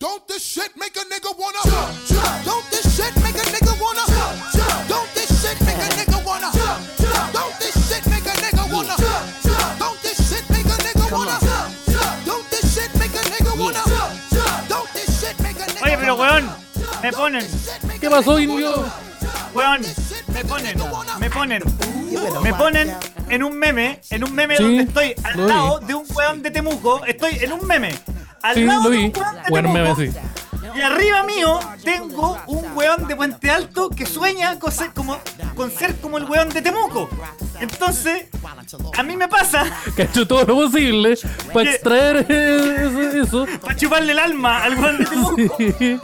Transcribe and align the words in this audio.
Don't 0.00 0.26
this 0.26 0.42
shit 0.42 0.74
make 0.78 0.96
a 0.96 1.00
nigga 1.12 1.28
wanna 1.38 1.60
jump, 1.62 1.92
jump. 2.08 2.44
Don't 2.46 2.64
this 2.70 2.88
shit 2.96 3.14
make 3.22 3.36
a 3.36 3.44
nigga 3.52 3.78
wanna 3.78 4.00
jump, 4.08 4.32
jump. 4.56 4.88
Don't 4.88 5.14
this 5.14 5.28
shit 5.42 5.60
make 5.60 5.76
a 5.76 5.88
nigga 5.92 6.24
wanna 6.24 6.48
jump, 6.56 6.80
jump. 6.96 7.32
Don't 7.34 7.54
this 7.60 7.76
shit 7.86 8.06
make 8.08 8.24
a 8.24 8.32
nigga 8.40 8.72
wanna 8.72 8.96
jump, 8.96 9.28
jump. 9.44 9.78
Don't 9.78 10.00
this 10.00 10.16
shit 10.24 10.48
make 10.48 10.64
a 10.64 10.76
nigga 10.80 11.12
wanna 11.12 11.36
jump, 11.44 11.68
jump. 11.92 12.24
Don't 12.24 12.50
this 12.50 12.74
shit 12.74 12.94
make 12.96 13.12
a 13.12 13.24
nigga 13.28 13.52
wanna 13.60 13.82
jump, 13.92 14.12
jump. 14.32 14.68
Don't 14.70 14.88
this 14.94 15.20
shit 15.20 15.38
make 15.42 15.60
a 15.60 15.66
nigga 15.68 15.84
Oye, 15.84 15.96
pero 15.98 16.16
weón, 16.16 16.48
me 17.02 17.12
ponen, 17.12 17.46
¿Qué 18.00 18.08
pasó, 18.08 18.40
indio? 18.40 18.72
weón, 19.52 19.82
me 20.32 20.44
ponen, 20.46 20.78
me 21.18 21.30
ponen, 21.30 21.62
me 22.42 22.54
ponen 22.54 22.96
en 23.28 23.42
un 23.42 23.58
meme, 23.58 24.00
en 24.08 24.24
un 24.24 24.34
meme 24.34 24.56
Sí, 24.56 24.62
donde 24.62 24.82
estoy 24.84 25.14
al 25.24 25.46
lado 25.46 25.80
de 25.80 25.94
un 25.94 26.06
weón 26.14 26.40
de 26.42 26.50
Temuco, 26.50 27.04
estoy 27.04 27.36
en 27.42 27.52
un 27.52 27.66
meme. 27.66 27.92
Al 28.42 28.54
Sí, 28.54 28.64
lado 28.64 28.84
lo 28.84 28.90
de 28.90 28.96
vi. 28.96 29.04
un 29.06 29.12
weón 29.16 29.34
de 29.42 29.50
Buen 29.50 29.72
meme, 29.72 29.96
sí. 29.96 30.10
Y 30.74 30.80
arriba 30.82 31.22
mío 31.24 31.58
tengo 31.84 32.38
un 32.46 32.64
weón 32.76 33.06
de 33.08 33.16
Puente 33.16 33.50
Alto 33.50 33.90
que 33.90 34.06
sueña 34.06 34.58
con 34.58 34.70
ser 34.70 34.92
como, 34.92 35.18
con 35.56 35.70
ser 35.70 35.96
como 35.96 36.16
el 36.18 36.24
weón 36.24 36.48
de 36.48 36.62
Temuco. 36.62 37.08
Entonces, 37.60 38.26
a 38.96 39.02
mí 39.02 39.16
me 39.16 39.26
pasa 39.28 39.64
Que 39.96 40.02
ha 40.02 40.04
hecho 40.04 40.26
todo 40.26 40.44
lo 40.44 40.54
posible 40.54 41.18
para 41.52 41.70
extraer 41.70 42.26
eso. 43.16 43.46
para 43.60 43.76
chuparle 43.76 44.12
el 44.12 44.18
alma 44.18 44.62
al 44.62 44.78
weón 44.78 44.98
de 44.98 45.04
Temuco. 45.06 45.56
Sí. 45.58 45.98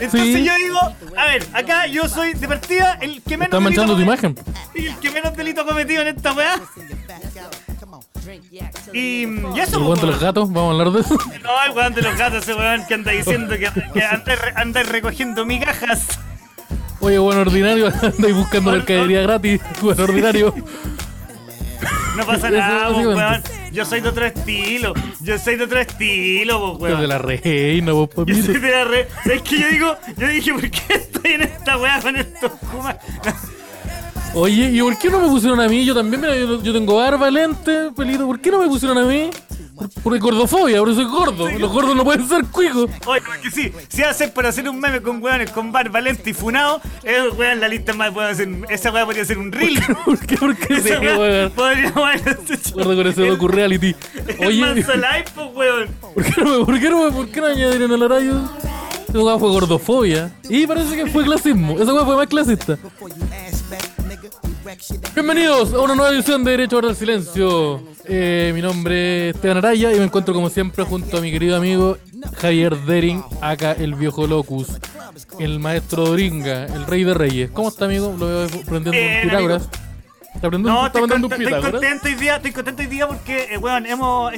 Entonces 0.00 0.34
Sí. 0.34 0.44
yo 0.44 0.54
digo, 0.56 0.80
a 1.16 1.24
ver, 1.26 1.46
acá 1.52 1.86
yo 1.86 2.08
soy 2.08 2.32
de 2.34 2.48
partida 2.48 2.98
el 3.00 3.22
que 3.22 3.36
menos 3.36 3.46
Estás 3.46 3.60
manchando 3.60 3.94
tu 3.94 4.00
imagen. 4.02 4.36
el 4.74 4.96
que 4.98 5.10
menos 5.10 5.36
delito 5.36 5.60
ha 5.62 5.66
cometido 5.66 6.02
en 6.02 6.08
esta 6.08 6.32
weá. 6.32 6.60
Y, 8.92 9.24
y 9.24 9.60
eso, 9.60 9.78
El 9.78 9.82
weón 9.84 9.94
de 10.00 10.06
los 10.06 10.16
weón. 10.16 10.20
gatos, 10.20 10.52
vamos 10.52 10.68
a 10.68 10.80
hablar 10.80 10.92
de 10.92 11.00
eso. 11.00 11.18
No, 11.42 11.64
el 11.66 11.72
weón 11.76 11.94
de 11.94 12.02
los 12.02 12.16
gatos, 12.16 12.42
ese 12.42 12.54
weón 12.54 12.86
que 12.86 12.94
anda 12.94 13.12
diciendo 13.12 13.54
que, 13.56 13.68
que 13.92 14.02
anda, 14.04 14.34
anda 14.56 14.82
recogiendo 14.82 15.44
migajas. 15.46 16.18
Oye, 17.00 17.18
buen 17.18 17.38
ordinario, 17.38 17.86
andáis 18.02 18.34
buscando 18.34 18.72
mercadería 18.72 19.22
gratis. 19.22 19.60
Buen 19.80 20.00
ordinario. 20.00 20.54
No 22.16 22.26
pasa 22.26 22.50
nada, 22.50 22.88
po, 22.90 22.98
weón. 22.98 23.42
Yo 23.72 23.84
soy 23.84 24.00
de 24.00 24.08
otro 24.08 24.24
estilo. 24.26 24.94
Yo 25.20 25.38
soy 25.38 25.56
de 25.56 25.64
otro 25.64 25.78
estilo, 25.78 26.78
Desde 26.80 26.94
weón. 26.96 27.08
la 27.08 27.18
reina, 27.18 27.92
vos, 27.92 28.08
Yo 28.10 28.16
papito. 28.24 28.46
soy 28.46 28.58
de 28.58 28.70
la 28.70 28.84
red. 28.84 29.06
¿Sabes 29.24 29.42
qué 29.42 29.58
yo 29.60 29.68
digo? 29.68 29.96
Yo 30.16 30.26
dije, 30.28 30.52
¿por 30.52 30.70
qué 30.70 30.82
estoy 30.94 31.32
en 31.32 31.42
esta 31.42 31.76
weá 31.76 32.00
con 32.00 32.16
estos 32.16 32.50
kumas? 32.72 32.96
Oye, 34.40 34.70
¿y 34.72 34.80
por 34.80 34.96
qué 34.98 35.10
no 35.10 35.18
me 35.20 35.28
pusieron 35.28 35.60
a 35.60 35.66
mí? 35.68 35.84
Yo 35.84 35.94
también, 35.94 36.20
mira, 36.20 36.36
yo, 36.36 36.62
yo 36.62 36.72
tengo 36.72 36.96
barba, 36.96 37.28
lente, 37.30 37.90
pelito. 37.96 38.24
¿Por 38.24 38.40
qué 38.40 38.50
no 38.52 38.60
me 38.60 38.68
pusieron 38.68 38.96
a 38.96 39.02
mí? 39.04 39.30
Por, 39.74 39.88
por 39.90 40.18
gordofobia, 40.18 40.78
porque 40.78 40.94
soy 40.94 41.04
gordo. 41.06 41.50
Los 41.58 41.72
gordos 41.72 41.96
no 41.96 42.04
pueden 42.04 42.28
ser 42.28 42.44
cuicos. 42.46 42.88
Oye, 43.06 43.20
porque 43.26 43.50
sí, 43.50 43.72
si 43.88 44.02
hacer 44.02 44.32
por 44.32 44.46
hacer 44.46 44.68
un 44.68 44.78
meme 44.78 45.02
con 45.02 45.20
weones 45.22 45.50
con 45.50 45.72
barba 45.72 46.00
lenta 46.00 46.30
y 46.30 46.34
funado, 46.34 46.80
es 47.02 47.32
weón 47.36 47.58
la 47.60 47.66
lista 47.68 47.92
más 47.94 48.12
puede 48.12 48.30
hacer. 48.30 48.48
Esa 48.68 48.92
weá 48.92 49.04
podría 49.04 49.24
ser 49.24 49.38
un 49.38 49.50
reel. 49.50 49.80
¿Por 50.04 50.18
qué? 50.24 50.36
¿Por 50.38 50.56
qué 50.56 50.74
Esa 50.74 51.00
sí, 51.00 51.06
weá 51.06 51.48
podría. 51.50 51.90
Gordo 51.90 52.96
con 52.96 53.06
ese 53.08 53.26
docu 53.26 53.48
reality. 53.48 53.94
Oye, 54.40 54.50
live, 54.74 55.24
pues 55.34 55.48
weón. 55.54 55.88
¿por 56.00 56.24
qué 56.24 56.40
no 56.42 56.58
me, 56.58 56.64
por 56.64 56.80
qué 56.80 56.90
no, 56.90 57.04
me- 57.04 57.12
por 57.12 57.28
qué 57.28 57.40
no 57.40 57.46
añadieron 57.48 57.92
al 57.92 58.02
horario? 58.02 58.50
Esa 59.08 59.18
weá 59.20 59.38
fue 59.38 59.48
gordofobia. 59.48 60.30
Y 60.50 60.66
parece 60.66 60.94
que 60.96 61.06
fue 61.06 61.24
clasismo. 61.24 61.78
Esa 61.78 61.92
weá 61.94 62.04
fue 62.04 62.16
más 62.16 62.26
clasista. 62.26 62.76
Bienvenidos 65.14 65.72
a 65.72 65.78
una 65.80 65.94
nueva 65.94 66.12
edición 66.12 66.44
de 66.44 66.50
Derecho 66.50 66.78
al 66.78 66.94
Silencio. 66.94 67.82
Eh, 68.04 68.52
mi 68.54 68.60
nombre 68.60 69.30
es 69.30 69.34
Esteban 69.34 69.56
Araya 69.56 69.94
y 69.94 69.98
me 69.98 70.04
encuentro 70.04 70.34
como 70.34 70.50
siempre 70.50 70.84
junto 70.84 71.16
a 71.16 71.20
mi 71.22 71.30
querido 71.30 71.56
amigo 71.56 71.96
Javier 72.36 72.76
Dering, 72.84 73.24
acá 73.40 73.72
el 73.72 73.94
viejo 73.94 74.26
Locus, 74.26 74.68
el 75.38 75.58
maestro 75.58 76.04
Doringa, 76.04 76.66
el 76.66 76.84
rey 76.84 77.02
de 77.04 77.14
reyes. 77.14 77.50
¿Cómo 77.50 77.68
está, 77.68 77.86
amigo? 77.86 78.14
Lo 78.18 78.26
veo 78.26 78.44
aprendiendo 78.44 78.90
Bien, 78.90 79.50
un. 79.52 79.60
¿Está 80.38 80.50
No, 80.50 80.86
está 80.86 81.00
estoy, 81.00 81.20
contento 81.60 82.06
hoy 82.06 82.14
día, 82.14 82.36
estoy 82.36 82.52
contento 82.52 82.82
hoy 82.82 82.86
día 82.88 83.08
porque, 83.08 83.48
eh, 83.54 83.58
weón, 83.58 83.86
hemos, 83.86 84.32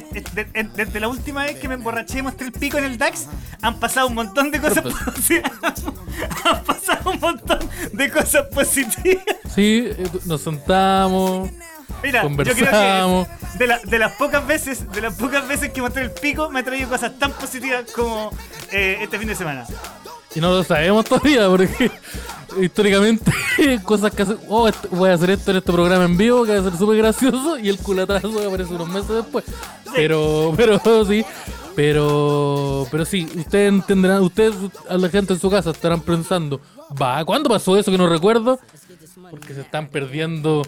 desde 0.73 0.99
la 0.99 1.07
última 1.07 1.43
vez 1.43 1.59
que 1.59 1.67
me 1.67 1.75
emborraché 1.75 2.19
y 2.19 2.21
mostré 2.23 2.47
el 2.47 2.51
pico 2.51 2.79
en 2.79 2.85
el 2.85 2.97
DAX, 2.97 3.27
han 3.61 3.79
pasado 3.79 4.07
un 4.07 4.15
montón 4.15 4.49
de 4.49 4.59
cosas 4.59 4.83
positivas. 4.83 5.51
han 6.43 6.63
pasado 6.63 7.11
un 7.11 7.19
montón 7.19 7.59
de 7.93 8.09
cosas 8.09 8.47
positivas. 8.47 9.23
Sí, 9.53 9.89
eh, 9.95 10.07
nos 10.25 10.41
sentamos. 10.41 11.51
Mira, 12.01 12.23
yo 12.23 12.35
creo 12.35 12.55
que 12.55 13.59
de, 13.59 13.67
la- 13.67 13.77
de 13.79 13.99
las 13.99 14.13
pocas 14.13 14.47
veces, 14.47 14.91
de 14.91 15.01
las 15.01 15.13
pocas 15.13 15.47
veces 15.47 15.69
que 15.69 15.81
mostré 15.81 16.01
el 16.03 16.11
pico, 16.11 16.49
me 16.49 16.61
ha 16.61 16.63
traído 16.63 16.89
cosas 16.89 17.19
tan 17.19 17.31
positivas 17.33 17.91
como 17.91 18.31
eh, 18.71 18.97
este 19.01 19.19
fin 19.19 19.27
de 19.27 19.35
semana. 19.35 19.67
Y 20.35 20.39
no 20.39 20.51
lo 20.51 20.63
sabemos 20.63 21.05
todavía 21.05 21.47
porque 21.49 21.91
históricamente 22.59 23.31
cosas 23.83 24.13
que 24.13 24.23
hacen. 24.23 24.37
Oh, 24.47 24.69
voy 24.91 25.09
a 25.09 25.13
hacer 25.13 25.31
esto 25.31 25.51
en 25.51 25.57
este 25.57 25.71
programa 25.71 26.05
en 26.05 26.17
vivo 26.17 26.45
que 26.45 26.53
va 26.53 26.59
a 26.59 26.69
ser 26.69 26.77
súper 26.77 26.97
gracioso 26.97 27.57
y 27.57 27.69
el 27.69 27.77
culatazo 27.77 28.33
que 28.33 28.45
aparece 28.45 28.73
unos 28.73 28.89
meses 28.89 29.09
después. 29.09 29.45
Pero, 29.93 30.53
pero 30.55 31.05
sí. 31.05 31.25
Pero, 31.75 32.85
pero 32.91 33.05
sí, 33.05 33.29
ustedes 33.33 33.69
entenderán, 33.69 34.21
ustedes, 34.23 34.53
a 34.89 34.97
la 34.97 35.07
gente 35.07 35.33
en 35.33 35.39
su 35.39 35.49
casa 35.49 35.71
estarán 35.71 36.01
pensando, 36.01 36.59
va, 37.01 37.23
¿cuándo 37.23 37.49
pasó 37.49 37.77
eso 37.77 37.89
que 37.89 37.97
no 37.97 38.09
recuerdo? 38.09 38.59
Porque 39.29 39.53
se 39.53 39.61
están 39.61 39.87
perdiendo 39.87 40.63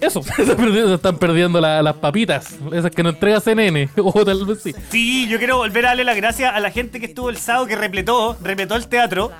eso, 0.00 0.22
se 0.36 0.94
están 0.94 1.18
perdiendo, 1.18 1.60
la- 1.60 1.82
las 1.82 1.96
papitas, 1.96 2.56
esas 2.72 2.90
que 2.90 3.02
no 3.02 3.10
entrega 3.10 3.40
CNN, 3.40 3.88
o 3.96 4.24
tal 4.24 4.44
vez 4.46 4.62
sí. 4.62 4.74
Sí, 4.90 5.28
yo 5.28 5.38
quiero 5.38 5.56
volver 5.58 5.86
a 5.86 5.88
darle 5.90 6.04
las 6.04 6.16
gracias 6.16 6.54
a 6.54 6.60
la 6.60 6.70
gente 6.70 7.00
que 7.00 7.06
estuvo 7.06 7.30
el 7.30 7.36
sábado, 7.36 7.66
que 7.66 7.76
repletó, 7.76 8.36
repletó 8.42 8.76
el 8.76 8.86
teatro 8.88 9.30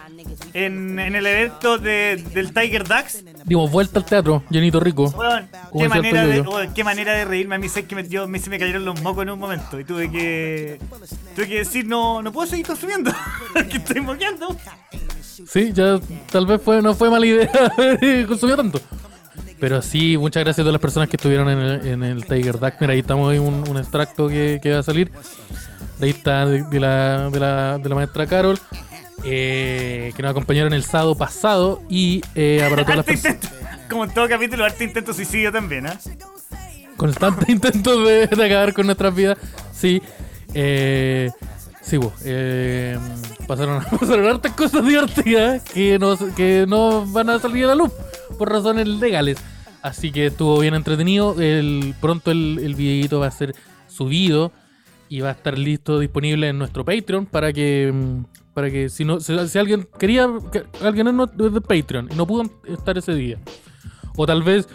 en, 0.55 0.99
en 0.99 1.15
el 1.15 1.27
evento 1.27 1.79
de- 1.79 2.23
del 2.35 2.53
Tiger 2.53 2.85
Ducks. 2.87 3.25
Dimos 3.45 3.71
vuelta 3.71 4.01
al 4.01 4.05
teatro, 4.05 4.43
llenito 4.51 4.81
rico. 4.81 5.13
Como 5.13 5.83
qué 5.83 5.89
manera, 5.89 6.27
de, 6.27 6.45
qué 6.75 6.83
manera 6.85 7.13
de 7.13 7.25
reírme. 7.25 7.55
A 7.55 7.59
mí 7.59 7.69
sé 7.69 7.87
que 7.87 7.95
me, 7.95 8.09
yo, 8.09 8.27
me, 8.27 8.39
se 8.41 8.51
me 8.51 8.59
cayeron 8.59 8.85
los 8.85 9.01
mocos 9.03 9.23
en 9.23 9.31
un 9.31 9.39
momento 9.39 9.79
y 9.79 9.85
tuve 9.85 10.11
que 10.11 10.79
tuve 11.37 11.47
que 11.49 11.59
decir 11.59 11.87
no 11.87 12.23
no 12.23 12.33
puedo 12.33 12.49
seguir 12.49 12.67
consumiendo 12.67 13.13
que 13.71 13.77
estoy 13.77 14.01
moqueando. 14.01 14.57
Sí, 15.49 15.71
ya 15.73 16.01
tal 16.33 16.47
vez 16.47 16.61
fue, 16.63 16.83
no 16.83 16.95
fue 16.95 17.09
mala 17.11 17.25
idea 17.27 17.51
haber 17.77 18.27
consumido 18.27 18.57
tanto. 18.57 18.81
Pero 19.59 19.81
sí, 19.81 20.19
muchas 20.19 20.45
gracias 20.45 20.61
a 20.61 20.65
todas 20.65 20.75
las 20.75 20.83
personas 20.83 21.09
que 21.09 21.17
estuvieron 21.17 21.49
en 21.49 21.59
el, 21.59 21.87
en 21.87 22.03
el 22.03 22.27
Tiger 22.27 22.59
Duck. 22.59 22.75
Mira, 22.81 22.93
ahí 22.93 22.99
estamos 22.99 23.31
ahí 23.33 23.39
un, 23.39 23.69
un 23.69 23.77
extracto 23.79 24.29
que, 24.29 24.61
que 24.63 24.73
va 24.73 24.81
a 24.81 24.83
salir. 24.83 25.11
Ahí 26.01 26.11
está 26.11 26.45
de, 26.45 26.63
de 26.63 26.81
la, 26.81 27.31
de, 27.31 27.41
la, 27.41 27.79
de 27.79 27.89
la 27.89 27.95
maestra 27.95 28.27
Carol, 28.27 28.59
eh, 29.25 30.13
que 30.15 30.23
nos 30.23 30.31
acompañaron 30.31 30.75
el 30.75 30.85
sábado 30.85 31.17
pasado. 31.17 31.83
Y 31.89 32.23
eh, 32.35 32.67
para 32.69 32.83
todas 32.83 32.97
las 32.99 33.07
personas. 33.07 33.37
intento, 33.37 33.57
como 33.89 34.05
en 34.05 34.11
todo 34.11 34.29
capítulo, 34.29 34.65
harto 34.65 34.85
intento 34.85 35.15
suicidio 35.15 35.51
también, 35.51 35.87
¿ah? 35.87 35.99
Constantes 36.99 37.49
intentos 37.49 38.07
de, 38.07 38.27
de 38.27 38.45
acabar 38.45 38.75
con 38.75 38.85
nuestras 38.85 39.15
vidas. 39.15 39.39
Sí. 39.73 40.03
Eh, 40.53 41.31
sí, 41.81 41.97
vos. 41.97 42.13
Eh, 42.27 42.99
pasaron, 43.47 43.83
pasaron 44.01 44.27
hartas 44.27 44.53
cosas 44.53 44.85
divertidas 44.85 45.63
que 45.63 45.99
no, 45.99 46.15
que 46.35 46.67
no 46.69 47.07
van 47.07 47.31
a 47.31 47.39
salir 47.39 47.65
a 47.65 47.69
la 47.69 47.75
luz 47.75 47.93
por 48.39 48.51
razones 48.51 48.87
legales. 48.89 49.39
Así 49.83 50.11
que 50.11 50.27
estuvo 50.27 50.59
bien 50.59 50.75
entretenido. 50.75 51.41
El, 51.41 51.95
pronto 52.01 52.31
el, 52.31 52.59
el 52.63 52.75
videito 52.75 53.21
va 53.21 53.27
a 53.29 53.31
ser 53.31 53.55
subido 53.89 54.53
y 55.09 55.21
va 55.21 55.29
a 55.29 55.33
estar 55.33 55.57
listo, 55.57 55.99
disponible 56.01 56.49
en 56.49 56.59
nuestro 56.59 56.85
Patreon 56.85 57.27
para 57.27 57.53
que 57.53 57.93
mm, 57.95 58.25
para 58.53 58.71
que 58.71 58.89
si 58.89 59.05
no 59.05 59.21
si, 59.21 59.37
si 59.49 59.59
alguien 59.59 59.87
quería 59.99 60.29
que 60.51 60.65
alguien 60.83 61.07
es 61.09 61.15
no- 61.15 61.25
es 61.25 61.53
de 61.53 61.61
Patreon 61.61 62.09
y 62.11 62.17
no 62.17 62.27
pudo 62.27 62.51
estar 62.67 62.99
ese 62.99 63.15
día 63.15 63.39
o 64.17 64.27
tal 64.27 64.43
vez 64.43 64.67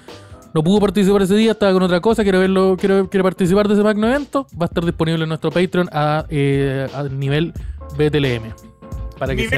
no 0.53 0.63
pudo 0.63 0.79
participar 0.79 1.21
ese 1.21 1.35
día, 1.35 1.51
estaba 1.51 1.71
con 1.73 1.81
otra 1.83 1.99
cosa, 2.01 2.23
quiere 2.23 2.37
verlo, 2.37 2.75
quiere, 2.77 3.07
quiere 3.09 3.23
participar 3.23 3.67
de 3.67 3.73
ese 3.73 3.83
magno 3.83 4.07
evento, 4.07 4.47
va 4.61 4.65
a 4.65 4.67
estar 4.67 4.83
disponible 4.85 5.23
en 5.23 5.29
nuestro 5.29 5.49
Patreon 5.49 5.89
a, 5.93 6.25
eh, 6.29 6.87
a 6.93 7.03
nivel 7.03 7.53
BTLM. 7.97 8.53
Para 9.17 9.33
que 9.35 9.43
se 9.49 9.55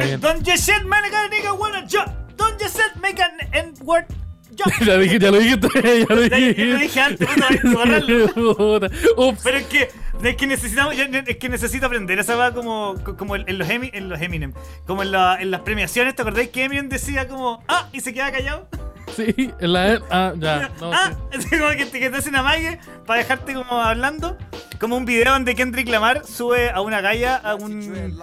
Nivel. 1.77 2.22
Don't 2.37 2.59
you 2.61 2.67
shit, 2.67 2.95
make 3.01 3.19
an 3.21 3.31
N-word 3.51 4.05
ya, 4.85 4.97
dije, 4.97 5.17
ya 5.19 5.31
lo 5.31 5.39
dijiste, 5.39 5.67
ya 6.07 6.15
lo 6.15 6.21
ya 6.27 6.65
lo 6.65 6.77
dije 6.79 6.99
antes. 7.01 7.27
Puta. 8.35 8.89
Ups. 9.17 9.41
Pero 9.43 9.57
es 9.57 9.65
que, 9.65 9.89
es 10.23 10.35
que 10.35 10.45
necesitamos, 10.47 10.93
es 10.95 11.37
que 11.37 11.49
necesito 11.49 11.87
aprender 11.87 12.19
esa 12.19 12.35
va 12.35 12.53
como, 12.53 12.95
como 13.17 13.35
en 13.35 13.57
los 13.57 13.67
Emi- 13.67 13.89
en 13.93 14.09
los 14.09 14.21
Eminem, 14.21 14.53
como 14.85 15.01
en, 15.01 15.11
la- 15.11 15.41
en 15.41 15.49
las 15.49 15.61
premiaciones, 15.61 16.15
¿te 16.15 16.21
acordáis 16.21 16.49
que 16.49 16.65
Eminem 16.65 16.87
decía 16.87 17.27
como 17.27 17.63
ah 17.67 17.89
y 17.93 18.01
se 18.01 18.13
queda 18.13 18.31
callado? 18.31 18.67
Sí, 19.15 19.51
en 19.59 19.73
la. 19.73 19.99
Ah, 20.09 20.33
ya. 20.37 20.71
No, 20.79 20.91
ah, 20.93 21.11
sí. 21.37 21.49
como 21.57 21.69
que 21.71 21.85
te, 21.87 21.99
que 21.99 22.09
te 22.09 22.17
hacen 22.17 22.35
amague 22.35 22.79
para 23.05 23.19
dejarte 23.19 23.53
como 23.53 23.81
hablando, 23.81 24.37
como 24.79 24.97
un 24.97 25.05
video 25.05 25.33
donde 25.33 25.55
Kendrick 25.55 25.87
Lamar 25.89 26.25
sube 26.25 26.69
a 26.69 26.81
una 26.81 27.01
galla 27.01 27.35
a 27.35 27.55
un. 27.55 28.17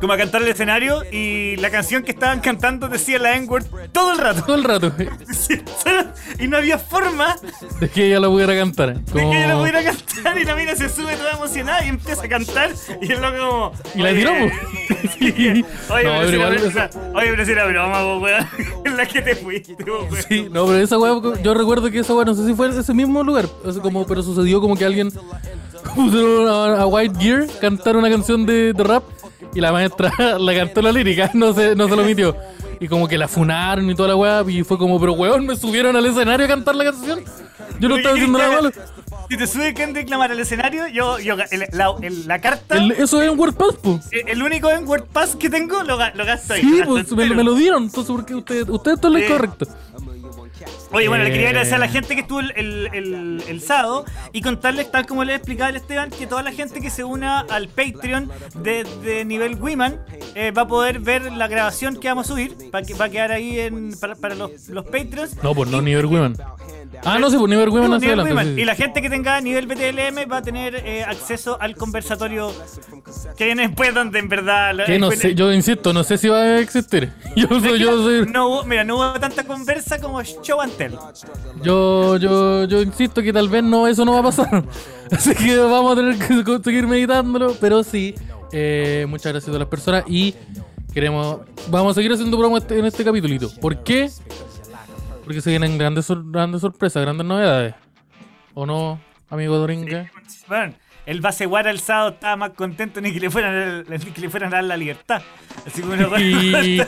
como 0.00 0.12
a 0.12 0.16
cantar 0.16 0.42
el 0.42 0.48
escenario 0.48 1.02
y 1.10 1.56
la 1.56 1.70
canción 1.70 2.02
que 2.02 2.12
estaban 2.12 2.40
cantando 2.40 2.88
decía 2.88 3.18
la 3.18 3.36
N-word 3.36 3.64
todo 3.92 4.12
el 4.12 4.18
rato. 4.18 4.42
Todo 4.44 4.56
el 4.56 4.64
rato. 4.64 4.92
Y 6.38 6.48
no 6.48 6.56
había 6.56 6.78
forma 6.78 7.36
De 7.80 7.88
que 7.88 8.06
ella 8.06 8.20
lo 8.20 8.30
pudiera 8.30 8.54
cantar. 8.54 8.98
de 8.98 9.12
Como... 9.12 9.30
que 9.30 9.38
ella 9.38 9.54
lo 9.54 9.58
pudiera 9.60 9.82
cantar 9.84 10.38
y 10.38 10.44
la 10.44 10.54
mina 10.54 10.74
se 10.74 10.88
sube 10.88 11.16
toda 11.16 11.32
emocionada 11.32 11.84
y 11.84 11.88
empieza 11.88 12.24
a 12.24 12.28
cantar 12.28 12.70
y 13.00 13.12
el 13.12 13.20
loco 13.20 13.36
como. 13.38 13.72
Y 13.94 14.02
la 14.02 14.10
"Oye, 14.10 14.18
tiró. 14.18 14.32
Oye, 15.20 15.64
pero 15.88 16.28
si 16.28 16.34
era 16.34 16.34
igual 16.34 16.58
broma, 16.58 16.90
oye, 17.14 17.30
pero 17.30 17.44
si 17.44 17.52
era 17.52 17.64
broma, 17.66 18.18
weón. 18.18 18.46
En 18.84 18.96
la 18.96 19.06
que 19.06 19.22
te 19.22 19.34
fuiste, 19.36 19.76
weón. 19.84 20.08
Sí, 20.28 20.48
no, 20.50 20.66
pero 20.66 20.78
esa 20.78 20.98
weá, 20.98 21.12
yo 21.42 21.54
recuerdo 21.54 21.90
que 21.90 22.00
esa 22.00 22.14
weá, 22.14 22.24
no 22.24 22.34
sé 22.34 22.46
si 22.46 22.54
fue 22.54 22.68
ese 22.68 22.92
mismo 22.94 23.15
lugar, 23.22 23.46
o 23.64 23.72
sea, 23.72 23.82
como, 23.82 24.06
pero 24.06 24.22
sucedió 24.22 24.60
como 24.60 24.76
que 24.76 24.84
alguien 24.84 25.10
puso 25.94 26.48
a, 26.48 26.82
a 26.82 26.86
White 26.86 27.18
Gear 27.18 27.46
cantar 27.60 27.96
una 27.96 28.10
canción 28.10 28.44
de, 28.46 28.72
de 28.72 28.84
rap 28.84 29.04
y 29.54 29.60
la 29.60 29.72
maestra 29.72 30.12
la 30.38 30.54
cantó 30.54 30.82
la 30.82 30.92
lírica, 30.92 31.30
no 31.34 31.52
se, 31.54 31.74
no 31.74 31.88
se 31.88 31.96
lo 31.96 32.02
omitió. 32.02 32.36
Y 32.78 32.88
como 32.88 33.08
que 33.08 33.16
la 33.16 33.26
funaron 33.26 33.88
y 33.90 33.94
toda 33.94 34.10
la 34.10 34.16
weá, 34.16 34.44
y 34.46 34.62
fue 34.62 34.76
como, 34.76 35.00
pero 35.00 35.14
weón, 35.14 35.46
me 35.46 35.56
subieron 35.56 35.96
al 35.96 36.04
escenario 36.04 36.44
a 36.44 36.48
cantar 36.48 36.74
la 36.76 36.84
canción. 36.84 37.20
Yo 37.80 37.88
no 37.88 37.96
estaba 37.96 38.14
haciendo 38.14 38.38
nada 38.38 38.52
malo. 38.52 38.70
Si 39.30 39.36
te 39.38 39.46
sube 39.46 39.72
Kendrick 39.74 40.08
Lamar 40.10 40.30
al 40.30 40.38
escenario, 40.40 40.86
yo, 40.88 41.18
yo 41.18 41.34
el- 41.50 41.66
la, 41.72 41.94
el- 42.02 42.28
la 42.28 42.38
carta, 42.40 42.76
El- 42.76 42.92
el, 42.92 43.02
eso 43.02 43.20
es 43.22 43.30
un 43.30 43.38
WordPad, 43.38 43.74
po. 43.82 43.98
el 44.12 44.42
único 44.42 44.70
en 44.70 44.86
WordPass 44.86 45.36
que 45.36 45.48
tengo, 45.48 45.82
lo, 45.84 45.96
lo 45.96 46.24
gasto 46.26 46.52
ahí. 46.52 46.60
Sí, 46.60 46.80
pues 46.86 47.10
me, 47.12 47.28
me 47.34 47.42
lo 47.42 47.54
dieron, 47.54 47.84
entonces 47.84 48.12
porque 48.14 48.34
ustedes 48.34 48.68
ustedes 48.68 49.00
todo 49.00 49.10
lo 49.12 49.18
Sí. 49.18 49.24
incorrecto. 49.24 49.66
Oye, 50.92 51.08
bueno, 51.08 51.24
le 51.24 51.30
quería 51.30 51.46
Eh. 51.46 51.48
agradecer 51.48 51.74
a 51.74 51.78
la 51.78 51.88
gente 51.88 52.14
que 52.14 52.20
estuvo 52.22 52.40
el, 52.40 52.52
el, 52.56 52.88
el- 52.94 53.42
el 53.48 53.60
sábado 53.60 54.04
y 54.32 54.40
contarles, 54.40 54.90
tal 54.90 55.06
como 55.06 55.24
le 55.24 55.34
explicaba 55.34 55.70
el 55.70 55.76
Esteban, 55.76 56.10
que 56.10 56.26
toda 56.26 56.42
la 56.42 56.52
gente 56.52 56.80
que 56.80 56.90
se 56.90 57.04
una 57.04 57.40
al 57.40 57.68
Patreon 57.68 58.30
de, 58.54 58.84
de 59.02 59.24
nivel 59.24 59.56
Women 59.56 59.98
eh, 60.34 60.52
va 60.52 60.62
a 60.62 60.68
poder 60.68 61.00
ver 61.00 61.32
la 61.32 61.48
grabación 61.48 61.96
que 61.96 62.08
vamos 62.08 62.26
a 62.26 62.28
subir. 62.34 62.56
Va, 62.74 62.82
que, 62.82 62.94
va 62.94 63.06
a 63.06 63.08
quedar 63.08 63.32
ahí 63.32 63.58
en, 63.60 63.92
para, 63.98 64.14
para 64.14 64.34
los, 64.34 64.68
los 64.68 64.84
Patreons. 64.84 65.42
No, 65.42 65.54
pues 65.54 65.70
no, 65.70 65.80
Nivel 65.82 66.06
Women. 66.06 66.36
Ah, 67.04 67.18
no, 67.18 67.28
sí, 67.30 67.36
pues 67.36 67.50
Nivel 67.50 67.68
Women 67.68 67.90
No, 67.90 67.96
hacia 67.96 68.08
adelante. 68.08 68.32
Women. 68.32 68.54
sí. 68.54 68.62
Y 68.62 68.64
la 68.64 68.74
gente 68.74 69.02
que 69.02 69.10
tenga 69.10 69.40
nivel 69.40 69.66
BTLM 69.66 70.30
va 70.32 70.38
a 70.38 70.42
tener 70.42 70.76
eh, 70.76 71.04
acceso 71.04 71.58
al 71.60 71.74
conversatorio 71.76 72.52
que 73.36 73.44
viene 73.44 73.66
después, 73.66 73.92
donde 73.92 74.18
en 74.18 74.28
verdad. 74.28 74.86
Que 74.86 74.98
no 74.98 75.10
sé, 75.10 75.34
yo 75.34 75.52
insisto, 75.52 75.92
no 75.92 76.04
sé 76.04 76.16
si 76.16 76.28
va 76.28 76.38
a 76.42 76.58
existir. 76.60 77.12
Yo 77.36 77.48
soy, 77.60 77.78
yo 77.78 78.02
soy, 78.02 78.26
No 78.26 78.62
mira, 78.64 78.82
no 78.84 78.96
hubo 78.96 79.12
tanta 79.20 79.44
conversa 79.44 80.00
como 80.00 80.22
show 80.22 80.60
and 80.62 80.72
yo, 81.62 82.16
yo, 82.16 82.64
yo 82.64 82.82
insisto 82.82 83.22
que 83.22 83.32
tal 83.32 83.48
vez 83.48 83.62
no, 83.62 83.86
eso 83.86 84.04
no 84.04 84.12
va 84.12 84.20
a 84.20 84.22
pasar. 84.22 84.64
Así 85.10 85.34
que 85.34 85.56
vamos 85.58 85.92
a 85.92 85.96
tener 85.96 86.18
que 86.18 86.58
seguir 86.62 86.86
meditándolo, 86.86 87.54
pero 87.60 87.82
sí, 87.82 88.14
eh, 88.52 89.06
muchas 89.08 89.32
gracias 89.32 89.54
a 89.54 89.58
las 89.58 89.68
personas 89.68 90.04
y 90.06 90.34
queremos, 90.92 91.40
vamos 91.68 91.92
a 91.92 91.94
seguir 91.94 92.12
haciendo 92.12 92.38
promo 92.38 92.56
este- 92.58 92.78
en 92.78 92.84
este 92.86 93.04
capítulito. 93.04 93.50
¿Por 93.60 93.82
qué? 93.82 94.10
Porque 95.24 95.40
se 95.40 95.50
vienen 95.50 95.76
grandes, 95.78 96.06
sor- 96.06 96.24
grandes 96.30 96.60
sorpresas, 96.60 97.02
grandes 97.02 97.26
novedades. 97.26 97.74
¿O 98.54 98.64
no, 98.66 99.00
amigo 99.28 99.56
Doringa? 99.56 100.10
Bueno, 100.48 100.74
el 101.04 101.20
base 101.20 101.46
Guara 101.46 101.70
el 101.70 101.80
sábado 101.80 102.10
estaba 102.10 102.36
más 102.36 102.50
contento 102.50 103.00
ni 103.00 103.12
que 103.12 103.20
le 103.20 103.30
fueran 103.30 103.54
a, 103.54 103.82
ni 103.90 103.98
que 103.98 104.20
le 104.20 104.30
fueran 104.30 104.52
a 104.52 104.56
dar 104.56 104.64
la 104.64 104.76
libertad. 104.76 105.22
Así 105.66 105.82
que 105.82 105.88
uno 105.88 106.18
Y... 106.18 106.80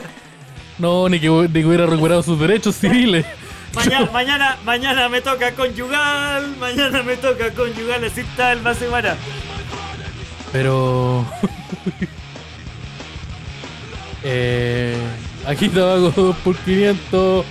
No, 0.79 1.09
ni 1.09 1.19
que, 1.19 1.29
ni 1.29 1.47
que 1.61 1.65
hubiera 1.65 1.85
recuperado 1.85 2.23
sus 2.23 2.39
derechos 2.39 2.75
civiles. 2.75 3.25
Mañana, 3.73 4.09
mañana, 4.11 4.57
mañana 4.65 5.09
me 5.09 5.21
toca 5.21 5.51
conyugal, 5.53 6.55
mañana 6.59 7.03
me 7.03 7.17
toca 7.17 7.51
conyugal, 7.51 8.03
así 8.03 8.21
está 8.21 8.53
el 8.53 8.59
base 8.59 8.87
Guara. 8.87 9.15
Pero. 10.51 11.25
eh, 14.23 14.97
aquí 15.45 15.69
tabaco 15.69 16.11
2 16.15 16.35
por 16.37 16.55
500. 16.57 17.45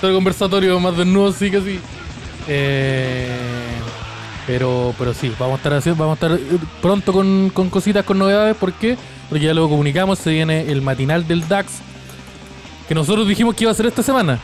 Todo 0.00 0.14
conversatorio 0.14 0.78
más 0.80 0.96
desnudo, 0.96 1.32
sí 1.32 1.50
que 1.50 1.60
sí. 1.60 1.80
Eh, 2.48 3.28
pero, 4.46 4.94
pero 4.98 5.14
sí, 5.14 5.32
vamos 5.38 5.54
a 5.54 5.56
estar 5.56 5.74
haciendo, 5.74 6.04
vamos 6.04 6.22
a 6.22 6.26
estar 6.26 6.38
eh, 6.38 6.58
pronto 6.82 7.12
con, 7.12 7.50
con 7.50 7.70
cositas, 7.70 8.04
con 8.04 8.18
novedades. 8.18 8.56
¿Por 8.56 8.72
qué? 8.74 8.96
Porque 9.28 9.44
ya 9.44 9.54
lo 9.54 9.68
comunicamos, 9.68 10.18
se 10.18 10.30
viene 10.30 10.70
el 10.70 10.82
matinal 10.82 11.26
del 11.26 11.46
DAX. 11.48 11.80
Que 12.88 12.94
nosotros 12.94 13.26
dijimos 13.26 13.54
que 13.54 13.64
iba 13.64 13.70
a 13.72 13.74
ser 13.74 13.86
esta 13.86 14.02
semana. 14.02 14.38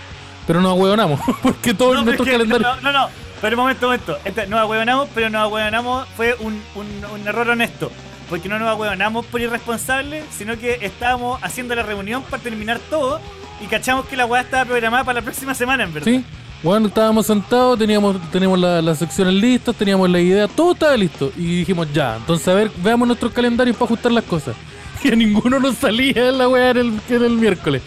Pero 0.46 0.60
nos 0.60 0.72
ahueonamos. 0.72 1.20
Porque 1.42 1.74
todo 1.74 1.94
No, 1.94 2.00
en 2.00 2.04
pero 2.06 2.16
nuestro 2.16 2.24
es 2.24 2.30
que- 2.30 2.50
calendario. 2.50 2.82
no, 2.82 2.92
no, 2.92 2.98
no, 3.00 3.08
pero 3.40 3.56
momento, 3.56 3.86
momento. 3.86 4.18
Este, 4.24 4.46
nos 4.46 4.60
ahueonamos, 4.60 5.08
pero 5.14 5.30
nos 5.30 5.42
ahueonamos 5.42 6.06
fue 6.16 6.34
un, 6.40 6.60
un, 6.74 6.86
un 7.12 7.26
error 7.28 7.48
honesto. 7.50 7.90
Porque 8.28 8.48
no 8.48 8.58
nos 8.58 8.68
ahueonamos 8.68 9.26
por 9.26 9.40
irresponsables, 9.40 10.24
sino 10.36 10.58
que 10.58 10.78
estábamos 10.82 11.42
haciendo 11.42 11.74
la 11.74 11.82
reunión 11.82 12.22
para 12.22 12.42
terminar 12.42 12.78
todo 12.88 13.20
y 13.62 13.66
cachamos 13.66 14.06
que 14.06 14.16
la 14.16 14.24
weá 14.26 14.40
estaba 14.42 14.64
programada 14.64 15.04
para 15.04 15.20
la 15.20 15.24
próxima 15.24 15.54
semana, 15.54 15.84
en 15.84 15.92
verdad. 15.92 16.10
Sí, 16.10 16.24
bueno, 16.62 16.86
estábamos 16.88 17.26
sentados, 17.26 17.78
teníamos, 17.78 18.16
teníamos 18.30 18.58
la- 18.58 18.80
las 18.80 18.98
secciones 18.98 19.34
listas, 19.34 19.74
teníamos 19.76 20.08
la 20.08 20.18
idea, 20.20 20.48
todo 20.48 20.72
estaba 20.72 20.96
listo. 20.96 21.30
Y 21.36 21.58
dijimos, 21.58 21.88
ya, 21.92 22.16
entonces 22.16 22.48
a 22.48 22.54
ver, 22.54 22.70
veamos 22.78 23.06
nuestros 23.06 23.32
calendarios 23.32 23.76
para 23.76 23.86
ajustar 23.86 24.12
las 24.12 24.24
cosas. 24.24 24.56
Y 25.04 25.08
a 25.12 25.16
ninguno 25.16 25.58
nos 25.58 25.74
salía 25.76 26.30
la 26.30 26.48
weá 26.48 26.70
en 26.70 26.76
el, 26.76 27.00
era 27.10 27.26
el 27.26 27.32
miércoles. 27.32 27.82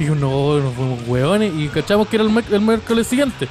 Y 0.00 0.04
no, 0.04 0.58
nos 0.58 0.74
fuimos 0.74 1.00
weones 1.06 1.52
y 1.56 1.68
cachamos 1.68 2.08
que 2.08 2.16
era 2.16 2.24
el, 2.24 2.44
el 2.52 2.60
miércoles 2.60 3.06
siguiente. 3.06 3.46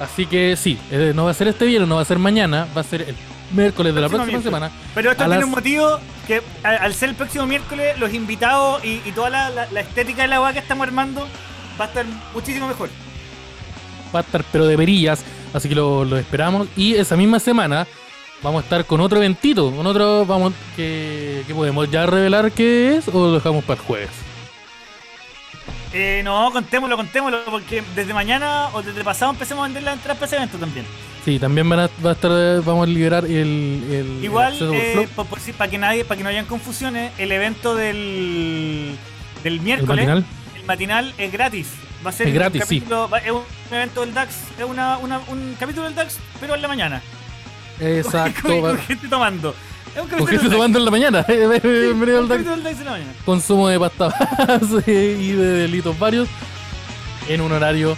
Así 0.00 0.26
que 0.26 0.56
sí, 0.56 0.78
eh, 0.90 1.12
no 1.14 1.24
va 1.24 1.30
a 1.30 1.34
ser 1.34 1.48
este 1.48 1.64
viernes, 1.64 1.88
no 1.88 1.96
va 1.96 2.02
a 2.02 2.04
ser 2.04 2.18
mañana, 2.18 2.66
va 2.76 2.82
a 2.82 2.84
ser 2.84 3.02
el 3.02 3.16
miércoles 3.52 3.94
de 3.94 4.00
la 4.00 4.08
próxima 4.08 4.26
miércoles. 4.26 4.44
semana. 4.44 4.70
Pero 4.94 5.10
esto 5.10 5.24
tiene 5.24 5.36
las- 5.36 5.44
un 5.44 5.50
motivo 5.50 5.98
que 6.26 6.42
al 6.62 6.92
ser 6.94 7.08
el 7.10 7.14
próximo 7.14 7.46
miércoles, 7.46 7.98
los 7.98 8.12
invitados 8.12 8.84
y, 8.84 9.00
y 9.06 9.12
toda 9.14 9.30
la, 9.30 9.50
la- 9.50 9.70
la 9.70 9.80
estética 9.80 10.22
de 10.22 10.28
la 10.28 10.40
weá 10.40 10.52
que 10.52 10.58
estamos 10.58 10.86
armando 10.86 11.26
va 11.80 11.86
a 11.86 11.88
estar 11.88 12.04
muchísimo 12.34 12.68
mejor. 12.68 12.90
va 14.14 14.20
a 14.20 14.22
estar 14.22 14.44
pero 14.52 14.66
de 14.66 14.76
perillas, 14.76 15.24
así 15.54 15.68
que 15.68 15.74
lo, 15.74 16.04
lo 16.04 16.16
esperamos. 16.18 16.68
Y 16.76 16.94
esa 16.94 17.16
misma 17.16 17.40
semana 17.40 17.86
vamos 18.42 18.60
a 18.60 18.64
estar 18.64 18.84
con 18.84 19.00
otro 19.00 19.16
eventito, 19.18 19.70
con 19.74 19.86
otro, 19.86 20.26
vamos, 20.26 20.52
que, 20.76 21.42
que 21.46 21.54
podemos 21.54 21.90
ya 21.90 22.04
revelar 22.06 22.52
qué 22.52 22.96
es 22.96 23.08
o 23.08 23.12
lo 23.28 23.32
dejamos 23.32 23.64
para 23.64 23.80
el 23.80 23.86
jueves. 23.86 24.10
Eh, 25.98 26.20
no, 26.22 26.50
contémoslo, 26.52 26.94
contémoslo, 26.96 27.42
porque 27.46 27.82
desde 27.94 28.12
mañana 28.12 28.68
o 28.74 28.82
desde 28.82 29.02
pasado 29.02 29.30
empecemos 29.32 29.62
a 29.62 29.66
vender 29.68 29.82
las 29.82 29.94
entradas 29.94 30.18
para 30.18 30.26
ese 30.26 30.36
evento 30.36 30.58
también. 30.58 30.84
Sí, 31.24 31.38
también 31.38 31.66
van 31.68 31.80
a, 31.80 31.90
va 32.04 32.10
a 32.10 32.12
estar, 32.12 32.30
vamos 32.62 32.86
a 32.86 32.90
liberar 32.90 33.24
el, 33.24 33.32
el- 33.90 34.20
Igual, 34.22 34.54
eh, 34.74 35.08
por- 35.16 35.26
por 35.26 35.40
si- 35.40 35.52
para 35.54 35.70
que 35.70 35.78
nadie, 35.78 36.04
para 36.04 36.18
que 36.18 36.22
no 36.24 36.28
hayan 36.28 36.44
confusiones, 36.44 37.12
el 37.18 37.32
evento 37.32 37.74
del, 37.74 38.94
del 39.42 39.54
el 39.54 39.60
miércoles, 39.60 40.06
matinal. 40.06 40.24
el 40.54 40.64
matinal 40.66 41.14
es 41.16 41.32
gratis. 41.32 41.68
Va 42.04 42.10
a 42.10 42.12
ser 42.12 42.26
Es 42.28 42.32
un 42.34 42.38
gratis, 42.38 42.62
sí. 42.68 42.78
capítulo, 42.80 43.08
va- 43.08 43.18
es 43.18 43.30
un 43.32 43.42
evento 43.72 44.02
del 44.02 44.12
DAX, 44.12 44.34
es 44.58 44.64
una, 44.66 44.98
una- 44.98 45.20
un 45.28 45.56
capítulo 45.58 45.86
del 45.86 45.94
DAX, 45.94 46.18
pero 46.38 46.54
en 46.54 46.62
la 46.62 46.68
mañana. 46.68 47.02
Exacto. 47.80 48.42
con, 48.42 48.56
va- 48.64 48.68
con 48.70 48.78
gente 48.80 49.08
tomando. 49.08 49.54
Es 49.96 50.02
un 50.02 50.08
Con 50.10 50.18
capítulo 50.18 50.26
gente 50.26 50.42
del 50.42 50.50
DAX. 50.50 50.52
tomando 50.52 50.78
en 50.78 50.84
la 50.84 50.90
mañana. 50.90 51.22
Bienvenido 51.62 52.18
al 52.18 52.28
DAX. 52.28 52.44
Consumo 53.24 53.68
de 53.68 53.80
pasta 53.80 54.14
y 54.86 55.32
de 55.32 55.46
delitos 55.62 55.98
varios 55.98 56.28
en 57.26 57.40
un 57.40 57.50
horario 57.50 57.96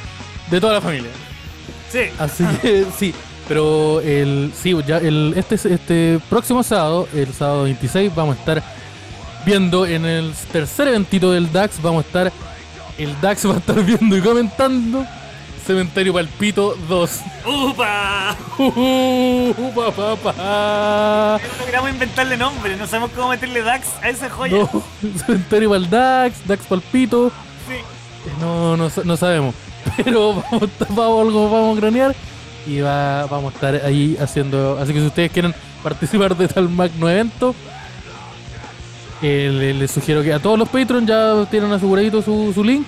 de 0.49 0.61
toda 0.61 0.75
la 0.75 0.81
familia. 0.81 1.11
Sí. 1.91 2.03
Así 2.21 2.45
que 2.63 2.87
sí, 2.97 3.13
pero 3.49 4.01
el 4.01 4.53
sí, 4.55 4.77
ya 4.87 4.99
el 4.99 5.35
este 5.37 5.57
este 5.57 6.21
próximo 6.31 6.63
sábado, 6.63 7.09
el 7.13 7.33
sábado 7.35 7.65
26 7.65 8.15
vamos 8.15 8.37
a 8.37 8.39
estar 8.39 8.63
viendo 9.45 9.85
en 9.85 10.05
el 10.05 10.33
tercer 10.53 10.87
eventito 10.87 11.33
del 11.33 11.51
DAX, 11.51 11.83
vamos 11.83 12.05
a 12.05 12.07
estar 12.07 12.33
el 12.97 13.21
DAX 13.21 13.45
va 13.45 13.55
a 13.55 13.59
estar 13.59 13.85
viendo 13.85 14.17
y 14.17 14.21
comentando 14.21 15.05
Cementerio 15.69 16.15
Palpito 16.15 16.75
2. 16.89 17.21
¡Upa! 17.45 18.35
Uh, 18.59 19.53
pa, 19.75 19.91
pa, 19.93 20.17
pa. 20.17 21.39
No 21.43 21.65
logramos 21.65 21.91
inventarle 21.91 22.37
nombre, 22.39 22.75
no 22.77 22.87
sabemos 22.87 23.11
cómo 23.15 23.29
meterle 23.29 23.63
DAX 23.63 23.87
a 24.03 24.09
esa 24.09 24.29
joya. 24.31 24.57
No, 24.59 24.83
Cementerio 25.27 25.69
para 25.69 25.79
el 25.85 25.91
DAX, 25.91 26.47
DAX 26.47 26.67
Palpito. 26.67 27.31
Sí. 27.69 27.75
No, 28.41 28.77
no, 28.79 28.89
sa- 28.91 29.03
no 29.05 29.17
sabemos. 29.19 29.55
Pero 30.05 30.43
vamos, 30.51 30.63
a- 30.81 30.85
vamos, 30.93 31.27
algo 31.27 31.51
vamos 31.51 31.77
a 31.77 31.81
cranear 31.81 32.15
y 32.67 32.81
va, 32.81 33.27
vamos 33.27 33.53
a 33.53 33.55
estar 33.55 33.75
ahí 33.87 34.17
haciendo. 34.21 34.79
Así 34.81 34.93
que 34.95 35.01
si 35.01 35.07
ustedes 35.07 35.31
quieren 35.31 35.55
participar 35.83 36.35
de 36.37 36.49
tal 36.49 36.69
magno 36.71 37.09
evento, 37.11 37.55
eh, 39.23 39.51
le- 39.53 39.75
les 39.75 39.91
sugiero 39.91 40.23
que 40.23 40.33
a 40.33 40.39
todos 40.41 40.59
los 40.59 40.69
Patreon 40.69 41.07
ya 41.07 41.47
tienen 41.51 41.71
aseguradito 41.73 42.23
su, 42.23 42.53
su 42.55 42.65
link. 42.65 42.87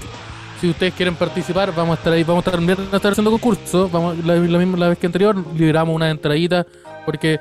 Si 0.60 0.68
ustedes 0.70 0.92
quieren 0.94 1.14
participar, 1.14 1.74
vamos 1.74 1.96
a 1.96 1.98
estar 2.00 2.12
ahí, 2.12 2.22
vamos 2.22 2.44
a 2.46 2.50
estar, 2.50 2.54
también 2.54 2.78
a 2.92 2.96
estar 2.96 3.12
haciendo 3.12 3.30
concursos. 3.30 3.90
Vamos, 3.90 4.18
la, 4.24 4.34
la 4.36 4.58
misma 4.58 4.76
la 4.76 4.88
vez 4.90 4.98
que 4.98 5.06
anterior, 5.06 5.34
liberamos 5.56 5.94
una 5.94 6.10
entradita 6.10 6.66
porque 7.06 7.40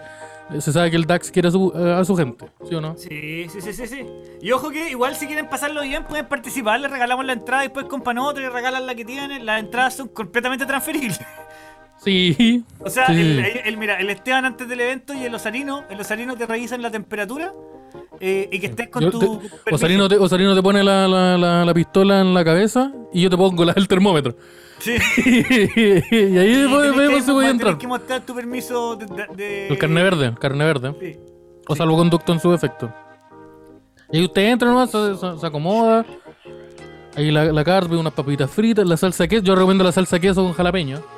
se 0.59 0.71
sabe 0.71 0.89
que 0.89 0.95
el 0.95 1.05
DAX 1.05 1.29
quiere 1.29 1.49
a 1.49 1.51
su, 1.51 1.71
eh, 1.75 1.93
a 1.99 2.03
su 2.05 2.15
gente, 2.15 2.45
¿sí 2.67 2.73
o 2.75 2.81
no? 2.81 2.95
Sí, 2.97 3.45
sí, 3.49 3.61
sí, 3.61 3.73
sí, 3.73 3.87
sí. 3.87 4.05
Y 4.41 4.51
ojo 4.51 4.69
que 4.71 4.89
igual 4.89 5.15
si 5.15 5.27
quieren 5.27 5.47
pasarlo 5.49 5.81
bien 5.81 6.05
pueden 6.05 6.27
participar, 6.27 6.79
les 6.79 6.89
regalamos 6.89 7.25
la 7.25 7.33
entrada 7.33 7.63
y 7.65 7.67
después 7.67 7.85
con 7.87 8.01
Panoto 8.01 8.39
y 8.39 8.47
regalan 8.47 8.87
la 8.87 8.95
que 8.95 9.03
tienen. 9.05 9.45
Las 9.45 9.59
entradas 9.59 9.95
son 9.97 10.07
completamente 10.07 10.65
transferibles. 10.65 11.19
Sí. 12.03 12.63
O 12.79 12.89
sea, 12.89 13.07
sí, 13.07 13.11
el, 13.13 13.43
sí. 13.43 13.51
el- 13.59 13.67
el- 13.67 13.77
mira, 13.77 13.99
el 13.99 14.09
Esteban 14.09 14.45
antes 14.45 14.67
del 14.69 14.79
evento 14.79 15.13
y 15.13 15.25
el 15.25 15.35
Osarino, 15.35 15.83
el 15.89 15.99
Osarino 15.99 16.37
te 16.37 16.45
revisan 16.45 16.81
la 16.81 16.89
temperatura 16.89 17.53
eh, 18.19 18.49
y 18.51 18.59
que 18.59 18.67
estés 18.67 18.89
con 18.89 19.03
Yo 19.03 19.11
tu. 19.11 19.39
te-. 19.65 19.73
Osarino, 19.73 20.07
te, 20.07 20.17
Osarino 20.17 20.55
te 20.55 20.61
pone 20.61 20.83
la, 20.83 21.07
la, 21.07 21.37
la, 21.37 21.65
la 21.65 21.73
pistola 21.73 22.21
en 22.21 22.33
la 22.33 22.43
cabeza 22.43 22.91
y 23.13 23.21
yo 23.21 23.29
te 23.29 23.37
pongo 23.37 23.65
la, 23.65 23.73
el 23.73 23.87
termómetro. 23.87 24.35
Sí. 24.79 24.95
y 25.25 26.37
ahí 26.37 26.53
después 26.61 26.95
vemos 26.95 27.23
si 27.23 27.31
voy 27.31 27.45
a 27.45 27.49
entrar. 27.49 27.77
que 27.77 27.87
mostrar 27.87 28.21
tu 28.25 28.33
permiso 28.35 28.95
de. 29.35 29.67
El 29.67 29.77
carne 29.77 30.03
verde, 30.03 30.33
carne 30.39 30.65
verde. 30.65 30.95
Sí. 30.99 31.17
O 31.67 31.75
salvoconducto 31.75 32.33
en 32.33 32.39
su 32.39 32.51
defecto. 32.51 32.91
Y 34.11 34.17
ahí 34.17 34.23
usted 34.25 34.41
entra 34.49 34.67
nomás, 34.69 34.89
se, 34.89 35.15
se- 35.15 35.37
se 35.37 35.45
acomoda. 35.45 36.05
Ahí 37.15 37.31
la, 37.31 37.45
la 37.45 37.63
carne, 37.63 37.97
unas 37.97 38.13
papitas 38.13 38.49
fritas, 38.49 38.87
la 38.87 38.97
salsa 38.97 39.27
queso. 39.27 39.43
Yo 39.43 39.53
recomiendo 39.55 39.83
la 39.83 39.91
salsa 39.91 40.19
queso 40.19 40.43
con 40.43 40.53
jalapeño. 40.53 40.99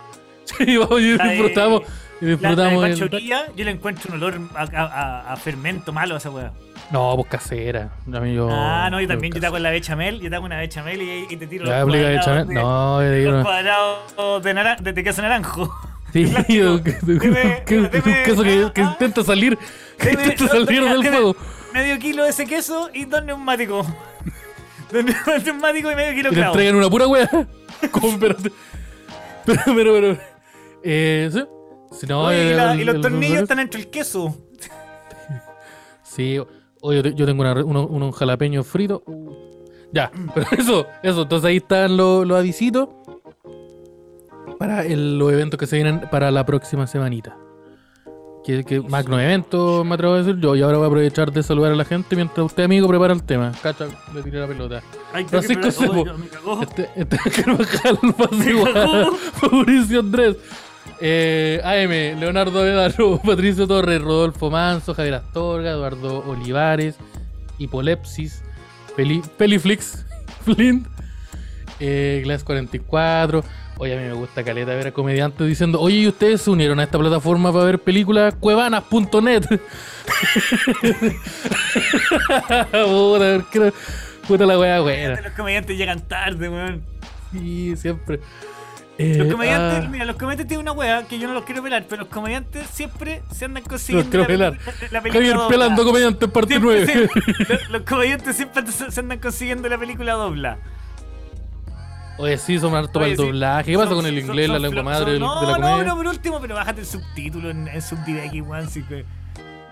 Sí, 0.44 0.76
vamos, 0.76 1.00
y 1.00 1.16
La 1.18 1.28
disfrutamos. 1.30 1.82
Y 2.20 2.26
La, 2.26 2.32
la 2.32 2.36
de 2.36 2.36
disfrutamos. 2.36 2.84
el- 2.86 3.00
Pancho 3.00 3.18
Villa, 3.18 3.46
yo 3.56 3.64
le 3.64 3.72
encuentro 3.72 4.10
un 4.14 4.22
olor 4.22 4.40
a- 4.56 5.32
a 5.32 5.36
fermento 5.38 5.94
malo 5.94 6.16
a 6.16 6.18
esa 6.18 6.30
weá. 6.32 6.52
No, 6.92 7.16
pues 7.16 7.28
casera. 7.30 7.90
Yo- 8.06 8.50
ah, 8.52 8.90
no, 8.92 9.00
y 9.00 9.08
también 9.08 9.34
yo 9.34 9.40
te 9.40 9.46
hago 9.46 9.58
la 9.60 9.70
bechamel, 9.72 10.20
yo 10.20 10.30
te 10.30 10.36
hago 10.36 10.46
una 10.46 10.58
bechamel 10.60 11.02
y, 11.02 11.26
y 11.30 11.38
te 11.38 11.48
tiro 11.48 11.66
los 11.66 11.74
cuadrados 11.74 12.26
bechamel. 12.26 12.48
de- 12.48 12.54
No, 12.54 13.02
yo 13.04 13.12
digo, 13.12 13.32
los 13.32 13.44
cuadrados 13.44 14.44
de, 14.44 14.54
naran- 14.54 14.80
de, 14.82 14.94
de 14.94 15.04
queso 15.04 15.22
naranjo. 15.22 15.74
Sí, 16.12 16.26
deme- 17.06 17.64
queso 18.26 18.44
que, 18.44 18.72
que 18.74 18.82
ah, 18.82 18.90
intenta 18.92 19.24
salir, 19.24 19.58
que 19.98 20.10
Deme- 20.12 20.24
intenta 20.24 20.48
salir 20.50 20.68
deme- 20.84 20.90
del 20.90 21.02
deme 21.04 21.18
fuego. 21.18 21.36
Medio 21.74 22.00
kilo 22.00 22.24
de 22.26 22.32
ese 22.32 22.46
queso 22.46 22.90
y 22.94 23.06
dos 23.06 23.24
neumáticos. 23.24 23.88
Dos 24.92 25.46
neumáticos 25.46 25.94
y 25.94 25.96
medio 25.96 26.14
kilo 26.14 26.30
te 26.32 26.36
clavo. 26.36 26.52
entregan 26.54 26.76
una 26.76 26.90
pura 26.90 27.08
wea. 27.08 27.30
¿Cómo? 27.92 28.10
Espérate. 28.10 28.52
Pero, 29.46 29.62
pero, 29.68 29.94
pero. 29.94 30.18
Eh, 30.84 31.30
sí. 31.32 31.46
Si 31.98 32.08
no, 32.08 32.24
Oye, 32.26 32.44
y, 32.44 32.48
el- 32.50 32.58
la- 32.58 32.76
y 32.76 32.84
los 32.84 33.00
tornillos 33.00 33.38
el- 33.38 33.44
están 33.44 33.60
entre 33.60 33.80
el 33.80 33.90
queso. 33.90 34.36
Sí, 36.04 36.42
oye, 36.82 36.98
yo 36.98 37.04
te- 37.04 37.14
yo 37.16 37.26
tengo 37.26 37.42
una, 37.42 37.54
uno- 37.64 37.88
unos 37.88 38.16
jalapeños 38.16 38.68
fritos. 38.68 39.02
Ya, 39.94 40.12
pero 40.34 40.48
eso, 40.58 40.86
eso. 41.04 41.24
Entonces 41.24 41.50
ahí 41.50 41.58
están 41.58 41.98
los, 41.98 42.26
los 42.28 42.38
avisitos 42.38 42.90
para 44.58 44.86
el- 44.86 45.18
los 45.18 45.32
eventos 45.32 45.58
que 45.60 45.68
se 45.68 45.76
vienen 45.78 46.02
para 46.12 46.32
la 46.32 46.46
próxima 46.46 46.88
semanita. 46.88 47.38
Que, 48.44 48.64
que 48.64 48.80
magno 48.82 49.20
evento, 49.20 49.84
me 49.84 49.94
atrevo 49.94 50.16
a 50.16 50.18
decir 50.24 50.38
yo. 50.40 50.56
Y 50.56 50.62
ahora 50.64 50.78
voy 50.78 50.86
a 50.86 50.88
aprovechar 50.88 51.32
de 51.32 51.44
saludar 51.44 51.74
a 51.74 51.76
la 51.76 51.86
gente 51.86 52.16
mientras 52.16 52.44
usted, 52.44 52.64
amigo, 52.64 52.88
prepara 52.88 53.14
el 53.14 53.22
tema. 53.24 53.52
Cacha, 53.62 53.86
le 54.16 54.24
tiré 54.24 54.40
la 54.40 54.48
pelota. 54.48 54.82
Ay, 55.14 55.26
que 55.26 55.30
Francisco 55.30 55.66
me- 55.66 55.72
Sepo. 55.72 56.06
me. 56.06 56.64
Este, 56.64 56.90
este 56.96 57.18
Carvajal, 57.44 58.00
Pase 58.18 58.56
cagó. 58.74 59.18
Mauricio 59.52 60.00
Andrés, 60.00 60.38
eh, 61.00 61.62
AM, 61.64 62.20
Leonardo 62.20 62.62
Vedaro, 62.64 63.20
Patricio 63.26 63.68
Torres, 63.68 64.02
Rodolfo 64.02 64.50
Manso, 64.50 64.94
Javier 64.94 65.16
Astorga, 65.16 65.72
Eduardo 65.72 66.24
Olivares, 66.28 66.96
Hipolepsis, 67.58 68.44
Peli, 68.96 69.22
Peliflix, 69.38 70.06
Flint, 70.46 70.88
eh, 71.80 72.22
Glass 72.24 72.44
44. 72.44 73.44
Oye, 73.78 73.98
a 73.98 74.00
mí 74.00 74.08
me 74.08 74.14
gusta 74.14 74.44
caleta 74.44 74.76
ver 74.76 74.88
a 74.88 74.92
comediantes 74.92 75.48
diciendo, 75.48 75.80
oye, 75.82 75.96
¿y 75.98 76.08
ustedes 76.08 76.42
se 76.42 76.52
unieron 76.52 76.80
a 76.80 76.84
esta 76.84 77.00
plataforma 77.00 77.52
para 77.52 77.66
ver 77.66 77.80
películas? 77.80 78.36
Cuevanas.net. 78.40 79.44
Puta, 82.72 83.46
¿qué- 83.52 83.74
puta 84.28 84.46
la 84.46 84.60
wea 84.60 84.80
buena. 84.82 85.20
Los 85.22 85.34
comediantes 85.34 85.78
llegan 85.78 86.08
tarde, 86.08 86.50
weón. 86.50 86.84
Sí, 87.32 87.76
siempre. 87.78 88.20
Los 88.98 89.28
Eh, 89.28 89.32
comediantes, 89.32 89.86
ah, 89.86 89.90
mira, 89.90 90.06
los 90.06 90.16
comediantes 90.16 90.48
tienen 90.48 90.62
una 90.68 90.74
wea 90.74 91.04
que 91.08 91.18
yo 91.18 91.28
no 91.28 91.34
los 91.34 91.44
quiero 91.44 91.64
pelar, 91.64 91.86
pero 91.90 92.04
los 92.04 92.12
comediantes 92.12 92.68
siempre 92.68 93.24
se 93.32 93.46
andan 93.46 93.64
consiguiendo 93.64 94.10
quiero 94.12 94.24
la, 94.24 94.28
pelar. 94.28 94.54
la 94.92 95.02
película 95.02 95.12
Javier 95.14 95.34
dobla. 95.36 95.48
pelando 95.50 95.86
comediante 95.86 96.28
parte 96.28 96.50
Siempre 96.60 96.86
9. 96.86 97.10
se- 97.48 97.54
los, 97.54 97.70
los 97.70 97.82
comediantes 97.82 98.36
siempre 98.36 98.64
se 98.72 99.00
andan 99.00 99.18
consiguiendo 99.20 99.68
la 99.70 99.78
película 99.80 100.14
dobla. 100.14 100.58
Oye, 102.18 102.38
sí, 102.38 102.60
son 102.60 102.76
harto 102.76 102.92
para 102.94 103.08
el 103.08 103.18
sí, 103.18 103.24
doblaje. 103.24 103.72
¿Qué 103.72 103.78
pasa 103.78 103.88
son- 103.90 103.98
con 103.98 104.06
el 104.06 104.20
son- 104.20 104.30
inglés, 104.30 104.50
la 104.50 104.60
lengua 104.60 104.84
madre 104.84 105.18
no, 105.18 105.40
de 105.42 105.48
la 105.48 105.58
No, 105.58 105.64
comedia? 105.68 105.84
no, 105.86 105.96
por 105.96 106.08
último, 106.08 106.40
pero 106.42 106.56
bájate 106.56 106.82
el 106.82 106.86
subtítulo 106.88 107.50
en, 107.50 107.68
en 107.70 107.82
Subdirect, 107.82 108.34
igual, 108.36 108.70
sí 108.70 108.84
que. 108.84 109.06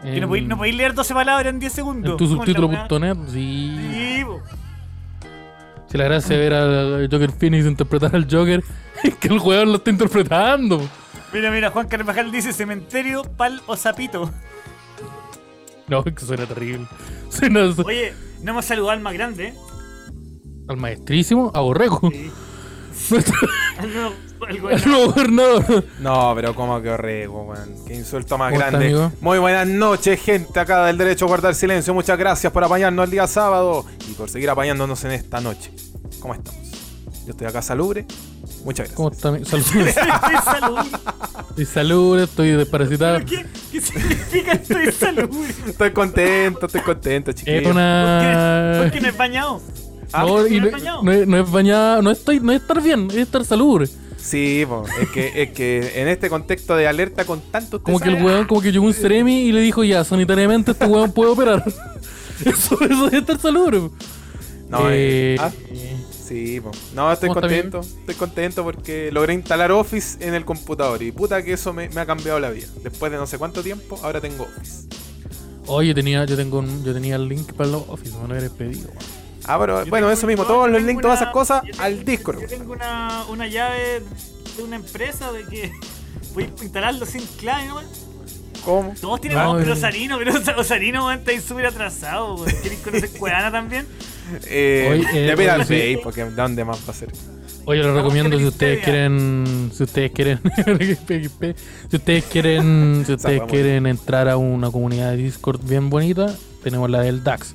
que 0.01 0.21
no 0.21 0.27
podéis 0.29 0.47
no 0.47 0.57
podéis 0.57 0.75
leer 0.75 0.93
12 0.95 1.13
palabras 1.13 1.45
en 1.53 1.59
10 1.59 1.71
segundos. 1.73 2.11
En 2.11 2.17
tu 2.17 2.25
subtítulo.net, 2.27 3.17
sí. 3.27 3.77
Sí, 3.93 4.23
po. 4.25 4.41
Si 5.87 5.97
la 5.97 6.03
gracia 6.05 6.35
al 6.63 7.09
Joker 7.11 7.31
Phoenix 7.31 7.65
interpretar 7.65 8.15
al 8.15 8.27
Joker 8.29 8.63
que 9.19 9.27
el 9.27 9.39
jugador 9.39 9.67
lo 9.67 9.75
está 9.77 9.89
interpretando. 9.89 10.81
Mira, 11.33 11.51
mira, 11.51 11.69
Juan 11.71 11.87
Carvajal 11.87 12.31
dice 12.31 12.53
cementerio, 12.53 13.23
pal 13.23 13.61
o 13.67 13.75
sapito. 13.75 14.31
No, 15.87 16.03
es 16.05 16.13
que 16.13 16.25
suena 16.25 16.45
terrible. 16.45 16.87
Suena 17.29 17.61
Oye, 17.85 18.13
no 18.43 18.51
hemos 18.51 18.65
saludado 18.65 18.91
al 18.91 18.99
más 19.01 19.13
grande, 19.13 19.53
al 20.67 20.77
maestrísimo, 20.77 21.51
a 21.53 21.61
Borrego. 21.61 21.99
Nuestro 23.09 23.35
Al 23.77 23.93
nuevo- 23.93 24.13
al 24.41 24.49
al 24.49 24.59
gobernador. 24.61 24.87
nuevo 24.87 25.05
gobernador. 25.61 25.85
No, 25.99 26.31
pero 26.35 26.55
como 26.55 26.81
que 26.81 26.89
horrego, 26.89 27.43
weón. 27.43 27.75
Qué 27.87 27.93
insulto 27.95 28.37
más 28.37 28.51
¿Cómo 28.51 28.63
está, 28.65 28.77
grande. 28.79 29.09
Muy 29.21 29.37
buenas 29.39 29.67
noches, 29.67 30.21
gente 30.21 30.59
acá 30.59 30.85
del 30.85 30.97
derecho 30.97 31.25
a 31.25 31.27
guardar 31.27 31.55
silencio. 31.55 31.93
Muchas 31.93 32.17
gracias 32.17 32.51
por 32.53 32.63
apañarnos 32.63 33.05
el 33.05 33.11
día 33.11 33.27
sábado 33.27 33.85
y 34.09 34.13
por 34.13 34.29
seguir 34.29 34.49
apañándonos 34.49 35.03
en 35.05 35.11
esta 35.11 35.39
noche. 35.41 35.71
¿Cómo 36.19 36.33
estamos? 36.35 36.59
Yo 37.25 37.31
estoy 37.31 37.47
acá 37.47 37.61
salubre. 37.61 38.05
Muchas 38.63 38.89
gracias. 38.91 38.95
¿Cómo 38.95 39.09
está? 39.11 39.31
mi- 39.31 39.45
Salud. 39.45 39.65
Estoy 39.87 40.35
salud. 40.45 40.79
Estoy 41.49 41.65
salud, 41.65 42.19
estoy 42.19 42.49
desparasitado. 42.51 43.19
¿Qué, 43.25 43.45
¿Qué 43.71 43.81
significa 43.81 44.51
estoy 44.53 44.91
salud? 44.91 45.29
Estoy 45.67 45.91
contento, 45.91 46.65
estoy 46.67 46.81
contento, 46.81 47.31
Es 47.31 47.37
chiquillos. 47.37 47.71
una. 47.71 48.75
¿Por 48.81 48.91
qué 48.91 49.01
no 49.01 49.07
es 49.09 49.17
bañado? 49.17 49.61
Ah, 50.11 50.23
No, 50.25 50.47
y 50.47 50.59
¿no 50.59 50.61
no, 50.61 50.67
es 50.67 50.73
bañado? 50.73 51.03
no 51.03 51.11
es, 51.11 51.27
no 51.27 51.37
es 51.37 51.51
bañado, 51.51 52.01
no 52.01 52.11
estoy, 52.11 52.39
no 52.39 52.51
es 52.51 52.61
estar 52.61 52.81
bien, 52.81 53.07
es 53.11 53.17
estar 53.17 53.43
salubre. 53.45 53.87
Sí, 54.17 54.65
po, 54.67 54.83
es 55.01 55.09
que, 55.09 55.43
es 55.43 55.51
que 55.51 56.01
en 56.01 56.07
este 56.09 56.29
contexto 56.29 56.75
de 56.75 56.87
alerta 56.87 57.25
con 57.25 57.39
tantos 57.41 57.81
Como 57.81 57.99
que 57.99 58.09
el 58.09 58.21
weón, 58.23 58.45
como 58.47 58.61
que 58.61 58.71
llegó 58.71 58.85
un 58.85 58.93
Ceremi 58.93 59.43
y 59.43 59.51
le 59.51 59.61
dijo 59.61 59.83
ya, 59.83 60.03
sanitariamente 60.03 60.71
este 60.71 60.85
weón 60.85 61.11
puede 61.11 61.31
operar. 61.31 61.63
Eso, 62.45 62.77
eso 62.81 63.07
es 63.07 63.13
estar 63.13 63.37
salubre. 63.39 63.81
No, 64.69 64.89
Eh, 64.89 65.35
eh, 65.35 65.37
ah, 65.39 65.51
sí, 66.29 66.61
po. 66.61 66.71
no, 66.93 67.11
estoy 67.11 67.27
¿Cómo 67.29 67.39
está 67.41 67.47
contento. 67.55 67.81
Estoy 67.81 68.15
contento 68.15 68.63
porque 68.63 69.11
logré 69.11 69.33
instalar 69.33 69.71
Office 69.71 70.17
en 70.25 70.33
el 70.33 70.45
computador. 70.45 71.01
Y 71.03 71.11
puta 71.11 71.43
que 71.43 71.53
eso 71.53 71.73
me, 71.73 71.89
me 71.89 71.99
ha 72.01 72.05
cambiado 72.05 72.39
la 72.39 72.49
vida. 72.51 72.67
Después 72.83 73.11
de 73.11 73.17
no 73.17 73.27
sé 73.27 73.37
cuánto 73.37 73.61
tiempo, 73.61 73.99
ahora 74.03 74.21
tengo 74.21 74.43
Office. 74.45 74.87
Oye, 75.67 75.93
tenía, 75.93 76.25
yo 76.25 76.35
tengo 76.35 76.59
un- 76.59 76.83
yo 76.83 76.93
tenía 76.93 77.15
el 77.15 77.27
link 77.27 77.53
para 77.53 77.69
el 77.69 77.75
Office, 77.75 78.15
me 78.27 78.39
lo 78.41 78.49
pedido. 78.51 78.89
Ah, 79.45 79.57
pero 79.59 79.83
Yo 79.83 79.89
bueno, 79.89 80.11
eso 80.11 80.27
mismo, 80.27 80.43
yo 80.43 80.47
todos 80.47 80.69
los 80.69 80.81
links, 80.83 81.01
todas 81.01 81.21
esas 81.21 81.33
cosas 81.33 81.63
yo 81.63 81.71
tengo- 81.71 81.83
al 81.83 82.05
Discord. 82.05 82.41
Yo 82.41 82.47
tengo 82.47 82.73
una, 82.73 83.25
una 83.29 83.47
llave 83.47 84.01
de 84.57 84.63
una 84.63 84.75
empresa 84.75 85.31
de 85.31 85.43
que 85.45 85.71
voy 86.33 86.43
a 86.45 86.63
instalarlo 86.63 87.05
sin 87.05 87.25
clave, 87.37 87.67
¿no? 87.67 87.81
¿Cómo? 88.65 88.93
Todos 88.99 89.21
tienen 89.21 89.39
No, 89.39 89.53
no, 89.53 89.59
pero. 89.59 89.73
Osarino, 89.73 90.17
pero 90.17 90.33
Osarino, 90.57 91.05
weón, 91.05 91.19
está 91.19 91.31
ahí 91.31 91.39
súper 91.41 91.65
atrasado. 91.67 92.43
¿Quieres 92.61 92.79
conocer 92.79 93.09
Cuevana 93.11 93.51
también? 93.51 93.87
Eh, 94.47 95.05
Oye, 95.11 95.31
eh, 95.31 95.65
sí. 95.67 95.99
Porque 96.03 96.25
¿dónde 96.25 96.65
más 96.65 96.79
va 96.87 96.91
a 96.91 96.95
ser? 96.95 97.09
Oye, 97.65 97.79
les 97.79 97.87
Vamos 97.87 98.01
recomiendo 98.03 98.37
si 98.39 98.45
ustedes 98.45 98.83
quieren, 98.83 99.69
si 99.73 99.83
ustedes 99.83 100.11
quieren, 100.11 100.39
si 101.89 101.95
ustedes 101.97 102.23
quieren, 102.25 103.03
si 103.05 103.13
ustedes 103.13 103.41
quieren 103.43 103.85
entrar 103.85 104.27
a 104.29 104.37
una 104.37 104.71
comunidad 104.71 105.11
de 105.11 105.17
Discord 105.17 105.61
bien 105.63 105.89
bonita, 105.89 106.35
tenemos 106.63 106.89
la 106.89 107.01
del 107.01 107.23
DAX, 107.23 107.53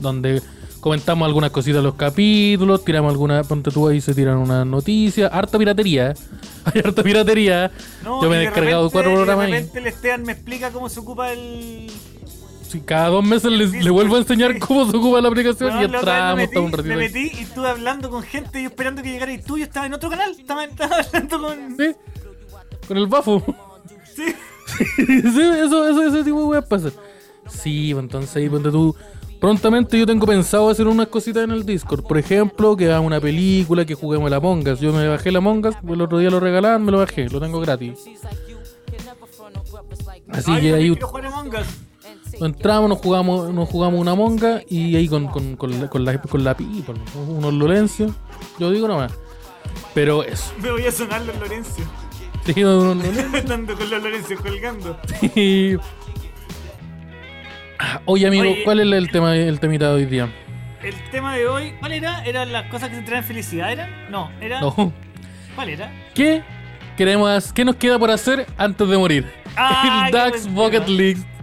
donde 0.00 0.40
comentamos 0.80 1.26
algunas 1.26 1.50
cositas 1.50 1.78
de 1.78 1.82
los 1.82 1.94
capítulos, 1.96 2.84
tiramos 2.84 3.10
algunas, 3.10 3.44
ponte 3.46 3.72
tú 3.72 3.88
ahí 3.88 4.00
se 4.00 4.14
tiran 4.14 4.36
unas 4.36 4.64
noticias, 4.64 5.28
harta 5.32 5.58
piratería, 5.58 6.14
hay 6.64 6.82
harta 6.84 7.02
piratería. 7.02 7.72
No, 8.04 8.22
Yo 8.22 8.28
me 8.30 8.36
he 8.36 8.38
de 8.38 8.44
descargado 8.44 8.88
repente- 8.88 8.92
cuatro 8.92 9.10
y 9.10 9.14
programas 9.16 9.46
De 9.50 9.56
ahí. 9.56 9.70
el 9.74 9.86
Esteban 9.88 10.22
me 10.22 10.32
explica 10.32 10.70
cómo 10.70 10.88
se 10.88 11.00
ocupa 11.00 11.32
el. 11.32 11.90
Sí, 12.76 12.82
cada 12.84 13.08
dos 13.08 13.24
meses 13.24 13.50
les- 13.52 13.72
le, 13.72 13.90
vuelvo 13.90 14.16
a 14.16 14.18
enseñar 14.18 14.52
Sí. 14.54 14.58
cómo 14.60 14.90
se 14.90 14.96
ocupa 14.96 15.20
la 15.20 15.28
aplicación 15.28 15.80
y 15.80 15.84
entramos, 15.84 16.36
me 16.36 16.44
estamos 16.44 16.72
un 16.72 16.76
metí, 16.76 16.76
ratito 16.76 16.96
me 16.98 17.04
ahí. 17.04 17.12
metí 17.12 17.38
y 17.38 17.42
estuve 17.42 17.68
hablando 17.68 18.10
con 18.10 18.22
gente 18.22 18.60
y 18.60 18.64
esperando 18.64 19.02
que 19.02 19.10
llegara 19.10 19.32
y 19.32 19.38
tú 19.38 19.58
yo 19.58 19.64
estaba 19.64 19.86
en 19.86 19.94
otro 19.94 20.10
canal. 20.10 20.30
Estaba, 20.38 20.64
estaba 20.64 20.96
hablando 20.98 21.40
con. 21.40 21.76
Sí, 21.76 21.94
con 22.88 22.96
el 22.96 23.06
bafo. 23.06 23.42
Sí. 24.14 24.24
sí, 24.96 25.42
eso, 25.64 25.88
eso, 25.88 26.02
ese 26.08 26.24
tipo 26.24 26.52
de 26.54 26.62
pasa. 26.62 26.90
Sí, 27.48 27.90
pues 27.92 28.02
entonces 28.02 28.34
ahí 28.36 28.48
ponte 28.48 28.70
tú. 28.70 28.94
Prontamente 29.40 29.98
yo 29.98 30.06
tengo 30.06 30.26
pensado 30.26 30.70
hacer 30.70 30.88
unas 30.88 31.08
cositas 31.08 31.44
en 31.44 31.50
el 31.50 31.64
Discord. 31.66 32.02
Por 32.04 32.16
ejemplo, 32.18 32.76
que 32.76 32.86
haga 32.86 33.00
una 33.00 33.20
película, 33.20 33.84
que 33.84 33.94
juguemos 33.94 34.30
la 34.30 34.40
Mongas. 34.40 34.80
Yo 34.80 34.92
me 34.92 35.06
bajé 35.06 35.30
la 35.30 35.40
Mongas, 35.40 35.76
el 35.86 36.00
otro 36.00 36.18
día 36.18 36.30
lo 36.30 36.40
regalaban, 36.40 36.82
me 36.84 36.90
lo 36.90 36.98
bajé, 36.98 37.28
lo 37.28 37.38
tengo 37.40 37.60
gratis. 37.60 37.98
Así 40.28 40.50
Ay, 40.52 40.60
que 40.62 40.74
ahí 40.74 40.90
quiero 40.90 41.06
jugar 41.06 41.26
a 41.26 41.28
Among 41.28 41.48
Us. 41.54 41.66
Entramos, 42.40 42.88
nos 42.88 42.98
jugamos, 42.98 43.52
nos 43.52 43.68
jugamos 43.68 44.00
una 44.00 44.14
monga 44.14 44.60
y 44.68 44.96
ahí 44.96 45.08
con, 45.08 45.28
con, 45.28 45.56
con 45.56 45.80
la, 45.80 45.88
con 45.88 46.04
la, 46.04 46.20
con 46.20 46.44
la 46.44 46.56
people, 46.56 46.94
unos 47.28 47.54
Lorencio. 47.54 48.14
Yo 48.58 48.70
digo 48.70 48.88
nomás. 48.88 49.12
Pero 49.94 50.22
eso. 50.22 50.52
Me 50.60 50.70
voy 50.70 50.86
a 50.86 50.92
sonar 50.92 51.22
los 51.22 51.36
Lorenzo. 51.38 51.82
Sí, 52.44 52.60
no, 52.62 52.94
no, 52.94 52.94
no. 52.94 53.04
Estando 53.36 53.74
con 53.74 53.90
los 53.90 54.02
Lorenzo 54.02 54.34
colgando. 54.36 54.98
Sí. 55.34 55.76
Oye, 58.04 58.26
amigo, 58.26 58.44
Oye. 58.44 58.64
¿cuál 58.64 58.80
es 58.80 58.92
el 58.92 59.10
tema, 59.10 59.36
el 59.36 59.60
temita 59.60 59.88
de 59.88 59.94
hoy 59.94 60.06
día? 60.06 60.32
El 60.82 60.94
tema 61.10 61.34
de 61.34 61.48
hoy, 61.48 61.74
¿cuál 61.80 61.92
era? 61.92 62.24
¿Eran 62.24 62.52
las 62.52 62.70
cosas 62.70 62.90
que 62.90 62.96
te 62.96 63.02
traen 63.02 63.24
felicidad? 63.24 63.72
¿Eran? 63.72 64.10
No, 64.10 64.30
era. 64.40 64.60
No. 64.60 64.92
¿Cuál 65.54 65.70
era? 65.70 65.90
¿Qué 66.14 66.42
queremos, 66.96 67.52
qué 67.52 67.64
nos 67.64 67.76
queda 67.76 67.98
por 67.98 68.10
hacer 68.10 68.46
antes 68.56 68.88
de 68.88 68.96
morir? 68.98 69.26
Ah, 69.56 70.04
el 70.06 70.12
Dax 70.12 70.44
buen 70.44 70.54
Bucket 70.54 70.84
tema. 70.84 71.35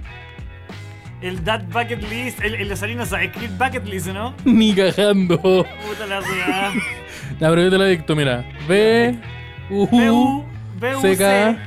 El 1.24 1.42
That 1.44 1.64
Bucket 1.72 2.04
List. 2.10 2.42
El, 2.44 2.56
el 2.56 2.68
Lozarino 2.70 3.06
sabe 3.06 3.26
escribir 3.26 3.52
Bucket 3.58 3.86
List, 3.86 4.08
¿o 4.10 4.14
¿no? 4.14 4.34
Ni 4.46 4.74
cagando. 4.76 5.38
Puta 5.40 6.06
la 6.08 6.20
weá. 6.20 6.72
La 7.40 7.50
pero 7.50 7.64
yo 7.64 7.70
te 7.72 7.78
la 7.78 7.86
dicto, 7.86 8.16
mira. 8.16 8.46
B, 8.68 9.18
U, 9.72 9.88
B-U, 9.90 10.46
B-U-C. 10.80 11.16
C, 11.16 11.18
K. 11.18 11.58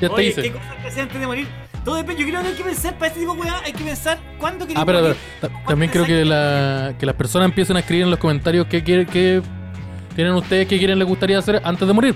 Ya 0.00 0.08
te 0.08 0.14
Oye, 0.14 0.32
¿qué 0.34 0.40
hice. 0.40 0.52
cosas 0.52 0.74
que 0.82 0.88
hacer 0.88 1.02
antes 1.02 1.20
de 1.20 1.26
morir? 1.26 1.46
Todo 1.84 1.96
depende. 1.96 2.22
Yo 2.22 2.28
creo 2.28 2.40
que 2.42 2.48
hay 2.48 2.54
que 2.54 2.64
pensar, 2.64 2.94
para 2.94 3.06
este 3.08 3.20
tipo 3.20 3.34
de 3.34 3.40
weá, 3.40 3.54
hay 3.64 3.72
que 3.72 3.84
pensar 3.84 4.18
cuándo 4.38 4.66
querés 4.66 4.80
Ah, 4.82 4.86
pero, 4.86 5.00
morir. 5.00 5.16
pero, 5.40 5.52
ta- 5.54 5.64
también 5.66 5.90
creo 5.90 6.04
que, 6.06 6.24
la, 6.24 6.94
que 6.98 7.04
las 7.06 7.14
personas 7.16 7.46
empiecen 7.48 7.76
a 7.76 7.80
escribir 7.80 8.04
en 8.04 8.10
los 8.10 8.18
comentarios 8.18 8.66
qué, 8.68 8.82
quiere- 8.82 9.06
qué 9.06 9.42
tienen 10.14 10.34
ustedes, 10.34 10.66
qué 10.66 10.78
quieren, 10.78 10.98
les 10.98 11.06
gustaría 11.08 11.38
hacer 11.38 11.60
antes 11.64 11.86
de 11.86 11.92
morir. 11.94 12.14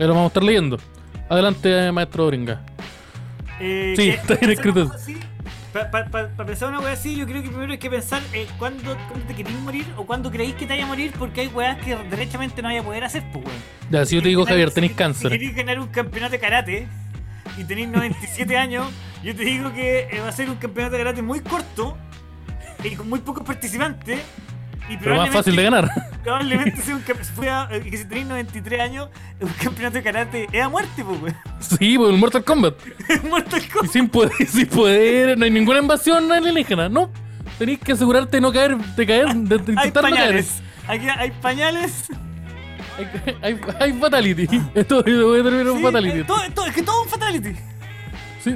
Ahí 0.00 0.06
lo 0.06 0.14
vamos 0.14 0.24
a 0.24 0.28
estar 0.28 0.42
leyendo. 0.42 0.78
Adelante, 1.28 1.92
maestro 1.92 2.26
Bringa. 2.28 2.60
Eh, 3.60 3.94
Sí, 3.96 4.08
está 4.10 4.34
bien 4.36 4.50
escrito. 4.52 4.90
Para 5.72 6.46
pensar 6.46 6.68
una 6.68 6.78
wea 6.78 6.92
así, 6.92 7.16
yo 7.16 7.26
creo 7.26 7.42
que 7.42 7.48
primero 7.48 7.72
hay 7.72 7.78
que 7.78 7.90
pensar 7.90 8.22
eh, 8.32 8.46
cuándo, 8.58 8.96
cuándo 9.08 9.26
te 9.26 9.34
querís 9.34 9.58
morir 9.60 9.84
o 9.96 10.06
cuándo 10.06 10.30
creéis 10.30 10.54
que 10.54 10.66
te 10.66 10.72
vaya 10.74 10.84
a 10.84 10.86
morir, 10.86 11.12
porque 11.18 11.40
hay 11.42 11.46
weas 11.48 11.78
que 11.84 11.96
derechamente 11.96 12.62
no 12.62 12.68
vaya 12.68 12.80
a 12.80 12.84
poder 12.84 13.02
hacer, 13.02 13.24
pues 13.32 13.44
weón. 13.44 13.58
Ya, 13.90 14.06
si 14.06 14.14
yo 14.14 14.22
te 14.22 14.28
digo, 14.28 14.44
Si 14.44 14.50
Javier, 14.50 14.68
queréis- 14.70 14.88
si- 14.92 14.94
cáncer. 14.94 15.32
Si 15.32 15.38
queréis 15.38 15.56
ganar 15.56 15.80
un 15.80 15.88
campeonato 15.88 16.30
de 16.32 16.38
karate 16.38 16.86
y 17.58 17.64
tenéis 17.64 17.88
97 17.88 18.56
años, 18.56 18.86
yo 19.24 19.34
te 19.34 19.42
digo 19.44 19.72
que 19.72 20.00
eh, 20.12 20.20
va 20.20 20.28
a 20.28 20.32
ser 20.32 20.48
un 20.48 20.56
campeonato 20.56 20.92
de 20.96 20.98
karate 21.02 21.22
muy 21.22 21.40
corto 21.40 21.98
y 22.84 22.90
con 22.94 23.08
muy 23.08 23.18
pocos 23.18 23.42
participantes. 23.44 24.20
Y 24.88 24.96
Pero 24.98 25.16
más 25.16 25.30
fácil 25.30 25.56
de 25.56 25.62
ganar. 25.64 25.90
Probablemente 26.24 26.80
sea 26.82 26.96
un 26.96 27.02
campeonato. 27.02 27.80
Que 27.82 27.96
si 27.98 28.04
tenéis 28.06 28.26
93 28.26 28.80
años, 28.80 29.08
un 29.40 29.48
campeonato 29.62 29.96
de 29.98 30.02
karate 30.02 30.48
es 30.50 30.62
a 30.62 30.68
muerte, 30.68 31.04
pues, 31.04 31.20
weón. 31.22 31.36
Sí, 31.60 31.96
pues 31.98 32.10
el 32.10 32.18
Mortal 32.18 32.42
Kombat. 32.44 32.74
Mortal 33.30 33.62
Y 33.62 33.68
Kombat. 33.68 33.92
sin 33.92 34.08
poder, 34.08 34.32
sin 34.48 34.66
poder, 34.66 35.38
no 35.38 35.44
hay 35.44 35.50
ninguna 35.50 35.78
invasión 35.80 36.32
alienígena, 36.32 36.88
no. 36.88 37.10
Tenéis 37.58 37.78
que 37.78 37.92
asegurarte 37.92 38.38
de 38.38 38.40
no 38.40 38.52
caer, 38.52 38.76
de 38.76 39.06
caer, 39.06 39.34
de, 39.34 39.56
intentar 39.56 40.02
no 40.10 40.16
caer. 40.16 40.44
Aquí 40.88 41.06
hay 41.08 41.30
pañales. 41.30 42.06
Hay, 42.96 43.08
hay, 43.42 43.60
hay 43.80 43.92
fatality. 43.92 44.48
Esto 44.74 45.02
voy 45.02 45.40
a 45.40 45.42
terminar 45.42 45.70
un 45.70 45.78
Sí, 45.78 45.82
fatality. 45.84 46.18
eh, 46.20 46.24
todo, 46.24 46.40
todo- 46.54 46.66
es 46.66 46.74
que 46.74 46.82
todo 46.82 47.00
es 47.00 47.12
un 47.12 47.20
fatality. 47.20 47.56
Sí. 48.42 48.54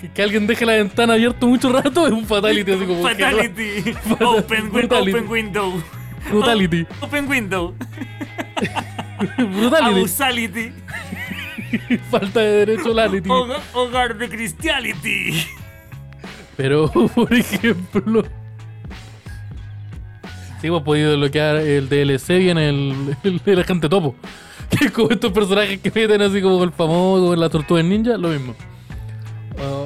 Que, 0.00 0.08
que 0.10 0.22
alguien 0.22 0.46
deje 0.46 0.64
la 0.66 0.74
ventana 0.74 1.14
abierta 1.14 1.46
mucho 1.46 1.72
rato 1.72 2.06
es 2.06 2.12
un 2.12 2.24
fatality, 2.26 2.72
así 2.72 2.84
como. 2.84 3.02
Fatality. 3.02 3.94
Open, 4.20 4.64
win- 4.64 4.72
Brutality. 4.72 5.10
open 5.18 5.28
window. 5.30 5.82
Brutality. 6.30 6.86
Open 7.00 7.28
window. 7.28 7.74
Brutality. 9.38 9.98
Abusality. 9.98 10.72
Falta 12.10 12.40
de 12.40 12.66
derecho 12.66 12.94
lality. 12.94 13.28
Hogar, 13.30 13.60
hogar 13.74 14.16
de 14.18 14.28
Christianity. 14.28 15.44
Pero, 16.56 16.90
por 16.90 17.32
ejemplo. 17.32 18.24
Sí, 20.60 20.66
hemos 20.66 20.82
podido 20.82 21.10
desbloquear 21.10 21.56
el 21.56 21.88
DLC 21.88 22.28
viene 22.38 22.68
el, 22.68 23.16
el, 23.22 23.40
el 23.44 23.58
agente 23.60 23.88
topo. 23.88 24.16
Que 24.68 24.86
es 24.86 24.90
como 24.90 25.08
estos 25.10 25.32
personajes 25.32 25.78
que 25.80 25.90
meten 25.90 26.20
así 26.20 26.42
como 26.42 26.62
el 26.64 26.72
famoso, 26.72 27.34
la 27.36 27.48
tortuga 27.48 27.82
ninja, 27.82 28.16
lo 28.18 28.28
mismo. 28.30 28.54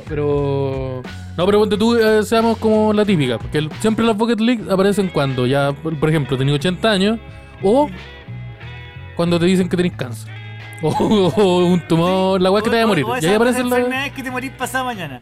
Pero. 0.09 1.03
No, 1.37 1.47
pero 1.47 1.59
ponte 1.61 1.77
tú, 1.79 1.97
eh, 1.97 2.23
seamos 2.25 2.59
como 2.59 2.93
la 2.93 3.05
típica. 3.05 3.39
Porque 3.39 3.59
el- 3.59 3.73
siempre 3.81 4.05
las 4.05 4.17
Bucket 4.17 4.41
League 4.41 4.65
aparecen 4.71 5.09
cuando 5.09 5.47
ya, 5.47 5.73
por 5.73 6.09
ejemplo, 6.09 6.37
tenés 6.37 6.55
80 6.57 6.91
años. 6.91 7.19
O 7.63 7.89
cuando 9.17 9.39
te 9.39 9.47
dicen 9.47 9.69
que 9.69 9.77
tenés 9.77 9.93
cáncer. 9.93 10.31
O, 10.85 10.89
o 10.89 11.65
un 11.67 11.81
tumor, 11.87 12.41
la 12.41 12.51
weá 12.51 12.61
que 12.61 12.69
te 12.69 12.75
vaya 12.75 12.85
a 12.85 12.89
morir. 12.89 13.05
O, 13.05 13.13
o 13.13 13.17
Y 13.17 13.25
ahí 13.27 13.35
aparecen 13.35 13.71
las. 13.71 14.11
que 14.11 14.23
te 14.23 14.31
morís 14.33 14.51
pasado 14.51 14.85
mañana. 14.85 15.21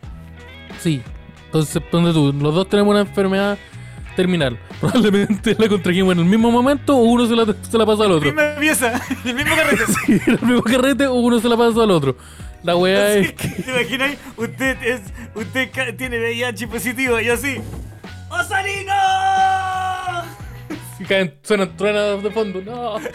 Sí. 0.78 1.02
Entonces, 1.44 1.82
ponte 1.90 2.12
tú, 2.14 2.32
los 2.32 2.54
dos 2.54 2.66
tenemos 2.66 2.92
una 2.92 3.00
enfermedad 3.00 3.58
terminal. 4.16 4.58
Probablemente 4.80 5.54
la 5.58 5.68
contrajimos 5.68 6.14
en 6.14 6.20
el 6.20 6.24
mismo 6.24 6.50
momento 6.50 6.96
o 6.96 7.02
uno 7.02 7.26
se 7.26 7.36
la, 7.36 7.44
se 7.60 7.76
la 7.76 7.84
pasa 7.84 8.04
al 8.04 8.12
otro. 8.12 8.28
Misma 8.32 8.54
pieza, 8.58 9.00
el 9.26 9.34
mismo 9.34 9.54
carrete. 9.54 9.82
Sí, 10.06 10.20
el 10.28 10.40
mismo 10.40 10.62
carrete 10.62 11.06
o 11.06 11.14
uno 11.16 11.38
se 11.40 11.48
la 11.50 11.56
pasa 11.58 11.82
al 11.82 11.90
otro. 11.90 12.16
La 12.62 12.76
weá 12.76 13.14
es 13.14 13.32
que. 13.32 13.48
¿Te 13.48 13.70
imagináis? 13.70 14.18
Usted 14.36 14.82
es. 14.82 15.00
Usted 15.34 15.70
tiene 15.96 16.18
VIH 16.18 16.68
positivo 16.68 17.18
y 17.20 17.28
así. 17.28 17.60
¡Osarino! 18.28 18.92
que 20.98 21.04
caen, 21.06 21.34
suenan 21.42 21.76
truenas 21.76 22.22
de 22.22 22.30
fondo. 22.30 22.60
No. 22.62 22.96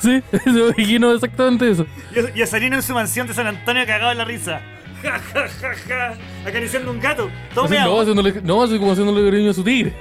Sí, 0.00 0.22
me 0.44 0.60
imagino 0.60 1.12
exactamente 1.14 1.68
eso. 1.70 1.86
Y, 2.14 2.38
y 2.38 2.42
Osarino 2.42 2.76
en 2.76 2.82
su 2.82 2.92
mansión 2.92 3.26
de 3.26 3.32
San 3.32 3.46
Antonio 3.46 3.84
cagado 3.86 4.12
en 4.12 4.18
la 4.18 4.24
risa. 4.26 4.60
Ja, 5.02 5.18
ja, 5.18 5.48
ja, 5.48 5.74
ja. 5.88 6.14
Acariciando 6.46 6.90
un 6.90 7.00
gato. 7.00 7.30
Así, 7.56 7.74
no, 7.74 8.00
haciéndole, 8.00 8.40
no, 8.42 8.62
así 8.62 8.78
como 8.78 8.92
haciéndole 8.92 9.28
cariño 9.30 9.50
a 9.50 9.54
su 9.54 9.64
tigre. 9.64 9.94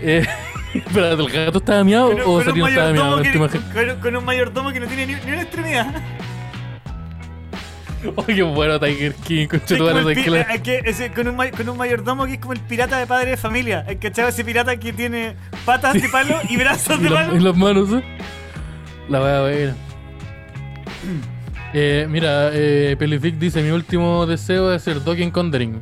Eh, 0.00 0.26
espera, 0.74 1.10
¿el 1.10 1.28
gato 1.30 1.58
estaba 1.58 1.84
miado 1.84 2.12
Con 2.12 2.22
o 2.24 2.42
Sarino 2.42 2.66
estaba 2.66 2.92
miado 2.92 3.18
en 3.20 3.26
esta 3.26 3.36
imagen? 3.38 3.60
con- 3.72 4.00
con 4.00 4.16
un 4.16 4.24
mayordomo 4.24 4.72
que 4.72 4.80
no 4.80 4.86
tiene 4.86 5.06
ni, 5.06 5.14
ni 5.14 5.32
una 5.32 5.42
extremidad. 5.42 5.94
Oye, 8.16 8.42
bueno, 8.42 8.78
Tiger 8.78 9.14
King, 9.14 9.48
Es 9.52 9.70
el 9.72 9.78
¿sabes 9.78 10.16
pi- 10.16 10.22
qué 10.24 10.30
la- 10.30 10.40
eh, 10.54 10.62
que 10.62 10.82
ese- 10.84 11.10
con, 11.12 11.26
un, 11.28 11.36
con 11.50 11.68
un 11.68 11.76
mayordomo 11.76 12.26
que 12.26 12.34
es 12.34 12.38
como 12.38 12.52
el 12.52 12.60
pirata 12.60 12.98
de 12.98 13.06
padre 13.06 13.30
de 13.30 13.36
familia. 13.36 13.84
¿Hay 13.88 13.96
cachado 13.96 14.28
ese 14.28 14.44
pirata 14.44 14.76
que 14.76 14.92
tiene 14.92 15.34
patas 15.64 15.94
de 15.94 16.08
palo 16.08 16.36
y 16.48 16.56
brazos 16.56 16.96
y, 17.00 17.02
de 17.04 17.10
la- 17.10 17.16
palo? 17.26 17.36
y 17.36 17.40
las 17.40 17.56
manos, 17.56 17.88
¿eh? 17.92 18.02
La 19.08 19.20
wea 19.22 19.40
buena. 19.40 19.74
Eh, 21.74 22.06
mira, 22.08 22.50
eh, 22.52 22.96
Pelific 22.98 23.36
dice: 23.36 23.62
Mi 23.62 23.70
último 23.70 24.26
deseo 24.26 24.72
es 24.72 24.82
ser 24.82 25.02
docking 25.02 25.30
con 25.30 25.50
Dering. 25.50 25.80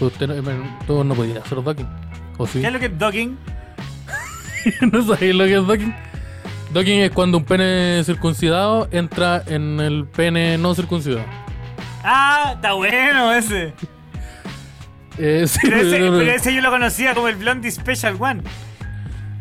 Usted 0.00 0.28
no, 0.28 0.34
tú 0.86 1.02
no 1.04 1.14
podías 1.14 1.38
hacer 1.44 1.62
docking. 1.62 1.88
¿O 2.38 2.46
sí? 2.46 2.60
¿Qué 2.60 2.66
es 2.66 2.72
lo 2.72 2.78
que 2.78 2.86
es 2.86 2.98
docking? 2.98 3.36
¿No 4.92 5.02
sabéis 5.02 5.34
lo 5.34 5.44
que 5.44 5.54
es 5.56 5.66
docking? 5.66 5.94
Docking 6.72 7.00
es 7.00 7.10
cuando 7.10 7.38
un 7.38 7.44
pene 7.44 8.02
circuncidado 8.04 8.88
entra 8.90 9.42
en 9.46 9.80
el 9.80 10.04
pene 10.06 10.58
no 10.58 10.74
circuncidado. 10.74 11.24
Ah, 12.08 12.52
está 12.54 12.72
bueno 12.74 13.32
ese. 13.34 13.74
Eh, 15.18 15.44
sí, 15.48 15.58
Pero 15.62 15.76
ese, 15.78 15.98
no, 15.98 16.12
no, 16.12 16.18
pero 16.18 16.30
ese 16.30 16.54
yo 16.54 16.60
lo 16.60 16.70
conocía 16.70 17.14
como 17.14 17.26
el 17.26 17.34
Blondie 17.36 17.70
Special 17.70 18.16
One. 18.20 18.42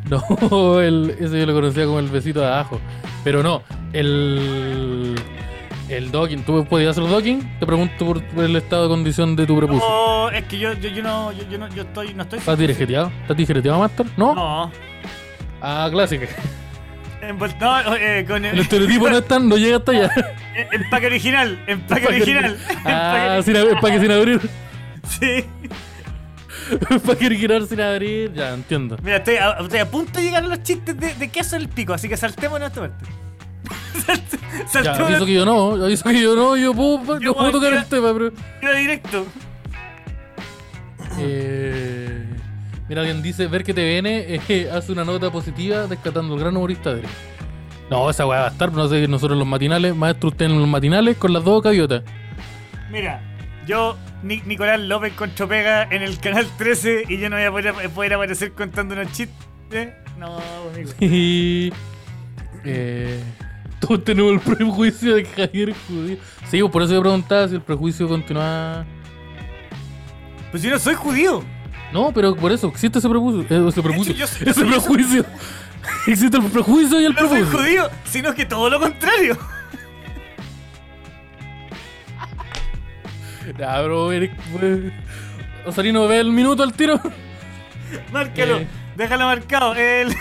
no, 0.09 0.79
el, 0.81 1.15
ese 1.19 1.39
yo 1.39 1.45
lo 1.45 1.53
conocía 1.53 1.85
como 1.85 1.99
el 1.99 2.07
besito 2.07 2.39
de 2.39 2.47
abajo. 2.47 2.81
Pero 3.23 3.43
no, 3.43 3.61
el. 3.93 5.15
El 5.87 6.09
docking, 6.09 6.43
¿tú 6.43 6.65
podías 6.65 6.97
hacer 6.97 7.07
docking? 7.07 7.59
Te 7.59 7.65
pregunto 7.67 8.03
por, 8.03 8.23
por 8.29 8.43
el 8.43 8.55
estado 8.55 8.83
de 8.83 8.89
condición 8.89 9.35
de 9.35 9.45
tu 9.45 9.55
prepucio. 9.55 9.85
Oh, 9.87 10.29
es 10.33 10.43
que 10.45 10.57
yo, 10.57 10.73
yo, 10.73 10.89
yo 10.89 11.03
no, 11.03 11.31
yo, 11.31 11.47
yo 11.47 11.59
no, 11.59 11.69
yo 11.69 11.83
estoy, 11.83 12.11
no 12.15 12.23
estoy. 12.23 12.39
¿Estás 12.39 12.57
tijereteado? 12.57 13.11
¿Estás 13.21 13.37
tijereteado, 13.37 13.77
Master? 13.77 14.07
¿No? 14.17 14.33
No. 14.33 14.71
Ah, 15.61 15.87
clásica. 15.91 16.25
No, 17.59 17.95
eh, 17.95 18.25
con 18.27 18.45
El 18.45 18.59
estereotipo 18.59 19.09
no, 19.09 19.17
está, 19.17 19.39
no 19.39 19.57
llega 19.57 19.77
hasta 19.77 19.91
allá. 19.91 20.09
Empaque 20.71 21.07
original, 21.07 21.63
empaque 21.67 22.07
original. 22.07 22.57
Ah, 22.85 23.37
Empaque- 23.39 23.43
sin, 23.43 23.55
ab- 23.55 23.71
empaque 23.71 23.99
sin 23.99 24.11
abrir. 24.11 24.41
Sí. 25.19 25.45
Empaque 26.89 27.25
original 27.27 27.67
sin 27.67 27.79
abrir. 27.81 28.33
Ya, 28.33 28.53
entiendo. 28.53 28.97
Mira, 29.03 29.17
estoy 29.17 29.35
a, 29.35 29.51
estoy 29.59 29.79
a 29.79 29.89
punto 29.89 30.19
de 30.19 30.25
llegar 30.25 30.43
a 30.43 30.47
los 30.47 30.63
chistes 30.63 30.97
de, 30.99 31.13
de 31.13 31.27
queso 31.29 31.55
el 31.57 31.69
pico, 31.69 31.93
así 31.93 32.09
que 32.09 32.17
saltemos 32.17 32.59
en 32.59 32.65
esta 32.67 32.81
parte. 32.81 33.05
Ya, 34.57 34.67
saltemos 34.83 34.99
aviso 35.01 35.19
en 35.21 35.25
que 35.27 35.33
yo 35.33 35.45
no, 35.45 35.71
aviso 35.85 36.03
que 36.09 36.21
yo 36.21 36.35
no, 36.35 36.55
yo 36.57 36.73
puedo, 36.73 37.19
yo 37.19 37.19
Yo 37.19 37.33
puedo 37.35 37.51
tocar 37.51 37.73
el 37.73 37.85
tema, 37.85 38.13
pero. 38.13 38.31
Iba 38.61 38.71
directo. 38.73 39.25
Eh, 41.19 42.04
mira, 42.89 43.01
alguien 43.01 43.21
dice, 43.21 43.47
ver 43.47 43.63
que 43.63 43.73
TVN 43.73 44.05
eh, 44.07 44.69
hace 44.73 44.91
una 44.91 45.03
nota 45.05 45.31
positiva 45.31 45.87
descartando 45.87 46.33
el 46.35 46.39
gran 46.39 46.55
humorista 46.55 46.93
de 46.93 47.03
No, 47.89 48.09
esa 48.09 48.25
weá 48.25 48.41
va 48.41 48.47
a 48.47 48.51
estar, 48.51 48.71
no 48.71 48.87
sé, 48.87 49.07
nosotros 49.07 49.37
los 49.37 49.47
matinales, 49.47 49.95
maestro, 49.95 50.29
usted 50.29 50.45
en 50.45 50.59
los 50.59 50.67
matinales 50.67 51.17
con 51.17 51.33
las 51.33 51.43
dos 51.43 51.61
gaviotas. 51.63 52.03
Mira, 52.91 53.21
yo, 53.67 53.97
Ni- 54.23 54.41
Nicolás 54.45 54.79
López 54.79 55.13
contra 55.13 55.47
Pega 55.47 55.83
en 55.83 56.01
el 56.03 56.19
canal 56.19 56.47
13 56.57 57.03
y 57.09 57.17
yo 57.17 57.29
no 57.29 57.35
voy 57.35 57.45
a 57.45 57.51
poder, 57.51 57.89
poder 57.89 58.13
aparecer 58.13 58.51
contando 58.53 58.93
unos 58.93 59.11
chistes. 59.11 59.89
No, 60.17 60.37
amigo. 60.73 60.91
Y. 60.99 61.73
Eh, 62.63 63.21
todos 63.79 64.03
tenemos 64.03 64.33
el 64.33 64.39
prejuicio 64.39 65.15
de 65.15 65.23
que 65.23 65.45
Javier 65.47 65.69
es 65.69 65.77
judío. 65.87 66.17
Sí, 66.49 66.63
por 66.71 66.81
eso 66.83 66.93
yo 66.93 67.01
preguntaba 67.01 67.47
si 67.47 67.55
el 67.55 67.61
prejuicio 67.61 68.07
continúa. 68.07 68.85
Pues 70.51 70.63
yo 70.63 70.69
no 70.71 70.79
soy 70.79 70.95
judío. 70.95 71.43
No, 71.93 72.11
pero 72.11 72.35
por 72.35 72.51
eso 72.51 72.67
existe 72.67 72.99
ese 72.99 73.07
prejuicio. 73.09 73.41
eh, 73.49 73.67
ese 73.69 73.81
prejuicio. 73.81 74.13
yo- 74.15 74.25
yo 74.25 74.51
ese 74.51 74.53
soy- 74.53 74.69
prejuicio. 74.69 75.25
Existe 76.07 76.37
el 76.37 76.43
prejuicio 76.43 76.99
y 76.99 77.05
el 77.05 77.13
No 77.13 77.19
soy 77.19 77.29
prejuicio. 77.43 77.59
judío, 77.59 77.89
sino 78.05 78.33
que 78.33 78.45
todo 78.45 78.69
lo 78.69 78.79
contrario. 78.79 79.37
Ya, 83.59 83.79
bro, 83.83 84.11
Eric, 84.11 84.31
Osarino 85.67 86.07
ve 86.07 86.19
el 86.19 86.31
minuto 86.31 86.63
al 86.63 86.73
tiro. 86.73 86.99
Márcalo, 88.11 88.57
Eh. 88.57 88.67
déjalo 88.95 89.25
marcado. 89.25 89.75
El... 89.75 90.15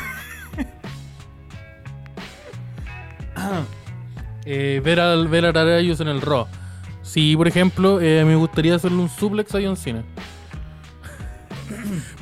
Eh, 4.45 4.81
ver, 4.85 5.01
al, 5.01 5.27
ver 5.29 5.47
a 5.47 5.49
Arayos 5.49 6.01
en 6.01 6.09
el 6.09 6.21
Raw. 6.21 6.47
Sí, 7.03 7.35
por 7.37 7.49
ejemplo, 7.49 7.99
eh, 8.01 8.25
me 8.27 8.35
gustaría 8.37 8.75
hacerle 8.75 8.99
un 8.99 9.09
suplex 9.09 9.55
a 9.55 9.61
John 9.63 9.77
Cena. 9.77 10.03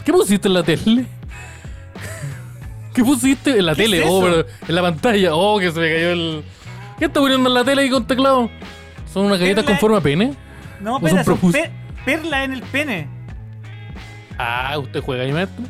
¿Qué 0.04 0.12
pusiste 0.12 0.48
en 0.48 0.54
la 0.54 0.62
tele? 0.62 1.06
¿Qué 2.94 3.02
pusiste 3.04 3.58
en 3.58 3.66
la 3.66 3.74
¿Qué 3.74 3.82
tele? 3.84 3.98
es 4.02 4.04
oh, 4.08 4.20
pero 4.20 4.46
en 4.68 4.74
la 4.74 4.82
pantalla. 4.82 5.34
Oh, 5.34 5.58
que 5.58 5.70
se 5.72 5.80
me 5.80 5.92
cayó 5.92 6.10
el. 6.12 6.44
¿Qué 6.98 7.06
está 7.06 7.20
poniendo 7.20 7.48
en 7.48 7.54
la 7.54 7.64
tele 7.64 7.82
ahí 7.82 7.90
con 7.90 8.06
teclado? 8.06 8.50
¿Son 9.12 9.26
unas 9.26 9.38
galletas 9.38 9.64
con 9.64 9.76
forma 9.78 9.96
de 9.96 10.02
pene? 10.02 10.34
No, 10.80 10.96
¿O 10.96 11.08
son 11.08 11.24
son 11.24 11.52
perla 12.04 12.44
en 12.44 12.52
el 12.52 12.62
pene. 12.62 13.08
Ah, 14.38 14.76
¿usted 14.78 15.00
juega 15.00 15.22
ahí, 15.22 15.32
maestro? 15.32 15.64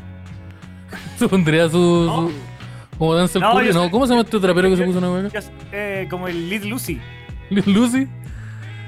Se 1.17 1.27
pondría 1.27 1.69
su. 1.69 1.77
No. 1.77 2.15
su- 2.29 2.33
como 2.97 3.15
danza 3.15 3.39
el 3.39 3.73
No, 3.73 3.89
¿Cómo 3.89 4.05
se 4.05 4.11
llama 4.13 4.23
este 4.23 4.39
trapero 4.39 4.69
que 4.69 4.77
se 4.77 4.83
puso 4.85 4.99
una 4.99 5.11
hueca? 5.11 5.39
Yo- 5.39 5.47
eh, 5.71 6.07
como 6.09 6.27
el 6.27 6.49
Lead 6.49 6.63
Lucy. 6.63 6.99
Lucy. 7.49 8.07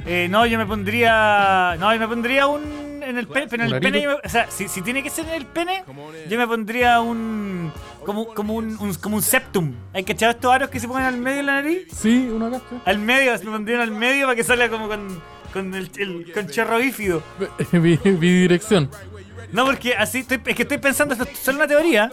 Eh, 0.06 0.28
no, 0.30 0.46
yo 0.46 0.58
me 0.58 0.66
pondría. 0.66 1.76
No, 1.80 1.94
yo 1.94 2.00
me 2.00 2.08
pondría 2.08 2.48
un. 2.48 2.62
En 3.06 3.18
el 3.18 3.28
pene. 3.28 3.48
Pero 3.50 3.64
en 3.64 3.70
¿Un 3.70 3.76
el 3.76 3.82
pene. 3.82 3.98
arito? 4.00 4.12
yo 4.12 4.18
me- 4.18 4.28
o 4.28 4.30
sea, 4.30 4.50
si, 4.52 4.68
si 4.68 4.82
tiene 4.82 5.02
que 5.04 5.10
ser 5.10 5.26
en 5.28 5.34
el 5.36 5.46
pene, 5.46 5.84
yo 6.30 6.38
me 6.38 6.48
pondría 6.48 7.00
un. 7.02 7.72
Como, 8.06 8.34
como 8.34 8.54
un, 8.56 8.78
un- 8.80 8.94
como 8.96 9.16
un 9.18 9.22
septum. 9.22 9.74
¿Hay 9.94 10.04
cachado 10.04 10.32
estos 10.32 10.52
aros 10.54 10.70
que 10.70 10.80
se 10.80 10.88
ponen 10.88 11.08
al 11.08 11.18
medio 11.18 11.38
de 11.38 11.44
la 11.44 11.54
nariz? 11.62 11.88
Sí, 11.94 12.30
una 12.32 12.50
cacha. 12.52 12.82
Al 12.86 13.00
medio, 13.00 13.32
me 13.34 13.52
pondría 13.52 13.76
uno 13.78 13.84
al 13.84 13.92
medio 13.92 14.26
para 14.26 14.36
que 14.36 14.44
salga 14.44 14.70
como 14.70 14.88
con. 14.88 15.22
Con 15.54 15.74
el, 15.74 15.90
el- 15.98 16.32
con 16.34 16.48
chorro 16.50 16.78
bífido. 16.80 17.24
Vi, 17.72 17.98
vi 18.04 18.42
dirección. 18.42 18.90
No, 19.52 19.64
porque 19.66 19.96
así 19.96 20.20
estoy, 20.20 20.42
es 20.46 20.56
que 20.56 20.64
estoy 20.64 20.80
pensando, 20.80 21.14
esto 21.14 21.24
es 21.32 21.38
solo 21.40 21.60
una 21.60 21.68
teoría, 21.68 22.10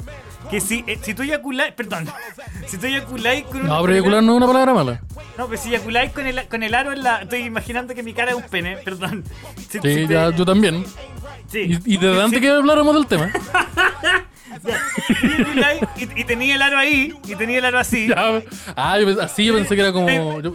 que 0.51 0.61
si, 0.61 0.85
eh, 0.87 0.99
si 1.03 1.15
tú 1.15 1.23
eyaculáis, 1.23 1.73
perdón, 1.73 2.07
si 2.67 2.77
tú 2.79 2.87
eyaculáis 2.87 3.45
con 3.45 3.61
un- 3.63 3.67
No, 3.69 3.81
pero 3.83 3.93
eyacular 3.95 4.23
no 4.23 4.33
es 4.33 4.37
una 4.37 4.47
palabra 4.47 4.75
mala. 4.75 5.01
No, 5.39 5.47
pues 5.49 5.61
si 5.61 5.71
eyaculáis 5.71 6.13
con 6.13 6.27
el, 6.27 6.47
con 6.49 6.63
el 6.63 6.75
aro 6.75 6.93
en 6.93 7.03
la... 7.03 7.23
Estoy 7.23 7.41
imaginando 7.41 7.95
que 7.95 8.03
mi 8.03 8.13
cara 8.13 8.33
es 8.33 8.37
un 8.37 8.43
pene, 8.45 8.77
perdón. 8.79 9.25
Si- 9.57 9.65
Sí, 9.65 9.79
si 9.81 9.81
te- 9.81 10.07
ya, 10.09 10.31
yo 10.31 10.45
también. 10.45 10.85
sí. 11.49 11.61
Y, 11.87 11.97
Si- 11.97 12.07
antes 12.07 12.31
si- 12.31 12.41
que 12.41 12.51
habláramos 12.51 12.95
del 12.95 13.07
tema. 13.07 13.31
y, 15.97 16.21
y 16.21 16.25
tenía 16.25 16.55
el 16.57 16.63
aro 16.63 16.79
ahí, 16.79 17.15
y 17.27 17.35
tenía 17.37 17.59
el 17.59 17.65
aro 17.65 17.79
así, 17.79 18.09
Ya, 18.09 18.43
ah, 18.77 18.99
yo, 18.99 19.21
así 19.23 19.45
yo 19.47 19.55
pensé 19.55 19.75
que 19.75 19.81
era 19.81 19.93
como. 19.93 20.41
Yo 20.41 20.55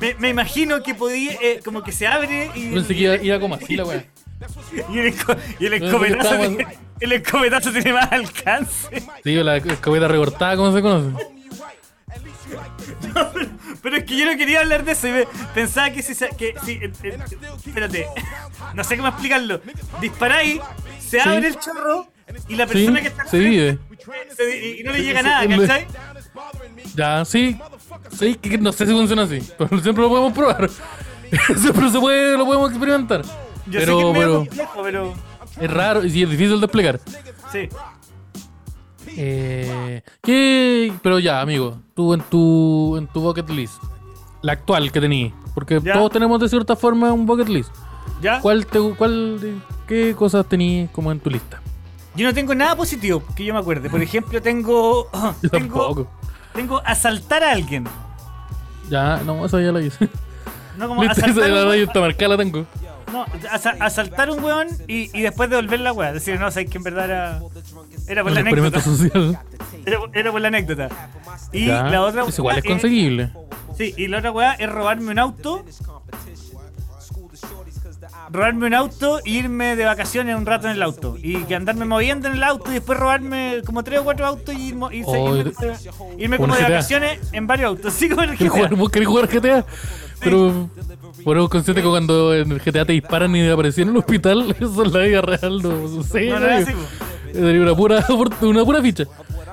me, 0.00 0.14
me 0.18 0.28
imagino 0.30 0.82
que 0.82 0.94
podía, 0.94 1.32
eh, 1.40 1.60
como 1.64 1.82
que 1.82 1.92
se 1.92 2.06
abre 2.06 2.50
y... 2.54 2.72
pensé 2.74 2.94
que 2.94 3.00
iba, 3.02 3.16
iba 3.16 3.40
como 3.40 3.54
así 3.54 3.76
la 3.76 3.84
wea. 3.84 4.04
Y 4.92 4.98
el, 4.98 5.14
y 5.60 5.66
el 5.66 5.72
escopetazo, 5.74 6.34
estábamos- 6.34 6.56
tiene, 6.56 6.78
el 7.00 7.12
escopetazo 7.12 7.72
tiene 7.72 7.92
más 7.92 8.10
alcance. 8.12 9.02
Sí, 9.24 9.34
la 9.34 9.56
escopeta 9.56 10.08
recortada, 10.08 10.56
¿cómo 10.56 10.74
se 10.74 10.82
conoce? 10.82 11.10
Pero 13.82 13.96
es 13.96 14.04
que 14.04 14.16
yo 14.16 14.26
no 14.26 14.36
quería 14.36 14.60
hablar 14.60 14.84
de 14.84 14.92
eso 14.92 15.08
y 15.08 15.12
me- 15.12 15.26
pensaba 15.54 15.90
que 15.90 16.02
si... 16.02 16.14
Que, 16.36 16.54
si, 16.64 16.72
eh, 16.72 16.92
eh, 17.02 17.18
espérate, 17.66 18.06
no 18.74 18.84
sé 18.84 18.96
cómo 18.96 19.08
explicarlo. 19.08 19.60
Disparáis, 20.00 20.60
se 21.00 21.20
Sí. 21.20 21.28
abre 21.28 21.48
el 21.48 21.58
chorro 21.58 22.08
y 22.48 22.56
la 22.56 22.66
Sí, 22.66 22.72
persona 22.72 23.00
que 23.00 23.08
está 23.08 23.26
se 23.26 23.38
vive. 23.38 23.78
se 24.36 24.46
di- 24.46 24.56
y, 24.76 24.80
y 24.80 24.84
no 24.84 24.92
le 24.92 25.02
llega 25.02 25.22
nada, 25.22 25.46
¿cachai? 25.48 25.86
Ya, 26.94 27.24
sí. 27.24 27.58
Sí, 28.18 28.34
que 28.36 28.58
no 28.58 28.72
sé 28.72 28.86
si 28.86 28.92
funciona 28.92 29.22
así. 29.22 29.40
Pero 29.58 29.80
siempre 29.80 30.02
lo 30.02 30.08
podemos 30.08 30.32
probar. 30.32 30.68
siempre 31.58 31.90
se 31.90 31.98
puede, 32.00 32.36
lo 32.36 32.44
podemos 32.46 32.70
experimentar. 32.70 33.22
Yo 33.68 33.80
pero, 33.80 33.98
sé 33.98 34.02
que 34.04 34.08
es 34.08 34.12
medio 34.12 34.12
pero 34.14 34.38
complejo, 34.38 34.82
pero... 34.82 35.14
es 35.60 35.70
raro 35.70 36.04
y 36.04 36.22
es 36.22 36.30
difícil 36.30 36.58
de 36.60 36.66
explicar. 36.66 37.00
Sí. 37.52 37.68
Eh, 39.16 40.02
¿Qué? 40.22 40.92
Pero 41.02 41.18
ya, 41.18 41.40
amigo, 41.40 41.78
tú 41.94 42.12
en 42.14 42.20
tu 42.22 42.96
en 42.96 43.06
tu 43.06 43.20
bucket 43.20 43.48
list, 43.50 43.74
la 44.42 44.52
actual 44.52 44.90
que 44.92 45.00
tenías, 45.00 45.32
porque 45.54 45.80
Ya. 45.80 45.94
todos 45.94 46.10
tenemos 46.10 46.40
de 46.40 46.48
cierta 46.48 46.76
forma 46.76 47.12
un 47.12 47.24
bucket 47.26 47.48
list. 47.48 47.70
¿Ya? 48.20 48.40
¿Cuál 48.40 48.66
te, 48.66 48.78
cuál, 48.96 49.60
qué 49.86 50.14
cosas 50.16 50.46
tenías 50.46 50.90
como 50.90 51.12
en 51.12 51.20
tu 51.20 51.30
lista? 51.30 51.60
Yo 52.14 52.26
no 52.26 52.32
tengo 52.34 52.54
nada 52.54 52.74
positivo 52.74 53.22
que 53.34 53.44
yo 53.44 53.52
me 53.52 53.60
acuerde. 53.60 53.90
Por 53.90 54.00
ejemplo, 54.02 54.40
tengo... 54.40 55.08
Yo 55.42 55.50
tengo, 55.50 55.74
tampoco. 55.80 56.10
tengo 56.54 56.80
asaltar 56.84 57.44
a 57.44 57.52
alguien. 57.52 57.84
Ya, 58.88 59.20
no, 59.26 59.44
esa 59.44 59.60
ya 59.60 59.70
la 59.70 59.82
hice. 59.82 60.08
No 60.78 60.88
como 60.88 61.02
esa 61.02 61.12
asaltar, 61.12 61.34
ya 61.46 61.52
un 61.52 61.54
la 61.68 61.74
weón- 61.74 61.92
yo 61.94 62.00
marcada, 62.00 62.28
la 62.30 62.36
tengo. 62.38 62.64
No, 63.12 63.24
asa- 63.50 63.76
asaltar 63.80 64.30
un 64.30 64.42
weón 64.42 64.68
y, 64.88 65.16
y 65.18 65.22
después 65.22 65.48
devolver 65.50 65.80
la 65.80 65.92
weá. 65.92 66.12
Decir, 66.12 66.38
no, 66.40 66.50
sabes 66.50 66.70
que 66.70 66.78
en 66.78 66.84
verdad 66.84 67.04
era... 67.06 67.40
Era 68.08 68.22
por 68.22 68.30
Un 68.32 68.34
la 68.34 68.40
anécdota. 68.40 68.80
social. 68.80 69.38
Era, 69.86 69.98
era 70.14 70.32
por 70.32 70.40
la 70.40 70.48
anécdota. 70.48 70.88
Y 71.52 71.66
Ya, 71.66 71.84
la 71.84 72.02
otra 72.02 72.24
es 72.26 72.36
igual, 72.38 72.58
es 72.58 72.64
conseguible. 72.64 73.30
Sí, 73.78 73.94
y 73.96 74.08
la 74.08 74.18
otra 74.18 74.32
weá 74.32 74.52
es 74.54 74.68
robarme 74.68 75.12
un 75.12 75.18
auto. 75.20 75.64
Robarme 78.30 78.66
un 78.66 78.74
auto 78.74 79.20
e 79.24 79.30
irme 79.30 79.76
de 79.76 79.84
vacaciones 79.84 80.36
un 80.36 80.46
rato 80.46 80.66
en 80.66 80.74
el 80.74 80.82
auto. 80.82 81.16
Y 81.22 81.36
que 81.44 81.54
andarme 81.54 81.84
moviendo 81.84 82.28
en 82.28 82.34
el 82.34 82.42
auto 82.42 82.70
y 82.70 82.74
después 82.74 82.98
robarme 82.98 83.62
como 83.64 83.84
tres 83.84 84.00
o 84.00 84.04
cuatro 84.04 84.26
autos 84.26 84.54
y 84.54 84.68
ir 84.68 84.76
Oh, 85.06 85.36
irme, 85.36 85.52
irme 86.18 86.36
como 86.36 86.56
de 86.56 86.62
vacaciones 86.62 87.20
en 87.32 87.46
varios 87.46 87.68
autos. 87.68 87.92
Sí, 87.96 88.08
como 88.08 88.22
en 88.22 88.30
el 88.30 88.38
¿Querés 88.38 88.52
GTA. 88.52 88.90
querés 88.90 89.08
jugar 89.08 89.28
GTA? 89.28 89.66
Pero, 90.20 90.70
pero 91.24 91.48
consciente 91.48 91.82
que 91.82 91.88
cuando 91.88 92.34
en 92.34 92.50
el 92.50 92.58
GTA 92.58 92.84
te 92.84 92.92
disparan 92.92 93.34
y 93.36 93.48
aparecían 93.48 93.88
en 93.88 93.94
el 93.94 93.98
hospital, 93.98 94.54
eso 94.60 94.84
en 94.84 94.92
la 94.92 94.98
vida 95.00 95.20
real 95.20 95.62
no 95.62 95.88
sucede. 95.88 96.30
No, 96.30 96.40
no 96.40 96.48
es. 96.48 96.68
Sería 97.32 97.62
una 97.62 97.74
pura, 97.74 98.04
una 98.40 98.64
pura 98.64 98.82
ficha. 98.82 99.04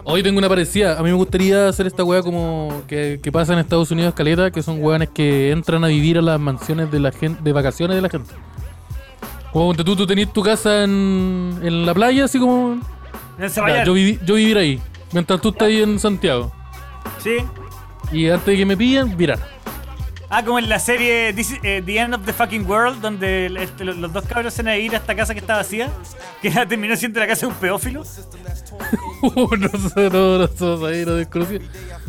Hoy 0.06 0.24
tengo 0.24 0.38
una 0.38 0.50
parecida. 0.50 0.98
A 1.00 1.04
mí 1.04 1.10
me 1.10 1.16
gustaría 1.16 1.68
hacer 1.68 1.88
esta 1.88 2.04
weá 2.04 2.22
como 2.22 2.84
que, 2.88 3.20
que 3.22 3.32
pasa 3.32 3.54
en 3.54 3.60
Estados 3.60 3.92
Unidos, 3.92 4.14
Caleta, 4.14 4.52
que 4.52 4.62
son 4.62 4.82
weones 4.82 5.10
que 5.10 5.52
entran 5.52 5.84
a 5.84 5.88
vivir 5.88 6.18
a 6.18 6.22
las 6.22 6.40
mansiones 6.40 6.92
de 6.92 7.00
la 7.00 7.12
gente, 7.12 7.42
de 7.42 7.54
vacaciones 7.54 7.96
de 7.96 8.02
la 8.02 8.10
gente. 8.10 8.34
Como 9.54 9.74
tú, 9.76 9.96
tú 9.96 10.08
tenés 10.08 10.34
tu 10.34 10.42
casa 10.42 10.84
en, 10.84 11.60
en 11.62 11.86
la 11.86 11.94
playa, 11.94 12.26
así 12.26 12.40
como. 12.40 12.80
En 13.38 13.50
Ya, 13.50 13.84
yo, 13.86 13.94
vivi- 13.96 14.20
yo 14.26 14.36
vivir 14.36 14.58
ahí, 14.58 14.82
mientras 15.12 15.40
tú 15.42 15.50
estás 15.50 15.68
ahí 15.68 15.82
en 15.82 16.00
Santiago. 16.00 16.52
Sí. 17.20 17.38
Y 18.12 18.30
antes 18.30 18.46
de 18.48 18.58
que 18.58 18.66
me 18.66 18.76
pillen, 18.76 19.16
virar. 19.16 19.40
Ah, 20.30 20.44
como 20.44 20.58
en 20.58 20.68
la 20.68 20.80
serie 20.80 21.32
This 21.34 21.54
eh, 21.62 21.84
The 21.86 21.98
End 22.00 22.16
of 22.16 22.26
the 22.26 22.34
Fucking 22.34 22.66
World, 22.68 23.02
donde 23.02 23.46
el- 23.46 23.58
este, 23.58 23.84
los, 23.86 23.96
los 23.98 24.12
dos 24.12 24.26
cabros 24.26 24.54
se 24.54 24.64
van 24.64 24.70
a 24.74 24.78
ir 24.78 24.94
a 24.96 24.98
esta 24.98 25.16
casa 25.16 25.34
que 25.36 25.40
está 25.40 25.56
vacía, 25.58 25.92
que 26.42 26.50
ya 26.50 26.66
terminó 26.66 26.96
siendo 26.96 27.20
la 27.20 27.28
casa 27.28 27.42
de 27.42 27.48
un 27.48 27.56
pedófilo. 27.60 28.04
Uh, 29.22 29.56
no 29.56 29.70
sé, 29.70 30.10
no, 30.10 30.38
no 30.40 30.48
somos 30.48 30.90
ahí, 30.90 31.06
no 31.06 31.14
desconocía. 31.14 31.60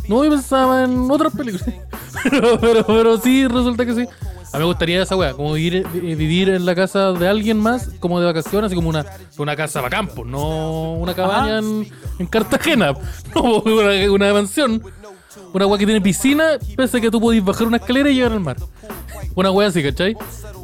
No, 0.09 0.25
yo 0.25 0.31
pensaba 0.31 0.83
en 0.85 1.09
otras 1.11 1.33
películas. 1.33 1.69
Pero, 2.25 2.59
pero, 2.59 2.87
pero 2.87 3.19
sí, 3.19 3.47
resulta 3.47 3.85
que 3.85 3.93
sí. 3.95 4.07
A 4.53 4.57
mí 4.57 4.61
me 4.61 4.65
gustaría 4.67 5.03
esa 5.03 5.17
weá, 5.17 5.33
como 5.33 5.53
vivir, 5.55 5.87
eh, 5.95 6.15
vivir 6.15 6.49
en 6.51 6.65
la 6.67 6.75
casa 6.75 7.13
de 7.13 7.27
alguien 7.29 7.59
más, 7.59 7.91
como 8.01 8.21
de 8.21 8.27
vacaciones, 8.27 8.67
así 8.67 8.75
como 8.75 8.89
una, 8.89 9.05
una 9.39 9.57
casa 9.57 9.81
para 9.83 9.97
campo, 9.97 10.25
no 10.25 10.93
una 10.95 11.15
cabaña 11.15 11.59
en, 11.59 11.89
en 12.19 12.27
Cartagena, 12.27 12.93
no 13.35 13.61
una, 13.61 14.13
una 14.13 14.33
mansión. 14.33 14.83
Una 15.53 15.67
weá 15.67 15.79
que 15.79 15.85
tiene 15.87 16.01
piscina, 16.01 16.59
pese 16.77 16.99
a 16.99 17.01
que 17.01 17.11
tú 17.11 17.21
podés 17.21 17.45
bajar 17.45 17.67
una 17.67 17.77
escalera 17.79 18.11
y 18.11 18.15
llegar 18.17 18.33
al 18.33 18.41
mar. 18.41 18.57
Una 19.37 19.51
weá 19.51 19.69
así, 19.69 19.83
¿cachai? 19.83 20.17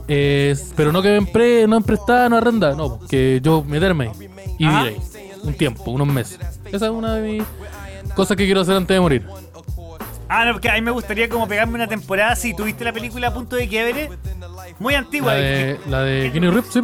Eh, 0.08 0.56
pero 0.76 0.90
no 0.92 1.00
que 1.02 1.08
me 1.10 1.16
empre, 1.18 1.66
no 1.68 1.76
emprestada, 1.76 2.28
no 2.28 2.36
arrendada, 2.36 2.74
no, 2.74 3.00
que 3.08 3.40
yo 3.42 3.62
meterme 3.64 4.08
ahí 4.08 4.10
y 4.58 4.64
vivir 4.66 4.76
Ah. 4.76 4.82
ahí. 4.82 4.96
Un 5.42 5.54
tiempo, 5.54 5.90
unos 5.92 6.06
meses. 6.08 6.38
Esa 6.66 6.86
es 6.86 6.92
una 6.92 7.14
de 7.14 7.32
mis 7.32 7.42
cosas 8.14 8.36
que 8.36 8.44
quiero 8.44 8.60
hacer 8.60 8.76
antes 8.76 8.94
de 8.94 9.00
morir. 9.00 9.26
Ah, 10.32 10.44
no, 10.44 10.52
porque 10.52 10.70
a 10.70 10.74
mí 10.74 10.80
me 10.80 10.92
gustaría 10.92 11.28
como 11.28 11.48
pegarme 11.48 11.74
una 11.74 11.88
temporada 11.88 12.36
si 12.36 12.54
tuviste 12.54 12.84
la 12.84 12.92
película 12.92 13.28
a 13.28 13.34
punto 13.34 13.56
de 13.56 13.68
quiebre. 13.68 14.08
Muy 14.78 14.94
antigua. 14.94 15.34
La 15.34 15.40
que- 15.40 15.44
de, 15.44 15.80
la 15.88 16.00
de 16.02 16.30
Kenny 16.32 16.48
Reeves, 16.48 16.70
sí. 16.72 16.80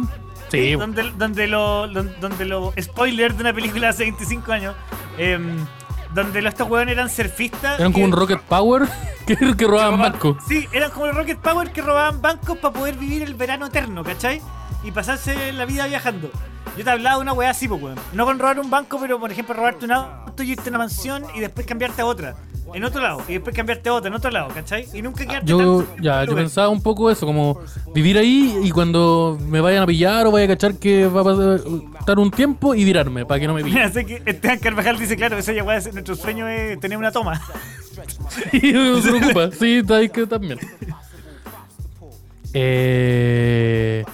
Sí, 0.51 0.71
donde, 0.73 1.11
donde 1.17 1.47
lo, 1.47 1.87
don- 1.87 2.13
donde 2.21 2.45
lo 2.45 2.73
spoiler 2.79 3.33
de 3.33 3.41
una 3.41 3.53
película 3.53 3.89
hace 3.89 4.03
25 4.03 4.51
años 4.53 4.75
em, 5.17 5.65
donde 6.13 6.41
los 6.41 6.53
estos 6.53 6.69
hueones 6.69 6.93
eran 6.93 7.09
surfistas 7.09 7.77
eran 7.79 7.91
como 7.91 8.05
un 8.05 8.13
Rocket 8.13 8.39
Power 8.41 8.83
que, 9.27 9.35
que 9.35 9.65
robaban 9.67 9.99
bancos. 9.99 10.37
sí 10.47 10.65
eran 10.71 10.91
como 10.91 11.07
los 11.07 11.15
Rocket 11.17 11.39
Power 11.39 11.71
que 11.73 11.81
robaban 11.81 12.21
bancos 12.21 12.57
para 12.59 12.73
poder 12.73 12.95
vivir 12.95 13.23
el 13.23 13.33
verano 13.35 13.65
eterno 13.65 14.05
¿cachai? 14.05 14.41
y 14.85 14.91
pasarse 14.91 15.51
la 15.51 15.65
vida 15.65 15.85
viajando 15.87 16.31
yo 16.77 16.83
te 16.85 16.89
hablaba 16.91 17.17
de 17.17 17.21
una 17.23 17.33
weá 17.33 17.49
así 17.49 17.67
pues 17.67 17.81
weón 17.81 17.97
no 18.13 18.23
con 18.25 18.39
robar 18.39 18.57
un 18.61 18.69
banco 18.69 18.99
pero 19.01 19.19
por 19.19 19.29
ejemplo 19.29 19.53
robarte 19.53 19.83
un 19.83 19.91
auto 19.91 20.43
y 20.43 20.51
irte 20.53 20.69
a 20.69 20.69
una 20.69 20.77
mansión 20.77 21.25
y 21.35 21.41
después 21.41 21.67
cambiarte 21.67 22.01
a 22.03 22.05
otra 22.05 22.35
en 22.73 22.83
otro 22.83 23.01
lado 23.01 23.21
y 23.27 23.33
después 23.33 23.55
cambiarte 23.55 23.89
a 23.89 23.93
otra 23.93 24.09
en 24.09 24.13
otro 24.15 24.31
lado, 24.31 24.49
¿cachai? 24.53 24.87
Y 24.93 25.01
nunca 25.01 25.25
quedarte 25.25 25.47
Yo, 25.47 25.57
tanto 25.57 26.01
ya, 26.01 26.25
yo 26.25 26.35
pensaba 26.35 26.69
un 26.69 26.81
poco 26.81 27.09
eso, 27.09 27.25
como 27.25 27.59
vivir 27.93 28.17
ahí 28.17 28.59
y 28.63 28.71
cuando 28.71 29.37
me 29.47 29.61
vayan 29.61 29.83
a 29.83 29.85
pillar 29.85 30.27
o 30.27 30.31
vaya 30.31 30.45
a 30.45 30.49
cachar 30.49 30.75
que 30.75 31.07
va 31.07 31.21
a 31.21 31.23
pasar 31.23 31.59
estar 31.99 32.19
un 32.19 32.31
tiempo 32.31 32.75
y 32.75 32.83
virarme 32.85 33.25
para 33.25 33.39
que 33.39 33.47
no 33.47 33.53
me 33.53 33.61
pillen. 33.63 33.79
Mira, 33.79 33.91
sé 33.91 34.05
que 34.05 34.21
Esteban 34.25 34.59
Carvajal 34.59 34.97
dice, 34.97 35.15
claro, 35.15 35.37
esa 35.37 35.53
ya 35.53 35.63
nuestro 35.63 36.15
sueño 36.15 36.47
es 36.47 36.79
tener 36.79 36.97
una 36.97 37.11
toma. 37.11 37.41
Y 38.53 38.71
no 38.73 39.01
se 39.01 39.09
preocupa, 39.09 39.49
sí, 39.51 39.81
que 40.13 40.27
también. 40.27 40.59
Eh, 42.53 44.05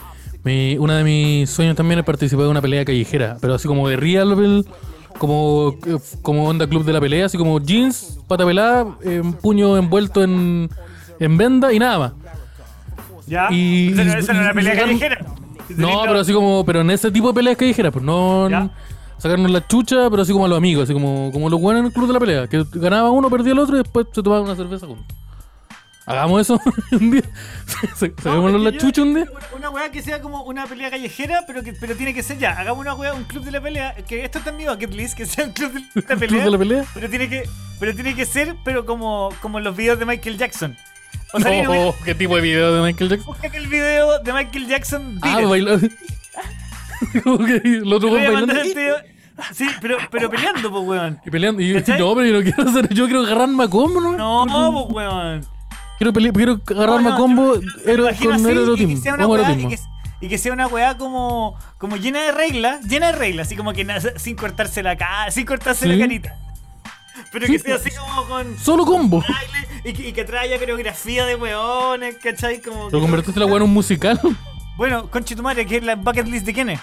mi, 0.43 0.77
uno 0.77 0.93
de 0.93 1.03
mis 1.03 1.49
sueños 1.49 1.75
también 1.75 1.99
es 1.99 2.05
participar 2.05 2.45
de 2.45 2.51
una 2.51 2.61
pelea 2.61 2.85
callejera, 2.85 3.37
pero 3.41 3.53
así 3.53 3.67
como 3.67 3.87
de 3.89 3.97
real, 3.97 4.65
como, 5.27 5.75
como 6.21 6.45
onda 6.49 6.67
club 6.67 6.83
de 6.83 6.91
la 6.91 6.99
pelea, 6.99 7.27
así 7.27 7.37
como 7.37 7.59
jeans, 7.61 8.19
pata 8.27 8.45
pelada, 8.45 8.85
eh, 9.03 9.21
un 9.23 9.31
puño 9.33 9.77
envuelto 9.77 10.21
en, 10.21 10.69
en 11.19 11.37
venda 11.37 11.71
y 11.71 11.79
nada 11.79 11.97
más. 11.99 12.11
¿Ya? 13.25 13.47
Y- 13.51 13.93
esa, 13.97 14.33
no- 14.33 14.51
y- 14.51 14.53
pelea 14.53 14.73
y 14.73 14.77
callejera. 14.77 15.25
No, 15.77 16.01
pero 16.01 16.19
así 16.19 16.33
como, 16.33 16.65
pero 16.65 16.81
en 16.81 16.91
ese 16.91 17.09
tipo 17.09 17.29
de 17.29 17.33
peleas 17.35 17.55
callejeras, 17.55 17.93
pues 17.93 18.03
no 18.03 18.49
sacarnos 19.17 19.49
la 19.49 19.65
chucha, 19.65 20.09
pero 20.09 20.23
así 20.23 20.33
como 20.33 20.43
a 20.45 20.49
los 20.49 20.57
amigos, 20.57 20.83
así 20.83 20.93
como, 20.93 21.29
como 21.31 21.49
los 21.49 21.61
buenos 21.61 21.79
en 21.79 21.85
el 21.85 21.93
club 21.93 22.07
de 22.07 22.13
la 22.13 22.19
pelea, 22.19 22.47
que 22.47 22.65
ganaba 22.73 23.09
uno, 23.11 23.29
perdía 23.29 23.53
el 23.53 23.59
otro 23.59 23.75
y 23.77 23.79
después 23.79 24.07
se 24.11 24.21
tomaban 24.21 24.43
una 24.43 24.55
cerveza 24.57 24.85
juntos. 24.85 25.05
Hagamos 26.05 26.41
eso 26.41 26.59
un 26.91 27.11
día. 27.11 27.21
Saquémonos 27.95 28.51
No, 28.53 28.57
la 28.71 28.77
chucha 28.77 29.01
un 29.01 29.13
día. 29.15 29.25
Una, 29.55 29.69
weá 29.69 29.89
que 29.91 30.01
sea 30.01 30.21
como 30.21 30.43
una 30.43 30.65
pelea 30.67 30.89
callejera, 30.91 31.43
pero 31.47 31.63
que 31.63 31.73
pero 31.73 31.95
tiene 31.95 32.13
que 32.13 32.23
ser 32.23 32.37
ya. 32.37 32.51
Hagamos 32.51 32.79
una 32.81 32.93
weá, 32.93 33.13
un 33.13 33.23
club 33.23 33.43
de 33.45 33.51
la 33.51 33.61
pelea. 33.61 33.95
Que 34.07 34.25
esto 34.25 34.39
está 34.39 34.49
en 34.51 34.57
mi 34.57 34.65
bucket 34.65 34.93
list, 34.93 35.15
que 35.15 35.25
sea 35.25 35.45
un 35.45 35.51
club 35.53 35.71
de 35.73 35.81
la 35.95 36.01
¿Club 36.07 36.19
pelea. 36.19 36.43
de 36.45 36.51
la 36.51 36.57
pelea? 36.57 36.85
Pero 36.93 37.09
tiene 37.09 37.29
que, 37.29 37.43
pero 37.79 37.95
tiene 37.95 38.15
que 38.15 38.25
ser, 38.25 38.55
pero 38.65 38.85
como, 38.85 39.29
como 39.41 39.59
los 39.59 39.75
videos 39.75 39.97
de 39.99 40.05
Michael 40.05 40.37
Jackson. 40.37 40.75
O 41.31 41.39
sea, 41.39 41.63
No, 41.63 41.73
no, 41.73 41.95
¿qué 42.03 42.13
tipo 42.15 42.35
de 42.35 42.41
video 42.41 42.75
de 42.75 42.81
Michael 42.81 43.09
Jackson? 43.09 43.33
busca 43.33 43.47
el 43.57 43.67
video 43.67 44.19
de 44.19 44.33
Michael 44.33 44.67
Jackson. 44.67 45.19
Ah, 45.21 45.37
beat 45.37 45.49
bailó. 45.49 45.79
Que 47.09 47.61
el 47.63 47.91
otro 47.93 48.09
a 48.09 48.13
bailando. 48.13 48.53
Sí, 49.53 49.67
pero, 49.81 49.97
pero 50.11 50.29
peleando, 50.29 50.69
pues, 50.71 50.83
weón. 50.85 51.19
y 51.25 51.29
peleando. 51.31 51.61
Y 51.61 51.69
yo, 51.69 51.75
¿Cachai? 51.79 51.99
no, 51.99 52.13
pero 52.13 52.27
yo 52.27 52.33
no 52.33 52.43
quiero 52.43 52.69
hacer, 52.69 52.93
yo 52.93 53.05
quiero 53.05 53.21
agarrarme 53.21 53.63
a 53.63 53.67
combo, 53.67 53.99
¿no? 53.99 54.45
No, 54.45 54.87
pues, 54.89 54.95
weón. 54.95 55.45
Quiero, 55.97 56.11
pelear, 56.13 56.33
quiero 56.33 56.59
agarrarme 56.69 57.09
No, 57.09 57.15
a 57.15 57.17
combo 57.17 57.53
ero- 57.85 58.07
con 58.21 58.47
erotismo. 58.49 58.97
y 58.97 59.67
que- 59.69 59.79
y 60.21 60.29
que 60.29 60.37
sea 60.37 60.53
una 60.53 60.67
weá 60.67 60.97
como, 60.97 61.57
como 61.77 61.97
llena 61.97 62.21
de 62.21 62.31
reglas, 62.31 62.83
llena 62.85 63.07
de 63.07 63.11
reglas, 63.13 63.47
así 63.47 63.55
como 63.55 63.73
que 63.73 63.85
sin 64.17 64.35
cortarse 64.35 64.81
la 64.83 64.95
cara, 64.97 65.31
sin 65.31 65.45
cortarse 65.45 65.83
Sí. 65.85 65.91
la 65.93 65.97
carita. 65.99 66.35
Pero 67.31 67.45
Sí. 67.45 67.53
que 67.53 67.59
sea 67.59 67.75
así 67.75 67.89
como 67.91 68.25
con 68.27 68.57
Solo 68.57 68.85
combo. 68.85 69.23
y 69.83 69.93
que, 69.93 70.09
y 70.09 70.13
que 70.13 70.23
traiga 70.23 70.57
coreografía 70.59 71.25
de 71.25 71.35
weones, 71.35 72.15
¿cachai? 72.23 72.61
Como 72.61 72.89
Lo 72.89 72.99
convertiste 73.01 73.39
la 73.39 73.45
weá 73.45 73.57
en 73.57 73.63
un 73.63 73.73
musical. 73.73 74.19
Bueno, 74.77 75.09
conche 75.09 75.35
tu 75.35 75.43
madre, 75.43 75.65
que 75.65 75.77
es 75.77 75.83
la 75.83 75.95
bucket 75.95 76.27
list 76.27 76.45
de 76.45 76.53
quién 76.53 76.69
es. 76.69 76.79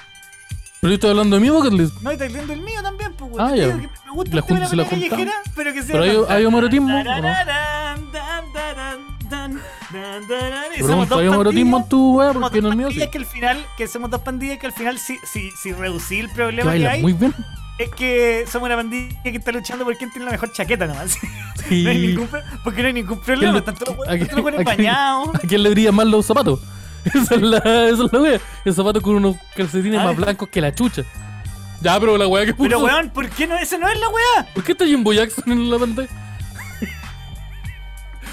Pero 0.80 0.90
yo 0.92 0.94
estoy 0.94 1.10
hablando 1.10 1.36
de 1.36 1.42
mi 1.42 1.50
bucket 1.50 1.72
list. 1.72 2.00
No, 2.00 2.10
y 2.10 2.14
está 2.14 2.26
viendo 2.26 2.52
el 2.52 2.60
mío 2.60 2.80
también, 2.82 3.12
pues, 3.14 3.32
weón. 3.32 3.52
Ah, 3.52 3.54
ya. 3.56 3.66
que 3.66 3.74
Me 3.74 4.12
gusta 4.12 4.34
La 4.34 4.40
el 4.40 4.46
tema 4.46 4.60
de 4.60 4.66
jun- 4.66 4.70
se 4.70 4.76
la 4.76 4.88
callejera, 4.88 5.32
pero 5.54 5.72
que 5.72 5.82
sea. 5.82 5.92
Pero 6.00 6.02
hay- 6.28 6.36
hay 6.38 6.44
homoerotismo, 6.46 6.88
Pero 9.90 10.86
somos 10.88 11.08
dos 11.08 11.20
hay 11.20 11.26
homoerotismo 11.28 11.76
en 11.78 11.82
pandillas. 11.82 11.88
tu 11.88 12.16
weá 12.18 12.32
porque 12.32 12.62
mío. 12.62 12.88
Sí. 12.90 13.08
que 13.10 13.18
al 13.18 13.26
final, 13.26 13.66
que 13.76 13.88
somos 13.88 14.10
dos 14.10 14.20
pandillas 14.20 14.58
que 14.58 14.66
al 14.66 14.72
final 14.72 14.98
si, 14.98 15.18
si, 15.24 15.50
si 15.52 15.72
reducí 15.72 16.18
el 16.20 16.28
problema 16.30 16.72
que, 16.72 16.86
hay, 16.88 17.02
muy 17.02 17.12
bien. 17.12 17.34
es 17.78 17.90
que 17.90 18.44
somos 18.50 18.66
una 18.66 18.76
pandilla 18.76 19.22
que 19.22 19.30
está 19.30 19.52
luchando 19.52 19.84
por 19.84 19.96
quién 19.96 20.10
tiene 20.10 20.26
la 20.26 20.32
mejor 20.32 20.52
chaqueta 20.52 20.86
nomás. 20.86 21.16
Sí. 21.68 21.84
No 21.84 21.90
hay 21.90 21.98
ningún, 21.98 22.28
porque 22.64 22.80
no 22.80 22.86
hay 22.88 22.94
ningún 22.94 23.16
¿Quién 23.18 23.24
problema, 23.26 23.52
le- 23.52 23.58
están 23.58 23.74
todos 23.74 23.94
los 23.98 24.42
buenos 24.42 24.64
bañados. 24.64 25.28
¿A 25.34 25.38
quién 25.40 25.62
le 25.62 25.68
brillan 25.70 25.94
más 25.94 26.06
los 26.06 26.24
zapatos? 26.24 26.58
Esa 27.04 27.34
es 27.34 27.42
la, 27.42 27.58
esa 27.58 28.04
es 28.04 28.12
la 28.12 28.20
wea. 28.20 28.40
El 28.64 28.74
zapato 28.74 29.00
con 29.02 29.16
unos 29.16 29.36
calcetines 29.54 30.00
Ay. 30.00 30.06
más 30.06 30.16
blancos 30.16 30.48
que 30.48 30.60
la 30.60 30.74
chucha. 30.74 31.02
Ya, 31.82 32.00
pero 32.00 32.16
la 32.16 32.26
wea 32.26 32.46
que 32.46 32.54
puso. 32.54 32.66
Pero 32.68 32.80
weón, 32.80 33.10
¿por 33.10 33.28
qué 33.28 33.46
no? 33.46 33.56
Esa 33.58 33.76
no 33.78 33.88
es 33.88 34.00
la 34.00 34.08
weá. 34.08 34.46
¿Por 34.54 34.64
qué 34.64 34.72
está 34.72 34.86
Jimbo 34.86 35.12
Jackson 35.12 35.52
en 35.52 35.70
la 35.70 35.78
pantalla? 35.78 36.08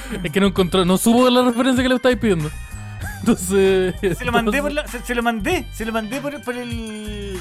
es 0.24 0.32
que 0.32 0.40
no 0.40 0.48
encontró, 0.48 0.86
no 0.86 0.98
supo 0.98 1.30
la 1.30 1.42
referencia 1.44 1.84
que 1.84 1.90
le 1.90 1.96
estáis 1.96 2.18
pidiendo. 2.18 2.50
Entonces. 3.20 3.96
Se 4.18 4.26
lo 4.26 4.32
mandé 4.32 4.62
por 4.62 4.72
la, 4.72 4.88
se, 4.88 5.00
se 5.02 5.16
lo 5.16 5.24
mandé, 5.24 5.66
se 5.74 5.86
lo 5.86 5.92
mandé 5.92 6.22
por, 6.22 6.42
por 6.44 6.56
el. 6.56 7.38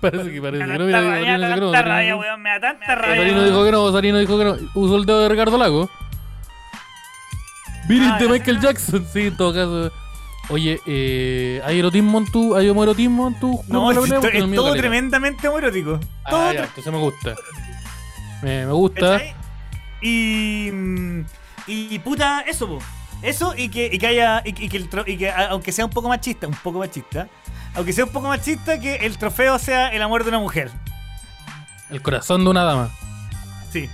Parece 0.00 0.32
que 0.32 0.40
parece 0.40 0.64
tanta 0.66 0.78
Mira, 0.82 0.98
Sarino 1.02 1.20
me 1.20 1.38
da 1.38 1.48
dijo 1.48 1.54
que 1.54 1.60
no, 1.60 1.70
tanta 1.72 1.82
rabia, 1.88 2.14
Sarino- 2.14 2.20
weón, 2.20 2.42
me 2.42 2.50
da 2.50 2.60
tanta 2.60 2.86
Sarino 2.86 3.24
rabia. 3.34 3.44
dijo 3.44 3.64
que 3.64 3.70
no, 3.72 3.92
Sarino 3.92 4.18
dijo 4.18 4.38
que 4.38 4.44
no. 4.44 4.56
Usó 4.74 4.96
el 4.96 5.04
dedo 5.04 5.20
de 5.20 5.28
Ricardo 5.28 5.58
Lago. 5.58 5.90
It 7.88 8.00
Ah, 8.04 8.18
de. 8.18 8.28
Michael 8.28 8.60
Jackson, 8.60 9.06
sí, 9.12 9.26
en 9.26 9.36
todo 9.36 9.52
caso. 9.52 9.92
Oye, 10.48 10.80
eh, 10.86 11.60
¿hay 11.64 11.78
erotismo 11.78 12.18
en 12.18 12.26
tu. 12.32 12.56
¿Hay 12.56 12.68
homoerotismo 12.68 13.28
en 13.28 13.38
tu 13.38 13.60
No, 13.68 13.90
es, 13.92 13.98
todo 14.54 14.72
tremendamente 14.74 15.46
homoerótico. 15.48 16.00
Ah, 16.24 16.30
Todo 16.30 16.52
ya, 16.52 16.60
tre- 16.62 16.64
entonces 16.68 16.92
me 16.92 16.98
gusta. 16.98 17.34
Me, 18.42 18.66
me 18.66 18.72
gusta. 18.72 19.20
Y, 20.02 20.70
y. 21.66 21.98
puta, 22.00 22.40
eso, 22.42 22.66
po. 22.68 22.78
Eso 23.22 23.54
y 23.56 23.68
que, 23.68 23.90
y 23.92 23.98
que 23.98 24.06
haya. 24.06 24.42
Y, 24.44 24.52
que- 24.52 24.64
y 24.64 24.68
que, 24.68 24.76
el 24.76 24.88
tro- 24.90 25.04
y 25.06 25.16
que 25.16 25.30
aunque 25.30 25.72
sea 25.72 25.84
un 25.84 25.90
poco 25.90 26.08
machista, 26.08 26.46
un 26.46 26.54
poco 26.54 26.78
machista. 26.78 27.28
Aunque 27.74 27.92
sea 27.92 28.04
un 28.04 28.10
poco 28.10 28.28
machista, 28.28 28.80
que 28.80 28.96
el 28.96 29.16
trofeo 29.18 29.58
sea 29.58 29.88
el 29.88 30.02
amor 30.02 30.22
de 30.24 30.30
una 30.30 30.38
mujer. 30.40 30.70
El 31.90 32.02
corazón 32.02 32.44
de 32.44 32.50
una 32.50 32.64
dama. 32.64 32.90
Sí. 33.70 33.88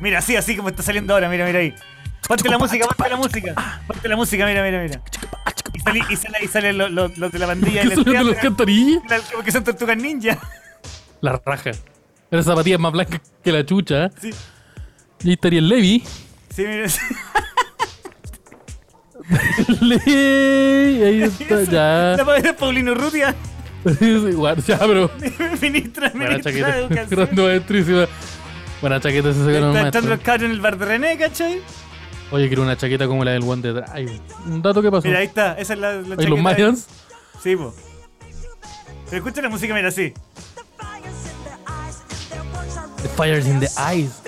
Mira, 0.00 0.18
así, 0.18 0.34
así 0.36 0.56
como 0.56 0.68
está 0.68 0.82
saliendo 0.82 1.14
ahora, 1.14 1.28
mira, 1.28 1.44
mira 1.46 1.60
ahí. 1.60 1.74
Ponte 2.26 2.48
la 2.48 2.58
música, 2.58 2.86
ponte 2.86 3.10
la 3.10 3.16
música. 3.16 3.82
Ponte 3.86 4.08
la 4.08 4.16
música, 4.16 4.46
mira, 4.46 4.62
mira, 4.64 4.82
mira. 4.82 5.00
Y 5.74 5.78
sale, 5.80 6.00
y 6.10 6.16
sale, 6.16 6.38
y 6.42 6.48
sale 6.48 6.72
los, 6.72 7.14
de 7.32 7.38
la 7.38 7.46
pandilla 7.46 7.82
¿Qué 7.82 7.94
son 7.94 8.26
los 8.26 8.36
cantarillas? 8.36 9.02
la- 9.08 9.42
que 9.44 9.52
son 9.52 9.62
tortugas 9.64 9.96
ninja. 9.96 10.38
La 11.20 11.40
raja. 11.44 11.70
Pero 12.30 12.40
esa 12.40 12.50
zapatilla 12.52 12.76
es 12.76 12.80
más 12.80 12.92
blanca 12.92 13.20
que 13.42 13.52
la 13.52 13.64
chucha. 13.64 14.06
¿eh? 14.06 14.10
Sí, 14.20 14.30
Y 15.24 15.28
ahí 15.28 15.32
estaría 15.34 15.58
el 15.58 15.68
Levi. 15.68 16.04
sí. 16.54 16.64
Levi, 19.80 21.02
ahí 21.02 21.22
está, 21.22 21.62
ya. 21.64 22.14
La 22.18 22.24
padre 22.24 22.42
de 22.42 22.54
Paulino 22.54 22.94
Igual, 24.00 24.62
ya, 24.64 24.78
pero. 24.78 25.10
ministra, 25.62 26.10
Buena 26.10 26.30
ministra 26.30 26.30
de 26.30 26.42
chaqueta. 26.42 26.78
Educación. 26.78 27.08
Grande 27.10 27.42
maestrísima. 27.42 28.06
Buena 28.80 29.00
chaqueta 29.00 29.32
se 29.32 29.44
sacaron 29.44 29.68
Está 29.76 29.80
el 29.80 29.86
echando 29.88 30.08
maestro. 30.08 30.10
los 30.10 30.20
cabros 30.20 30.42
en 30.44 30.50
el 30.50 30.60
bar 30.60 30.78
de 30.78 30.84
René, 30.84 31.16
¿cachai? 31.18 31.60
Oye, 32.30 32.48
quiero 32.48 32.62
una 32.62 32.76
chaqueta 32.76 33.06
como 33.06 33.24
la 33.24 33.32
del 33.32 33.42
One 33.44 33.62
de 33.62 33.72
Drive. 33.72 34.20
Un 34.46 34.62
dato 34.62 34.82
que 34.82 34.90
pasó. 34.90 35.06
Mira, 35.08 35.20
ahí 35.20 35.26
está, 35.26 35.52
esa 35.58 35.72
es 35.74 35.78
la, 35.78 35.92
la 35.94 36.02
chaqueta. 36.10 36.28
los 36.28 36.40
Mayans. 36.40 36.86
Sí, 37.42 37.56
po. 37.56 37.74
Pero 39.06 39.16
escucha 39.24 39.42
la 39.42 39.48
música, 39.48 39.74
mira, 39.74 39.88
así. 39.88 40.12
The 43.02 43.08
fires 43.16 43.46
in 43.46 43.60
the 43.60 43.68
eyes. 43.78 44.22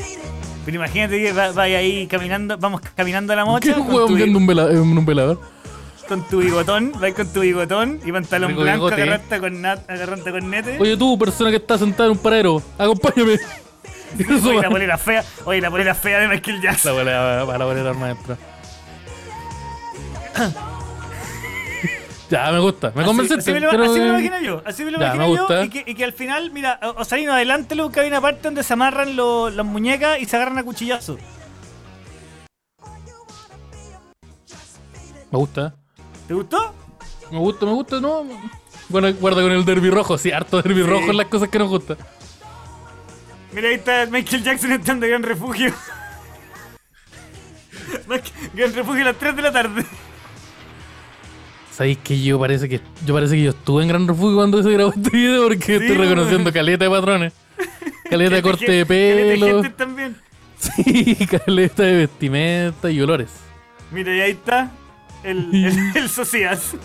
Pero 0.66 0.76
imagínate 0.76 1.18
que 1.22 1.32
va- 1.32 1.52
vaya 1.52 1.78
ahí 1.78 2.06
caminando, 2.08 2.58
vamos 2.58 2.82
caminando 2.94 3.32
a 3.32 3.36
la 3.36 3.44
mocha 3.46 3.72
¿Qué 3.72 3.80
tu, 3.80 4.14
viendo 4.14 4.38
un, 4.38 4.46
vela- 4.46 4.70
en 4.70 4.78
un 4.98 5.06
velador? 5.06 5.40
con 6.08 6.22
tu 6.28 6.38
bigotón, 6.40 6.92
vais 7.00 7.14
con 7.14 7.26
tu 7.32 7.40
bigotón 7.40 8.00
y 8.04 8.12
pantalón 8.12 8.50
Rico 8.50 8.62
blanco, 8.62 8.84
bigote. 8.86 9.02
agarrante 9.02 9.40
con, 9.40 9.60
nat, 9.60 9.90
agarrante 9.90 10.30
con 10.30 10.50
nete. 10.50 10.76
Oye, 10.78 10.96
tú, 10.96 11.18
persona 11.18 11.50
que 11.50 11.56
está 11.56 11.78
sentada 11.78 12.04
en 12.06 12.12
un 12.12 12.18
paradero, 12.18 12.62
acompáñame. 12.78 13.38
Oye, 14.18 14.56
va. 14.56 14.62
la 14.62 14.70
polera 14.70 14.98
fea, 14.98 15.24
oye, 15.44 15.60
la 15.60 15.70
polera 15.70 15.94
fea 15.94 16.20
de 16.20 16.28
Michael 16.28 16.56
La 16.58 16.62
Jackson. 16.62 16.94
bolera 16.94 17.44
para 17.46 17.58
la 17.58 17.64
bolera 17.64 17.90
al 17.90 17.96
maestro. 17.98 18.36
ya, 22.30 22.50
me 22.52 22.58
gusta. 22.60 22.92
Me 22.94 23.02
Así, 23.02 23.06
convenciste. 23.08 23.40
así 23.40 23.52
me 23.52 23.60
lo, 23.60 23.68
así 23.70 23.78
me 23.78 23.86
lo 23.86 23.92
que- 23.94 24.08
imagino 24.08 24.40
yo, 24.40 24.62
así 24.66 24.84
me 24.84 24.90
lo 24.90 24.98
Ya, 25.00 25.10
me 25.14 25.26
imagino 25.26 25.48
yo. 25.48 25.62
Y 25.64 25.68
que, 25.70 25.84
y 25.86 25.94
que 25.94 26.04
al 26.04 26.12
final, 26.12 26.50
mira, 26.50 26.78
o- 26.82 27.00
Osarino, 27.00 27.32
adelante, 27.32 27.76
que 27.92 28.00
hay 28.00 28.08
una 28.08 28.20
parte 28.20 28.40
donde 28.42 28.62
se 28.62 28.72
amarran 28.72 29.16
lo- 29.16 29.50
las 29.50 29.64
muñecas 29.66 30.18
y 30.20 30.24
se 30.26 30.36
agarran 30.36 30.58
a 30.58 30.64
cuchillazos. 30.64 31.18
Me 35.30 35.38
gusta. 35.38 35.74
¿Te 36.28 36.34
gustó? 36.34 36.74
Me 37.30 37.38
gusta, 37.38 37.66
me 37.66 37.72
gusta, 37.72 38.00
no. 38.00 38.24
Bueno, 38.88 39.12
guarda 39.14 39.42
con 39.42 39.50
el 39.52 39.64
derby 39.64 39.90
rojo, 39.90 40.16
sí, 40.16 40.30
harto 40.30 40.62
derby 40.62 40.82
Sí. 40.82 40.88
rojo 40.88 41.10
en 41.10 41.16
las 41.16 41.26
cosas 41.26 41.48
que 41.48 41.58
nos 41.58 41.68
gustan. 41.68 41.96
Mira, 43.52 43.68
ahí 43.68 43.74
está 43.76 44.06
Michael 44.06 44.42
Jackson 44.44 44.72
entrando 44.72 45.06
a 45.06 45.08
Gran 45.08 45.22
Refugio. 45.22 45.72
Gran 48.54 48.74
Refugio 48.74 49.02
a 49.02 49.06
las 49.06 49.16
3 49.16 49.36
de 49.36 49.42
la 49.42 49.52
tarde. 49.52 49.84
Sabéis 51.76 51.98
que 51.98 52.18
yo 52.22 52.38
parece 52.40 52.70
que 52.70 52.80
yo 53.04 53.12
parece 53.12 53.34
que 53.34 53.42
yo 53.42 53.50
estuve 53.50 53.82
en 53.82 53.88
Gran 53.88 54.08
Refugio 54.08 54.36
cuando 54.36 54.62
se 54.62 54.70
grabó 54.70 54.94
este 54.96 55.10
video 55.10 55.42
porque 55.42 55.74
estoy 55.74 55.90
weón. 55.90 56.08
reconociendo 56.08 56.50
caleta 56.50 56.84
de 56.84 56.90
patrones. 56.90 57.32
Caleta 58.10 58.36
de 58.36 58.42
corte 58.42 58.72
de 58.72 58.86
Caleta 58.86 59.22
de 59.22 59.30
pelo. 59.32 59.62
gente 59.62 59.76
también. 59.76 60.16
Sí, 60.58 61.16
caleta 61.26 61.82
de 61.82 61.96
vestimenta 61.96 62.90
y 62.90 62.98
olores. 63.02 63.28
Mira, 63.90 64.16
y 64.16 64.20
ahí 64.22 64.30
está 64.30 64.70
el, 65.22 65.54
el, 65.54 65.96
el 65.96 66.08
Socias. 66.08 66.76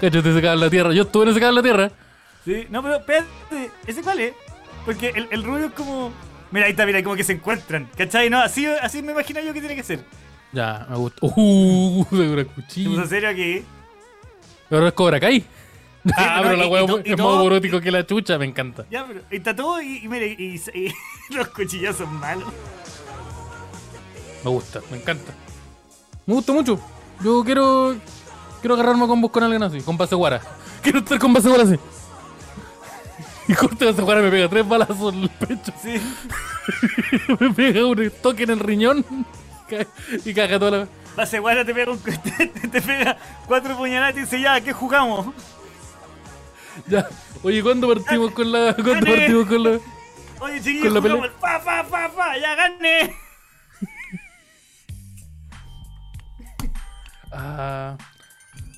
Ese 0.00 0.22
cable 0.22 0.52
en 0.52 0.60
la 0.60 0.70
tierra. 0.70 0.92
Yo 0.92 1.02
estuve 1.02 1.24
en 1.24 1.30
ese 1.30 1.44
en 1.44 1.54
la 1.54 1.62
tierra. 1.62 1.90
Sí, 2.44 2.66
no, 2.70 2.80
pero 2.80 2.98
espérate, 2.98 3.70
¿ese 3.88 4.02
cuál 4.02 4.20
es? 4.20 4.34
Porque 4.84 5.08
el, 5.16 5.26
el 5.32 5.42
rubio 5.42 5.66
es 5.66 5.72
como. 5.72 6.12
Mira, 6.52 6.66
ahí 6.66 6.70
está, 6.72 6.86
mira, 6.86 7.02
como 7.02 7.16
que 7.16 7.24
se 7.24 7.32
encuentran. 7.32 7.88
¿Cachai? 7.96 8.30
No, 8.30 8.38
así, 8.38 8.66
así 8.66 9.02
me 9.02 9.10
imagino 9.10 9.40
yo 9.40 9.52
que 9.52 9.58
tiene 9.58 9.74
que 9.74 9.82
ser. 9.82 10.04
Ya, 10.54 10.86
me 10.88 10.96
gusta. 10.96 11.18
Uh, 11.36 12.06
de 12.10 12.28
una 12.30 12.42
¿Se 12.42 12.44
puso 12.46 12.54
cuchilla. 12.62 13.06
serio 13.06 13.28
aquí? 13.28 13.64
Ahora 14.70 14.88
es 14.88 14.92
Cobra 14.94 15.20
Kai. 15.20 15.44
Ah, 16.16 16.40
pero 16.42 16.56
pero 16.58 16.96
la 16.98 17.02
y 17.04 17.12
es 17.12 17.18
más 17.18 17.44
erótico 17.44 17.80
que 17.80 17.90
la 17.90 18.06
chucha, 18.06 18.38
me 18.38 18.44
encanta. 18.44 18.84
Ya, 18.90 19.06
pero. 19.06 19.22
Está 19.30 19.56
todo 19.56 19.80
y, 19.82 19.98
y 20.04 20.08
mire, 20.08 20.28
y, 20.38 20.60
y 20.74 20.94
los 21.34 21.48
cuchillos 21.48 21.96
son 21.96 22.14
malos. 22.20 22.48
Me 24.44 24.50
gusta, 24.50 24.80
me 24.90 24.98
encanta. 24.98 25.32
Me 26.26 26.34
gusta 26.34 26.52
mucho. 26.52 26.78
Yo 27.22 27.42
quiero. 27.44 27.96
Quiero 28.60 28.74
agarrarme 28.74 29.06
con 29.06 29.20
vos 29.20 29.30
con 29.30 29.42
alguien 29.42 29.62
así, 29.62 29.80
con 29.80 29.96
Baseguara. 29.96 30.40
Quiero 30.82 31.00
estar 31.00 31.18
con 31.18 31.32
Baseguara 31.32 31.64
así. 31.64 31.76
Y 33.48 33.54
corte 33.54 33.84
Baseguara 33.84 34.22
me 34.22 34.30
pega 34.30 34.48
tres 34.48 34.66
balazos 34.66 35.12
en 35.12 35.22
el 35.24 35.28
pecho. 35.30 35.72
Sí. 35.82 36.00
me 37.40 37.50
pega 37.52 37.84
un 37.86 38.10
toque 38.22 38.44
en 38.44 38.50
el 38.50 38.60
riñón. 38.60 39.04
Y 40.24 40.34
caga 40.34 40.58
toda 40.58 40.78
la. 40.78 40.88
Base 41.16 41.38
guara 41.38 41.64
te 41.64 41.72
pega, 41.74 41.92
un, 41.92 41.98
te, 42.72 42.82
pega 42.82 43.16
cuatro 43.46 43.76
puñaladas 43.76 44.16
y 44.16 44.20
dice, 44.20 44.40
ya, 44.40 44.60
¿qué 44.60 44.72
jugamos? 44.72 45.28
Ya. 46.88 47.06
Oye, 47.42 47.62
¿cuándo 47.62 47.86
partimos 47.94 48.32
con 48.32 48.50
la. 48.50 48.74
¿Cuándo 48.74 48.92
Gané. 48.94 49.16
partimos 49.16 49.46
con 49.46 49.62
la. 49.62 49.70
Oye, 49.70 49.80
Con 50.38 50.56
chiquillos, 50.62 50.92
la 50.92 51.00
jugamos 51.00 51.26
el 51.26 51.32
fa, 51.32 51.60
fa, 51.60 51.84
fa, 51.84 52.08
fa, 52.10 52.36
ya 52.38 52.54
gané. 52.56 53.14
Ah. 57.36 57.96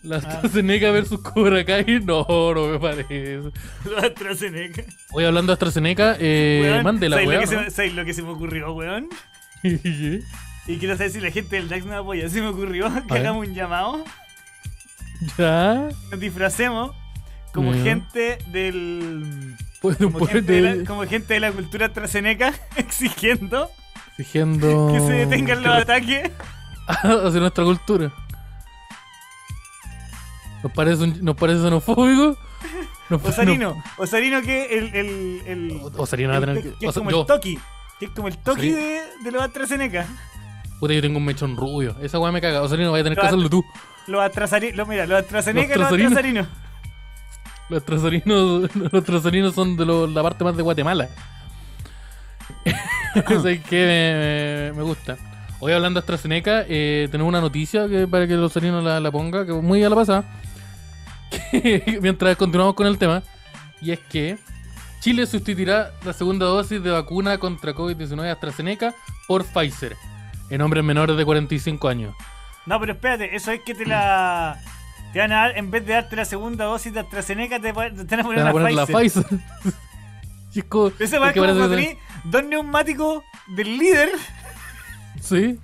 La 0.02 0.16
AstraZeneca 0.18 0.90
versus 0.92 1.20
Cobra 1.20 1.64
Kai. 1.64 2.00
No, 2.04 2.24
no 2.54 2.68
me 2.68 2.78
parece. 2.78 3.38
Los 3.84 4.02
AstraZeneca. 4.04 4.82
Hoy 5.10 5.24
hablando 5.24 5.50
de 5.50 5.54
AstraZeneca, 5.54 6.16
eh, 6.20 6.60
Weón, 6.62 6.82
mande 6.84 7.08
la 7.08 7.16
¿sabes 7.16 7.28
weá. 7.28 7.40
lo, 7.40 7.40
que 7.40 7.46
¿no? 7.54 7.58
se, 7.60 7.64
me- 7.64 7.70
¿sabes 7.70 7.94
lo 7.94 8.04
que 8.04 8.14
se 8.14 8.22
me 8.22 8.30
ocurrió, 8.30 8.72
weón? 8.72 9.08
Y 10.66 10.78
quiero 10.78 10.96
saber 10.96 11.12
si 11.12 11.20
la 11.20 11.30
gente 11.30 11.56
del 11.56 11.68
DAX 11.68 11.84
me 11.84 11.94
apoya. 11.94 12.28
Se 12.28 12.40
me 12.40 12.48
ocurrió 12.48 12.90
que 13.06 13.14
hagamos 13.18 13.46
un 13.46 13.54
llamado, 13.54 14.04
ya. 15.38 15.88
nos 16.10 16.20
disfracemos 16.20 16.94
como 17.52 17.72
gente 17.72 18.38
del. 18.48 19.54
Pues 19.80 19.96
Como 19.98 20.26
gente, 20.26 20.52
de 20.52 20.60
la, 20.62 20.84
como 20.84 21.06
gente 21.06 21.34
de 21.34 21.40
la 21.40 21.52
cultura 21.52 21.86
AstraZeneca 21.86 22.52
exigiendo 22.76 23.70
Exigiendo. 24.18 24.90
que 24.92 25.00
se 25.00 25.12
detengan 25.12 25.62
los 25.62 25.76
ataques. 25.76 26.30
hacia 26.88 27.40
nuestra 27.40 27.62
cultura. 27.64 28.12
¿Nos 30.62 30.72
parece, 30.72 31.04
un- 31.04 31.24
nos 31.24 31.36
parece 31.36 31.62
xenofóbico? 31.62 32.36
Nos 33.08 33.22
Osarino, 33.24 33.80
Osarino 33.98 34.42
que 34.42 34.64
el. 34.78 34.94
el, 34.96 35.42
el 35.46 35.68
no- 35.80 35.84
Osarino 35.96 36.30
va 36.30 36.34
a 36.34 36.38
el- 36.38 36.44
tener 36.46 36.62
que, 36.62 36.70
que. 36.70 36.78
que 36.78 36.86
es 36.86 36.94
como 36.94 37.10
yo, 37.12 37.20
el 37.20 37.26
Toki. 37.26 37.58
Que 38.00 38.06
es 38.06 38.10
como 38.10 38.26
el 38.26 38.36
Toki 38.38 38.70
de, 38.70 39.02
de 39.22 39.30
los 39.30 39.42
AstraZeneca. 39.42 40.06
Puta, 40.80 40.94
yo 40.94 41.00
tengo 41.02 41.18
un 41.18 41.24
mechón 41.24 41.56
rubio. 41.56 41.96
Esa 42.02 42.18
weá 42.18 42.32
me 42.32 42.40
caga. 42.40 42.62
Osarino, 42.62 42.92
vaya 42.92 43.00
a 43.02 43.04
tener 43.04 43.16
que 43.16 43.22
Lo- 43.22 43.28
hacerlo 43.28 43.50
tú. 43.50 43.64
Los 44.06 44.20
AstraZeneca. 44.22 44.84
Mira, 44.84 45.06
los 45.06 45.18
AstraZeneca 45.20 45.74
y 45.74 45.78
los 45.78 45.90
Los 45.90 45.98
trasarinos. 45.98 46.46
AstraZarinos. 46.48 46.48
Los 47.68 47.84
trasarinos, 47.84 48.92
los 48.92 49.04
trasarinos 49.04 49.54
son 49.54 49.76
de 49.76 49.84
lo- 49.84 50.06
la 50.06 50.22
parte 50.22 50.44
más 50.44 50.56
de 50.56 50.62
Guatemala. 50.62 51.08
Eso 53.28 53.48
es 53.48 53.60
que 53.64 54.70
me, 54.72 54.78
me 54.78 54.82
gusta. 54.82 55.16
Hoy 55.58 55.72
hablando 55.72 55.98
de 56.00 56.02
AstraZeneca, 56.04 56.64
eh, 56.68 57.08
tenemos 57.10 57.28
una 57.30 57.40
noticia 57.40 57.88
que 57.88 58.06
para 58.06 58.26
que 58.26 58.34
los 58.34 58.52
salinos 58.52 58.84
la, 58.84 59.00
la 59.00 59.10
ponga, 59.10 59.46
que 59.46 59.52
muy 59.52 59.82
a 59.84 59.88
la 59.88 59.96
pasada. 59.96 60.24
Que, 61.50 61.98
mientras 62.00 62.36
continuamos 62.36 62.74
con 62.74 62.86
el 62.86 62.98
tema, 62.98 63.22
y 63.80 63.90
es 63.90 63.98
que 63.98 64.38
Chile 65.00 65.26
sustituirá 65.26 65.90
la 66.04 66.12
segunda 66.12 66.46
dosis 66.46 66.80
de 66.82 66.90
vacuna 66.90 67.38
contra 67.38 67.74
COVID-19 67.74 68.30
AstraZeneca 68.30 68.94
por 69.26 69.44
Pfizer 69.44 69.96
en 70.50 70.60
hombres 70.62 70.84
menores 70.84 71.16
de 71.16 71.24
45 71.24 71.88
años. 71.88 72.14
No, 72.66 72.78
pero 72.80 72.92
espérate, 72.92 73.34
eso 73.36 73.50
es 73.52 73.60
que 73.60 73.74
te 73.74 73.86
la. 73.86 74.60
Te 75.12 75.20
van 75.20 75.32
a 75.32 75.36
dar, 75.36 75.56
en 75.58 75.70
vez 75.70 75.86
de 75.86 75.92
darte 75.94 76.16
la 76.16 76.24
segunda 76.24 76.64
dosis 76.66 76.92
de 76.92 77.00
AstraZeneca, 77.00 77.58
te, 77.60 77.72
te 77.72 78.16
van 78.16 78.20
a 78.20 78.22
poner, 78.22 78.38
van 78.40 78.48
a 78.48 78.52
poner 78.52 78.72
la 78.72 78.80
la 78.82 78.86
Pfizer. 78.86 79.24
Pfizer. 79.24 79.40
Y 80.54 80.60
es 80.60 80.64
como- 80.64 80.84
va 80.84 80.94
es 80.98 81.10
que 81.10 81.16
como 81.18 81.32
cuando 81.34 81.68
tenés 81.68 81.98
dos 82.24 82.42
neumáticos 82.44 83.22
del 83.54 83.76
líder 83.76 84.08
Sí. 85.20 85.58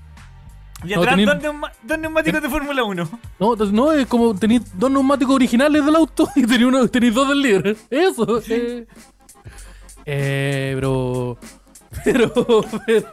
y 0.85 0.89
No, 0.95 1.01
atrás 1.01 1.17
dos, 1.25 1.37
neuma- 1.43 1.73
dos 1.83 1.99
neumáticos 1.99 2.43
de 2.43 2.49
Fórmula 2.51 2.85
1. 2.85 3.09
No, 3.39 3.57
no, 3.57 3.93
es 3.93 4.07
como 4.07 4.35
tenéis 4.39 4.63
dos 4.79 4.91
neumáticos 4.91 5.35
originales 5.35 5.83
del 5.85 5.97
auto 5.97 6.29
y 6.37 6.43
tenéis, 6.43 6.65
uno, 6.65 6.87
tenéis 6.89 7.15
dos 7.15 7.27
del 7.29 7.41
líder. 7.41 7.77
Eso. 7.91 8.43
Eh, 8.51 8.87
Eh, 10.05 10.73
pero, 10.75 11.39
pero, 12.05 12.65
pero, 12.87 13.07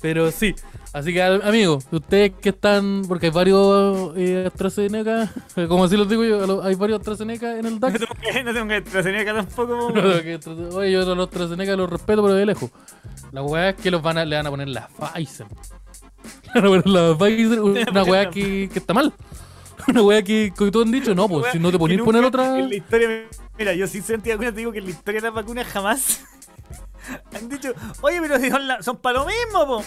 pero 0.00 0.30
sí. 0.30 0.54
Así 0.92 1.12
que, 1.12 1.22
amigos, 1.22 1.86
ustedes 1.90 2.32
que 2.40 2.48
están, 2.48 3.02
porque 3.06 3.26
hay 3.26 3.32
varios 3.32 4.12
eh, 4.16 4.44
AstraZeneca, 4.46 5.30
como 5.68 5.84
así 5.84 5.96
los 5.96 6.08
digo 6.08 6.24
yo, 6.24 6.62
hay 6.62 6.74
varios 6.76 7.00
AstraZeneca 7.00 7.58
en 7.58 7.66
el 7.66 7.74
No 7.80 7.88
DAX. 7.88 7.98
tengo 8.00 8.14
que, 8.20 8.44
no 8.44 8.52
tengo 8.54 8.68
que 8.68 8.74
AstraZeneca 8.76 9.34
tampoco. 9.34 9.92
Que 10.22 10.34
Astra- 10.34 10.54
Oye, 10.74 10.92
yo 10.92 11.02
a 11.02 11.14
los 11.14 11.28
AstraZeneca 11.28 11.76
los 11.76 11.90
respeto, 11.90 12.22
pero 12.22 12.34
de 12.34 12.46
lejos. 12.46 12.70
La 13.32 13.42
weá 13.42 13.70
es 13.70 13.76
que 13.76 13.90
los 13.90 14.00
van 14.02 14.16
a, 14.18 14.24
le 14.24 14.36
van 14.36 14.46
a 14.46 14.50
poner 14.50 14.68
la 14.68 14.88
Pfizer. 14.88 15.46
Le 16.54 16.60
van 16.60 16.64
a 16.64 16.68
poner 16.68 16.86
la 16.86 17.18
Pfizer, 17.18 17.60
una 17.60 18.02
weá 18.04 18.30
que, 18.30 18.70
que 18.72 18.78
está 18.78 18.94
mal. 18.94 19.12
Una 19.88 20.02
weá 20.02 20.22
que, 20.22 20.52
que 20.56 20.70
todos 20.70 20.86
han 20.86 20.92
dicho, 20.92 21.14
no, 21.14 21.28
pues 21.28 21.52
si 21.52 21.58
no 21.58 21.70
te 21.70 21.78
ponís 21.78 22.00
poner 22.00 22.24
otra. 22.24 22.58
En 22.58 22.70
la 22.70 22.74
historia, 22.76 23.08
mira, 23.58 23.74
yo 23.74 23.86
sin 23.86 24.02
sentido 24.02 24.32
alguna 24.32 24.52
te 24.52 24.58
digo 24.58 24.72
que 24.72 24.78
en 24.78 24.84
la 24.86 24.90
historia 24.90 25.20
de 25.20 25.26
las 25.26 25.34
vacunas 25.34 25.66
jamás 25.66 26.20
han 27.34 27.48
dicho, 27.48 27.72
oye, 28.00 28.20
pero 28.20 28.38
si 28.38 28.50
son, 28.50 28.66
la- 28.66 28.82
son 28.82 28.96
para 28.96 29.20
lo 29.20 29.26
mismo, 29.26 29.66
po. 29.66 29.84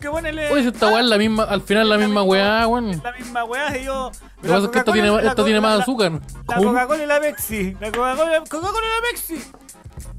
Que 0.00 0.08
ponele. 0.10 0.50
Oye, 0.50 0.62
si 0.62 0.68
esta 0.68 0.88
weá 0.88 1.00
es 1.00 1.06
la 1.06 1.18
misma, 1.18 1.44
al 1.44 1.60
final 1.62 1.88
la 1.88 1.98
misma 1.98 2.22
weá, 2.22 2.66
weón. 2.66 3.00
La 3.02 3.12
misma 3.12 3.44
weá, 3.44 3.76
y 3.78 3.84
yo. 3.84 4.10
Lo 4.36 4.42
que 4.42 4.48
pasa 4.48 4.64
es 4.66 4.68
que 4.70 4.78
esta 4.78 4.92
tiene, 4.92 5.16
esta 5.26 5.44
tiene 5.44 5.60
más 5.60 5.80
azúcar. 5.80 6.12
La. 6.48 6.56
Coca-Cola 6.56 7.02
y 7.02 7.06
la 7.06 7.20
Pepsi. 7.20 7.76
La 7.80 7.90
Coca-Cola 7.92 8.30
y 8.36 8.40
la 8.40 9.10
Pepsi. 9.10 9.38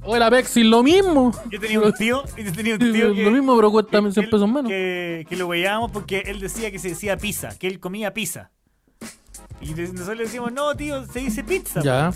Oye, 0.04 0.20
la 0.20 0.30
Pepsi, 0.30 0.64
lo 0.64 0.82
mismo. 0.84 1.32
Yo 1.50 1.60
tenía 1.60 1.80
un 1.80 1.94
tío, 1.94 2.24
yo 2.38 2.52
tenía 2.54 2.74
un 2.76 2.80
tío 2.80 3.14
que. 3.14 3.24
Lo 3.24 3.32
mismo, 3.32 3.56
pero 3.56 3.72
cuesta 3.72 4.02
que- 4.02 4.12
100 4.12 4.26
que- 4.26 4.32
pesos 4.32 4.48
menos. 4.48 4.68
Que, 4.68 5.26
que 5.30 5.36
lo 5.36 5.48
veíamos 5.48 5.92
porque 5.92 6.20
él 6.26 6.40
decía 6.40 6.72
que 6.72 6.80
se 6.80 6.90
decía 6.90 7.18
pizza, 7.18 7.50
que 7.58 7.68
él 7.68 7.80
comía 7.80 8.14
pizza. 8.14 8.52
Y 9.62 9.74
nosotros 9.74 10.16
le 10.18 10.24
decíamos, 10.24 10.54
no, 10.54 10.74
tío, 10.76 11.06
se 11.06 11.20
dice 11.20 11.44
pizza. 11.44 11.82
Ya. 11.82 12.12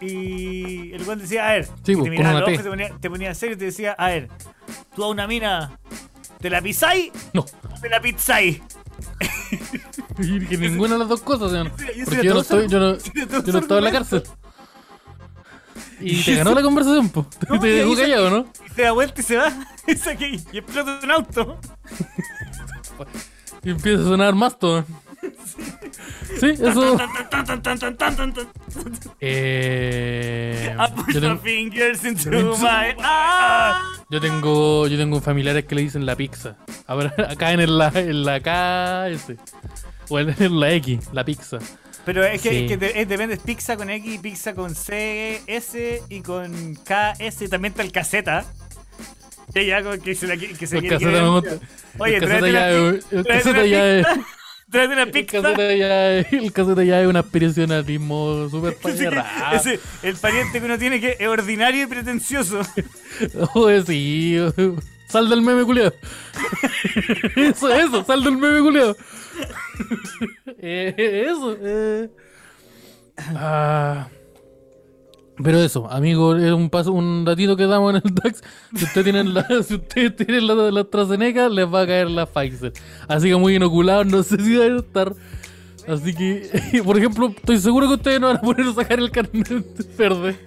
Y 0.00 0.92
el 0.92 1.02
weón 1.02 1.18
decía, 1.18 1.48
a 1.48 1.52
ver, 1.52 1.66
Sí, 1.82 1.92
y 1.92 1.96
pues, 1.96 2.04
te 2.04 2.10
miraba 2.10 2.44
te 2.44 2.58
ponía, 2.58 2.90
te 3.00 3.10
ponía 3.10 3.34
serio 3.34 3.54
y 3.56 3.58
te 3.58 3.64
decía, 3.66 3.92
a 3.92 4.08
ver, 4.08 4.28
tú 4.94 5.04
a 5.04 5.08
una 5.08 5.26
mina, 5.26 5.78
¿te 6.44 6.50
la 6.50 6.60
pisáis 6.60 7.10
No. 7.32 7.46
te 7.80 7.88
la 7.88 8.02
pizzáis? 8.02 8.60
Que 10.14 10.58
ninguna 10.58 10.92
de 10.92 10.98
las 10.98 11.08
dos 11.08 11.22
cosas, 11.22 11.50
Porque 12.04 12.22
yo 12.22 12.34
no 12.34 12.40
estoy, 12.40 12.68
yo 12.68 12.78
no. 12.78 12.98
Yo 12.98 13.52
no 13.52 13.58
estaba 13.60 13.78
en 13.78 13.84
la 13.84 13.92
cárcel. 13.92 14.22
Y 16.00 16.22
te 16.22 16.34
ganó 16.34 16.54
la 16.54 16.60
conversación, 16.60 17.08
po. 17.08 17.26
No, 17.48 17.58
Te 17.58 17.66
dejó 17.68 17.96
callado, 17.96 18.28
¿no? 18.28 18.46
Y 18.66 18.74
se 18.74 18.82
da 18.82 18.92
vuelta 18.92 19.20
y 19.20 19.24
se 19.24 19.36
va. 19.36 19.52
Y, 19.86 20.58
explota 20.58 21.00
un 21.02 21.10
auto. 21.10 21.58
Y 23.62 23.70
empieza 23.70 24.02
a 24.02 24.04
sonar 24.04 24.34
más 24.34 24.58
todo. 24.58 24.84
Sí, 26.40 26.46
eso. 26.50 26.98
Eh, 29.20 30.74
yo, 30.76 31.20
my 31.20 31.20
ten- 31.20 31.38
fingers 31.40 32.04
into 32.04 32.30
my 32.58 32.94
yo 34.10 34.20
tengo 34.20 34.86
yo 34.86 34.96
tengo 34.96 35.20
familiares 35.20 35.64
que 35.64 35.74
le 35.74 35.82
dicen 35.82 36.06
la 36.06 36.16
pizza. 36.16 36.56
A 36.86 36.94
ver, 36.94 37.12
acá 37.28 37.52
en 37.52 37.60
el- 37.60 37.78
la, 37.78 37.88
en 37.94 38.24
la 38.24 38.40
K 38.40 39.08
ese. 39.08 39.36
O 40.08 40.18
en, 40.18 40.60
la 40.60 40.72
X, 40.72 41.08
la 41.12 41.24
pizza. 41.24 41.58
Pero 42.04 42.22
es 42.24 42.42
que, 42.42 42.50
Sí. 42.50 42.56
es 42.56 42.68
que 42.68 42.76
de- 42.76 43.00
es- 43.00 43.08
depende, 43.08 43.34
es 43.34 43.40
pizza 43.40 43.76
con 43.76 43.88
X, 43.88 44.20
pizza 44.20 44.54
con 44.54 44.74
C, 44.74 45.40
S 45.46 46.02
y 46.10 46.20
con 46.20 46.74
K, 46.84 47.14
S. 47.18 47.48
También 47.48 47.72
está 47.72 47.82
el 47.82 47.92
caseta. 47.92 48.44
Que 49.52 49.66
ya 49.66 49.82
que 49.98 50.14
se 50.14 50.26
la 50.26 50.36
que 50.36 50.66
se 50.66 50.76
caseta. 50.88 51.24
Oye, 51.98 52.18
caseta 52.20 52.48
ya 52.50 52.70
es- 54.00 54.06
tráete 54.70 54.94
una 54.94 55.06
pizza. 55.06 55.38
el 55.38 56.52
caseta 56.52 56.84
ya 56.84 57.00
es 57.00 57.06
un 57.06 57.16
aspiracionalismo 57.16 58.48
súper 58.48 58.76
ese, 59.54 59.80
el 60.02 60.16
pariente 60.16 60.58
que 60.58 60.64
uno 60.64 60.78
tiene 60.78 61.00
que 61.00 61.16
es 61.18 61.28
ordinario 61.28 61.84
y 61.84 61.86
pretencioso. 61.86 62.60
Oye, 63.54 63.82
sí. 63.84 64.36
Sal 65.08 65.28
del 65.28 65.42
meme 65.42 65.64
culiado. 65.64 65.94
eso, 67.36 67.72
eso, 67.72 68.04
sal 68.04 68.24
del 68.24 68.36
meme 68.36 68.60
culiado. 68.60 68.96
eh, 70.58 71.26
eso. 71.28 71.56
Eh. 71.60 72.10
Ah. 73.36 74.08
Pero 75.42 75.58
eso, 75.58 75.90
amigo, 75.90 76.36
es 76.36 76.52
un 76.52 76.70
paso, 76.70 76.92
un 76.92 77.24
datito 77.24 77.56
que 77.56 77.66
damos 77.66 77.94
en 77.94 78.02
el 78.04 78.14
DAX. 78.14 78.40
Si 78.76 78.84
ustedes 78.84 79.04
tienen 79.04 79.34
la, 79.34 79.44
si 79.66 79.74
ustedes 79.74 80.14
tienen 80.16 80.46
la, 80.46 80.54
la 80.54 80.80
AstraZeneca, 80.82 81.48
les 81.48 81.66
va 81.66 81.80
a 81.82 81.86
caer 81.86 82.08
la 82.10 82.26
Pfizer. 82.26 82.72
Así 83.08 83.28
que 83.28 83.36
muy 83.36 83.56
inoculados, 83.56 84.06
no 84.06 84.22
sé 84.22 84.36
si 84.42 84.56
van 84.56 84.76
a 84.76 84.78
estar. 84.78 85.12
Así 85.88 86.14
que, 86.14 86.82
por 86.84 86.96
ejemplo, 86.96 87.28
estoy 87.36 87.58
seguro 87.58 87.88
que 87.88 87.94
ustedes 87.94 88.20
no 88.20 88.28
van 88.28 88.36
a 88.36 88.40
poner 88.40 88.66
a 88.68 88.72
sacar 88.74 88.98
el 88.98 89.10
carnet 89.10 89.96
verde. 89.96 90.36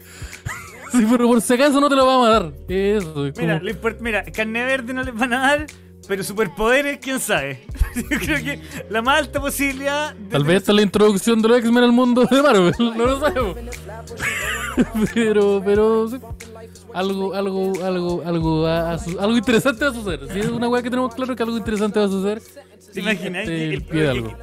Sí, 0.89 1.05
pero 1.12 1.28
por 1.28 1.41
si 1.41 1.53
acaso 1.53 1.82
no 1.82 1.89
te 1.89 1.97
lo 1.97 2.05
vamos 2.05 2.28
a 2.30 2.32
dar. 2.32 2.51
Eso, 2.70 3.26
es 3.26 3.38
Mira, 3.38 3.59
como- 3.59 3.95
mira, 3.99 4.24
carne 4.24 4.64
verde 4.64 4.93
no 4.93 5.03
les 5.03 5.14
van 5.14 5.34
a 5.34 5.39
dar, 5.41 5.66
pero 6.08 6.24
superpoderes, 6.24 6.99
quién 7.01 7.20
sabe. 7.20 7.66
Yo 7.95 8.18
creo 8.20 8.38
que 8.43 8.62
la 8.89 9.01
más 9.01 9.20
alta 9.20 9.39
posibilidad. 9.41 10.14
de 10.14 10.30
Tal 10.30 10.43
vez 10.43 10.58
esta 10.58 10.72
es 10.72 10.76
la 10.78 10.82
introducción 10.82 11.41
de 11.41 11.47
los 11.49 11.58
X-Men 11.60 11.84
al 11.84 11.91
mundo 11.91 12.26
de 12.26 12.41
Marvel, 12.41 12.74
no 12.80 12.93
lo 13.05 13.20
sabemos. 13.20 13.58
pero, 15.14 15.62
pero, 15.64 16.08
sí. 16.10 16.18
Algo, 16.93 17.34
algo, 17.34 17.74
algo, 17.84 18.22
algo, 18.26 18.62
va 18.62 18.93
a 18.93 18.99
su- 18.99 19.20
algo 19.20 19.38
interesante 19.38 19.84
va 19.86 19.91
a 19.91 19.93
suceder. 19.93 20.20
Si 20.32 20.39
es 20.39 20.47
una 20.47 20.68
weá 20.68 20.82
que 20.82 20.89
tenemos 20.89 21.14
claro 21.14 21.36
que 21.36 21.43
algo 21.43 21.58
interesante 21.58 21.99
va 21.99 22.05
a 22.05 22.10
suceder. 22.10 22.41
¿Te 22.93 23.01
imaginas? 23.01 23.41
Este, 23.43 23.64
el 23.66 23.74
el, 23.74 23.82
pie 23.84 24.01
de 24.03 24.10
algo. 24.10 24.34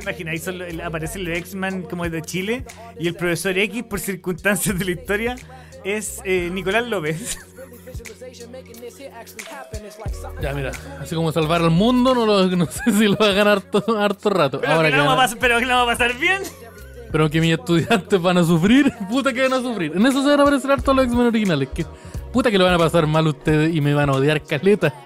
Solo 0.43 0.65
el- 0.67 0.81
aparece 0.81 1.19
el 1.19 1.29
X-Man 1.29 1.83
como 1.83 2.05
el 2.05 2.11
de 2.12 2.23
Chile 2.23 2.65
y 2.99 3.09
el 3.09 3.15
profesor 3.15 3.57
X, 3.57 3.83
por 3.85 3.99
circunstancias 4.01 4.79
de 4.79 4.85
la 4.85 4.91
historia, 4.93 5.37
es 5.85 6.21
eh, 6.25 6.51
Nicolás 6.53 6.87
López. 6.87 7.39
Ya, 10.41 10.53
mira, 10.53 10.73
así 11.01 11.15
como 11.15 11.33
salvar 11.33 11.62
al 11.62 11.71
mundo, 11.71 12.15
no, 12.15 12.27
lo- 12.27 12.47
no 12.49 12.67
sé 12.67 12.93
si 12.93 13.09
lo 13.09 13.17
va 13.17 13.27
a 13.29 13.33
ganar 13.33 13.59
harto, 13.59 13.85
harto 13.99 14.31
rato. 14.31 14.61
Pero, 14.61 14.73
Ahora 14.73 14.91
que 14.91 14.97
van 14.97 15.07
vamos 15.07 15.21
a- 15.23 15.25
a 15.25 15.29
pas- 15.29 15.37
pero 15.41 15.59
que 15.59 15.67
la 15.67 15.77
vamos 15.77 15.95
a 15.95 15.97
pasar 15.99 16.19
bien. 16.19 16.43
pero 17.12 17.31
que 17.31 17.41
mis 17.41 17.53
estudiantes 17.53 18.21
van 18.21 18.39
a 18.39 18.45
sufrir, 18.45 18.93
puta 19.11 19.33
que 19.33 19.43
van 19.49 19.53
a 19.55 19.61
sufrir. 19.62 19.93
En 19.95 20.05
eso 20.07 20.23
se 20.23 20.29
van 20.31 20.41
a 20.41 20.43
aparecer 20.43 20.71
harto 20.73 20.93
los 20.95 21.05
X-Men 21.07 21.27
originales. 21.27 21.69
Que, 21.75 21.87
puta 22.33 22.51
que 22.51 22.59
lo 22.59 22.65
van 22.65 22.75
a 22.75 22.79
pasar 22.79 23.07
mal 23.07 23.27
ustedes 23.27 23.75
y 23.75 23.81
me 23.81 23.95
van 23.95 24.11
a 24.11 24.12
odiar 24.12 24.43
caleta. 24.43 24.93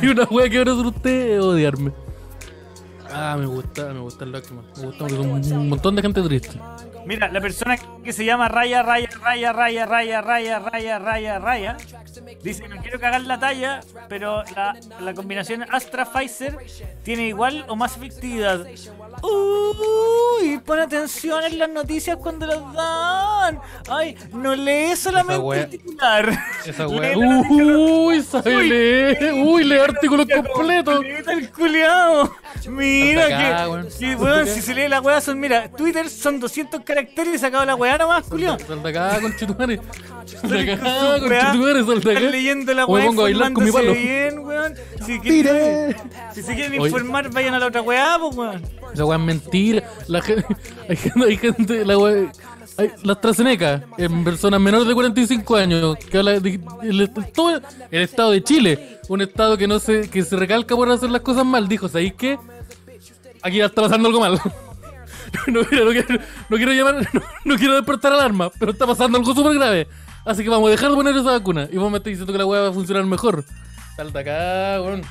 Si 0.00 0.06
una 0.06 0.24
wea 0.24 0.48
que 0.48 0.58
van 0.58 0.68
a 0.68 0.72
hacer 0.72 0.86
ustedes 0.86 1.38
es 1.38 1.42
odiarme. 1.42 1.92
Ah, 3.12 3.36
me 3.38 3.46
gusta, 3.46 3.92
me 3.92 3.98
gusta 4.00 4.24
el 4.24 4.34
X-Men. 4.36 4.64
Me 4.76 4.82
gusta 4.86 4.98
porque 4.98 5.14
son 5.16 5.58
un 5.58 5.68
montón 5.68 5.96
de 5.96 6.02
gente 6.02 6.22
triste. 6.22 6.60
Mira, 7.06 7.28
la 7.28 7.40
persona 7.40 7.76
que 8.04 8.12
se 8.12 8.24
llama 8.24 8.48
Raya, 8.48 8.82
Raya, 8.82 9.08
Raya, 9.20 9.52
Raya, 9.52 9.86
Raya, 9.86 10.20
Raya, 10.20 10.58
Raya, 10.60 10.98
Raya, 10.98 11.38
Raya, 11.38 11.76
dice, 12.42 12.68
no 12.68 12.80
quiero 12.82 13.00
cagar 13.00 13.22
la 13.22 13.38
talla, 13.38 13.80
pero 14.08 14.42
la, 14.56 14.76
la 15.00 15.14
combinación 15.14 15.64
Astra-Pfizer 15.70 16.56
tiene 17.02 17.28
igual 17.28 17.64
o 17.68 17.76
más 17.76 17.96
efectividad. 17.96 18.64
Uy, 19.22 20.58
pon 20.64 20.78
atención 20.78 21.44
en 21.44 21.58
las 21.58 21.68
noticias 21.68 22.16
cuando 22.16 22.46
las 22.46 22.60
dan. 22.74 23.60
Ay, 23.88 24.16
no 24.32 24.54
lee 24.54 24.96
solamente 24.96 25.42
wea- 25.42 25.62
el 25.64 25.70
titular. 25.70 26.30
Esa 26.64 26.88
wea. 26.88 27.16
Uy, 27.16 28.22
sabe 28.22 28.62
leer. 28.64 29.32
Uy, 29.34 29.64
lee 29.64 29.78
artículos 29.78 30.26
completos. 30.52 31.04
el 31.28 31.50
culiao. 31.52 32.32
Mira 32.68 33.26
acá, 33.26 33.66
que, 33.98 34.12
acá. 34.12 34.46
si 34.46 34.62
se 34.62 34.74
lee 34.74 34.88
la 34.88 35.00
weá 35.00 35.20
son, 35.20 35.38
mira, 35.40 35.68
Twitter 35.70 36.08
son 36.08 36.40
200 36.40 36.82
caracteres 36.94 37.34
y 37.34 37.38
sacado 37.38 37.64
la 37.64 37.74
weá 37.76 37.96
nomás, 37.98 38.24
culiao. 38.26 38.58
Sal 38.58 38.82
de 38.82 38.88
acá, 38.88 39.20
con 39.20 39.36
chitumare. 39.36 39.80
Sal 40.26 40.50
de 40.50 40.76
Con 40.76 40.86
acá, 40.86 41.14
su 41.16 41.20
con 41.20 41.30
weá, 41.30 41.52
chitumare, 41.52 41.84
sal 41.84 42.00
de 42.00 42.10
acá. 42.10 42.20
leyendo 42.20 42.74
la 42.74 42.86
weá, 42.86 43.06
pongo 43.06 43.20
a 43.20 43.24
bailar 43.24 43.52
con 43.52 43.64
mi 43.64 43.72
palo. 43.72 43.94
informándose 43.94 44.30
bien, 44.30 44.38
weón. 44.40 44.74
Si, 45.06 45.20
quieren, 45.20 45.96
si 46.34 46.42
se 46.42 46.54
quieren 46.54 46.80
Oye. 46.80 46.90
informar, 46.90 47.30
vayan 47.32 47.54
a 47.54 47.58
la 47.58 47.66
otra 47.66 47.82
weá, 47.82 48.16
pues, 48.18 48.36
weón. 48.36 48.62
Esa 48.92 49.04
weá 49.04 49.18
es 49.18 49.24
mentira. 49.24 49.88
La 50.08 50.20
gente, 50.20 50.46
hay 50.88 50.96
gente, 50.96 51.24
hay 51.24 51.36
gente, 51.36 51.84
la 51.84 51.98
weá. 51.98 52.32
Hay, 52.76 52.90
la 53.02 53.12
AstraZeneca, 53.12 53.82
en 53.98 54.24
personas 54.24 54.60
menores 54.60 54.86
de 54.88 54.94
45 54.94 55.56
años, 55.56 55.96
que 55.96 56.18
habla 56.18 56.40
de, 56.40 56.60
el, 56.82 57.10
todo 57.34 57.60
el 57.90 58.02
estado 58.02 58.30
de 58.30 58.42
Chile, 58.42 59.00
un 59.08 59.20
estado 59.20 59.58
que 59.58 59.66
no 59.66 59.78
se, 59.78 60.08
que 60.08 60.22
se 60.22 60.36
recalca 60.36 60.74
por 60.76 60.90
hacer 60.90 61.10
las 61.10 61.20
cosas 61.20 61.44
mal, 61.44 61.68
dijo, 61.68 61.88
¿sabéis 61.88 62.14
qué? 62.14 62.38
Aquí 63.42 63.58
ya 63.58 63.66
está 63.66 63.82
pasando 63.82 64.08
algo 64.08 64.20
mal. 64.20 64.40
No, 65.46 65.60
mira, 65.70 65.84
no, 65.84 65.90
quiero, 65.90 66.22
no 66.48 66.56
quiero 66.56 66.72
llamar, 66.72 67.08
no, 67.12 67.22
no 67.44 67.56
quiero 67.56 67.74
despertar 67.74 68.12
alarma, 68.12 68.50
pero 68.58 68.72
está 68.72 68.86
pasando 68.86 69.18
algo 69.18 69.34
súper 69.34 69.54
grave. 69.54 69.86
Así 70.24 70.42
que 70.42 70.50
vamos 70.50 70.68
a 70.68 70.70
dejar 70.72 70.90
de 70.90 70.96
poner 70.96 71.16
esa 71.16 71.32
vacuna. 71.32 71.68
Y 71.72 71.76
vos 71.76 71.90
me 71.90 71.98
estás 71.98 72.10
diciendo 72.10 72.32
que 72.32 72.38
la 72.38 72.46
weá 72.46 72.60
va 72.62 72.68
a 72.68 72.72
funcionar 72.72 73.04
mejor. 73.04 73.44
Salta 73.96 74.18
acá, 74.20 74.82
weón. 74.82 75.02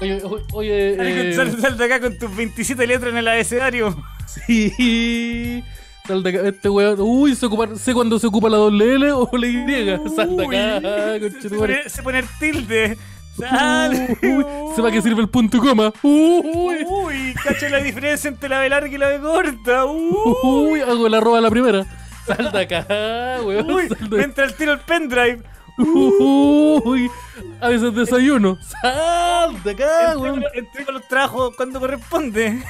Oye, 0.00 0.22
oye, 0.52 1.30
eh, 1.30 1.34
Sal, 1.34 1.60
sal 1.60 1.76
de 1.76 1.84
acá 1.84 2.00
con 2.00 2.16
tus 2.18 2.34
27 2.34 2.86
letras 2.86 3.12
en 3.12 3.18
el 3.18 3.28
abecedario. 3.28 3.96
Sí. 4.30 5.64
Sal 6.06 6.22
de 6.22 6.30
acá, 6.30 6.48
este 6.48 6.68
weón. 6.68 7.00
Uy, 7.00 7.34
sé, 7.34 7.46
ocupar, 7.46 7.76
sé 7.76 7.92
cuándo 7.92 8.18
se 8.18 8.28
ocupa 8.28 8.48
la 8.48 8.58
doble 8.58 8.94
L 8.94 9.12
o 9.12 9.28
la 9.36 9.46
Y. 9.46 10.08
Sal 10.14 10.36
de 10.36 10.46
acá, 10.46 10.80
se, 10.80 11.20
conchetumare. 11.20 11.76
pone, 11.76 11.88
se 11.88 12.02
pone 12.02 12.18
el 12.20 12.26
tilde. 12.38 12.98
Sal. 13.40 14.16
Uy, 14.22 14.44
¿Se 14.74 14.82
para 14.82 14.92
qué 14.92 15.02
sirve 15.02 15.22
el 15.22 15.28
punto 15.28 15.56
y 15.56 15.60
coma? 15.60 15.92
Uy, 16.02 16.84
Uy, 16.86 17.34
cacho 17.42 17.68
la 17.68 17.78
diferencia 17.78 18.28
entre 18.28 18.48
la 18.48 18.60
B 18.60 18.68
larga 18.68 18.94
y 18.94 18.98
la 18.98 19.08
B 19.08 19.20
corta. 19.20 19.84
Uy, 19.86 20.14
uy, 20.42 20.80
hago 20.80 21.06
el 21.06 21.14
arroba 21.14 21.38
a 21.38 21.40
la 21.40 21.50
primera. 21.50 21.84
Sal 22.26 22.52
de 22.52 22.60
acá, 22.60 22.86
weón. 23.44 23.70
uy, 23.70 23.88
me 24.10 24.22
entra 24.22 24.44
el 24.44 24.54
tiro 24.54 24.72
el 24.72 24.80
pendrive. 24.80 25.42
Uy, 25.78 27.10
a 27.60 27.68
veces 27.68 27.94
desayuno. 27.94 28.58
Sal 28.82 29.62
de 29.62 29.70
acá, 29.70 30.16
weón. 30.18 30.44
entrego 30.54 30.92
los 30.92 31.08
trabajos 31.08 31.56
cuando 31.56 31.80
corresponde. 31.80 32.62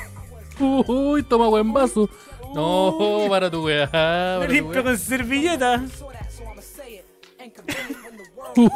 Uy, 0.58 1.22
toma 1.24 1.48
buen 1.48 1.72
vaso. 1.72 2.08
No, 2.54 3.26
para 3.28 3.50
tu 3.50 3.64
weá. 3.64 4.40
Limpio 4.48 4.82
con 4.82 4.98
servilleta. 4.98 5.82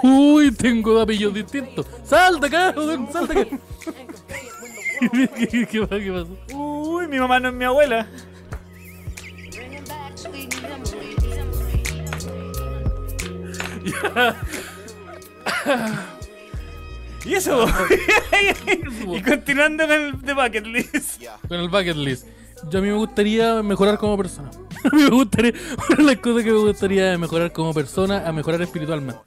Uy, 0.03 0.53
tengo 0.53 1.01
apellidos 1.01 1.35
distintos. 1.35 1.87
Sal 2.05 2.41
de 2.41 2.47
acá, 2.47 2.75
weón, 2.77 3.13
sal 3.13 3.29
de 3.29 3.41
acá. 3.41 3.59
¿Qué, 5.13 5.49
qué, 5.49 5.67
qué 5.67 5.87
pasó? 5.87 6.57
Uy, 6.57 7.09
mi 7.09 7.19
mamá 7.19 7.41
no 7.41 7.49
es 7.49 7.55
mi 7.55 7.65
abuela. 7.65 8.07
Y 17.25 17.35
eso, 17.35 17.67
y 19.15 19.23
continuando 19.23 19.87
con 19.87 19.97
el 19.97 20.21
The 20.21 20.35
Bucket 20.35 20.67
List. 20.67 21.23
Con 21.49 21.59
el 21.59 21.71
bucket 21.71 21.97
list. 21.97 22.27
Yo 22.69 22.81
a 22.81 22.83
mí 22.83 22.89
me 22.89 22.95
gustaría 22.95 23.63
mejorar 23.63 23.97
como 23.97 24.19
persona. 24.19 24.51
A 24.85 24.95
mí 24.95 25.05
me 25.05 25.09
gustaría, 25.09 25.55
una 25.89 25.97
de 25.97 26.03
las 26.03 26.19
cosas 26.19 26.45
que 26.45 26.53
me 26.53 26.59
gustaría 26.59 27.15
es 27.15 27.19
mejorar 27.19 27.51
como 27.53 27.73
persona, 27.73 28.29
a 28.29 28.33
mejorar 28.33 28.61
espiritualmente. 28.61 29.23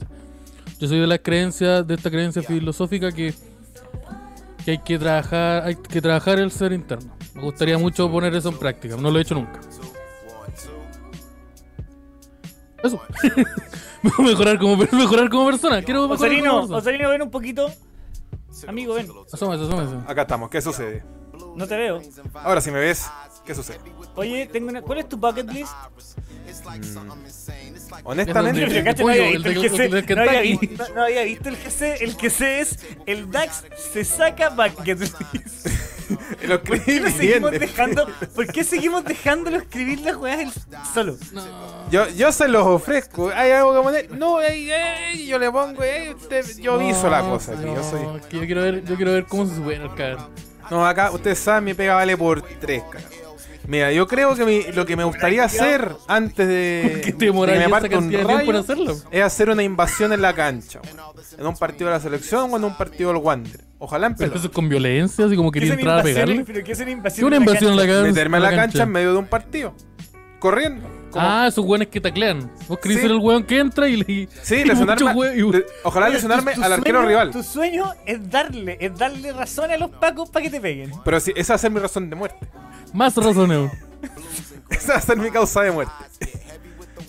Yo 0.79 0.87
soy 0.87 0.99
de 0.99 1.07
las 1.07 1.19
creencias, 1.19 1.87
de 1.87 1.95
esta 1.95 2.11
creencia 2.11 2.43
filosófica 2.43 3.11
que, 3.11 3.33
que 4.63 4.71
hay 4.71 4.77
que 4.77 4.99
trabajar, 4.99 5.63
hay 5.63 5.75
que 5.75 6.01
trabajar 6.01 6.39
el 6.39 6.51
ser 6.51 6.71
interno. 6.71 7.15
Me 7.33 7.41
gustaría 7.41 7.77
mucho 7.77 8.09
poner 8.11 8.35
eso 8.35 8.49
en 8.49 8.57
práctica, 8.57 8.95
no 8.95 9.09
lo 9.09 9.17
he 9.17 9.21
hecho 9.21 9.35
nunca. 9.35 9.59
Eso. 12.83 13.01
mejorar 14.19 14.59
como 14.59 14.77
mejorar 14.91 15.29
como 15.29 15.45
persona. 15.47 15.81
Quiero 15.81 16.07
mejorar 16.07 16.31
Osarino, 16.31 16.49
como 16.49 16.61
persona. 16.61 16.77
Osarino, 16.77 17.09
ven 17.09 17.21
un 17.23 17.31
poquito. 17.31 17.71
Amigo, 18.67 18.93
ven. 18.93 19.07
Asómese, 19.31 19.63
asómese. 19.63 19.95
Acá 20.07 20.21
estamos, 20.23 20.49
¿qué 20.49 20.61
sucede? 20.61 21.03
No 21.55 21.67
te 21.67 21.75
veo. 21.75 22.01
Ahora 22.35 22.61
si 22.61 22.69
me 22.69 22.79
ves, 22.79 23.09
¿qué 23.45 23.55
sucede? 23.55 23.79
Oye, 24.15 24.47
tengo 24.47 24.69
una. 24.69 24.81
¿Cuál 24.81 24.99
es 24.99 25.09
tu 25.09 25.17
bucket 25.17 25.51
list? 25.51 25.73
Honestamente, 28.03 28.61
no 28.61 28.65
el 28.67 28.83
visto 28.83 29.07
de- 29.07 29.29
el 29.33 29.43
GC, 29.43 29.85
el 29.85 29.91
de 30.07 30.15
no 30.15 30.21
había 30.21 30.41
visto- 30.41 30.85
no 30.95 31.05
el 31.49 31.57
GC. 31.57 32.03
El 32.03 32.15
GC 32.15 32.59
es 32.59 32.79
el 33.05 33.31
DAX 33.31 33.63
se 33.93 34.03
saca 34.03 34.49
bucket 34.49 34.99
list. 34.99 35.67
lo 36.47 36.63
¿Por 36.63 36.81
qué, 36.83 36.99
lo 37.01 37.09
seguimos 37.09 37.51
dejando, 37.51 38.07
¿Por 38.33 38.47
qué 38.47 38.63
seguimos 38.63 39.03
dejándolo 39.03 39.57
escribir 39.57 39.99
las 40.01 40.15
weas 40.15 40.39
él 40.39 40.51
solo? 40.93 41.17
Yo, 41.91 42.07
yo 42.09 42.31
se 42.31 42.47
los 42.47 42.65
ofrezco. 42.65 43.29
Hay 43.29 43.51
algo 43.51 43.73
que 43.75 43.81
poner. 43.81 44.11
No, 44.11 44.41
ey, 44.41 44.69
ey, 44.71 45.25
yo 45.25 45.37
le 45.39 45.51
pongo. 45.51 45.83
ey, 45.83 46.09
usted- 46.13 46.57
yo 46.59 46.77
viso 46.77 47.09
la 47.09 47.21
cosa. 47.21 47.53
aquí, 47.53 47.63
yo 47.65 47.83
soy. 47.83 48.01
yo 48.31 48.45
quiero 48.45 48.61
ver, 48.61 48.83
yo 48.85 48.95
quiero 48.95 49.11
ver 49.13 49.25
cómo 49.25 49.45
se 49.45 49.55
supera 49.55 49.83
el 49.83 49.95
cabrón. 49.95 50.29
No, 50.69 50.85
acá 50.85 51.11
ustedes 51.11 51.39
saben, 51.39 51.63
mi 51.63 51.73
pega 51.73 51.95
vale 51.95 52.15
por 52.17 52.41
tres, 52.41 52.83
carajo. 52.91 53.09
Mira, 53.67 53.91
yo 53.91 54.07
creo 54.07 54.33
que 54.35 54.45
mi- 54.45 54.63
lo 54.73 54.85
que 54.85 54.95
me 54.95 55.03
gustaría 55.03 55.43
hacer 55.43 55.91
antes 56.07 56.47
de, 56.47 57.01
Que 57.03 57.11
te 57.11 57.11
de 57.11 57.17
que 57.17 57.25
demoráis 57.25 57.59
me 57.59 57.69
parta 57.69 57.97
un 57.97 58.11
rayo 58.11 58.57
hacerlo. 58.59 58.95
es 59.11 59.21
hacer 59.23 59.49
una 59.49 59.61
invasión 59.63 60.13
en 60.13 60.21
la 60.21 60.33
cancha. 60.33 60.79
En 61.37 61.45
un 61.45 61.55
partido 61.55 61.89
de 61.89 61.95
la 61.95 61.99
selección 61.99 62.51
o 62.53 62.57
en 62.57 62.63
un 62.63 62.77
partido 62.77 63.11
del 63.13 63.21
Wander. 63.21 63.59
Ojalá 63.79 64.07
en 64.07 64.15
Pero 64.15 64.35
eso 64.35 64.47
es 64.47 64.53
con 64.53 64.69
violencia, 64.69 65.25
así 65.25 65.35
como 65.35 65.51
¿Qué 65.51 65.59
quería 65.59 65.73
entrar 65.75 65.97
a 65.97 65.99
invasión? 65.99 66.25
pegarle. 66.25 66.43
¿Pero 66.45 66.63
qué 66.65 66.71
es 66.71 66.79
una 66.79 66.91
invasión? 66.91 67.19
¿Qué 67.19 67.25
una 67.27 67.35
invasión 67.45 67.71
en 67.71 67.77
la 67.77 67.85
cancha? 67.85 68.07
Meterme 68.07 68.37
en 68.37 68.43
la 68.43 68.55
cancha 68.55 68.83
en 68.83 68.89
medio 68.91 69.11
de 69.11 69.17
un 69.19 69.27
partido. 69.27 69.73
Corriendo. 70.39 70.87
Como- 71.11 71.25
Ah, 71.25 71.47
esos 71.47 71.65
weones 71.65 71.87
que 71.87 72.01
taclean. 72.01 72.51
Vos 72.67 72.79
querés 72.79 72.97
Sí. 72.97 73.01
ser 73.03 73.11
el 73.11 73.17
weón 73.17 73.43
que 73.43 73.59
entra 73.59 73.87
y 73.87 73.95
le. 73.97 74.29
Sí, 74.43 74.55
y 74.55 74.65
lesionarme. 74.65 75.11
y- 75.37 75.63
ojalá 75.83 76.09
lesionarme 76.09 76.53
Tu 76.53 76.63
al 76.63 76.73
arquero 76.73 76.99
sueño- 76.99 77.07
rival. 77.09 77.31
Tu 77.31 77.43
sueño 77.43 77.93
es 78.05 78.29
darle, 78.29 78.77
es 78.79 78.95
darle 78.97 79.31
razón 79.31 79.71
a 79.71 79.77
los 79.77 79.89
pacos 79.89 80.29
para 80.29 80.43
que 80.43 80.49
te 80.51 80.59
peguen. 80.59 80.91
Pero 81.05 81.19
sí, 81.19 81.31
esa 81.35 81.53
va 81.53 81.55
a 81.55 81.59
ser 81.59 81.71
mi 81.71 81.79
razón 81.79 82.09
de 82.09 82.15
muerte. 82.15 82.45
Más 82.93 83.15
razones. 83.15 83.71
Esa 84.69 84.93
va 84.93 84.97
a 84.99 85.01
ser 85.01 85.17
mi 85.17 85.29
causa 85.31 85.61
de 85.61 85.71
muerte. 85.71 85.93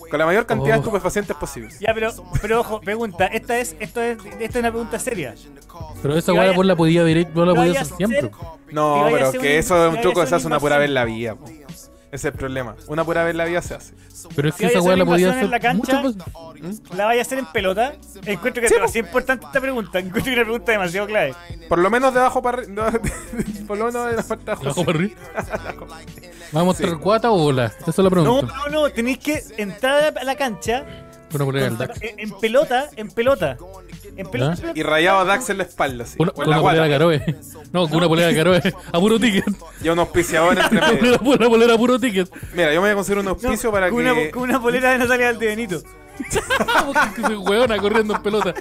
Con 0.09 0.17
la 0.17 0.25
mayor 0.25 0.45
cantidad 0.47 0.73
de 0.73 0.79
Oh. 0.79 0.83
estupefacientes 0.83 1.35
posibles. 1.35 1.79
Ya, 1.79 1.93
pero, 1.93 2.11
pero 2.41 2.61
ojo, 2.61 2.81
pregunta, 2.81 3.27
esta 3.27 3.59
es, 3.59 3.75
esto 3.79 4.01
es, 4.01 4.17
esta 4.39 4.43
es 4.45 4.63
una 4.63 4.71
pregunta 4.71 4.97
seria. 4.97 5.35
Pero 6.01 6.17
esa 6.17 6.31
vaya- 6.33 6.51
vos 6.53 6.65
la 6.65 6.75
podía 6.75 7.03
vos 7.31 7.47
la 7.47 7.53
podías 7.53 7.81
hacer 7.83 7.97
siempre. 7.97 8.31
No, 8.71 9.07
pero 9.11 9.31
que 9.33 9.57
eso 9.59 9.87
es 9.87 9.93
un 9.93 10.01
truco, 10.01 10.21
ser 10.21 10.29
se 10.29 10.35
hace 10.35 10.47
una 10.47 10.59
pura 10.59 10.77
vez 10.79 10.87
en 10.87 10.93
la 10.95 11.05
vida. 11.05 11.35
Ese 12.11 12.27
es 12.27 12.33
el 12.33 12.33
problema. 12.33 12.75
Una 12.87 13.03
pura 13.05 13.23
vez 13.23 13.31
en 13.31 13.37
la 13.37 13.45
vida 13.45 13.61
se 13.61 13.75
hace. 13.75 13.93
Pero 14.35 14.49
es 14.49 14.55
Si 14.55 14.61
que 14.61 14.65
esa 14.67 14.81
weá 14.81 14.95
la 14.97 15.05
podía 15.05 15.29
hacer 15.29 15.43
en 15.43 15.51
la 15.51 15.59
cancha, 15.59 16.01
veces. 16.01 16.81
¿La 16.95 17.05
vaya 17.05 17.19
a 17.19 17.21
hacer 17.21 17.37
en 17.37 17.45
pelota? 17.45 17.93
Encuentro 18.25 18.61
que 18.61 18.67
es 18.67 18.73
demasiado 18.73 19.07
importante 19.07 19.45
esta 19.45 19.61
pregunta. 19.61 19.99
Encuentro 19.99 20.23
que 20.23 20.29
es 20.31 20.35
una 20.37 20.43
pregunta 20.45 20.71
demasiado 20.71 21.07
clave. 21.07 21.35
Por 21.67 21.77
lo 21.79 21.89
menos 21.91 22.13
de 22.15 22.19
abajo 22.19 22.41
para 22.41 22.63
arriba. 22.63 22.91
Por 23.67 23.77
lo 23.77 23.85
menos 23.85 24.09
de 24.09 24.15
la 24.17 24.23
parte 24.23 24.45
de 24.45 24.51
abajo. 24.51 24.83
Para 24.85 24.97
arriba. 24.97 25.15
¿Vamos 26.51 26.61
a 26.61 26.63
mostrar 26.63 26.99
cuata 26.99 27.31
o 27.31 27.37
bola? 27.37 27.65
Esa 27.65 27.91
es 27.91 27.97
la 27.99 28.03
No, 28.05 28.09
pregunta. 28.09 28.53
no, 28.65 28.69
no. 28.69 28.89
Tenéis 28.89 29.19
que 29.19 29.43
entrar 29.57 30.17
a 30.17 30.23
la 30.23 30.35
cancha 30.35 30.83
en 31.31 32.31
pelota, 32.39 32.89
en 32.95 33.11
pelota. 33.11 33.55
En 34.17 34.27
pelota. 34.29 34.55
¿Ya? 34.61 34.71
Y 34.75 34.83
rayado 34.83 35.19
a 35.19 35.25
Dax 35.25 35.49
en 35.49 35.57
la 35.57 35.63
espalda, 35.63 36.03
así. 36.03 36.15
Una, 36.19 36.31
con 36.31 36.47
una 36.47 36.61
polera 36.61 36.87
guata. 36.87 36.89
caroe. 36.93 37.35
No, 37.71 37.87
con 37.87 37.97
una 37.97 38.07
polera 38.07 38.27
de 38.29 38.35
caroe. 38.35 38.61
A 38.91 38.99
puro 38.99 39.19
ticket. 39.19 39.45
Y 39.83 39.87
a 39.87 39.93
un 39.93 39.99
auspiciador 39.99 40.57
entre 40.61 40.81
medio. 40.81 41.19
Una 41.21 41.47
polera 41.49 41.73
a 41.75 41.77
puro 41.77 41.99
ticket. 41.99 42.29
Mira, 42.53 42.69
yo 42.73 42.81
me 42.81 42.87
voy 42.87 42.89
a 42.91 42.95
conseguir 42.95 43.19
un 43.19 43.25
No, 43.25 43.31
auspicio 43.31 43.71
para 43.71 43.89
con, 43.89 44.03
que. 44.03 44.11
una, 44.11 44.31
con 44.31 44.43
una 44.43 44.61
polera 44.61 44.91
de 44.91 44.97
Natalia 44.99 45.27
Valdebenito. 45.27 45.81
Que 47.15 47.21
soy 47.21 47.35
hueona 47.37 47.77
corriendo 47.77 48.15
en 48.15 48.21
pelota. 48.21 48.53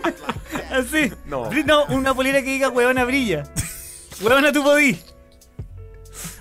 Así. 0.71 1.13
No. 1.27 1.51
Bri- 1.51 1.65
No, 1.65 1.85
una 1.87 2.15
polera 2.15 2.39
que 2.41 2.51
diga 2.51 2.69
huevona 2.69 3.05
brilla. 3.05 3.45
Huevona 4.23 4.53
tu 4.53 4.63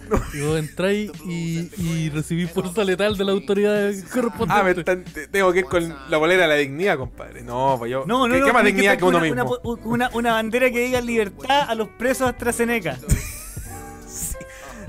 Y 0.34 0.42
vos 0.42 0.58
entráis 0.60 1.12
y, 1.26 1.70
y 1.78 2.10
recibís 2.10 2.52
fuerza 2.52 2.84
letal 2.84 3.18
de 3.18 3.24
la 3.26 3.32
autoridad 3.34 3.92
correspondiente. 4.14 4.54
Ah, 4.54 4.64
me 4.64 4.72
están- 4.72 5.04
tengo 5.32 5.52
que 5.54 5.60
ir 5.60 5.66
con 5.66 5.96
la 6.10 6.18
bolera 6.18 6.44
de 6.44 6.48
la 6.48 6.56
dignidad, 6.56 6.98
compadre. 6.98 7.42
No, 7.44 7.76
pues 7.80 7.92
yo. 7.92 8.04
No, 8.06 8.28
no, 8.28 8.34
¿Qué, 8.34 8.40
no. 8.40 8.46
qué 8.46 8.54
más 8.54 8.64
dignidad 8.64 8.98
que 8.98 9.04
uno 9.06 9.18
una, 9.18 9.26
mismo? 9.28 9.58
Una, 9.64 9.82
una, 9.86 10.10
una 10.14 10.32
bandera 10.34 10.70
que 10.72 10.80
diga 10.80 11.02
libertad 11.02 11.70
a 11.70 11.76
los 11.76 11.88
presos 11.90 12.28
AstraZeneca. 12.30 12.98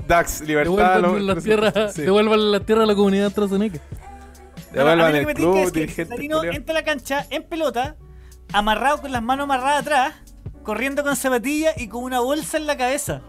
Dax, 0.07 0.41
libertad. 0.41 0.71
Devuelvan 0.95 1.01
lo- 1.01 1.33
las 1.35 1.43
tierras, 1.43 1.93
Sí. 1.93 2.01
devuelvan 2.01 2.51
la 2.51 2.59
tierra 2.61 2.83
a 2.83 2.85
la 2.87 2.95
comunidad 2.95 3.27
AstraZeneca. 3.27 3.79
Devuelvan 4.73 5.15
el 5.15 5.25
club, 5.33 5.57
es 5.57 5.71
que 5.71 5.79
dirigente. 5.81 6.15
Culiao. 6.15 6.43
entra 6.45 6.73
a 6.73 6.79
la 6.79 6.83
cancha 6.83 7.25
en 7.29 7.43
pelota, 7.43 7.95
amarrado 8.53 9.01
con 9.01 9.11
las 9.11 9.21
manos 9.21 9.43
amarradas 9.45 9.81
atrás, 9.81 10.13
corriendo 10.63 11.03
con 11.03 11.15
zapatillas 11.15 11.75
y 11.79 11.87
con 11.87 12.03
una 12.03 12.19
bolsa 12.21 12.57
en 12.57 12.65
la 12.67 12.75
cabeza. 12.77 13.21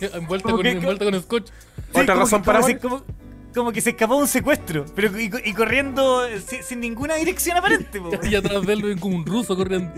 Envuelta 0.14 0.50
con, 0.50 0.62
que- 0.62 0.70
envuelta 0.70 1.04
con 1.04 1.20
scotch. 1.22 1.50
Otra 1.92 2.06
como 2.14 2.20
razón 2.20 2.40
que- 2.42 2.46
para 2.46 2.62
si- 2.62 2.76
como, 2.76 3.02
como 3.54 3.72
que 3.72 3.80
se 3.80 3.90
escapó 3.90 4.14
de 4.16 4.20
un 4.22 4.28
secuestro, 4.28 4.84
pero 4.94 5.18
y, 5.18 5.30
y 5.44 5.52
corriendo 5.54 6.26
eh, 6.26 6.40
sin, 6.40 6.62
sin 6.62 6.80
ninguna 6.80 7.14
dirección 7.16 7.56
aparente. 7.56 8.00
po. 8.00 8.10
Y 8.30 8.34
atrás 8.34 8.64
de 8.66 8.72
él 8.72 8.82
ven 8.82 8.98
como 8.98 9.16
un 9.16 9.24
ruso 9.26 9.56
corriendo. 9.56 9.92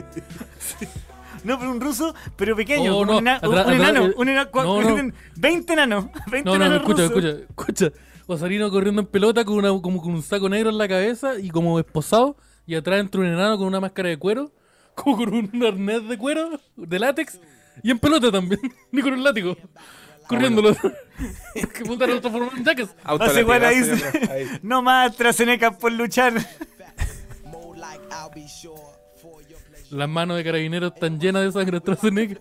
No, 1.43 1.59
pero 1.59 1.71
un 1.71 1.81
ruso, 1.81 2.15
pero 2.37 2.55
pequeño, 2.55 2.97
Oh, 2.99 3.05
no, 3.07 3.19
ena- 3.19 3.41
un- 3.43 3.49
atrás- 3.55 3.67
un 3.67 3.73
enano, 3.73 4.07
eh, 4.07 4.15
un 4.17 4.29
enano, 4.29 4.51
no, 4.55 5.03
no. 5.03 5.13
20 5.37 5.73
enanos, 5.73 6.07
20 6.31 6.45
No, 6.45 6.53
no, 6.53 6.59
no, 6.59 6.65
enanos 6.67 6.83
escucha, 6.83 7.09
rusos. 7.09 7.41
escucha, 7.49 7.87
escucha. 7.87 8.01
Osarino 8.27 8.71
corriendo 8.71 9.01
en 9.01 9.09
pelota 9.09 9.45
con, 9.45 9.57
una, 9.57 9.69
como 9.81 10.01
con 10.03 10.13
un 10.13 10.23
saco 10.23 10.49
negro 10.49 10.71
en 10.71 10.79
la 10.79 10.87
cabeza 10.87 11.39
y 11.41 11.49
como 11.51 11.79
esposado. 11.81 12.37
Y 12.67 12.77
atrás 12.77 13.01
entra 13.01 13.21
un 13.21 13.27
enano 13.27 13.59
con 13.59 13.67
una 13.67 13.81
máscara 13.81 14.09
de 14.11 14.19
cuero, 14.19 14.53
como 14.95 15.17
con 15.17 15.33
un 15.35 15.65
arnés 15.67 16.07
de 16.09 16.17
cuero, 16.19 16.61
de 16.77 16.99
látex. 16.99 17.41
Y 17.83 17.91
en 17.91 17.99
pelota 17.99 18.31
también, 18.31 18.61
ni 18.93 19.03
con 19.03 19.13
un 19.13 19.25
látigo. 19.25 19.57
Corriéndolo. 20.27 20.75
que 21.55 21.85
puta 21.85 22.07
lo 22.07 22.21
transformó 22.21 22.51
en 22.57 22.65
jackass. 22.65 22.91
Hace 23.05 23.41
igual 23.41 23.65
ahí 23.65 23.83
no 24.63 24.81
más 24.81 25.11
AstraZeneca 25.11 25.73
por 25.73 25.91
luchar. 25.93 26.35
Las 29.91 30.09
manos 30.09 30.37
de 30.37 30.45
carabineros 30.45 30.93
están 30.95 31.19
llenas 31.19 31.43
de 31.43 31.51
sangre 31.51 31.79
AstraZeneca. 31.79 32.41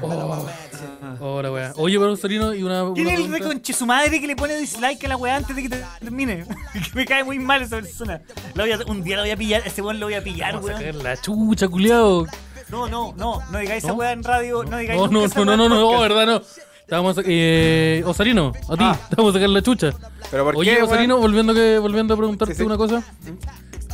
Mansion. 0.00 1.18
Ahora, 1.20 1.52
weá. 1.52 1.72
Oye, 1.76 1.96
pero 1.96 2.12
Osarino, 2.12 2.52
y 2.54 2.64
una. 2.64 2.92
¿Quién 2.92 3.06
es 3.06 3.20
el 3.20 3.30
reconche 3.30 3.72
su 3.72 3.86
madre 3.86 4.20
que 4.20 4.26
le 4.26 4.34
pone 4.34 4.56
dislike 4.56 5.04
a 5.04 5.08
la 5.08 5.16
weá 5.16 5.36
antes 5.36 5.54
de 5.54 5.62
que 5.62 5.68
termine? 6.00 6.44
que 6.72 6.80
me 6.94 7.04
cae 7.04 7.22
muy 7.22 7.38
mal 7.38 7.62
esa 7.62 7.76
persona. 7.76 8.20
La 8.54 8.64
voy 8.64 8.72
a- 8.72 8.78
un 8.86 9.04
día 9.04 9.16
lo 9.16 9.22
voy 9.22 9.30
a 9.30 9.36
pillar, 9.36 9.62
ese 9.64 9.80
weón 9.80 10.00
lo 10.00 10.06
voy 10.06 10.14
a 10.14 10.24
pillar, 10.24 10.56
weón. 10.60 11.02
la 11.04 11.16
chucha, 11.20 11.68
culiao. 11.68 12.26
No, 12.72 12.88
no, 12.88 13.12
no, 13.16 13.40
no 13.52 13.58
digáis 13.58 13.84
esa 13.84 13.92
weá 13.92 14.12
en 14.12 14.24
radio, 14.24 14.64
no 14.64 14.78
digáis 14.78 14.98
No, 14.98 15.06
nunca 15.06 15.18
no, 15.18 15.24
esa 15.26 15.44
no, 15.44 15.56
no, 15.56 15.68
no, 15.68 15.92
no, 15.92 16.00
verdad, 16.00 16.26
no. 16.26 16.42
A, 16.90 17.14
eh, 17.24 18.02
Osarino, 18.06 18.52
a 18.68 18.76
ti, 18.76 18.84
Ah. 18.84 18.98
te 19.08 19.16
vamos 19.16 19.34
a 19.34 19.38
sacar 19.38 19.50
la 19.50 19.62
chucha. 19.62 19.92
Pero 20.30 20.44
¿por 20.44 20.56
Oye, 20.56 20.76
qué, 20.76 20.82
Osarino, 20.82 21.18
volviendo, 21.18 21.54
que, 21.54 21.78
volviendo 21.78 22.14
a 22.14 22.16
preguntarte 22.16 22.54
Sí, 22.54 22.60
sí. 22.60 22.64
una 22.66 22.76
cosa. 22.78 23.02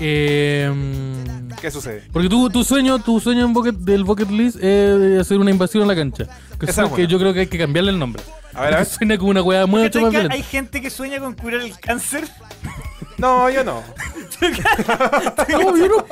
Eh, 0.00 0.72
¿Qué 1.60 1.70
sucede? 1.72 2.04
porque 2.12 2.28
tu, 2.28 2.48
tu 2.50 2.62
sueño, 2.62 3.00
tu 3.00 3.18
sueño 3.18 3.44
en 3.44 3.52
bucket, 3.52 3.74
del 3.74 4.04
bucket 4.04 4.30
list 4.30 4.56
es 4.56 4.98
de 5.00 5.18
hacer 5.20 5.38
una 5.38 5.50
invasión 5.50 5.82
a 5.82 5.86
la 5.86 5.96
cancha. 5.96 6.26
Que, 6.58 6.66
es 6.66 6.76
que 6.94 7.06
yo 7.08 7.18
creo 7.18 7.34
que 7.34 7.40
hay 7.40 7.46
que 7.48 7.58
cambiarle 7.58 7.90
el 7.90 7.98
nombre. 7.98 8.22
A 8.54 8.62
ver, 8.62 8.74
a 8.74 8.76
ver. 8.78 8.86
Suena 8.86 9.18
como 9.18 9.30
una 9.30 9.42
weá 9.42 9.66
mucho 9.66 10.00
¿Cachai 10.00 10.22
más 10.28 10.30
hay 10.30 10.42
gente 10.44 10.80
que 10.80 10.90
sueña 10.90 11.18
con 11.18 11.34
curar 11.34 11.60
el 11.62 11.78
cáncer? 11.80 12.28
No, 13.18 13.50
yo 13.50 13.64
no. 13.64 13.82
No, 15.48 15.76
yo 15.76 15.88
no. 15.88 16.04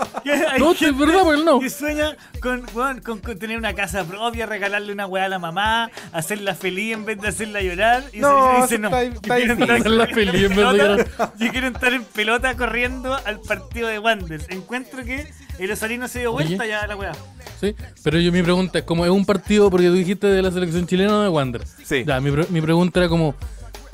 No, 0.59 0.73
es 0.73 0.99
verdad, 0.99 1.21
pues 1.25 1.45
no. 1.45 1.61
que 1.61 1.71
sueña 1.71 2.17
con, 2.41 2.65
weón, 2.75 3.01
con, 3.01 3.19
con 3.21 3.39
tener 3.39 3.57
una 3.59 3.75
casa 3.75 4.05
propia, 4.05 4.47
regalarle 4.47 4.93
una 4.93 5.07
weá 5.07 5.27
a 5.27 5.29
la 5.29 5.39
mamá, 5.39 5.91
hacerla 6.13 6.55
feliz 6.55 6.95
en 6.95 7.05
vez 7.05 7.21
de 7.21 7.29
hacerla 7.29 7.61
llorar. 7.63 8.03
Y 8.13 8.19
No, 8.19 8.57
se- 8.57 8.63
dice, 8.63 8.79
no, 8.79 8.89
está 8.89 9.05
yo 9.39 9.57
quiero 9.57 9.75
estar 9.77 10.09
feliz 10.15 10.43
en 10.43 10.57
vez 10.57 10.59
de 10.67 10.75
pelota, 10.75 11.33
Yo 11.39 11.53
quiero 11.53 11.69
estar 11.69 11.93
en 11.93 12.05
pelota 12.05 12.57
corriendo 12.57 13.15
al 13.25 13.41
partido 13.41 13.89
de 13.89 13.99
Wanderers. 13.99 14.47
Encuentro 14.51 15.05
que 15.05 15.27
el 15.59 15.71
Osarino 15.71 16.09
se 16.09 16.21
dio 16.21 16.33
vuelta 16.33 16.63
Oye. 16.63 16.71
ya 16.71 16.81
a 16.83 16.87
la 16.87 16.97
weá. 16.97 17.13
Sí, 17.61 17.75
pero 18.03 18.19
yo 18.19 18.33
mi 18.33 18.43
pregunta 18.43 18.79
es 18.81 18.85
como 18.85 19.05
es 19.05 19.11
un 19.11 19.25
partido, 19.25 19.71
porque 19.71 19.87
tú 19.87 19.95
dijiste 19.95 20.27
de 20.27 20.43
la 20.43 20.51
selección 20.51 20.87
chilena 20.87 21.17
o 21.19 21.23
de 21.23 21.29
Wander. 21.29 21.63
Sí. 21.85 22.05
Ya, 22.05 22.21
mi, 22.21 22.31
pre- 22.31 22.47
mi 22.51 22.61
pregunta 22.61 23.01
era 23.01 23.09
como, 23.09 23.35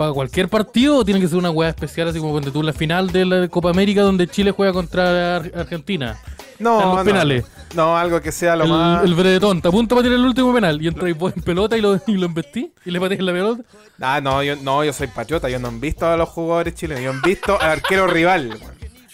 ¿para 0.02 0.12
cualquier 0.12 0.48
partido 0.48 0.96
o 0.98 1.04
tiene 1.04 1.20
que 1.20 1.28
ser 1.28 1.38
una 1.38 1.50
weá 1.50 1.68
especial, 1.70 2.08
así 2.08 2.18
como 2.18 2.32
cuando 2.32 2.50
tú 2.52 2.62
la 2.62 2.72
final 2.72 3.10
de 3.12 3.24
la 3.24 3.48
Copa 3.48 3.70
América 3.70 4.02
donde 4.02 4.26
Chile 4.26 4.50
juega 4.50 4.72
contra 4.72 5.36
Ar- 5.36 5.52
Argentina? 5.54 6.18
No, 6.58 6.80
En 6.80 6.88
los 6.88 6.96
no. 6.98 7.04
penales. 7.04 7.44
No, 7.74 7.96
algo 7.96 8.20
que 8.20 8.30
sea 8.32 8.54
lo 8.54 8.64
el, 8.64 8.70
más. 8.70 9.04
el 9.04 9.14
Bredetón, 9.14 9.62
te 9.62 9.68
apunta 9.68 9.94
para 9.94 10.02
tirar 10.04 10.18
el 10.18 10.24
último 10.26 10.52
penal 10.52 10.80
y 10.82 10.88
entras 10.88 11.16
vos 11.18 11.32
en 11.34 11.42
pelota 11.42 11.76
y 11.76 11.80
lo, 11.80 11.98
y 12.06 12.12
lo 12.16 12.26
embestí 12.26 12.72
y 12.84 12.90
le 12.90 13.00
pateas 13.00 13.20
la 13.22 13.32
pelota. 13.32 13.62
Ah, 14.00 14.20
no, 14.20 14.42
yo, 14.42 14.56
no, 14.56 14.84
yo 14.84 14.92
soy 14.92 15.06
patriota. 15.06 15.48
Yo 15.48 15.58
no 15.58 15.68
he 15.68 15.78
visto 15.78 16.06
a 16.06 16.16
los 16.16 16.28
jugadores 16.28 16.74
chilenos. 16.74 17.02
Yo 17.02 17.12
he 17.12 17.28
visto 17.28 17.60
al 17.60 17.70
arquero 17.70 18.06
rival. 18.06 18.50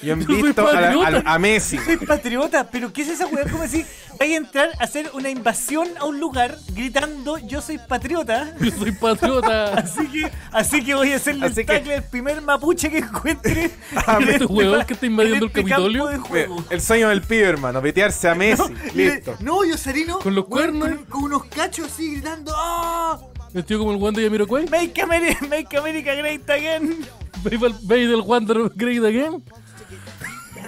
Yo 0.01 0.15
visto 0.17 0.67
a, 0.69 0.81
la- 0.81 1.23
a- 1.25 1.35
a 1.35 1.39
Messi. 1.39 1.77
Soy 1.79 1.97
patriota, 1.97 2.69
pero 2.71 2.93
¿qué 2.93 3.03
es 3.03 3.09
esa 3.09 3.27
weá? 3.27 3.45
¿Cómo 3.51 3.63
decir? 3.63 3.85
Vais 4.19 4.33
a 4.33 4.37
entrar 4.37 4.69
a 4.79 4.85
hacer 4.85 5.11
una 5.15 5.29
invasión 5.31 5.89
a 5.99 6.05
un 6.05 6.19
lugar 6.21 6.57
gritando 6.73 7.39
yo 7.39 7.61
soy 7.61 7.79
patriota. 7.79 8.55
Yo 8.61 8.71
soy 8.73 8.93
patriota. 8.93 9.75
Así 9.75 10.07
que, 10.09 10.31
así 10.53 10.85
que 10.85 10.95
voy 10.95 11.13
a 11.13 11.17
hacerle 11.17 11.47
Así 11.47 11.61
el 11.61 11.67
que- 11.67 11.73
tackle 11.73 11.95
al 11.97 12.05
primer 12.05 12.41
mapuche 12.43 12.91
que 12.91 12.99
encuentre. 12.99 13.71
Ah, 13.95 14.19
en 14.23 14.29
este 14.29 14.45
huevón 14.47 14.85
que 14.87 14.95
está 14.95 15.07
invadiendo 15.07 15.47
en 15.47 15.53
el 15.53 15.59
este 15.59 15.63
Capitolio. 15.71 16.09
El 16.71 16.81
sueño 16.81 17.09
del 17.09 17.23
pibe, 17.23 17.43
hermano. 17.49 17.83
Pitearse 17.83 18.29
a 18.29 18.35
Messi. 18.35 18.63
Listo. 18.95 19.37
No, 19.41 19.65
yo 19.65 19.77
Sarino. 19.77 20.19
Con 20.21 20.35
los 20.35 20.45
cuernos. 20.47 20.89
Con, 20.89 21.05
con 21.07 21.25
unos 21.25 21.45
cachos 21.47 21.87
así 21.93 22.13
gritando. 22.15 22.53
¡Ah! 22.57 23.19
Vestido 23.53 23.81
como 23.81 23.93
el 23.93 23.97
Wander 23.99 24.21
de 24.23 24.27
Yamiroquai. 24.29 24.69
Make 24.69 25.01
America, 25.03 25.47
make 25.49 25.77
America 25.77 26.15
great 26.15 26.49
again. 26.51 27.05
Veis 27.43 28.09
del 28.09 28.21
Wander 28.23 28.71
Great 28.75 29.05
Again. 29.05 29.43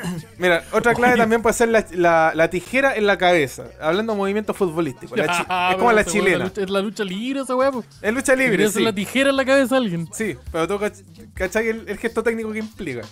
Mira, 0.39 0.65
otra 0.73 0.95
clave 0.95 1.17
también 1.17 1.43
puede 1.43 1.55
ser 1.55 1.69
la, 1.69 1.85
la- 1.93 2.33
la 2.35 2.49
tijera 2.51 2.97
en 2.97 3.07
la 3.07 3.19
cabeza. 3.19 3.65
Hablando 3.81 4.13
de 4.13 4.19
movimiento 4.19 4.55
futbolístico. 4.55 5.17
La 5.17 5.27
chi- 5.39 5.45
Ah, 5.49 5.69
es 5.71 5.77
como 5.77 5.89
pero 5.89 5.97
la 5.97 6.01
esa 6.03 6.11
weá, 6.13 6.21
chilena. 6.25 6.45
lucha- 6.47 6.63
Es 6.63 6.71
la 6.71 6.81
lucha 6.81 7.05
libre 7.05 7.41
esa 7.41 7.57
weá, 7.57 7.71
po. 7.73 7.85
Es 8.01 8.13
lucha 8.15 8.35
libre, 8.35 8.53
Quería 8.57 8.71
sí. 8.71 8.83
la 8.83 8.93
tijera 8.95 9.31
en 9.31 9.37
la 9.37 9.45
cabeza 9.45 9.75
a 9.75 9.79
alguien. 9.79 10.09
Sí, 10.13 10.37
pero 10.53 10.67
tú 10.69 10.79
cach- 10.79 11.03
cachai 11.35 11.69
el, 11.69 11.85
el 11.89 11.99
gesto 11.99 12.23
técnico 12.23 12.53
que 12.53 12.59
implica. 12.61 13.03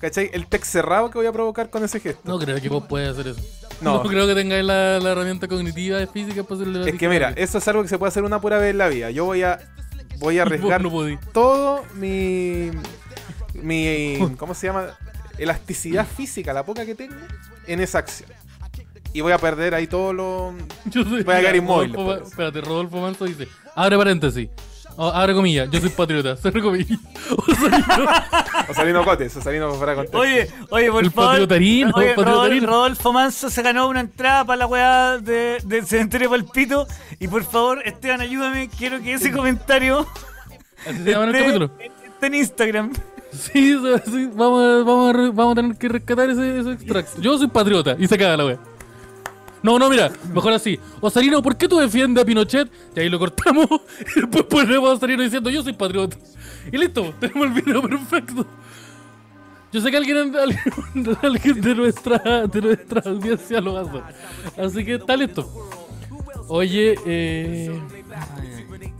¿Cachai? 0.00 0.28
El 0.34 0.46
text 0.48 0.70
cerrado 0.70 1.10
que 1.10 1.16
voy 1.18 1.26
a 1.26 1.32
provocar 1.32 1.70
con 1.70 1.82
ese 1.82 1.98
gesto. 1.98 2.20
No 2.24 2.38
creo 2.38 2.60
que 2.60 2.68
vos 2.68 2.84
puedas 2.86 3.16
hacer 3.16 3.28
eso. 3.32 3.40
No. 3.80 4.02
No, 4.02 4.08
creo 4.08 4.26
que 4.26 4.34
tengáis 4.34 4.64
la, 4.64 4.98
la 5.00 5.10
herramienta 5.12 5.48
cognitiva 5.48 6.00
y 6.02 6.06
física 6.06 6.42
para 6.42 6.56
hacerle 6.56 6.80
la 6.80 6.88
Es 6.90 6.98
que 6.98 7.08
mira, 7.08 7.32
eso 7.36 7.58
es 7.58 7.68
algo 7.68 7.82
que 7.82 7.88
se 7.88 7.98
puede 7.98 8.08
hacer 8.08 8.22
una 8.22 8.40
pura 8.40 8.58
vez 8.58 8.70
en 8.72 8.78
la 8.78 8.88
vida. 8.88 9.10
Yo 9.10 9.24
voy 9.24 9.42
a 9.42 9.58
voy 10.18 10.38
a 10.38 10.42
arriesgar 10.46 10.82
no 10.82 10.90
podí. 10.90 11.16
todo 11.32 11.84
mi 11.94 12.70
mi 13.54 14.18
¿cómo 14.36 14.54
se 14.54 14.66
llama? 14.66 14.88
Elasticidad 15.38 16.06
física, 16.06 16.52
la 16.52 16.64
poca 16.64 16.84
que 16.86 16.94
tengo 16.94 17.14
en 17.66 17.80
esa 17.80 17.98
acción. 17.98 18.30
Y 19.12 19.20
voy 19.20 19.32
a 19.32 19.38
perder 19.38 19.74
ahí 19.74 19.86
todo 19.86 20.12
lo 20.12 20.54
Yo 20.86 21.04
soy, 21.04 21.22
Voy 21.22 21.34
a 21.36 21.40
quedar 21.40 21.54
inmóvil 21.56 21.92
Rodolfo, 21.94 22.26
espérate, 22.28 22.60
Rodolfo 22.60 23.00
Manso 23.00 23.24
dice, 23.26 23.46
abre 23.76 23.96
paréntesis. 23.96 24.48
Oh, 24.96 25.08
abre 25.08 25.34
comillas, 25.34 25.68
yo 25.70 25.80
soy 25.80 25.88
patriota. 25.90 26.36
Cierre 26.40 26.60
comillas. 26.62 26.98
Osalino 28.68 29.04
Cotes, 29.04 29.36
Osalino 29.36 29.72
fuera 29.74 29.94
contexto. 29.94 30.18
Oye, 30.18 30.48
oye, 30.70 30.90
por 30.90 31.04
El 31.04 31.10
favor. 31.10 31.30
patriotarino, 31.30 31.92
Oye, 31.94 32.14
patriotarino. 32.14 32.66
Rodolfo 32.66 33.12
Manso 33.12 33.50
se 33.50 33.62
ganó 33.62 33.88
una 33.88 34.00
entrada 34.00 34.44
para 34.44 34.56
la 34.58 34.66
weá 34.66 35.18
de, 35.18 35.58
del 35.64 35.86
cementerio 35.86 36.30
Palpito. 36.30 36.86
Y 37.18 37.28
por 37.28 37.44
favor, 37.44 37.82
Esteban, 37.84 38.20
ayúdame. 38.20 38.68
Quiero 38.68 39.00
que 39.00 39.14
ese 39.14 39.32
comentario 39.32 40.06
Así 40.86 40.98
se 41.02 41.10
llama 41.10 41.24
en 41.24 41.34
el 41.34 41.42
capítulo. 41.42 41.70
esté 41.80 42.26
en 42.26 42.34
Instagram. 42.34 42.92
Sí, 43.50 43.74
vamos, 44.34 44.62
a, 44.62 44.84
vamos, 44.84 45.14
a, 45.14 45.30
vamos 45.30 45.54
tener 45.54 45.76
que 45.76 45.88
rescatar 45.88 46.30
ese, 46.30 46.60
ese 46.60 46.72
extracto. 46.72 47.20
Yo 47.20 47.36
soy 47.36 47.48
patriota 47.48 47.96
y 47.98 48.06
se 48.06 48.16
caga 48.16 48.36
la 48.36 48.46
wea. 48.46 48.58
No, 49.62 49.78
no, 49.78 49.88
mira, 49.88 50.12
mejor 50.32 50.52
así. 50.52 50.78
Osarino, 51.00 51.42
¿por 51.42 51.56
qué 51.56 51.66
tú 51.66 51.78
defiendes 51.78 52.22
a 52.22 52.26
Pinochet? 52.26 52.70
Y 52.94 53.00
ahí 53.00 53.08
lo 53.08 53.18
cortamos. 53.18 53.66
Y 54.16 54.20
después 54.20 54.44
ponemos 54.44 54.90
a 54.90 54.92
Osarino 54.92 55.22
diciendo, 55.22 55.48
yo 55.48 55.62
soy 55.62 55.72
patriota. 55.72 56.18
Y 56.70 56.76
listo, 56.76 57.14
tenemos 57.18 57.46
el 57.46 57.62
video 57.62 57.82
perfecto. 57.82 58.46
Yo 59.72 59.80
sé 59.80 59.90
que 59.90 59.96
alguien, 59.96 60.36
alguien, 60.36 61.16
alguien 61.22 61.60
de, 61.60 61.74
nuestra, 61.74 62.46
de 62.46 62.60
nuestra 62.60 63.02
audiencia 63.06 63.60
lo 63.60 63.78
hacer. 63.78 64.02
Así 64.56 64.84
que 64.84 64.94
está 64.96 65.16
listo. 65.16 65.50
Oye, 66.48 66.94
eh... 67.06 67.80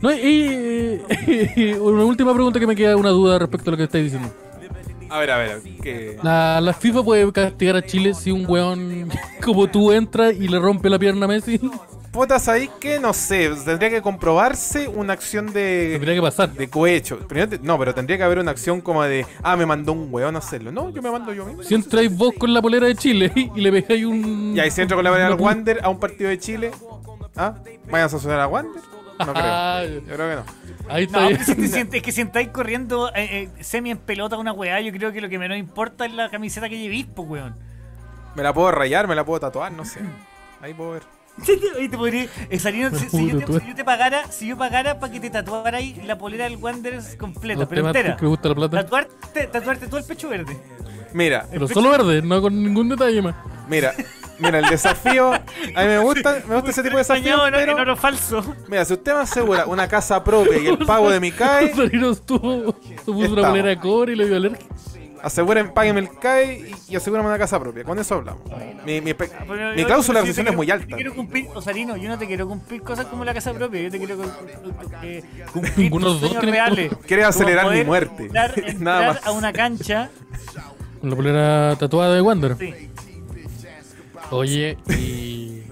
No, 0.01 0.11
y, 0.13 1.01
y- 1.55 1.73
una 1.73 2.03
última 2.05 2.33
pregunta 2.33 2.59
que 2.59 2.67
me 2.67 2.75
queda 2.75 2.95
una 2.95 3.09
duda 3.09 3.39
respecto 3.39 3.69
a 3.69 3.71
lo 3.71 3.77
que 3.77 3.83
estáis 3.83 4.05
diciendo. 4.05 4.29
A 5.09 5.19
ver, 5.19 5.31
a 5.31 5.37
ver, 5.37 5.61
que. 5.81 6.17
La, 6.23 6.59
la 6.61 6.73
FIFA 6.73 7.03
puede 7.03 7.31
castigar 7.31 7.75
a 7.77 7.81
Chile 7.85 8.13
si 8.13 8.31
un 8.31 8.45
weón 8.47 9.09
como 9.43 9.67
tú 9.67 9.91
entra 9.91 10.31
y 10.31 10.47
le 10.47 10.59
rompe 10.59 10.89
la 10.89 10.97
pierna 10.99 11.25
a 11.25 11.27
Messi. 11.29 11.59
Putas 12.11 12.47
ahí 12.47 12.69
que 12.79 12.97
no 12.97 13.13
sé, 13.13 13.51
tendría 13.65 13.89
que 13.89 14.01
comprobarse 14.01 14.87
una 14.87 15.13
acción 15.13 15.51
de. 15.51 15.89
Tendría 15.93 16.15
que 16.15 16.21
pasar. 16.21 16.49
de 16.53 16.69
cohecho. 16.69 17.19
Primero 17.27 17.57
no, 17.61 17.77
pero 17.77 17.93
tendría 17.93 18.17
que 18.17 18.23
haber 18.23 18.39
una 18.39 18.51
acción 18.51 18.79
como 18.81 19.03
de. 19.03 19.25
Ah, 19.43 19.55
me 19.57 19.65
mandó 19.65 19.91
un 19.91 20.07
weón 20.11 20.35
a 20.35 20.39
hacerlo. 20.39 20.71
No, 20.71 20.89
yo 20.89 21.01
me 21.01 21.11
mando 21.11 21.33
yo 21.33 21.45
mismo. 21.45 21.61
Si 21.63 21.75
entráis 21.75 22.15
vos 22.15 22.33
con 22.39 22.53
la 22.53 22.61
polera 22.61 22.87
de 22.87 22.95
Chile 22.95 23.31
y 23.55 23.59
le 23.61 23.71
pegáis 23.71 24.05
un. 24.05 24.53
Y 24.55 24.59
ahí 24.59 24.71
si 24.71 24.81
entro 24.81 24.97
con 24.97 25.03
la 25.03 25.11
una 25.11 25.29
del 25.29 25.39
Wander 25.39 25.79
a 25.83 25.89
un 25.89 25.99
partido 25.99 26.29
de 26.29 26.39
Chile. 26.39 26.71
¿Ah? 27.35 27.55
¿Vayan 27.91 28.05
a 28.05 28.09
sancionar 28.09 28.39
a 28.39 28.47
Wander? 28.47 28.81
No 29.19 29.33
creo. 29.33 29.35
Ah, 29.45 29.83
Yo 29.85 30.01
creo 30.15 30.29
que 30.29 30.35
no. 30.35 30.43
ahí 30.93 31.03
está. 31.05 31.21
No, 31.21 31.27
bien. 31.27 31.39
pero 31.39 31.53
si 31.53 31.61
te 31.61 31.67
sientes, 31.73 31.95
es 31.97 32.03
que 32.03 32.11
si 32.11 32.21
estáis 32.21 32.49
corriendo 32.49 33.09
eh, 33.15 33.49
eh, 33.57 33.63
semi 33.63 33.91
en 33.91 33.97
pelota 33.97 34.37
una 34.37 34.51
weá, 34.51 34.81
yo 34.81 34.91
creo 34.91 35.11
que 35.11 35.21
lo 35.21 35.29
que 35.29 35.39
menos 35.39 35.57
importa 35.57 36.05
es 36.05 36.13
la 36.13 36.29
camiseta 36.29 36.67
que 36.69 36.77
llevís, 36.77 37.05
pues 37.15 37.27
weón. 37.29 37.55
Me 38.35 38.43
la 38.43 38.53
puedo 38.53 38.71
rayar, 38.71 39.07
me 39.07 39.15
la 39.15 39.23
puedo 39.25 39.39
tatuar, 39.39 39.71
no 39.71 39.85
sé. 39.85 40.01
Ahí 40.61 40.73
puedo 40.73 40.91
ver. 40.91 41.03
Oye, 41.77 41.89
te 41.89 41.97
podría. 41.97 42.23
eh, 42.49 42.59
si, 42.59 42.59
si 43.09 43.27
yo 43.29 43.39
te, 43.39 43.59
si 43.59 43.67
yo 43.67 43.75
te 43.75 43.83
pagara, 43.85 44.29
si 44.31 44.47
yo 44.47 44.57
pagara 44.57 44.99
para 44.99 45.11
que 45.13 45.19
te 45.19 45.29
tatuara 45.29 45.77
ahí 45.77 46.01
la 46.05 46.17
polera 46.17 46.45
del 46.45 46.57
Wanderers 46.57 47.15
completa, 47.15 47.61
Los 47.61 47.69
pero 47.69 47.87
entera. 47.87 48.15
que 48.17 48.23
me 48.23 48.29
gusta 48.29 48.49
la 48.49 48.55
plata. 48.55 48.81
Tatuarte, 48.83 49.47
tatuarte 49.47 49.87
todo 49.87 49.97
el 49.99 50.05
pecho 50.05 50.29
verde. 50.29 50.57
Mira, 51.13 51.45
Pero 51.49 51.67
solo 51.69 51.89
verde, 51.91 52.21
no 52.21 52.41
con 52.41 52.61
ningún 52.61 52.89
detalle 52.89 53.21
más. 53.21 53.35
mira, 53.69 53.93
mira, 54.39 54.59
el 54.59 54.69
desafío. 54.69 55.33
A 55.33 55.39
mí 55.39 55.87
me 55.87 55.99
gusta, 55.99 56.41
me 56.47 56.55
gusta 56.55 56.71
ese 56.71 56.83
tipo 56.83 56.95
de 56.95 57.01
desafío. 57.01 57.47
En, 57.47 57.53
en 57.55 57.59
Pero, 57.65 57.75
oro 57.77 57.95
falso. 57.95 58.55
mira, 58.67 58.85
si 58.85 58.93
usted 58.93 59.13
me 59.13 59.19
asegura 59.21 59.65
una 59.65 59.87
casa 59.87 60.23
propia 60.23 60.57
y 60.57 60.67
el 60.67 60.77
pago 60.79 61.09
de 61.09 61.19
mi 61.19 61.31
CAE, 61.31 61.65
estuvo, 62.11 62.75
se 62.81 63.11
puso 63.11 63.33
una 63.33 63.49
polera 63.49 63.69
de 63.69 63.79
cobre 63.79 64.13
y 64.13 64.15
le 64.15 64.27
dio 64.27 64.37
alergia. 64.37 64.67
aseguren, 65.23 65.73
páguenme 65.73 66.01
el 66.01 66.09
CAE 66.19 66.69
y, 66.87 66.93
y 66.93 66.95
asegúrame 66.95 67.27
una 67.29 67.37
casa 67.39 67.59
propia. 67.59 67.83
Con 67.83 67.97
eso 67.99 68.15
hablamos. 68.15 68.41
Mi, 68.85 69.01
mi, 69.01 69.13
pe- 69.15 69.29
Pero 69.47 69.73
mi 69.73 69.81
yo- 69.81 69.87
cláusula 69.87 70.21
de 70.21 70.27
yo 70.27 70.33
te 70.33 70.41
rescisión 70.43 70.47
es 70.47 70.51
quiero- 70.51 70.57
muy 70.57 70.67
yo 70.67 70.73
alta. 70.75 70.87
te 70.87 70.93
quiero 70.95 71.15
cumplir, 71.15 71.47
Osarino, 71.55 71.97
yo 71.97 72.09
no 72.09 72.17
te 72.19 72.27
quiero 72.27 72.47
cumplir 72.47 72.81
cosas 72.83 73.07
como 73.07 73.25
la 73.25 73.33
casa 73.33 73.51
propia, 73.53 73.81
yo 73.81 73.89
te 73.91 73.97
quiero 73.97 74.17
cu- 74.17 74.29
eh, 75.01 75.23
cumplir 75.51 75.73
Ninguno 75.77 76.05
de 76.07 76.11
tus 76.13 76.21
los 76.21 76.21
dos 76.21 76.31
sueños 76.31 76.51
reales. 76.51 76.91
Quieres 77.07 77.25
Como 77.25 77.29
acelerar 77.29 77.65
mi 77.65 77.69
poder 77.71 77.85
muerte. 77.87 78.23
Entrar, 78.25 78.53
Nada 78.57 78.69
entrar 78.77 79.07
más. 79.15 79.25
a 79.25 79.31
una 79.31 79.51
cancha. 79.53 80.09
Con 81.01 81.09
la 81.09 81.15
polera 81.15 81.75
tatuada 81.79 82.13
de 82.15 82.21
Wander. 82.21 82.55
Sí. 82.57 82.89
Oye, 84.31 84.77
y. 84.89 85.61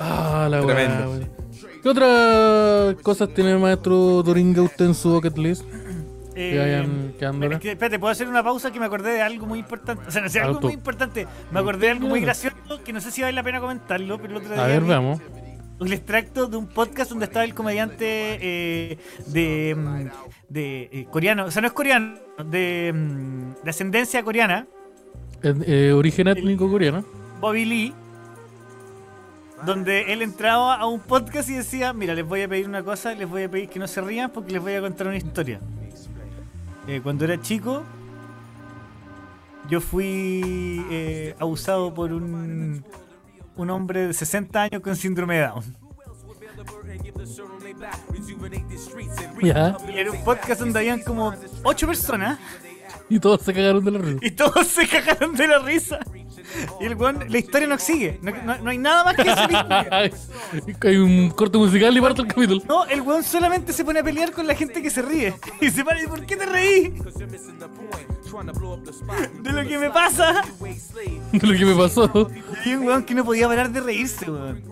Ah, 0.00 0.46
la 0.48 0.60
Tremendo. 0.64 1.10
weá. 1.10 1.28
¿Qué 1.82 1.88
otras 1.88 2.94
cosas 3.02 3.34
tiene 3.34 3.50
el 3.50 3.58
maestro 3.58 4.22
Doringa 4.22 4.62
usted 4.62 4.84
en 4.86 4.94
su 4.94 5.10
bucket 5.10 5.36
list? 5.36 5.64
Eh, 6.36 6.52
Que 6.52 6.58
vayan 6.58 7.14
quedándola. 7.18 7.54
es 7.56 7.60
que, 7.60 7.70
espérate, 7.72 7.98
puedo 7.98 8.12
hacer 8.12 8.28
una 8.28 8.44
pausa 8.44 8.70
que 8.70 8.78
me 8.78 8.86
acordé 8.86 9.10
de 9.14 9.22
algo 9.22 9.46
muy 9.46 9.58
importante. 9.58 10.04
O 10.06 10.10
sea, 10.12 10.22
no 10.22 10.28
sé, 10.28 10.38
algo 10.38 10.60
muy 10.60 10.74
importante. 10.74 11.26
Me 11.50 11.58
acordé 11.58 11.86
de 11.86 11.92
algo 11.92 12.06
muy 12.06 12.20
gracioso 12.20 12.56
que 12.84 12.92
no 12.92 13.00
sé 13.00 13.10
si 13.10 13.22
vale 13.22 13.32
la 13.32 13.42
pena 13.42 13.58
comentarlo, 13.58 14.18
pero 14.18 14.30
el 14.34 14.36
otro 14.36 14.54
día 14.54 14.64
A 14.64 14.68
ver, 14.68 14.82
vi 14.82 14.88
veamos. 14.88 15.20
un 15.80 15.92
extracto 15.92 16.46
de 16.46 16.56
un 16.58 16.68
podcast 16.68 17.10
donde 17.10 17.24
estaba 17.24 17.44
el 17.44 17.54
comediante 17.54 18.38
eh, 18.40 18.98
de, 19.26 19.74
mm, 19.76 20.04
de 20.48 20.90
eh, 20.92 21.06
coreano, 21.10 21.46
o 21.46 21.50
sea, 21.50 21.60
no 21.62 21.66
es 21.66 21.74
coreano, 21.74 22.14
de, 22.46 22.92
mm, 22.94 23.64
de 23.64 23.70
ascendencia 23.70 24.22
coreana, 24.22 24.68
Eh, 25.42 25.92
origen 25.92 26.28
étnico 26.28 26.68
coreano. 26.68 27.04
Bobby 27.40 27.64
Lee, 27.64 27.94
donde 29.64 30.12
él 30.12 30.22
entraba 30.22 30.76
a 30.76 30.86
un 30.86 31.00
podcast 31.00 31.48
y 31.48 31.54
decía, 31.54 31.92
mira, 31.92 32.14
les 32.14 32.26
voy 32.26 32.42
a 32.42 32.48
pedir 32.48 32.68
una 32.68 32.82
cosa, 32.82 33.14
les 33.14 33.28
voy 33.28 33.44
a 33.44 33.50
pedir 33.50 33.68
que 33.68 33.78
no 33.78 33.86
se 33.86 34.00
rían 34.00 34.30
porque 34.30 34.52
les 34.52 34.62
voy 34.62 34.74
a 34.74 34.80
contar 34.80 35.06
una 35.06 35.16
historia. 35.16 35.60
Eh, 36.88 37.00
cuando 37.02 37.24
era 37.24 37.40
chico, 37.40 37.82
yo 39.68 39.80
fui 39.80 40.84
eh, 40.90 41.34
abusado 41.38 41.94
por 41.94 42.12
un, 42.12 42.84
un 43.56 43.70
hombre 43.70 44.08
de 44.08 44.14
60 44.14 44.62
años 44.62 44.82
con 44.82 44.96
síndrome 44.96 45.36
de 45.36 45.42
Down. 45.42 45.76
Ya. 49.42 49.76
Y 49.88 49.98
era 49.98 50.10
un 50.10 50.24
podcast 50.24 50.60
donde 50.60 50.78
habían 50.78 51.00
como 51.02 51.34
8 51.62 51.86
personas 51.86 52.38
Y 53.10 53.18
todos 53.20 53.40
se 53.42 53.54
cagaron 53.54 53.84
de 53.84 53.90
la 53.90 53.98
risa. 53.98 54.18
y 54.22 54.30
todos 54.32 54.66
se 54.66 54.86
cagaron 54.86 55.34
de 55.34 55.46
la 55.48 55.58
risa. 55.60 55.98
Y 56.80 56.84
el 56.86 56.94
weón, 56.94 57.24
la 57.28 57.38
historia 57.38 57.68
no 57.68 57.78
sigue, 57.78 58.18
no, 58.22 58.30
no- 58.44 58.58
no 58.58 58.70
hay 58.70 58.78
nada 58.78 59.04
más 59.04 59.16
que 59.16 59.30
hacer. 59.30 60.12
Hay 60.82 60.96
un 60.96 61.28
corte 61.30 61.58
musical 61.58 61.94
y 61.96 62.00
parte 62.00 62.22
el 62.22 62.28
capítulo. 62.28 62.62
No, 62.66 62.86
el 62.86 63.02
weón 63.02 63.22
solamente 63.22 63.72
se 63.72 63.84
pone 63.84 64.00
a 64.00 64.02
pelear 64.02 64.32
con 64.32 64.46
la 64.46 64.54
gente 64.54 64.80
que 64.82 64.90
se 64.90 65.02
ríe. 65.02 65.34
Y 65.60 65.70
se 65.70 65.84
para 65.84 66.02
y 66.02 66.06
¿por 66.06 66.24
qué 66.24 66.36
te 66.36 66.46
reí? 66.46 66.94
De 69.42 69.52
lo 69.52 69.66
que 69.68 69.78
me 69.78 69.90
pasa. 69.90 70.42
De 71.32 71.46
lo 71.46 71.58
que 71.58 71.64
me 71.64 71.74
pasó. 71.74 72.30
Y 72.64 72.74
un 72.74 72.86
weón 72.86 73.04
que 73.04 73.14
no 73.14 73.24
podía 73.24 73.48
parar 73.48 73.70
de 73.70 73.80
reírse, 73.80 74.30
weón. 74.30 74.62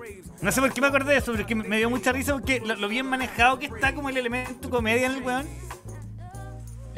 No 0.42 0.52
sé 0.52 0.60
por 0.60 0.72
qué 0.72 0.80
me 0.82 0.88
acordé 0.88 1.12
de 1.12 1.18
eso, 1.18 1.32
pero 1.32 1.40
es 1.42 1.46
que 1.46 1.54
me- 1.54 1.64
me 1.66 1.78
dio 1.78 1.88
mucha 1.88 2.12
risa 2.12 2.32
porque 2.34 2.60
lo, 2.60 2.76
lo 2.76 2.88
bien 2.88 3.06
manejado 3.06 3.58
que 3.58 3.66
está 3.66 3.94
como 3.94 4.08
el 4.10 4.16
elemento 4.18 4.68
comedia 4.68 5.06
en 5.06 5.12
el 5.12 5.22
weón. 5.22 5.46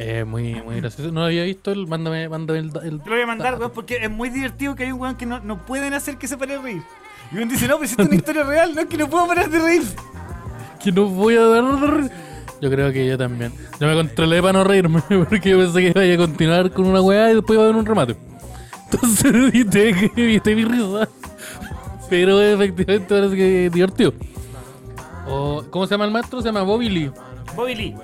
Eh, 0.01 0.25
muy, 0.25 0.55
muy 0.63 0.77
gracioso. 0.77 1.11
No 1.11 1.21
lo 1.21 1.27
había 1.27 1.43
visto 1.45 1.73
el. 1.73 1.87
Mándame, 1.89 2.29
mándame 2.29 2.61
el. 2.61 2.67
el- 2.85 3.01
Te 3.03 3.09
lo 3.11 3.15
voy 3.17 3.23
a 3.23 3.27
mandar, 3.27 3.59
weón, 3.59 3.73
porque 3.75 3.97
es 4.01 4.11
muy 4.11 4.31
divertido 4.31 4.75
que 4.77 4.85
hay 4.85 4.93
un 4.93 5.01
weón 5.01 5.17
que 5.17 5.27
no, 5.27 5.41
no 5.41 5.67
pueden 5.67 5.93
hacer 5.93 6.17
que 6.19 6.29
se 6.29 6.37
pare 6.39 6.53
de 6.57 6.63
reír. 6.63 6.83
Y 7.33 7.37
uno 7.37 7.47
dice, 7.51 7.67
no, 7.67 7.75
pero 7.77 7.89
si 7.89 7.93
esto 7.93 8.03
es 8.03 8.09
una 8.09 8.17
historia 8.23 8.45
real, 8.45 8.75
no 8.75 8.81
es 8.81 8.87
que 8.87 8.97
no 8.97 9.11
puedo 9.11 9.27
parar 9.27 9.51
de 9.51 9.59
reír. 9.59 9.83
Que 10.83 10.93
no 10.93 11.07
voy 11.07 11.35
a 11.37 11.43
dar. 11.43 11.65
Yo 12.61 12.71
creo 12.71 12.93
que 12.93 13.07
yo 13.07 13.19
también. 13.19 13.53
Yo 13.81 13.87
me 13.89 13.95
controlé 13.95 14.41
para 14.41 14.53
no 14.53 14.65
reírme, 14.65 15.01
porque 15.29 15.51
yo 15.51 15.59
pensé 15.59 15.93
que 15.93 16.05
iba 16.05 16.15
a 16.15 16.27
continuar 16.27 16.71
con 16.71 16.87
una 16.87 17.01
weá 17.03 17.31
y 17.33 17.35
después 17.35 17.57
iba 17.57 17.63
a 17.63 17.69
haber 17.69 17.77
un 17.81 17.87
remate. 17.87 18.17
Entonces 18.93 19.33
que- 19.33 20.13
evité 20.17 20.55
mi 20.55 20.65
risa. 20.65 21.09
Pero 22.09 22.41
efectivamente 22.41 23.15
parece 23.15 23.37
que 23.37 23.67
es 23.67 23.73
divertido. 23.73 24.15
O, 25.27 25.63
¿Cómo 25.71 25.87
se 25.87 25.95
llama 25.95 26.05
el 26.07 26.11
maestro? 26.13 26.41
Se 26.41 26.47
llama 26.49 26.63
Bobby 26.63 26.89
Lee. 26.89 27.11
Bobby 27.55 27.75
Lee. 27.75 27.95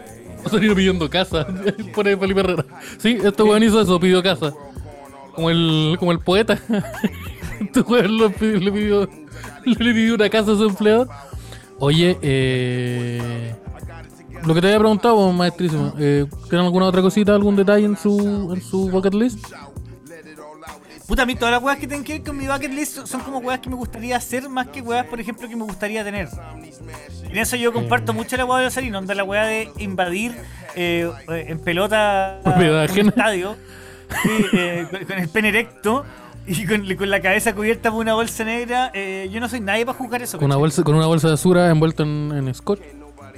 Salir 0.50 0.74
pidiendo 0.74 1.08
casa. 1.08 1.46
Pone 1.94 2.16
Felipe 2.16 2.40
Herrera. 2.40 2.64
Sí, 2.98 3.18
este 3.22 3.42
weón 3.42 3.62
hizo 3.62 3.80
eso, 3.80 3.98
pidió 4.00 4.22
casa. 4.22 4.52
Como 5.34 5.50
el, 5.50 5.96
como 5.98 6.12
el 6.12 6.20
poeta. 6.20 6.58
Este 7.60 7.80
weón 7.82 8.18
le 8.18 8.30
pidió, 8.30 9.08
le 9.64 9.76
pidió 9.76 10.14
una 10.16 10.28
casa 10.28 10.52
a 10.52 10.56
su 10.56 10.64
empleado. 10.64 11.08
Oye, 11.78 12.18
eh, 12.20 13.54
lo 14.44 14.54
que 14.54 14.60
te 14.60 14.66
había 14.66 14.78
preguntado, 14.80 15.32
maestrísimo, 15.32 15.94
eh, 15.98 16.26
¿tienen 16.48 16.66
alguna 16.66 16.86
otra 16.86 17.00
cosita, 17.00 17.34
algún 17.34 17.56
detalle 17.56 17.86
en 17.86 17.96
su, 17.96 18.52
en 18.52 18.60
su 18.60 18.90
bucket 18.90 19.14
list? 19.14 19.46
Puta, 21.06 21.22
a 21.22 21.26
mí 21.26 21.34
todas 21.34 21.52
las 21.52 21.62
weas 21.62 21.78
que 21.78 21.86
tienen 21.86 22.02
que 22.04 22.14
ver 22.14 22.22
con 22.22 22.36
mi 22.36 22.46
bucket 22.46 22.72
list 22.72 23.06
son 23.06 23.20
como 23.20 23.38
weas 23.38 23.60
que 23.60 23.68
me 23.68 23.76
gustaría 23.76 24.16
hacer 24.16 24.48
más 24.48 24.68
que 24.68 24.80
weas, 24.80 25.04
por 25.06 25.20
ejemplo, 25.20 25.46
que 25.48 25.54
me 25.56 25.64
gustaría 25.64 26.02
tener. 26.02 26.28
Y 27.28 27.32
en 27.32 27.38
eso 27.38 27.56
yo 27.56 27.72
comparto 27.74 28.14
mucho 28.14 28.36
la 28.38 28.44
wea 28.46 28.60
de 28.60 28.66
Osarino, 28.68 28.98
onda 28.98 29.14
la 29.14 29.24
wea 29.24 29.44
de 29.44 29.70
invadir 29.78 30.34
eh, 30.74 31.10
eh, 31.28 31.44
en 31.48 31.58
pelota 31.58 32.40
un 32.44 33.08
estadio 33.08 33.56
sí, 34.22 34.46
eh, 34.54 34.86
con, 34.90 35.04
con 35.04 35.18
el 35.18 35.28
pene 35.28 35.48
erecto 35.48 36.04
y 36.46 36.66
con, 36.66 36.94
con 36.96 37.10
la 37.10 37.20
cabeza 37.20 37.54
cubierta 37.54 37.90
por 37.90 38.00
una 38.00 38.14
bolsa 38.14 38.44
negra. 38.44 38.90
eh, 38.94 39.28
yo 39.30 39.40
no 39.40 39.48
soy 39.48 39.60
nadie 39.60 39.84
para 39.84 39.98
juzgar 39.98 40.22
eso. 40.22 40.38
Con 40.38 40.46
una 40.46 40.56
bolsa, 40.56 40.82
con 40.84 40.94
una 40.94 41.06
bolsa 41.06 41.28
de 41.28 41.34
azura 41.34 41.68
envuelta 41.70 42.02
en, 42.02 42.32
en 42.34 42.54
scotch. 42.54 42.80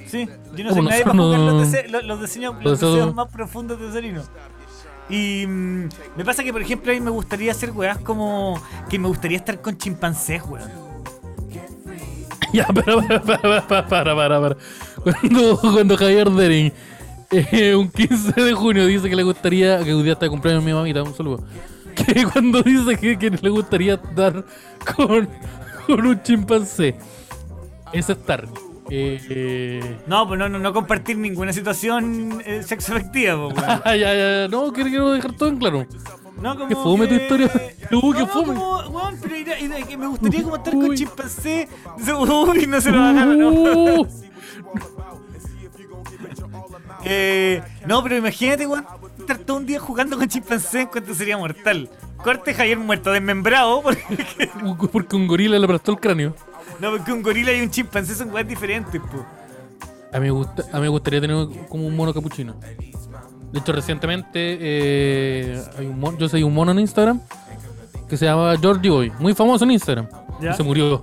Sí, 0.07 0.29
yo 0.55 0.64
no 0.64 0.73
soy 0.73 0.83
nadie 0.83 1.03
para 1.03 1.14
no- 1.14 1.37
los, 1.37 1.69
dese- 1.73 1.89
los- 1.89 2.05
los 2.05 2.21
diseños, 2.21 2.55
los 2.55 2.64
Los 2.64 2.81
deseos- 2.81 2.95
deseos 2.95 3.14
más 3.14 3.29
profundos 3.29 3.81
de 3.81 3.87
Osarino. 3.87 4.23
Y 5.09 5.47
mm, 5.47 5.89
me 6.17 6.25
pasa 6.25 6.43
que, 6.43 6.53
por 6.53 6.63
ejemplo, 6.63 6.91
a 6.91 6.95
mí 6.95 7.01
me 7.01 7.11
gustaría 7.11 7.53
hacer 7.53 7.71
weas 7.71 7.99
como 7.99 8.61
que 8.89 8.99
me 8.99 9.09
gustaría 9.09 9.39
estar 9.39 9.61
con 9.61 9.77
chimpancés, 9.79 10.43
weón. 10.45 10.71
Ya, 12.53 12.67
para, 12.67 12.97
para, 12.97 13.23
para, 13.23 13.67
para, 13.67 13.87
para, 13.89 14.17
para, 14.17 14.41
para. 14.41 14.57
Cuando, 15.03 15.59
cuando 15.61 15.97
Javier 15.97 16.31
Dering, 16.31 16.73
eh, 17.31 17.75
un 17.75 17.89
15 17.89 18.41
de 18.41 18.53
junio, 18.53 18.87
dice 18.87 19.11
que 19.11 19.17
le 19.17 19.25
gustaría, 19.25 19.83
que 19.83 19.95
un 19.95 20.05
día 20.05 20.17
cumpleaños 20.17 20.63
mi 20.65 20.73
mamita, 20.73 21.03
un 21.03 21.15
saludo. 21.15 21.45
Que 21.97 22.27
cuando 22.27 22.63
dice 22.63 22.99
que, 22.99 23.19
que 23.19 23.31
le 23.31 23.49
gustaría 23.49 23.97
dar 24.15 24.45
con, 24.95 25.29
con 25.87 26.07
un 26.07 26.23
chimpancé, 26.23 26.95
es 27.93 28.11
estar. 28.11 28.47
Eh, 28.91 29.99
No, 30.07 30.26
pues 30.28 30.39
no, 30.39 30.49
no, 30.49 30.59
no 30.59 30.72
compartir 30.72 31.18
ninguna 31.18 31.53
situación 31.53 32.41
eh, 32.45 32.62
sexoafectiva, 32.62 33.34
po, 33.37 33.49
weón. 33.49 33.64
ah, 33.84 33.97
ya, 33.97 34.14
ya, 34.14 34.49
no, 34.49 34.72
quiero, 34.72 34.91
quiero 34.91 35.12
dejar 35.12 35.32
todo 35.32 35.49
en 35.49 35.57
claro. 35.59 35.87
No, 36.41 36.55
como 36.55 36.68
Que 36.68 36.74
fome 36.76 37.07
tu 37.07 37.14
que- 37.16 37.22
historia. 37.22 37.51
No, 37.91 38.01
fome. 38.26 38.55
como, 38.55 38.80
weón, 38.91 39.18
pero 39.22 39.87
que 39.87 39.97
me 39.97 40.07
gustaría 40.07 40.43
como 40.43 40.57
estar 40.57 40.72
con 40.74 40.95
chimpancé. 40.95 41.68
Uy, 42.18 42.66
no 42.66 42.80
se 42.80 42.91
lo 42.91 43.01
hagan, 43.03 43.39
no. 43.39 43.49
Uh, 43.51 44.07
Eh, 47.09 47.62
no, 47.87 48.03
pero 48.03 48.16
imagínate, 48.16 48.66
weón, 48.66 48.84
estar 49.18 49.39
todo 49.39 49.59
un 49.59 49.66
día 49.66 49.78
jugando 49.78 50.16
con 50.18 50.26
chimpancé 50.28 50.80
en 50.82 50.87
cuanto 50.89 51.14
sería 51.14 51.39
mortal. 51.39 51.89
Corte 52.16 52.53
Javier 52.55 52.78
muerto, 52.78 53.12
desmembrado, 53.12 53.80
porque, 53.82 54.49
porque 54.91 55.14
un 55.16 55.28
gorila 55.28 55.57
le 55.59 55.64
aplastó 55.64 55.93
el 55.93 56.01
cráneo. 56.01 56.34
No, 56.81 56.91
porque 56.91 57.12
un 57.12 57.22
gorila 57.22 57.53
y 57.53 57.61
un 57.61 57.70
chimpancé 57.70 58.14
son 58.14 58.31
weas 58.33 58.47
diferentes, 58.47 59.01
po. 59.01 59.24
A 60.12 60.18
mí, 60.18 60.27
me 60.27 60.31
gusta, 60.31 60.64
a 60.72 60.77
mí 60.77 60.83
me 60.83 60.89
gustaría 60.89 61.20
tener 61.20 61.37
como 61.68 61.87
un 61.87 61.95
mono 61.97 62.12
capuchino. 62.14 62.55
De 63.53 63.59
hecho, 63.61 63.72
recientemente 63.72 64.59
eh, 64.61 65.62
hay 65.79 65.87
un 65.87 65.99
mono, 66.01 66.16
yo 66.18 66.29
seguí 66.29 66.43
un 66.43 66.55
mono 66.55 66.72
en 66.72 66.81
Instagram 66.81 67.20
que 68.09 68.16
se 68.16 68.24
llama 68.24 68.55
Georgie 68.61 68.91
Boy, 68.91 69.12
muy 69.18 69.35
famoso 69.35 69.64
en 69.64 69.72
Instagram. 69.72 70.07
¿Ya? 70.41 70.51
Y 70.51 70.55
se 70.55 70.62
murió. 70.62 71.03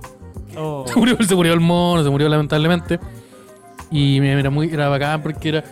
Oh. 0.56 0.84
Se 0.88 0.94
murió, 0.96 1.16
se 1.20 1.34
murió 1.34 1.52
el 1.52 1.60
mono, 1.60 2.04
se 2.04 2.10
murió 2.10 2.28
lamentablemente. 2.28 3.00
Y 3.90 4.18
era 4.18 4.50
muy 4.50 4.72
era 4.72 4.88
bacán 4.88 5.20
porque 5.22 5.48
era. 5.48 5.64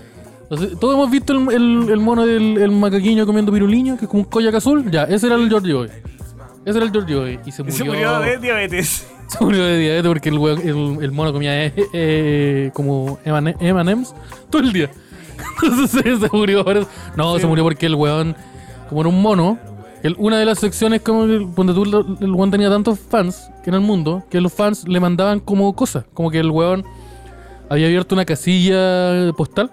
no 0.51 0.57
sé, 0.57 0.75
Todos 0.77 0.95
hemos 0.95 1.09
visto 1.11 1.33
el, 1.33 1.49
el- 1.53 1.89
el 1.91 2.01
mono 2.01 2.27
del 2.27 2.59
el 2.59 2.71
macaquiño 2.73 3.25
comiendo 3.25 3.53
piruliño, 3.53 3.97
que 3.97 4.07
es 4.07 4.11
como 4.11 4.25
un 4.25 4.29
koyak 4.29 4.55
azul. 4.57 4.91
Ya, 4.91 5.05
ese 5.05 5.27
era 5.29 5.37
el 5.37 5.49
Georgie 5.49 5.73
Boy. 5.75 5.89
Ese 6.65 6.77
era 6.79 6.85
el 6.87 6.91
Georgie 6.93 7.15
Boy. 7.17 7.41
Y 7.47 7.53
se 7.53 7.63
Y 7.63 7.65
murió. 7.65 7.77
se 7.79 7.85
murió 7.85 8.19
de 8.21 8.39
diabetes. 8.39 9.07
Se 9.39 9.45
murió 9.45 9.65
de 9.65 9.79
diabetes 9.79 10.09
porque 10.09 10.29
el, 10.29 10.39
weón- 10.39 10.61
el, 10.61 11.03
el 11.05 11.13
mono 11.13 11.33
comía 11.33 11.67
eh, 11.67 11.73
eh, 11.93 12.71
como 12.75 13.19
M&M- 13.25 13.57
M&M's 13.61 14.15
todo 14.51 14.63
el 14.63 14.73
día. 14.73 14.91
Entonces 15.63 16.19
se, 16.21 16.29
murió. 16.37 16.65
No, 17.17 17.39
se 17.39 17.47
murió 17.47 17.65
porque 17.65 17.87
el 17.87 17.95
weón, 17.95 18.37
como 18.89 19.01
era 19.01 19.09
un 19.09 19.23
mono, 19.23 19.59
el- 20.03 20.17
una 20.19 20.39
de 20.39 20.45
las 20.45 20.59
secciones 20.59 21.01
como 21.03 21.27
que, 21.27 21.47
donde 21.57 21.73
tú, 21.73 21.85
el 22.21 22.33
weón 22.33 22.51
tenía 22.51 22.69
tantos 22.69 22.99
fans 22.99 23.49
que 23.65 23.71
en 23.71 23.75
el 23.75 23.81
mundo, 23.81 24.23
que 24.31 24.41
los 24.41 24.53
fans 24.53 24.87
le 24.87 25.01
mandaban 25.01 25.41
como 25.41 25.75
cosas. 25.75 26.05
Como 26.13 26.31
que 26.31 26.39
el 26.41 26.51
weón 26.51 26.85
había 27.71 27.87
abierto 27.87 28.15
una 28.15 28.25
casilla 28.25 29.33
postal. 29.37 29.71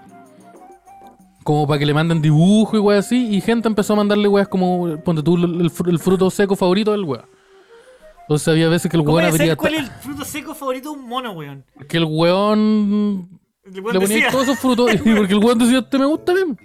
Como 1.43 1.65
para 1.67 1.79
que 1.79 1.85
le 1.85 1.93
manden 1.93 2.21
dibujo 2.21 2.77
y 2.77 2.79
weas 2.79 3.05
así. 3.07 3.35
Y 3.35 3.41
gente 3.41 3.67
empezó 3.67 3.93
a 3.93 3.95
mandarle 3.97 4.27
weas 4.27 4.47
como, 4.47 4.97
ponte 5.03 5.23
tú, 5.23 5.35
el, 5.35 5.61
el 5.87 5.99
fruto 5.99 6.29
seco 6.29 6.55
favorito 6.55 6.91
del 6.91 7.03
weón. 7.03 7.25
Entonces 8.29 8.47
había 8.47 8.69
veces 8.69 8.91
que 8.91 8.95
el 8.95 9.03
¿Cómo 9.03 9.17
weón 9.17 9.27
abría... 9.27 9.55
cuál 9.55 9.73
es 9.73 9.79
el 9.79 9.87
fruto 9.87 10.23
seco 10.23 10.53
favorito 10.53 10.91
de 10.91 10.99
un 10.99 11.09
mono, 11.09 11.31
weón? 11.31 11.65
que 11.87 11.97
el 11.97 12.05
weón 12.05 13.27
El 13.65 13.81
weón 13.81 13.93
le 13.93 13.99
ponía 13.99 14.15
decía, 14.17 14.29
todos 14.29 14.43
esos 14.43 14.59
frutos 14.59 14.93
y 14.93 15.15
porque 15.15 15.33
el 15.33 15.43
weón 15.43 15.57
decía, 15.57 15.79
este 15.79 15.97
me 15.97 16.05
gusta 16.05 16.35
bien. 16.35 16.55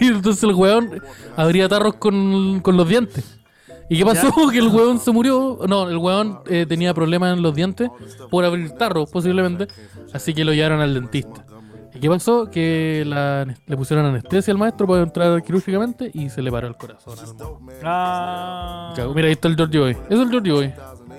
Entonces 0.00 0.42
el 0.42 0.54
weón 0.54 1.00
abría 1.36 1.68
tarros 1.68 1.94
con, 1.94 2.58
con 2.62 2.76
los 2.76 2.88
dientes. 2.88 3.38
¿Y 3.88 3.98
qué 3.98 4.04
pasó? 4.04 4.28
Que 4.50 4.58
el 4.58 4.66
weón 4.66 4.98
se 4.98 5.12
murió. 5.12 5.60
No, 5.68 5.88
el 5.88 5.96
weón 5.96 6.40
eh, 6.46 6.66
tenía 6.68 6.92
problemas 6.92 7.36
en 7.36 7.42
los 7.42 7.54
dientes 7.54 7.90
por 8.28 8.44
abrir 8.44 8.72
tarros, 8.72 9.08
posiblemente. 9.08 9.68
Así 10.12 10.34
que 10.34 10.44
lo 10.44 10.52
llevaron 10.52 10.80
al 10.80 10.94
dentista. 10.94 11.44
¿Y 12.00 12.04
qué 12.04 12.08
pasó? 12.08 12.50
Que 12.50 13.04
la- 13.06 13.44
le 13.66 13.76
pusieron 13.76 14.06
anestesia 14.06 14.52
al 14.52 14.58
maestro 14.58 14.86
para 14.86 15.02
entrar 15.02 15.42
quirúrgicamente 15.42 16.10
y 16.14 16.30
se 16.30 16.40
le 16.40 16.50
paró 16.50 16.66
el 16.66 16.74
corazón 16.76 17.18
al 17.18 17.34
mono. 17.34 17.60
Ah. 17.84 18.94
Mira, 19.14 19.26
ahí 19.26 19.32
está 19.32 19.48
el 19.48 19.56
Georgie 19.56 19.78
Boy. 19.80 19.90
Eso 20.08 20.14
es 20.14 20.20
el 20.20 20.30
Georgie 20.30 20.52
Boy. 20.52 20.72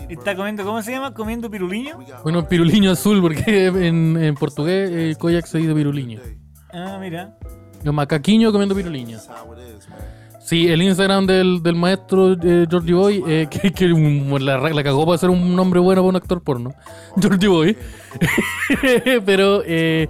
está 0.09 0.35
comiendo, 0.35 0.63
¿cómo 0.65 0.81
se 0.81 0.91
llama? 0.91 1.13
¿Comiendo 1.13 1.51
piruliño? 1.51 1.99
Bueno, 2.23 2.47
piruliño 2.47 2.89
azul, 2.89 3.21
porque 3.21 3.67
en, 3.67 4.17
en 4.17 4.33
portugués 4.33 4.89
eh, 4.91 5.15
Koyak 5.19 5.45
se 5.45 5.59
dice 5.59 5.73
piruliño. 5.75 6.19
Ah, 6.73 6.97
mira. 6.99 7.37
Los 7.83 7.93
macaquiños 7.93 8.51
comiendo 8.51 8.73
piruliño. 8.73 9.19
Sí, 10.39 10.67
el 10.67 10.81
Instagram 10.81 11.27
del, 11.27 11.61
del 11.61 11.75
maestro 11.75 12.33
eh, 12.33 12.65
Georgie 12.67 12.93
Boy, 12.95 13.23
eh, 13.27 13.47
que, 13.51 13.71
que 13.71 13.87
la, 13.87 14.57
la 14.57 14.83
cagó 14.83 15.05
para 15.05 15.17
ser 15.19 15.29
un 15.29 15.55
nombre 15.55 15.79
bueno 15.79 16.01
para 16.01 16.09
un 16.09 16.15
actor 16.15 16.41
porno. 16.41 16.73
Georgie 17.21 17.47
Boy. 17.47 17.77
Pero 19.25 19.61
eh, 19.65 20.07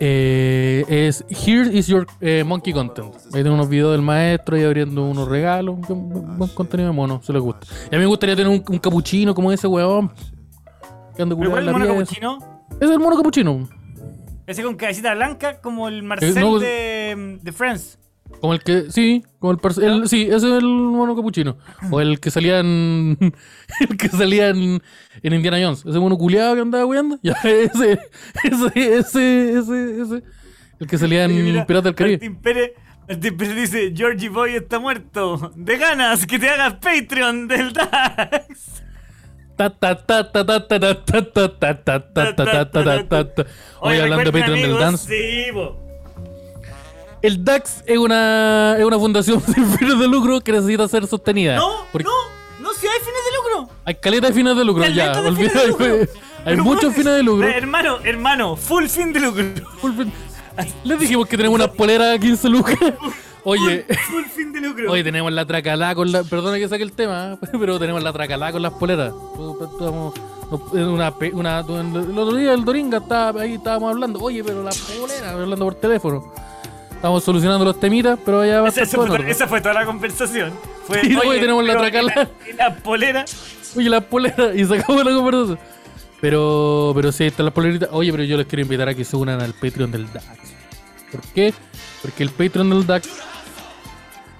eh, 0.00 0.84
es 0.88 1.24
Here 1.28 1.68
is 1.76 1.86
your 1.86 2.06
eh, 2.20 2.44
monkey 2.44 2.72
content. 2.72 3.14
Ahí 3.32 3.42
tengo 3.42 3.54
unos 3.54 3.68
videos 3.68 3.92
del 3.92 4.02
maestro 4.02 4.56
y 4.56 4.62
abriendo 4.62 5.04
unos 5.04 5.28
regalos. 5.28 5.76
un 5.88 6.38
Buen 6.38 6.50
contenido 6.50 6.90
de 6.90 6.96
mono, 6.96 7.20
se 7.22 7.32
les 7.32 7.42
gusta. 7.42 7.66
Y 7.90 7.94
a 7.94 7.98
mí 7.98 8.04
me 8.04 8.06
gustaría 8.06 8.36
tener 8.36 8.50
un, 8.50 8.62
un 8.68 8.78
capuchino 8.78 9.34
como 9.34 9.52
ese 9.52 9.66
weón. 9.66 10.12
Que 11.16 11.22
ande 11.22 11.34
¿Pero 11.34 11.50
culiado 11.50 11.52
cuál 11.52 11.62
es 11.62 11.68
el 11.68 11.72
mono 11.72 11.86
capuchino? 11.86 12.38
Es 12.80 12.90
el 12.90 12.98
mono 12.98 13.16
capuchino. 13.16 13.68
Ese 14.46 14.62
con 14.62 14.76
cabecita 14.76 15.14
blanca 15.14 15.60
como 15.60 15.88
el 15.88 16.02
Marcel 16.02 16.34
no, 16.34 16.58
de, 16.58 17.38
de 17.42 17.52
Friends. 17.52 17.98
Como 18.40 18.52
el 18.52 18.62
que, 18.62 18.90
sí, 18.90 19.24
como 19.40 19.52
el, 19.52 19.58
el 19.82 20.08
sí, 20.08 20.22
ese 20.22 20.36
es 20.36 20.44
el 20.44 20.64
mono 20.64 21.16
capuchino. 21.16 21.58
O 21.90 22.00
el 22.00 22.20
que 22.20 22.30
salía 22.30 22.60
en, 22.60 23.18
el 23.80 23.96
que 23.96 24.08
salía 24.08 24.48
en, 24.50 24.80
en 25.22 25.32
Indiana 25.32 25.58
Jones. 25.60 25.84
Ese 25.84 25.98
mono 25.98 26.16
culiado 26.16 26.54
que 26.54 26.60
andaba 26.60 26.86
weando. 26.86 27.18
Ya, 27.22 27.32
ese, 27.44 27.98
ese, 28.44 28.96
ese, 28.96 29.58
ese, 29.58 30.02
ese. 30.02 30.22
El 30.80 30.86
que 30.86 30.98
salía 30.98 31.24
en 31.24 31.44
mira, 31.44 31.66
Pirata 31.66 31.88
del 31.88 31.94
Caribe. 31.96 32.18
Martín 32.18 32.40
Pérez, 32.40 32.72
Martín 33.08 33.56
dice, 33.56 33.92
Georgie 33.94 34.28
Boy 34.28 34.54
está 34.54 34.78
muerto. 34.78 35.52
De 35.56 35.76
ganas 35.76 36.24
que 36.24 36.38
te 36.38 36.48
hagas 36.48 36.74
Patreon 36.74 37.48
del 37.48 37.72
DAX. 37.72 38.82
Oye, 43.80 44.02
hablando 44.02 44.30
de 44.30 44.38
Patreon 44.38 44.62
del 44.62 44.78
Dance. 44.78 45.08
Sí. 45.08 45.50
El 47.22 47.44
DAX 47.44 47.82
es 47.86 47.98
una, 47.98 48.76
es 48.78 48.84
una 48.84 48.98
fundación 48.98 49.40
sin 49.54 49.66
fines 49.76 49.98
de 49.98 50.06
lucro 50.08 50.40
que 50.40 50.52
necesita 50.52 50.86
ser 50.88 51.06
sostenida. 51.06 51.56
No, 51.56 51.70
Porque 51.90 52.04
no, 52.04 52.12
no, 52.60 52.72
si 52.74 52.86
hay 52.86 52.98
fines 53.00 53.20
de 53.24 53.36
lucro. 53.36 53.74
Hay 53.84 53.94
caleta 53.96 54.28
de 54.28 54.32
fines 54.32 54.56
de 54.56 54.64
lucro, 54.64 54.82
Caleta 54.84 55.12
ya. 55.14 55.20
de 55.22 55.28
olvida- 55.28 55.50
fines 55.50 55.54
de 55.62 55.68
lucro. 55.68 56.12
hay 56.44 56.56
muchos 56.56 56.94
fines 56.94 57.14
de 57.14 57.22
lucro. 57.22 57.48
eh, 57.48 57.56
Hermano, 57.56 57.98
hermano, 58.04 58.56
full 58.56 58.86
fin 58.86 59.12
de 59.12 59.20
lucro. 59.20 59.44
Full 59.80 59.92
fin- 59.94 60.12
Les 60.84 60.98
dijimos 60.98 61.26
que 61.26 61.36
tenemos 61.36 61.56
unas 61.56 61.70
poleras 61.74 62.16
a 62.16 62.18
15 62.18 62.48
lucas. 62.48 62.76
Oye, 63.44 63.86
Full 64.10 64.24
fin 64.24 64.52
de 64.52 64.60
lucro. 64.60 64.90
oye, 64.92 65.02
tenemos 65.04 65.32
la 65.32 65.46
tracalá 65.46 65.94
con 65.94 66.10
la. 66.12 66.22
Perdona 66.24 66.58
que 66.58 66.68
saque 66.68 66.82
el 66.82 66.92
tema, 66.92 67.34
¿eh? 67.42 67.46
pero 67.58 67.78
tenemos 67.78 68.02
la 68.02 68.12
tracalá 68.12 68.52
con 68.52 68.62
las 68.62 68.72
poleras. 68.74 69.12
Estamos- 69.72 70.14
en 70.72 70.88
Una, 70.88 71.12
una, 71.32 71.60
el 71.60 72.18
otro 72.18 72.34
día 72.36 72.54
el 72.54 72.64
Doringa 72.64 72.98
estaba 72.98 73.42
ahí, 73.42 73.54
estábamos 73.54 73.90
hablando. 73.92 74.18
Oye, 74.20 74.42
pero 74.42 74.62
la 74.62 74.70
polera, 74.98 75.30
hablando 75.32 75.64
por 75.64 75.74
teléfono. 75.74 76.32
Estamos 76.98 77.22
solucionando 77.22 77.64
los 77.64 77.78
temitas, 77.78 78.18
pero 78.24 78.44
ya 78.44 78.60
va 78.60 78.66
a 78.66 78.70
esa, 78.70 78.84
fue, 78.84 79.30
esa 79.30 79.46
fue 79.46 79.60
toda 79.60 79.72
la 79.72 79.86
conversación. 79.86 80.52
Fue, 80.84 81.00
Sí, 81.00 81.14
oye, 81.14 81.38
tenemos 81.38 81.64
la 81.64 81.78
tracala. 81.78 82.12
Y 82.12 82.16
la, 82.16 82.30
y 82.50 82.52
la 82.54 82.74
polera. 82.74 83.24
Oye, 83.76 83.88
las 83.88 84.02
poleras. 84.02 84.56
Y 84.56 84.64
sacamos 84.64 85.04
la 85.04 85.12
conversación. 85.12 85.60
Pero, 86.20 86.90
pero 86.96 87.12
sí, 87.12 87.22
están 87.22 87.46
las 87.46 87.54
poleritas. 87.54 87.88
Oye, 87.92 88.10
pero 88.10 88.24
yo 88.24 88.36
les 88.36 88.48
quiero 88.48 88.62
invitar 88.62 88.88
a 88.88 88.94
que 88.94 89.04
se 89.04 89.14
unan 89.14 89.40
al 89.40 89.54
Patreon 89.54 89.92
del 89.92 90.12
DAX. 90.12 90.26
¿Por 91.12 91.20
qué? 91.32 91.54
Porque 92.02 92.24
el 92.24 92.30
Patreon 92.30 92.68
del 92.68 92.84
DAX 92.84 93.08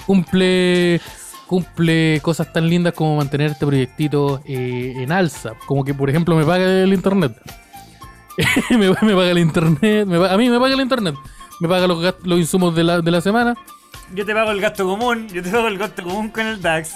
cumple 0.05 1.01
cumple 1.47 2.19
cosas 2.23 2.53
tan 2.53 2.69
lindas 2.69 2.93
como 2.93 3.17
mantener 3.17 3.53
este 3.53 3.67
proyectito 3.67 4.43
eh, 4.47 4.95
en 4.97 5.13
alza. 5.13 5.53
Como 5.65 5.85
que, 5.85 5.95
por 5.95 6.11
ejemplo, 6.11 6.35
me 6.35 6.45
paga 6.45 6.65
el 6.83 6.93
internet. 6.93 7.41
me, 8.71 8.89
me 8.89 9.15
paga 9.15 9.31
el 9.31 9.39
internet. 9.39 10.07
me 10.09 10.27
a 10.29 10.37
mí 10.37 10.51
me 10.51 10.59
paga 10.59 10.75
el 10.75 10.81
internet. 10.81 11.15
Me 11.61 11.69
paga 11.69 11.87
los, 11.87 12.15
los 12.25 12.39
insumos 12.39 12.75
de 12.75 12.85
la, 12.85 13.01
de 13.01 13.11
la 13.11 13.21
semana. 13.21 13.55
Yo 14.15 14.25
te 14.25 14.33
pago 14.35 14.51
el 14.53 14.61
gasto 14.61 14.85
común. 14.87 15.29
Yo 15.29 15.43
te 15.43 15.51
pago 15.51 15.69
el 15.69 15.79
gasto 15.79 16.03
común 16.03 16.29
con 16.31 16.47
el 16.47 16.61
DAX. 16.63 16.93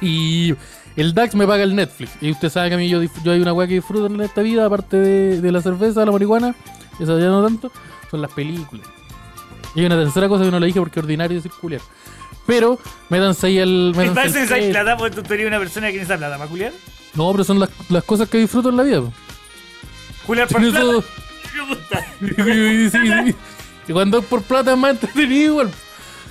Y 0.00 0.54
el 0.96 1.14
DAX 1.14 1.34
me 1.34 1.46
paga 1.46 1.62
el 1.62 1.74
Netflix. 1.74 2.12
Y 2.20 2.30
usted 2.30 2.48
sabe 2.50 2.68
que 2.68 2.74
a 2.74 2.78
mí 2.78 2.88
yo, 2.88 3.00
yo 3.22 3.32
hay 3.32 3.40
una 3.40 3.52
weá 3.52 3.66
que 3.66 3.74
disfruto 3.74 4.06
en 4.06 4.20
esta 4.20 4.42
vida, 4.42 4.66
aparte 4.66 4.96
de, 4.96 5.40
de 5.40 5.52
la 5.52 5.60
cerveza, 5.62 6.04
la 6.04 6.12
marihuana, 6.12 6.54
esa 7.00 7.18
ya 7.18 7.26
no 7.26 7.42
tanto, 7.42 7.70
son 8.10 8.22
las 8.22 8.32
películas. 8.32 8.86
Y 9.74 9.80
hay 9.80 9.86
una 9.86 9.96
tercera 9.96 10.28
cosa 10.28 10.44
que 10.44 10.50
no 10.50 10.60
le 10.60 10.66
dije 10.66 10.78
porque 10.78 11.00
es 11.00 11.04
ordinario 11.04 11.36
decir 11.36 11.50
culiar. 11.60 11.80
Pero, 12.46 12.78
métanse 13.08 13.46
ahí 13.46 13.92
parece 14.14 14.42
el 14.42 14.48
que 14.48 14.68
esa 14.68 14.70
plata 14.72 14.96
porque 14.96 15.22
tú 15.22 15.34
eres 15.34 15.46
una 15.46 15.58
persona 15.58 15.86
que 15.88 15.94
necesita 15.94 16.18
plata, 16.18 16.36
¿para 16.36 16.50
culiar? 16.50 16.72
No, 17.14 17.32
pero 17.32 17.44
son 17.44 17.58
las, 17.58 17.70
las 17.88 18.04
cosas 18.04 18.28
que 18.28 18.38
disfruto 18.38 18.68
en 18.68 18.76
la 18.76 18.82
vida. 18.82 19.00
po. 19.00 19.12
Culiar 20.26 20.48
por 20.48 20.60
plata. 20.60 20.78
eso- 20.80 21.04
Y, 23.86 23.92
cuando 23.92 24.18
es 24.18 24.24
por 24.24 24.42
plata 24.42 24.72
es 24.72 24.78
más 24.78 24.92
entretenido 24.92 25.52
igual. 25.52 25.70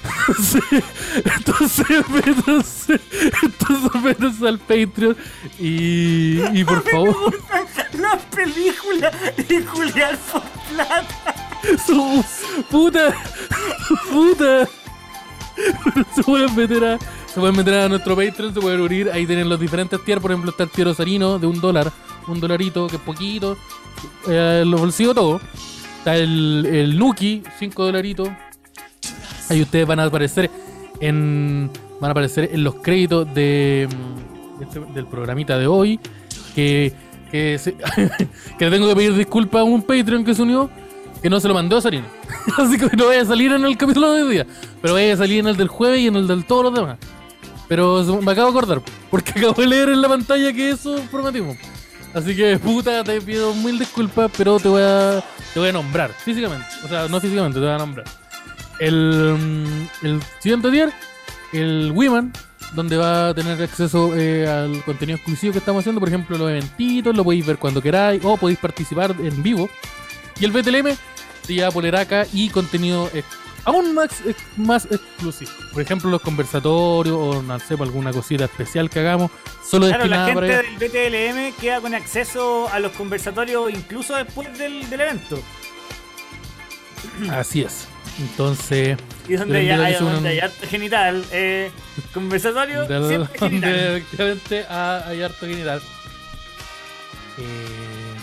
Entonces, 1.37 1.85
entonces, 2.25 3.01
entonces 3.43 4.41
al 4.41 4.59
Patreon 4.59 5.15
y, 5.59 6.41
y 6.59 6.63
por 6.65 6.83
favor. 6.91 7.39
La 7.93 8.17
película 8.17 9.11
y 9.37 9.61
culiar 9.61 10.17
por 10.17 10.41
plata. 10.73 11.35
Su 11.85 12.25
puta, 12.69 13.13
puta. 14.11 14.67
Se 16.15 16.23
pueden 16.23 16.55
meter 16.55 16.83
a, 16.83 16.99
se 16.99 17.39
pueden 17.39 17.55
meter 17.55 17.73
a 17.75 17.89
nuestro 17.89 18.15
Patreon, 18.15 18.53
se 18.53 18.59
pueden 18.59 18.81
unir, 18.81 19.09
ahí 19.11 19.25
tienen 19.25 19.47
los 19.47 19.59
diferentes 19.59 20.03
tiers, 20.03 20.21
por 20.21 20.31
ejemplo 20.31 20.51
está 20.51 20.63
el 20.63 20.69
tier 20.69 20.87
osarino 20.87 21.39
de 21.39 21.47
un 21.47 21.61
dólar, 21.61 21.91
un 22.27 22.39
dolarito 22.39 22.87
que 22.87 22.97
es 22.97 23.01
poquito, 23.01 23.57
eh, 24.27 24.63
los 24.65 24.79
bolsillos 24.79 25.15
todo. 25.15 25.41
Está 25.99 26.15
el, 26.17 26.65
el 26.65 26.97
Nuki, 26.97 27.43
5 27.59 27.83
dolaritos. 27.85 28.29
Ahí 29.49 29.61
ustedes 29.61 29.85
van 29.87 29.99
a 29.99 30.05
aparecer 30.05 30.49
en, 30.99 31.69
van 31.99 32.09
a 32.09 32.11
aparecer 32.11 32.49
en 32.51 32.63
los 32.63 32.75
créditos 32.75 33.33
de, 33.33 33.87
mm, 33.89 34.63
este- 34.63 34.79
del 34.93 35.05
programita 35.05 35.57
de 35.57 35.67
hoy. 35.67 35.99
Que, 36.55 36.93
que, 37.31 37.59
le 38.59 38.69
tengo 38.69 38.87
que 38.87 38.95
pedir 38.95 39.15
disculpas 39.15 39.61
a 39.61 39.63
un 39.63 39.81
Patreon 39.81 40.23
que 40.23 40.33
se 40.33 40.41
unió. 40.41 40.69
Que 41.21 41.29
no 41.29 41.39
se 41.39 41.47
lo 41.47 41.53
mandó 41.53 41.77
a 41.77 41.81
Sarina. 41.81 42.07
Así 42.57 42.77
que 42.77 42.95
no 42.97 43.07
vaya 43.07 43.21
a 43.21 43.25
salir 43.25 43.51
en 43.53 43.63
el 43.63 43.77
capítulo 43.77 44.11
de 44.11 44.23
hoy 44.23 44.31
día. 44.33 44.47
Pero 44.81 44.93
vaya 44.93 45.13
a 45.13 45.17
salir 45.17 45.39
en 45.39 45.47
el 45.47 45.55
del 45.55 45.69
jueves 45.69 46.01
y 46.01 46.07
en 46.07 46.17
el 46.17 46.27
del 46.27 46.43
todos 46.45 46.65
los 46.65 46.73
demás. 46.73 46.97
Pero 47.69 48.03
me 48.21 48.31
acabo 48.33 48.51
de 48.51 48.57
acordar. 48.57 48.81
Porque 49.09 49.31
acabo 49.39 49.61
de 49.61 49.67
leer 49.67 49.89
en 49.89 50.01
la 50.01 50.09
pantalla 50.09 50.51
que 50.51 50.71
eso 50.71 50.97
prometimos. 51.09 51.57
Así 52.13 52.35
que, 52.35 52.57
puta, 52.59 53.03
te 53.03 53.19
pido 53.21 53.53
mil 53.55 53.79
disculpas, 53.79 54.29
pero 54.37 54.59
te 54.59 54.67
voy 54.67 54.83
a, 54.83 55.23
te 55.53 55.59
voy 55.59 55.69
a 55.69 55.71
nombrar 55.73 56.11
físicamente. 56.11 56.65
O 56.83 56.87
sea, 56.87 57.07
no 57.07 57.19
físicamente, 57.19 57.59
te 57.59 57.65
voy 57.65 57.73
a 57.73 57.77
nombrar. 57.77 58.05
El, 58.79 59.35
mm, 59.39 60.05
el 60.05 60.19
siguiente 60.39 60.69
día, 60.69 60.91
el 61.53 61.91
Wiman, 61.93 62.31
donde 62.73 62.97
va 62.97 63.29
a 63.29 63.33
tener 63.33 63.61
acceso 63.61 64.15
eh, 64.15 64.47
al 64.47 64.83
contenido 64.83 65.15
exclusivo 65.17 65.53
que 65.53 65.59
estamos 65.59 65.81
haciendo, 65.81 65.99
por 65.99 66.09
ejemplo, 66.09 66.37
los 66.37 66.49
eventitos, 66.49 67.15
lo 67.15 67.23
podéis 67.23 67.45
ver 67.45 67.57
cuando 67.57 67.81
queráis, 67.81 68.21
o 68.23 68.37
podéis 68.37 68.59
participar 68.59 69.15
en 69.19 69.41
vivo. 69.41 69.69
Y 70.39 70.45
el 70.45 70.51
BTLM 70.51 70.95
lleva 71.47 71.71
poleraca 71.71 72.25
y 72.31 72.49
contenido 72.49 73.09
ex- 73.13 73.25
aún 73.65 73.93
más, 73.93 74.09
ex- 74.25 74.43
más 74.57 74.85
exclusivo. 74.91 75.51
Por 75.71 75.81
ejemplo, 75.81 76.09
los 76.09 76.21
conversatorios, 76.21 77.15
o 77.17 77.41
no 77.41 77.59
sé, 77.59 77.73
alguna 77.75 78.11
cosita 78.11 78.45
especial 78.45 78.89
que 78.89 78.99
hagamos, 78.99 79.31
solo 79.67 79.87
Claro, 79.87 80.05
la 80.05 80.25
gente 80.25 80.33
para 80.41 80.61
del 80.61 80.75
BTLM 80.77 81.59
queda 81.61 81.81
con 81.81 81.93
acceso 81.95 82.69
a 82.71 82.79
los 82.79 82.91
conversatorios 82.93 83.71
incluso 83.71 84.15
después 84.15 84.57
del, 84.57 84.89
del 84.89 85.01
evento. 85.01 85.39
Así 87.31 87.61
es. 87.61 87.87
Entonces, 88.19 88.97
Y 89.27 89.33
donde 89.33 89.71
hay, 89.73 89.93
donde 89.95 90.29
hay 90.29 90.39
harto 90.39 90.67
genital. 90.67 91.25
Eh, 91.31 91.71
conversatorio, 92.13 92.81
de 92.85 93.07
siempre 93.07 93.39
donde 93.39 93.49
genital. 93.49 93.75
efectivamente 93.97 94.65
ha- 94.69 95.03
hay 95.07 95.21
harto 95.23 95.45
genital. 95.47 95.81
Eh, 97.39 98.13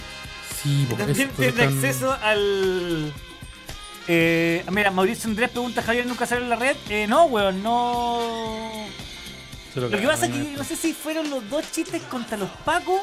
sí, 0.62 0.86
También 0.96 1.28
tiene 1.30 1.62
acceso 1.64 2.12
al. 2.22 3.12
Eh, 4.12 4.64
mira, 4.72 4.90
Mauricio 4.90 5.30
Andrés 5.30 5.50
pregunta: 5.50 5.82
¿Javier 5.82 6.04
nunca 6.04 6.26
salió 6.26 6.42
en 6.42 6.50
la 6.50 6.56
red? 6.56 6.76
Eh, 6.88 7.06
no, 7.06 7.26
weón, 7.26 7.62
no. 7.62 8.18
lo 9.76 9.88
Lo 9.88 10.00
que 10.00 10.04
pasa 10.04 10.26
es 10.26 10.32
que 10.32 10.38
¿no? 10.38 10.64
sé 10.64 10.74
si 10.74 10.92
fueron 10.94 11.30
los 11.30 11.48
dos 11.48 11.70
chistes 11.70 12.02
contra 12.02 12.36
los 12.36 12.50
Pacos 12.64 13.00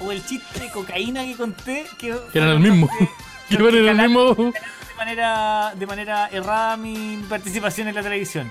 o 0.00 0.10
el 0.10 0.26
chiste 0.26 0.58
de 0.58 0.72
cocaína 0.72 1.22
que 1.22 1.36
conté. 1.36 1.86
Que, 2.00 2.18
Que 2.32 2.38
eran 2.40 2.50
el 2.50 2.58
mismo. 2.58 2.90
Que 3.48 3.54
iban 3.54 3.76
en 3.76 4.00
el 4.00 4.08
mismo. 4.08 4.34
De 4.34 4.52
manera, 4.96 5.72
de 5.76 5.86
manera 5.86 6.28
errada 6.32 6.76
mi 6.78 7.22
participación 7.28 7.86
en 7.86 7.94
la 7.94 8.02
televisión. 8.02 8.50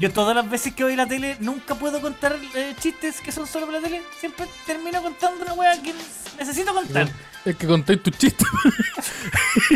Yo 0.00 0.10
todas 0.10 0.34
las 0.34 0.50
veces 0.50 0.74
que 0.74 0.82
voy 0.82 0.94
a 0.94 0.96
la 0.96 1.06
tele 1.06 1.36
nunca 1.38 1.76
puedo 1.76 2.00
contar 2.00 2.36
eh, 2.56 2.74
chistes 2.80 3.20
que 3.20 3.30
son 3.30 3.46
solo 3.46 3.66
para 3.66 3.78
la 3.78 3.86
tele. 3.86 4.02
Siempre 4.18 4.46
termino 4.66 5.00
contando 5.00 5.44
una 5.44 5.52
wea 5.52 5.80
que 5.80 5.94
necesito 6.38 6.74
contar. 6.74 7.08
Es 7.44 7.56
que 7.56 7.66
contáis 7.66 8.02
tus 8.02 8.16
chistes. 8.16 8.46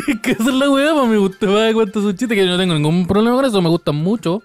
es 0.08 0.20
que 0.22 0.30
esa 0.32 0.42
es 0.42 0.54
la 0.54 0.70
weá, 0.70 0.92
pues 0.94 1.08
me 1.08 1.16
gusta 1.18 1.46
más 1.46 1.72
cuentas 1.74 2.02
sus 2.02 2.12
chistes, 2.14 2.36
que 2.36 2.44
yo 2.44 2.50
no 2.52 2.58
tengo 2.58 2.74
ningún 2.74 3.06
problema 3.06 3.36
con 3.36 3.44
eso, 3.44 3.60
me 3.60 3.68
gustan 3.68 3.96
mucho. 3.96 4.42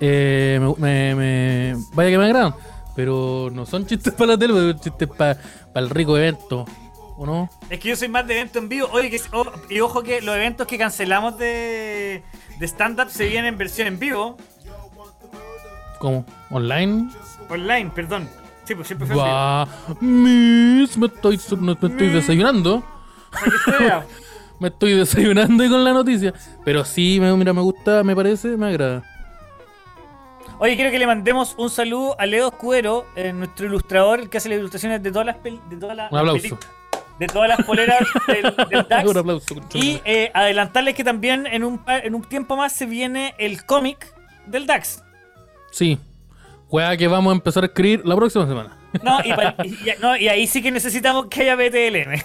Eh, 0.00 0.58
me, 0.60 0.74
me- 0.78 1.14
me- 1.14 1.76
vaya 1.94 2.10
que 2.10 2.18
me 2.18 2.24
agradan. 2.26 2.54
Pero 2.96 3.48
no 3.52 3.64
son 3.66 3.86
chistes 3.86 4.12
para 4.12 4.32
la 4.32 4.38
tele, 4.38 4.52
son 4.54 4.78
chistes 4.78 5.08
para 5.08 5.38
el 5.74 5.90
rico 5.90 6.16
evento. 6.18 6.64
¿O 7.16 7.24
no? 7.26 7.48
Es 7.70 7.78
que 7.80 7.88
yo 7.90 7.96
soy 7.96 8.08
más 8.08 8.26
de 8.26 8.34
evento 8.34 8.58
en 8.58 8.68
vivo. 8.68 8.88
Oye, 8.92 9.08
que, 9.08 9.20
oh, 9.32 9.46
y 9.70 9.80
ojo 9.80 10.02
que 10.02 10.20
los 10.20 10.34
eventos 10.34 10.66
que 10.66 10.76
cancelamos 10.76 11.38
de, 11.38 12.22
de 12.58 12.66
stand-up 12.66 13.08
se 13.08 13.26
vienen 13.28 13.54
en 13.54 13.58
versión 13.58 13.86
en 13.88 13.98
vivo. 14.00 14.36
¿Cómo? 16.00 16.26
¿Online? 16.50 17.08
Online, 17.48 17.90
perdón. 17.94 18.28
Sí, 18.64 18.74
pues 18.74 18.86
siempre 18.86 19.06
fue. 19.06 19.16
Va, 19.16 19.68
Miss, 20.00 20.96
me 20.96 21.06
estoy, 21.06 21.38
me 21.60 21.72
estoy 21.72 22.08
desayunando. 22.08 22.82
Me 24.60 24.68
estoy 24.68 24.92
desayunando 24.92 25.64
y 25.64 25.68
con 25.68 25.82
la 25.82 25.92
noticia. 25.92 26.32
Pero 26.64 26.84
sí, 26.84 27.18
me, 27.20 27.34
mira, 27.36 27.52
me 27.52 27.60
gusta, 27.60 28.04
me 28.04 28.14
parece, 28.14 28.56
me 28.56 28.68
agrada. 28.68 29.02
Oye, 30.60 30.76
quiero 30.76 30.92
que 30.92 30.98
le 31.00 31.06
mandemos 31.08 31.56
un 31.58 31.68
saludo 31.68 32.14
a 32.20 32.24
Leo 32.26 32.48
Escudero, 32.48 33.04
eh, 33.16 33.32
nuestro 33.32 33.66
ilustrador, 33.66 34.20
el 34.20 34.30
que 34.30 34.38
hace 34.38 34.48
las 34.48 34.58
ilustraciones 34.58 35.02
de 35.02 35.10
todas 35.10 35.26
las, 35.26 35.42
de 35.42 35.76
todas 35.78 35.96
las 35.96 36.12
Un 36.12 36.18
aplauso. 36.18 36.58
de 37.18 37.26
todas 37.26 37.48
las 37.48 37.66
poleras 37.66 37.98
del, 38.28 38.54
del 38.70 38.86
DAX. 38.88 39.10
Un 39.10 39.16
aplauso. 39.18 39.54
concha 39.54 39.76
Y 39.76 40.00
eh, 40.04 40.30
adelantarles 40.32 40.94
que 40.94 41.02
también 41.02 41.46
en 41.48 41.64
un, 41.64 41.80
en 41.88 42.14
un 42.14 42.22
tiempo 42.22 42.56
más 42.56 42.72
se 42.72 42.86
viene 42.86 43.34
el 43.38 43.64
cómic 43.66 44.14
del 44.46 44.66
DAX. 44.68 45.02
Sí. 45.72 45.98
Juega 46.74 46.96
que 46.96 47.06
vamos 47.06 47.30
a 47.30 47.36
empezar 47.36 47.62
a 47.62 47.66
escribir 47.66 48.04
la 48.04 48.16
próxima 48.16 48.48
semana. 48.48 48.76
No, 49.00 49.20
y, 49.24 49.32
pa- 49.32 49.54
y- 49.64 49.68
y- 49.68 49.92
no, 50.02 50.16
y 50.16 50.26
ahí 50.26 50.44
sí 50.48 50.60
que 50.60 50.72
necesitamos 50.72 51.26
que 51.26 51.42
haya 51.42 51.54
BTLM. 51.54 52.20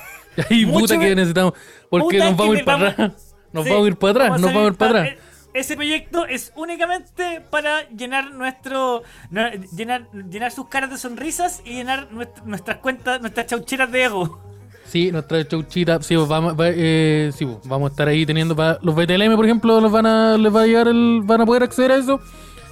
Y 0.50 0.66
Mucho 0.66 0.80
puta 0.96 1.00
que 1.00 1.14
necesitamos. 1.14 1.54
Porque 1.88 2.18
nos 2.18 2.36
vamos 2.36 2.56
a 2.56 2.60
ir 2.60 2.66
para 2.66 2.88
atrás. 2.90 3.36
Nos 3.54 3.66
vamos 3.70 3.84
a 3.86 3.88
ir 3.90 3.96
para 3.96 4.12
atrás. 4.12 4.42
Nos 4.42 4.52
vamos 4.52 4.64
a 4.64 4.68
ir 4.72 4.74
para 4.74 4.92
pa- 4.94 5.00
atrás. 5.02 5.18
e- 5.54 5.60
Ese 5.60 5.76
proyecto 5.76 6.26
es 6.26 6.52
únicamente 6.56 7.42
para 7.52 7.88
llenar 7.90 8.32
nuestro. 8.34 9.04
no- 9.30 9.52
llenar, 9.78 10.08
llenar 10.32 10.52
sus 10.52 10.68
caras 10.68 10.90
de 10.90 10.98
sonrisas 10.98 11.62
y 11.64 11.74
llenar 11.76 12.08
nuestra- 12.12 12.44
nuestras 12.44 12.78
cuentas, 12.78 13.22
nuestras 13.22 13.46
chaucheras 13.46 13.92
de 13.92 14.04
ego. 14.06 14.40
Sí, 14.88 15.12
nuestra 15.12 15.48
chauchita. 15.48 16.02
Sí, 16.02 16.16
vamos, 16.16 16.60
va- 16.60 16.70
eh, 16.70 17.30
sí, 17.38 17.46
vamos 17.66 17.90
a 17.90 17.92
estar 17.92 18.08
ahí 18.08 18.26
teniendo 18.26 18.56
para 18.56 18.80
los 18.82 18.96
BTLM, 18.96 19.36
por 19.36 19.46
ejemplo, 19.46 19.80
los 19.80 19.92
van 19.92 20.08
a, 20.08 20.38
les 20.40 20.56
va 20.56 20.64
a 20.64 20.66
llegar 20.66 20.88
el, 20.88 21.22
van 21.24 21.42
a 21.42 21.46
poder 21.46 21.62
acceder 21.62 21.92
a 21.92 21.98
eso. 21.98 22.20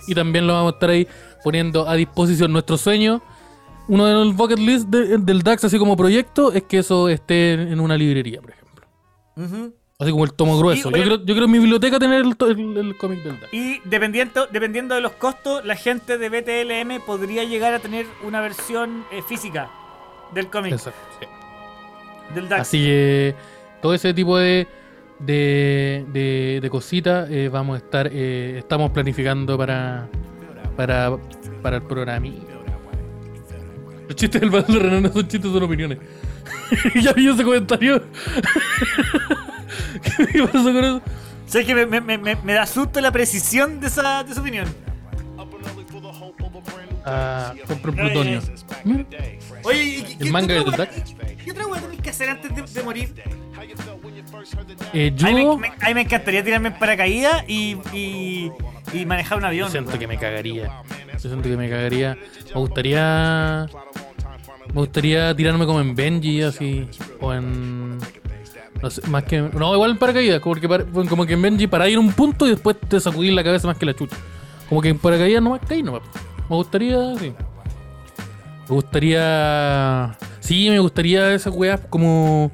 Y 0.07 0.15
también 0.15 0.47
lo 0.47 0.53
vamos 0.53 0.71
a 0.71 0.75
estar 0.75 0.89
ahí 0.89 1.05
poniendo 1.47 1.87
a 1.87 1.95
disposición 1.95 2.51
nuestro 2.51 2.77
sueño. 2.77 3.21
Uno 3.87 4.05
de 4.05 4.13
los 4.13 4.35
bucket 4.35 4.59
list 4.59 4.87
de- 4.89 5.17
del 5.17 5.41
DAX, 5.43 5.63
así 5.63 5.79
como 5.79 5.95
proyecto, 5.95 6.51
es 6.51 6.63
que 6.63 6.79
eso 6.79 7.07
esté 7.07 7.53
en 7.53 7.79
una 7.79 7.95
librería, 7.95 8.41
por 8.41 8.51
ejemplo. 8.51 8.85
Así 9.99 10.11
como 10.11 10.25
el 10.25 10.33
tomo 10.33 10.57
grueso. 10.59 10.89
oye- 10.89 10.97
yo, 10.99 11.03
creo, 11.05 11.17
yo 11.25 11.33
creo 11.33 11.45
en 11.45 11.51
mi 11.51 11.59
biblioteca 11.59 11.97
tener 11.97 12.21
el, 12.25 12.35
to- 12.35 12.47
el- 12.47 12.75
el 12.77 12.97
cómic 12.97 13.23
del 13.23 13.39
DAX. 13.39 13.53
Y 13.53 13.79
dependiendo, 13.85 14.45
dependiendo 14.51 14.93
de 14.95 15.01
los 15.01 15.13
costos, 15.13 15.63
la 15.65 15.75
gente 15.75 16.17
de 16.17 16.27
BTLM 16.29 16.99
podría 17.05 17.43
llegar 17.45 17.73
a 17.73 17.79
tener 17.79 18.05
una 18.25 18.41
versión 18.41 19.05
eh, 19.11 19.21
física 19.27 19.69
del 20.33 20.47
cómic, 20.49 20.73
Exacto. 20.73 20.99
sí. 21.21 21.25
del 22.35 22.49
DAX. 22.49 22.61
Así 22.63 22.77
que 22.83 23.35
todo 23.81 23.93
ese 23.93 24.13
tipo 24.13 24.37
de, 24.37 24.67
de, 25.19 26.05
de, 26.11 26.59
de 26.61 26.69
cositas 26.69 27.29
eh, 27.31 27.47
vamos 27.49 27.75
a 27.75 27.77
estar, 27.77 28.09
eh, 28.11 28.57
estamos 28.59 28.91
planificando 28.91 29.57
para, 29.57 30.07
para, 30.75 31.17
para 31.67 31.77
el 31.77 31.83
programa. 31.83 32.25
Los 34.07 34.15
chistes 34.15 34.39
del 34.39 34.49
Pablo 34.49 34.79
Renan 34.79 35.03
no 35.03 35.11
son 35.11 35.27
chistes, 35.27 35.51
son 35.51 35.63
opiniones. 35.63 35.97
ya 36.95 37.11
vi 37.11 37.27
ese 37.27 37.43
comentario. 37.43 38.01
¿Qué 40.31 40.43
pasó 40.43 40.63
con 40.63 40.77
eso? 40.77 41.01
¿Sabes 41.45 41.67
que 41.67 41.75
me, 41.75 41.85
me- 41.85 41.99
me- 41.99 42.17
me- 42.17 42.35
me 42.37 42.53
da 42.53 42.65
susto 42.65 43.01
la 43.01 43.11
precisión 43.11 43.81
de 43.81 43.87
esa, 43.87 44.23
de 44.23 44.31
esa 44.31 44.39
opinión? 44.39 44.65
Ah, 47.05 47.53
compro 47.67 47.91
plutonio. 47.93 48.41
Mm, 48.85 49.01
Oye, 49.63 49.83
¿y 49.83 50.03
qué- 50.03 50.11
El 50.13 50.17
qué 50.19 50.31
manga 50.31 50.61
otra 50.61 50.77
wea- 50.77 50.89
DAX. 50.89 51.15
¿Qué 51.43 51.51
otra 51.51 51.67
weá 51.67 51.81
tenés 51.81 52.01
que 52.01 52.09
hacer 52.09 52.29
antes 52.29 52.55
de, 52.55 52.61
de 52.61 52.83
morir? 52.83 53.13
Eh, 54.93 55.13
A 55.21 55.25
mí, 55.27 55.33
me, 55.33 55.43
yo 55.43 55.57
me- 55.57 55.67
a 55.67 55.87
mí 55.87 55.93
me 55.93 56.01
encantaría 56.01 56.43
tirarme 56.43 56.69
en 56.69 56.79
paracaídas 56.79 57.43
y, 57.47 57.77
y, 57.93 58.51
y 58.93 59.05
manejar 59.05 59.37
un 59.37 59.45
avión. 59.45 59.69
siento 59.71 59.97
que 59.97 60.07
me 60.07 60.17
cagaría. 60.17 60.81
Yo 61.13 61.19
siento 61.29 61.43
que 61.49 61.57
me 61.57 61.69
cagaría. 61.69 62.17
Me 62.53 62.59
gustaría. 62.59 63.65
Me 64.67 64.73
gustaría 64.73 65.35
tirarme 65.35 65.65
como 65.65 65.79
en 65.81 65.95
Benji, 65.95 66.41
así. 66.43 66.87
O 67.19 67.33
en. 67.33 67.97
No 68.81 68.89
sé, 68.91 69.01
más 69.07 69.23
que. 69.23 69.39
No, 69.41 69.73
igual 69.73 69.91
en 69.91 69.97
paracaídas. 69.97 70.39
Como 70.39 70.55
que, 70.55 70.69
para- 70.69 70.85
como 70.85 71.25
que 71.25 71.33
en 71.33 71.41
Benji 71.41 71.67
para 71.67 71.89
ir 71.89 71.97
a 71.97 71.99
un 71.99 72.11
punto 72.13 72.45
y 72.45 72.51
después 72.51 72.77
te 72.87 72.99
sacudir 72.99 73.33
la 73.33 73.43
cabeza 73.43 73.67
más 73.67 73.77
que 73.77 73.85
la 73.85 73.93
chucha. 73.95 74.15
Como 74.69 74.81
que 74.81 74.89
en 74.89 74.99
paracaídas 74.99 75.41
nomás 75.41 75.61
caí 75.67 75.81
nomás. 75.83 76.01
Me 76.49 76.55
gustaría. 76.55 77.15
Sí. 77.17 77.33
Me 78.69 78.75
gustaría. 78.75 80.15
Sí, 80.39 80.69
me 80.69 80.79
gustaría 80.79 81.33
esas 81.33 81.53
weas 81.53 81.79
como. 81.89 82.51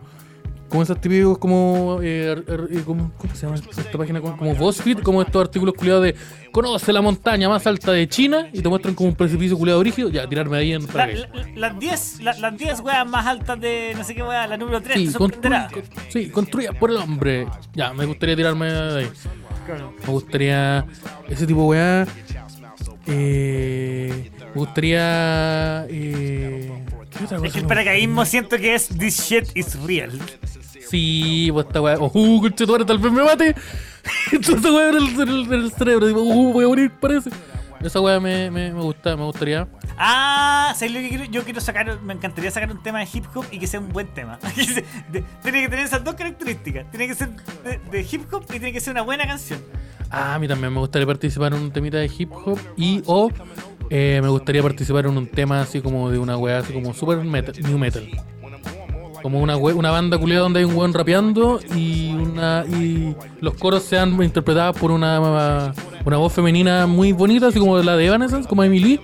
Como 0.73 0.81
esos 0.81 0.99
típicos, 0.99 1.37
como, 1.37 1.99
eh, 2.01 2.35
eh, 2.47 2.81
como- 2.83 3.11
¿Cómo 3.15 3.35
se 3.35 3.45
llama 3.45 3.57
esta 3.57 3.95
página? 3.95 4.19
Como, 4.21 4.35
como 4.37 4.55
BuzzFeed, 4.55 5.01
como 5.03 5.21
estos 5.21 5.43
artículos 5.43 5.75
culiados 5.75 6.01
de. 6.05 6.15
Conoce 6.51 6.91
la 6.91 6.99
montaña 6.99 7.47
más 7.47 7.67
alta 7.67 7.91
de 7.91 8.07
China 8.07 8.49
y 8.51 8.59
te 8.59 8.67
muestran 8.69 8.95
como 8.95 9.09
un 9.09 9.15
precipicio 9.15 9.55
culiado 9.55 9.79
brígido. 9.81 10.09
Ya, 10.09 10.27
tirarme 10.27 10.57
ahí 10.57 10.73
en 10.73 10.87
La- 10.91 11.05
la- 11.05 11.27
las 11.55 11.79
10 11.79 12.19
la- 12.21 12.33
las 12.39 12.57
10 12.57 12.79
weas 12.79 13.05
más 13.07 13.23
altas 13.27 13.61
de 13.61 13.93
no 13.95 14.03
sé 14.03 14.15
qué 14.15 14.23
wea, 14.23 14.47
la 14.47 14.57
número 14.57 14.81
3, 14.81 14.97
Sí, 14.97 15.05
te 15.05 15.11
sorprenderá. 15.11 15.69
constru- 15.69 15.83
sí, 16.09 16.29
construidas 16.31 16.75
por 16.75 16.89
el 16.89 16.97
hombre. 16.97 17.45
Ya, 17.75 17.93
me 17.93 18.05
gustaría 18.07 18.35
tirarme 18.35 18.65
de 18.73 18.99
ahí. 19.01 19.09
Me 20.07 20.11
gustaría. 20.11 20.87
Ese 21.29 21.45
tipo 21.45 21.61
de 21.61 21.67
weá. 21.67 22.07
Eh, 23.05 24.31
me 24.39 24.59
gustaría. 24.59 25.85
Eh. 25.87 26.71
Es 27.43 27.53
que 27.53 27.59
el 27.59 27.67
paracaidismo 27.67 28.25
siento 28.25 28.57
que 28.57 28.73
es 28.73 28.87
this 28.87 29.19
shit 29.29 29.45
is 29.55 29.79
real. 29.83 30.19
Sí, 30.93 31.49
pues 31.51 31.65
esta 31.65 31.81
weá. 31.81 31.95
Oh, 31.99 32.11
conchetumare, 32.39 32.85
tal 32.85 32.99
vez 32.99 33.11
me 33.11 33.23
mate. 33.23 33.55
Entonces, 34.31 34.71
weá, 34.71 34.89
en 34.89 34.95
el, 34.97 35.19
en 35.19 35.53
el- 35.53 35.71
cerebro. 35.71 36.05
Digo, 36.05 36.21
uh, 36.21 36.53
voy 36.53 36.65
a 36.65 36.67
morir, 36.67 36.91
parece. 36.99 37.31
Esa 37.81 37.99
weá 37.99 38.19
me, 38.19 38.51
me, 38.51 38.71
me 38.71 38.79
gusta, 38.79 39.17
me 39.17 39.23
gustaría. 39.23 39.67
Ah, 39.97 40.71
¿sabes 40.75 40.93
lo 40.93 40.99
que 40.99 41.09
quiero? 41.09 41.25
Yo 41.25 41.43
quiero 41.43 41.61
sacar, 41.61 41.99
me 42.03 42.13
encantaría 42.13 42.51
sacar 42.51 42.71
un 42.71 42.83
tema 42.83 42.99
de 42.99 43.07
hip 43.11 43.25
hop 43.33 43.43
y 43.49 43.57
que 43.57 43.65
sea 43.65 43.79
un 43.79 43.89
buen 43.91 44.05
tema. 44.05 44.37
Tiene 45.41 45.61
que 45.63 45.69
tener 45.69 45.79
esas 45.79 46.03
dos 46.03 46.13
características. 46.13 46.91
Tiene 46.91 47.07
que 47.07 47.15
ser 47.15 47.29
de, 47.63 47.79
de 47.91 48.07
hip 48.09 48.31
hop 48.31 48.43
y 48.49 48.51
tiene 48.51 48.71
que 48.71 48.79
ser 48.81 48.91
una 48.91 49.01
buena 49.01 49.25
canción. 49.25 49.59
Ah, 50.11 50.35
a 50.35 50.39
mí 50.39 50.47
también 50.47 50.71
me 50.71 50.79
gustaría 50.79 51.07
participar 51.07 51.53
en 51.55 51.59
un 51.61 51.71
temita 51.71 51.97
de 51.97 52.09
hip 52.15 52.31
hop 52.31 52.59
y 52.77 53.01
o 53.07 53.31
eh, 53.89 54.19
me 54.21 54.29
gustaría 54.29 54.61
participar 54.61 55.07
en 55.07 55.17
un 55.17 55.25
tema 55.27 55.59
así 55.59 55.81
como 55.81 56.11
de 56.11 56.19
una 56.19 56.37
weá 56.37 56.59
así 56.59 56.71
como 56.71 56.93
super 56.93 57.17
metal, 57.17 57.55
new 57.63 57.79
metal. 57.79 58.07
Como 59.23 59.39
una 59.39 59.55
una 59.57 59.89
banda 59.89 60.17
culiada 60.19 60.43
donde 60.43 60.59
hay 60.59 60.65
un 60.65 60.75
weón 60.75 60.93
rapeando 60.93 61.59
y 61.75 62.11
una 62.13 62.63
y 62.69 63.15
los 63.39 63.55
coros 63.55 63.81
sean 63.83 64.21
interpretados 64.21 64.77
por 64.77 64.91
una 64.91 65.73
una 66.05 66.17
voz 66.17 66.33
femenina 66.33 66.85
muy 66.85 67.13
bonita, 67.13 67.47
así 67.47 67.57
como 67.57 67.77
la 67.79 67.95
de 67.95 68.05
Evanescence, 68.05 68.47
como 68.47 68.63
Emily. 68.63 68.99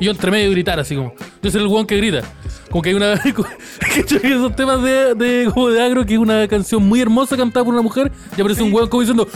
Y 0.00 0.04
yo 0.04 0.12
entre 0.12 0.30
medio 0.30 0.48
gritar 0.52 0.78
así 0.78 0.94
como. 0.94 1.12
Yo 1.42 1.50
soy 1.50 1.60
el 1.60 1.66
weón 1.66 1.84
que 1.86 1.96
grita. 1.96 2.22
Como 2.70 2.82
que 2.82 2.90
hay 2.90 2.94
una. 2.94 3.14
¿Cachai? 3.20 4.20
Esos 4.32 4.54
temas 4.54 4.80
de, 4.80 5.14
de, 5.16 5.50
como 5.52 5.70
de 5.70 5.82
agro, 5.82 6.06
que 6.06 6.12
es 6.14 6.20
una 6.20 6.46
canción 6.46 6.86
muy 6.88 7.00
hermosa 7.00 7.36
cantada 7.36 7.64
por 7.64 7.74
una 7.74 7.82
mujer. 7.82 8.12
Y 8.36 8.40
aparece 8.40 8.62
un 8.62 8.72
weón 8.72 8.88
como 8.88 9.00
diciendo. 9.00 9.26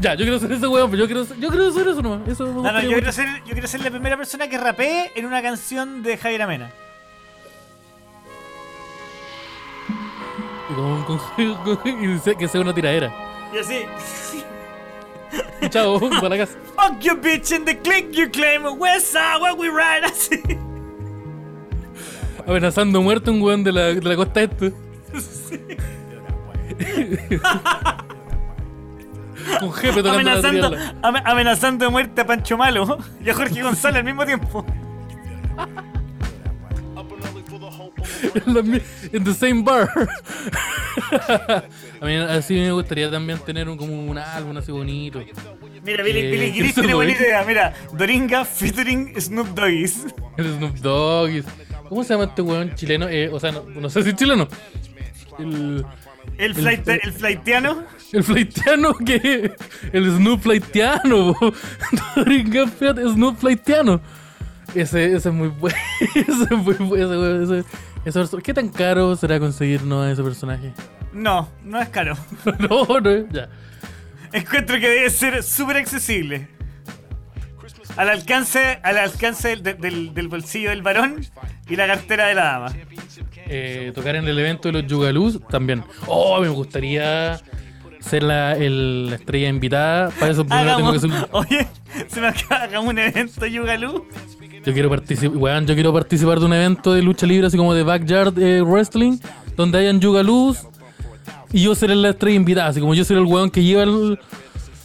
Ya, 0.00 0.14
yo 0.14 0.20
quiero 0.24 0.38
ser 0.38 0.52
ese 0.52 0.66
weón, 0.66 0.90
pero 0.90 1.02
yo 1.02 1.06
quiero, 1.06 1.24
ser- 1.26 1.38
yo 1.38 1.48
quiero 1.50 1.70
ser 1.70 1.88
eso 1.88 2.00
nomás. 2.00 2.26
Eso 2.26 2.46
No, 2.46 2.62
no, 2.62 2.80
yo 2.82 2.88
quiero, 2.92 3.12
ser, 3.12 3.26
yo 3.46 3.52
quiero 3.52 3.68
ser 3.68 3.80
la 3.82 3.90
primera 3.90 4.16
persona 4.16 4.48
que 4.48 4.56
rapee 4.56 5.10
en 5.16 5.26
una 5.26 5.42
canción 5.42 6.02
de 6.02 6.16
Javier 6.16 6.40
Amena. 6.42 6.70
Y 11.84 12.06
dice 12.06 12.36
que 12.36 12.48
sea 12.48 12.60
una 12.60 12.74
tiradera. 12.74 13.12
Y 13.52 13.58
así. 13.58 13.86
Chao, 15.70 15.98
para 15.98 16.28
la 16.30 16.38
casa. 16.38 16.58
Fuck 16.76 17.00
you 17.00 17.16
bitch 17.16 17.52
in 17.52 17.64
the 17.64 17.74
click 17.78 18.14
you 18.14 18.28
claim 18.30 18.64
West 18.78 19.12
side 19.12 19.40
where 19.40 19.54
we 19.54 19.68
ride 19.68 20.04
así. 20.04 20.42
Amenazando 22.46 23.02
muerte 23.02 23.30
un 23.30 23.42
weón 23.42 23.64
de 23.64 23.72
la, 23.72 23.82
de 23.94 24.00
la 24.00 24.16
costa 24.16 24.42
este. 24.42 24.72
Con 29.60 29.72
jefe 29.72 30.02
tocando 30.02 30.30
Amenazando, 30.30 30.76
amenazando 31.02 31.84
de 31.84 31.90
muerte 31.90 32.20
a 32.20 32.26
Pancho 32.26 32.56
Malo 32.56 32.98
y 33.24 33.30
a 33.30 33.34
Jorge 33.34 33.62
González 33.62 33.98
al 33.98 34.04
mismo 34.04 34.24
tiempo. 34.24 34.64
En 38.46 38.54
la 38.54 38.60
in 39.12 39.24
the 39.24 39.34
same 39.34 39.62
bar. 39.62 39.88
a 42.00 42.04
mí 42.06 42.14
así 42.14 42.54
me 42.54 42.72
gustaría 42.72 43.10
también 43.10 43.38
tener 43.40 43.68
un, 43.68 43.76
como 43.76 44.04
un 44.04 44.18
álbum 44.18 44.56
así 44.56 44.72
bonito. 44.72 45.20
Mira, 45.84 46.02
Billy, 46.02 46.20
Eh, 46.20 46.30
Billy 46.30 46.52
¿qué 46.52 46.58
Gris 46.58 46.74
tiene 46.74 46.94
buena 46.94 47.12
idea. 47.12 47.44
Mira, 47.46 47.74
Doringa 47.92 48.44
featuring 48.44 49.18
Snoop 49.20 49.48
Doggies. 49.48 50.06
El 50.36 50.56
Snoop 50.56 50.76
Dogg. 50.78 51.44
¿Cómo 51.88 52.02
se 52.02 52.14
llama 52.14 52.24
este 52.24 52.42
weón 52.42 52.74
chileno? 52.74 53.08
Eh, 53.08 53.28
o 53.32 53.38
sea, 53.38 53.52
no, 53.52 53.62
no 53.62 53.88
sé 53.88 54.02
si 54.02 54.08
es 54.10 54.16
chileno. 54.16 54.48
El, 55.38 55.84
El, 56.38 56.54
flight, 56.54 56.88
el 56.88 57.12
flightiano. 57.12 57.84
el 58.12 58.24
flightiano 58.24 58.94
que. 58.94 59.52
El 59.92 60.10
Snoop 60.16 60.40
flightiano. 60.42 61.36
Doringa 62.16 62.66
Fiat 62.66 62.98
Snoop 63.12 63.38
flightiano. 63.38 64.00
Ese, 64.74 65.14
ese 65.14 65.28
es 65.28 65.34
muy 65.34 65.48
bueno. 65.48 65.76
Ese 66.14 66.42
es 66.42 66.50
muy 66.50 66.74
bueno. 66.74 66.96
Ese, 66.96 67.16
weón, 67.18 67.42
ese- 67.60 67.68
perso- 68.14 68.40
¿Qué 68.42 68.54
tan 68.54 68.68
caro 68.68 69.16
será 69.16 69.38
conseguirnos 69.40 70.04
a 70.06 70.10
ese 70.12 70.22
personaje? 70.22 70.72
No, 71.12 71.48
no 71.64 71.80
es 71.80 71.88
caro. 71.88 72.16
no, 72.58 73.00
no, 73.00 73.28
ya. 73.30 73.48
Encuentro 74.32 74.78
que 74.78 74.88
debe 74.88 75.10
ser 75.10 75.42
súper 75.42 75.76
accesible. 75.78 76.48
Al 77.96 78.10
alcance, 78.10 78.78
al 78.82 78.98
alcance 78.98 79.56
del, 79.56 79.62
del- 79.80 80.12
del 80.14 80.28
bolsillo 80.28 80.70
del 80.70 80.82
varón 80.82 81.24
y 81.68 81.76
la 81.76 81.86
cartera 81.86 82.26
de 82.26 82.34
la 82.34 82.44
dama. 82.44 82.72
Eh, 83.48 83.92
tocar 83.94 84.16
en 84.16 84.26
el 84.28 84.38
evento 84.38 84.68
de 84.68 84.82
los 84.82 84.86
Yugaluz 84.90 85.40
también. 85.48 85.82
Oh, 86.06 86.40
me 86.40 86.48
gustaría 86.48 87.40
ser 88.08 88.22
la, 88.22 88.52
el- 88.56 89.10
la 89.10 89.16
estrella 89.16 89.48
invitada. 89.48 90.10
Para 90.18 90.32
eso 90.32 90.44
primero 90.46 90.76
tengo 90.76 90.92
que 90.92 90.98
ser. 91.00 91.10
oye, 91.32 91.66
se 92.08 92.20
me 92.20 92.28
acaba 92.28 92.62
hagamos 92.62 92.90
un 92.90 92.98
evento 92.98 93.46
Yugalú. 93.46 94.04
Yo 94.64 94.72
quiero 94.72 94.88
participar, 94.90 95.36
weón, 95.36 95.66
yo 95.66 95.74
quiero 95.74 95.92
participar 95.92 96.40
de 96.40 96.46
un 96.46 96.52
evento 96.52 96.92
de 96.92 97.02
lucha 97.02 97.24
libre 97.26 97.46
así 97.46 97.56
como 97.56 97.72
de 97.74 97.82
backyard 97.84 98.36
eh, 98.38 98.62
wrestling, 98.62 99.18
donde 99.56 99.78
hayan 99.78 100.00
Yugaluz 100.00 100.58
y 101.52 101.62
yo 101.62 101.74
seré 101.76 101.94
la 101.94 102.08
estrella 102.10 102.36
invitada, 102.36 102.68
así 102.68 102.80
como 102.80 102.92
yo 102.94 103.04
seré 103.04 103.20
el 103.20 103.26
weón 103.26 103.48
que 103.50 103.62
lleva 103.62 103.84
el 103.84 104.18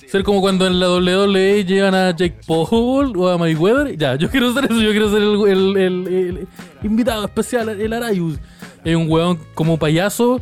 ser 0.07 0.23
como 0.23 0.39
cuando 0.41 0.67
en 0.67 0.79
la 0.79 0.87
WWE 0.89 1.65
llevan 1.65 1.95
a 1.95 2.11
Jake 2.15 2.35
Paul 2.45 3.13
o 3.17 3.29
a 3.29 3.37
Mayweather. 3.37 3.97
Ya, 3.97 4.15
yo 4.15 4.29
quiero 4.29 4.53
ser 4.53 4.65
eso, 4.65 4.79
yo 4.81 4.91
quiero 4.91 5.09
ser 5.09 5.21
el, 5.23 5.47
el- 5.47 5.77
el- 5.77 6.07
el 6.37 6.47
invitado 6.83 7.25
especial, 7.25 7.69
el 7.69 7.93
Arayus. 7.93 8.37
Es 8.83 8.95
un 8.95 9.09
weón 9.09 9.39
como 9.55 9.77
payaso 9.77 10.41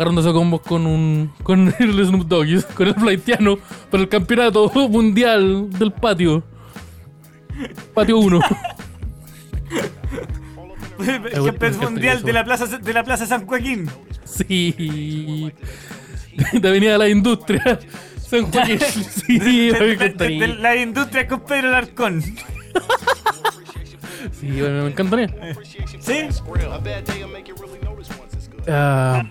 agarrándose 0.00 0.30
a 0.30 0.32
combos 0.32 0.62
con 0.62 0.86
un 0.86 1.30
con 1.42 1.74
el 1.78 2.06
Snoop 2.06 2.26
Dogg, 2.26 2.64
con 2.74 2.88
el 2.88 2.94
Flightiano 2.94 3.58
por 3.90 4.00
el 4.00 4.08
campeonato 4.08 4.70
mundial 4.88 5.68
del 5.70 5.92
patio. 5.92 6.42
Patio 7.94 8.18
1. 8.18 8.40
El 11.00 11.44
campeón 11.46 11.78
mundial 11.78 12.22
de 12.22 12.32
la 12.32 12.44
plaza 12.44 12.66
de 12.78 12.92
la 12.92 13.02
plaza 13.04 13.24
San 13.26 13.46
Joaquín. 13.46 13.88
Sí. 14.24 15.50
De 16.52 16.68
Avenida 16.68 16.92
de 16.92 16.98
la 16.98 17.08
Industria. 17.08 17.78
San 18.18 18.50
Joaquín. 18.52 18.78
Sí, 18.80 19.38
De, 19.38 19.72
me 19.72 19.78
de- 19.78 19.86
de- 19.86 19.92
encantaría. 19.94 20.46
de 20.46 20.54
la 20.56 20.76
industria 20.76 21.26
con 21.26 21.40
Pedro 21.40 21.70
Larcón. 21.70 22.20
Sí, 22.22 22.34
bueno, 24.60 24.84
me 24.84 24.90
encantaría. 24.90 25.28
¿Sí? 26.00 26.28
Ah, 28.68 29.24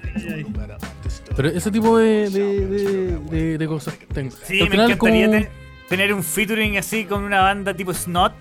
pero 1.35 1.49
ese 1.49 1.71
tipo 1.71 1.97
de, 1.97 2.29
de, 2.29 3.57
de, 3.57 3.67
cosas 3.67 3.95
tengo. 4.13 4.31
Sí, 4.43 4.59
Al 4.59 4.65
me 4.65 4.71
final, 4.71 4.91
encantaría 4.91 5.27
como- 5.27 5.47
tener 5.87 6.13
un 6.13 6.23
featuring 6.23 6.77
así 6.77 7.05
con 7.05 7.23
una 7.23 7.41
banda 7.41 7.73
tipo 7.73 7.93
Snot 7.93 8.33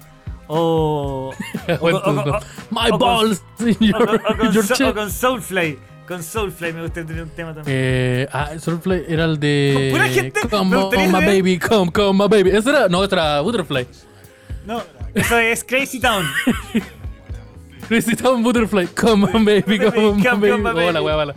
o. 0.49 1.33
My 2.71 2.91
balls 2.99 3.43
in 3.61 3.95
o 3.95 4.51
your, 4.53 4.95
con- 4.95 5.11
Soulfly. 5.11 5.79
Con 6.07 6.23
Soulfly 6.23 6.73
me 6.73 6.83
gustaría 6.83 7.07
tener 7.07 7.23
un 7.23 7.31
tema 7.31 7.55
también. 7.55 7.77
Eh, 7.79 8.29
ah, 8.33 8.51
Soulfly 8.59 9.05
era 9.09 9.25
el 9.27 9.39
de. 9.39 9.73
Con 9.75 9.99
pura 9.99 10.09
gente, 10.09 10.41
Come 10.49 10.71
me 10.71 10.77
on, 10.83 11.13
my 11.13 11.27
baby, 11.27 11.59
come, 11.59 11.93
come, 11.93 12.25
my 12.25 12.29
baby. 12.29 12.51
Ese 12.57 12.71
era. 12.71 12.89
No, 12.89 13.05
ese 13.05 13.15
era 13.15 13.41
Butterfly. 13.43 13.87
No, 14.67 14.83
eso 15.15 15.39
es 15.39 15.63
Crazy 15.65 16.01
Town. 16.01 16.25
Crazy 17.89 18.15
Town 18.17 18.43
Butterfly. 18.43 18.87
Come 18.95 19.25
on, 19.33 19.45
baby, 19.45 19.79
come 19.79 19.99
on, 19.99 20.23
baby. 20.41 20.59
my 20.63 20.71
Oh, 20.71 21.03
wea. 21.05 21.35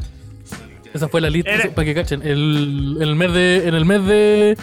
Esa 0.93 1.07
fue 1.07 1.21
la 1.21 1.29
lista, 1.29 1.51
para 1.73 1.85
que 1.85 1.93
cachen. 1.93 2.21
El, 2.21 2.97
en 2.97 3.07
el 3.07 3.15
mes 3.15 3.33
de. 3.33 3.67
En 3.67 3.75
el 3.75 3.85
mes 3.85 4.05
de. 4.05 4.57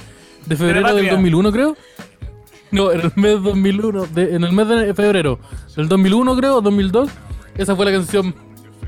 De 0.46 0.56
febrero 0.56 0.86
del 0.88 0.92
patria. 1.06 1.12
2001, 1.12 1.52
creo. 1.52 1.76
No, 2.70 2.92
en 2.92 3.00
el 3.00 3.12
mes 3.16 3.42
2001. 3.42 4.06
de- 4.06 4.34
en 4.34 4.44
el 4.44 4.52
mes 4.52 4.68
de 4.68 4.92
febrero 4.94 5.38
del 5.76 5.88
2001, 5.88 6.36
creo, 6.36 6.60
2002. 6.60 7.10
Esa 7.56 7.74
fue 7.74 7.86
la 7.86 7.92
canción 7.92 8.34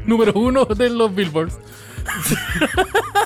número 0.07 0.32
uno 0.34 0.66
de 0.66 0.90
los 0.90 1.14
Billboards. 1.14 1.59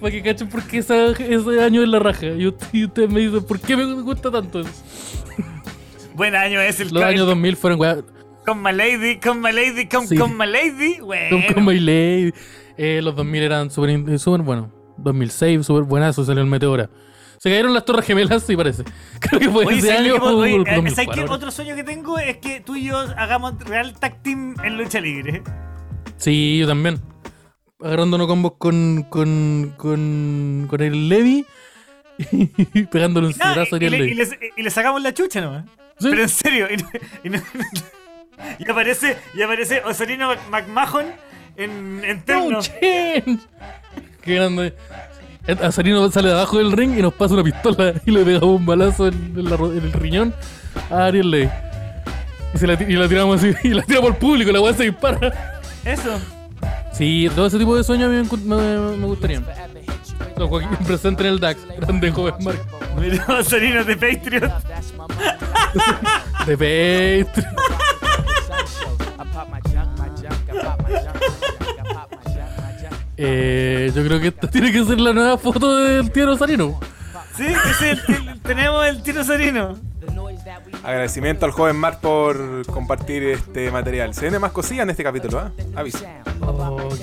Para 0.00 0.12
que 0.12 0.22
cachen 0.22 0.48
por 0.48 0.62
qué 0.62 0.78
esa- 0.78 1.10
ese 1.10 1.62
año 1.62 1.82
es 1.82 1.88
la 1.88 1.98
raja. 1.98 2.26
Y 2.26 2.46
usted, 2.46 2.66
y 2.72 2.84
usted 2.84 3.08
me 3.08 3.20
dice, 3.20 3.40
¿por 3.40 3.58
qué 3.60 3.76
me 3.76 3.84
gusta 4.02 4.30
tanto? 4.30 4.60
eso? 4.60 4.70
Buen 6.14 6.34
año 6.36 6.60
es 6.60 6.78
el 6.80 6.88
Los 6.92 7.02
años 7.02 7.26
2000 7.26 7.56
fueron, 7.56 7.80
weá, 7.80 7.96
Con 8.48 8.62
My 8.62 8.72
Lady, 8.72 9.18
con 9.18 9.40
My 9.42 9.52
Lady, 9.52 9.86
con, 9.86 10.08
Sí. 10.08 10.16
con 10.16 10.36
My 10.36 10.46
Lady. 10.46 11.00
Bueno. 11.00 11.38
con 11.54 11.64
My 11.66 11.78
Lady. 11.78 12.32
Eh, 12.76 13.00
los 13.02 13.14
2000 13.14 13.42
eran 13.42 13.70
súper 13.70 14.18
súper 14.18 14.40
buenos. 14.42 14.68
2006, 14.96 15.66
súper 15.66 15.84
buenazo, 15.84 16.24
salió 16.24 16.42
el 16.42 16.48
Meteora. 16.48 16.88
Se 17.38 17.50
cayeron 17.50 17.72
las 17.74 17.84
Torres 17.84 18.06
Gemelas, 18.06 18.42
sí 18.44 18.56
parece. 18.56 18.84
Creo 19.20 19.38
que 19.40 19.48
fue 19.50 19.66
Oye, 19.66 19.78
ese 19.78 19.88
¿sabes 19.88 20.02
año. 20.02 20.14
que 20.14 20.20
puedo- 20.20 20.36
o 20.38 20.40
oye, 20.40 20.54
el 20.56 20.64
¿sabes 20.64 20.76
2004. 20.84 21.24
qué? 21.26 21.30
Otro 21.30 21.50
sueño 21.50 21.76
que 21.76 21.84
tengo 21.84 22.18
es 22.18 22.38
que 22.38 22.60
tú 22.60 22.74
y 22.74 22.84
yo 22.84 22.96
hagamos 23.16 23.58
real 23.64 23.92
tag 23.98 24.22
team 24.22 24.54
en 24.64 24.76
lucha 24.78 25.00
libre. 25.00 25.42
Sí, 26.16 26.58
yo 26.58 26.66
también. 26.66 27.00
Agarrándonos 27.80 28.26
combos 28.26 28.52
con, 28.58 29.04
con, 29.10 29.74
con, 29.76 30.66
con 30.68 30.80
el 30.80 31.08
Levi 31.08 31.44
y 32.32 32.46
pegándole 32.90 33.28
un 33.28 33.34
Ah, 33.40 33.52
cedazo 33.54 33.76
y, 33.76 33.84
al 33.86 33.92
le, 33.92 34.06
y 34.08 34.18
y 34.56 34.62
le 34.62 34.70
sacamos 34.70 35.00
la 35.02 35.14
chucha 35.14 35.40
nomás. 35.40 35.64
Sí. 36.00 36.08
Pero 36.10 36.22
en 36.22 36.28
serio. 36.28 36.66
Y, 36.72 36.76
no- 36.78 36.90
y 37.24 37.28
no- 37.30 37.42
y 38.58 38.70
aparece, 38.70 39.16
y 39.34 39.42
aparece 39.42 39.82
Osorino 39.84 40.28
Mac- 40.28 40.66
McMahon 40.68 41.06
en, 41.56 42.02
en 42.04 42.22
terno. 42.22 42.58
Qué 42.80 44.34
grande. 44.34 44.74
A 45.62 45.72
Sarino 45.72 46.10
sale 46.10 46.28
de 46.28 46.34
abajo 46.34 46.58
del 46.58 46.72
ring 46.72 46.98
y 46.98 47.00
nos 47.02 47.14
pasa 47.14 47.32
una 47.32 47.42
pistola 47.42 47.94
y 48.06 48.10
le 48.10 48.22
pegamos 48.22 48.48
un 48.60 48.66
balazo 48.66 49.08
en, 49.08 49.14
en 49.34 49.44
la 49.44 49.56
en 49.56 49.78
el 49.82 49.92
riñón 49.92 50.34
a 50.90 51.06
Ariel 51.06 51.30
Levy. 51.30 51.50
Y, 52.54 52.58
se 52.58 52.66
la, 52.66 52.74
y 52.74 52.92
la 52.92 53.08
tiramos 53.08 53.38
así, 53.42 53.54
y 53.64 53.68
la 53.70 53.82
tiramos 53.82 54.10
al 54.10 54.16
público, 54.18 54.52
la 54.52 54.60
weá 54.60 54.74
se 54.74 54.84
dispara. 54.84 55.60
Eso. 55.84 56.20
Sí, 56.92 57.30
todo 57.34 57.46
ese 57.46 57.58
tipo 57.58 57.74
de 57.76 57.82
sueños 57.84 58.08
a 58.08 58.10
mí 58.10 58.28
me, 58.44 58.56
me-. 58.56 59.40
Don 60.36 60.48
Joaquín 60.48 60.68
presente 60.86 61.22
en 61.22 61.28
el 61.30 61.40
DAX. 61.40 61.60
Grande 61.78 62.10
joven 62.10 62.34
Mark. 62.42 62.58
Mira, 63.00 63.24
Osarino 63.28 63.84
de 63.84 63.96
Patriot. 63.96 64.52
De 66.46 67.24
Patreon. 67.24 67.54
Eh, 73.16 73.90
yo 73.94 74.04
creo 74.04 74.20
que 74.20 74.28
esta 74.28 74.48
tiene 74.48 74.70
que 74.70 74.84
ser 74.84 75.00
la 75.00 75.12
nueva 75.12 75.36
foto 75.38 75.78
del 75.78 76.10
tío 76.12 76.26
Rosarino. 76.26 76.78
Sí, 77.36 77.46
es 77.46 77.82
el- 77.82 78.28
el- 78.28 78.40
tenemos 78.40 78.86
el 78.86 79.02
tiro 79.02 79.20
Osarino. 79.22 79.76
Agradecimiento 80.84 81.44
al 81.44 81.52
joven 81.52 81.76
Mark 81.76 82.00
por 82.00 82.64
compartir 82.66 83.22
este 83.24 83.70
material. 83.70 84.14
Se 84.14 84.22
viene 84.22 84.38
más 84.38 84.52
cosillas 84.52 84.84
en 84.84 84.90
este 84.90 85.02
capítulo, 85.04 85.38
¿ah? 85.40 85.50
Aviso. 85.76 86.04
Ok. 86.40 87.00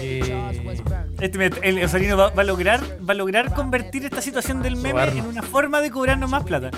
Este, 1.20 1.52
el 1.70 1.84
Osarino 1.84 2.18
va, 2.18 2.30
va 2.30 2.42
a 2.42 2.46
lograr, 2.46 2.82
va 3.08 3.12
a 3.14 3.16
lograr 3.16 3.54
convertir 3.54 4.06
esta 4.06 4.22
situación 4.22 4.62
del 4.62 4.76
meme 4.78 4.92
Robarnos. 4.94 5.18
en 5.26 5.26
una 5.32 5.42
forma 5.42 5.82
de 5.82 5.92
cobrarnos 5.92 6.30
más 6.30 6.44
plata. 6.44 6.72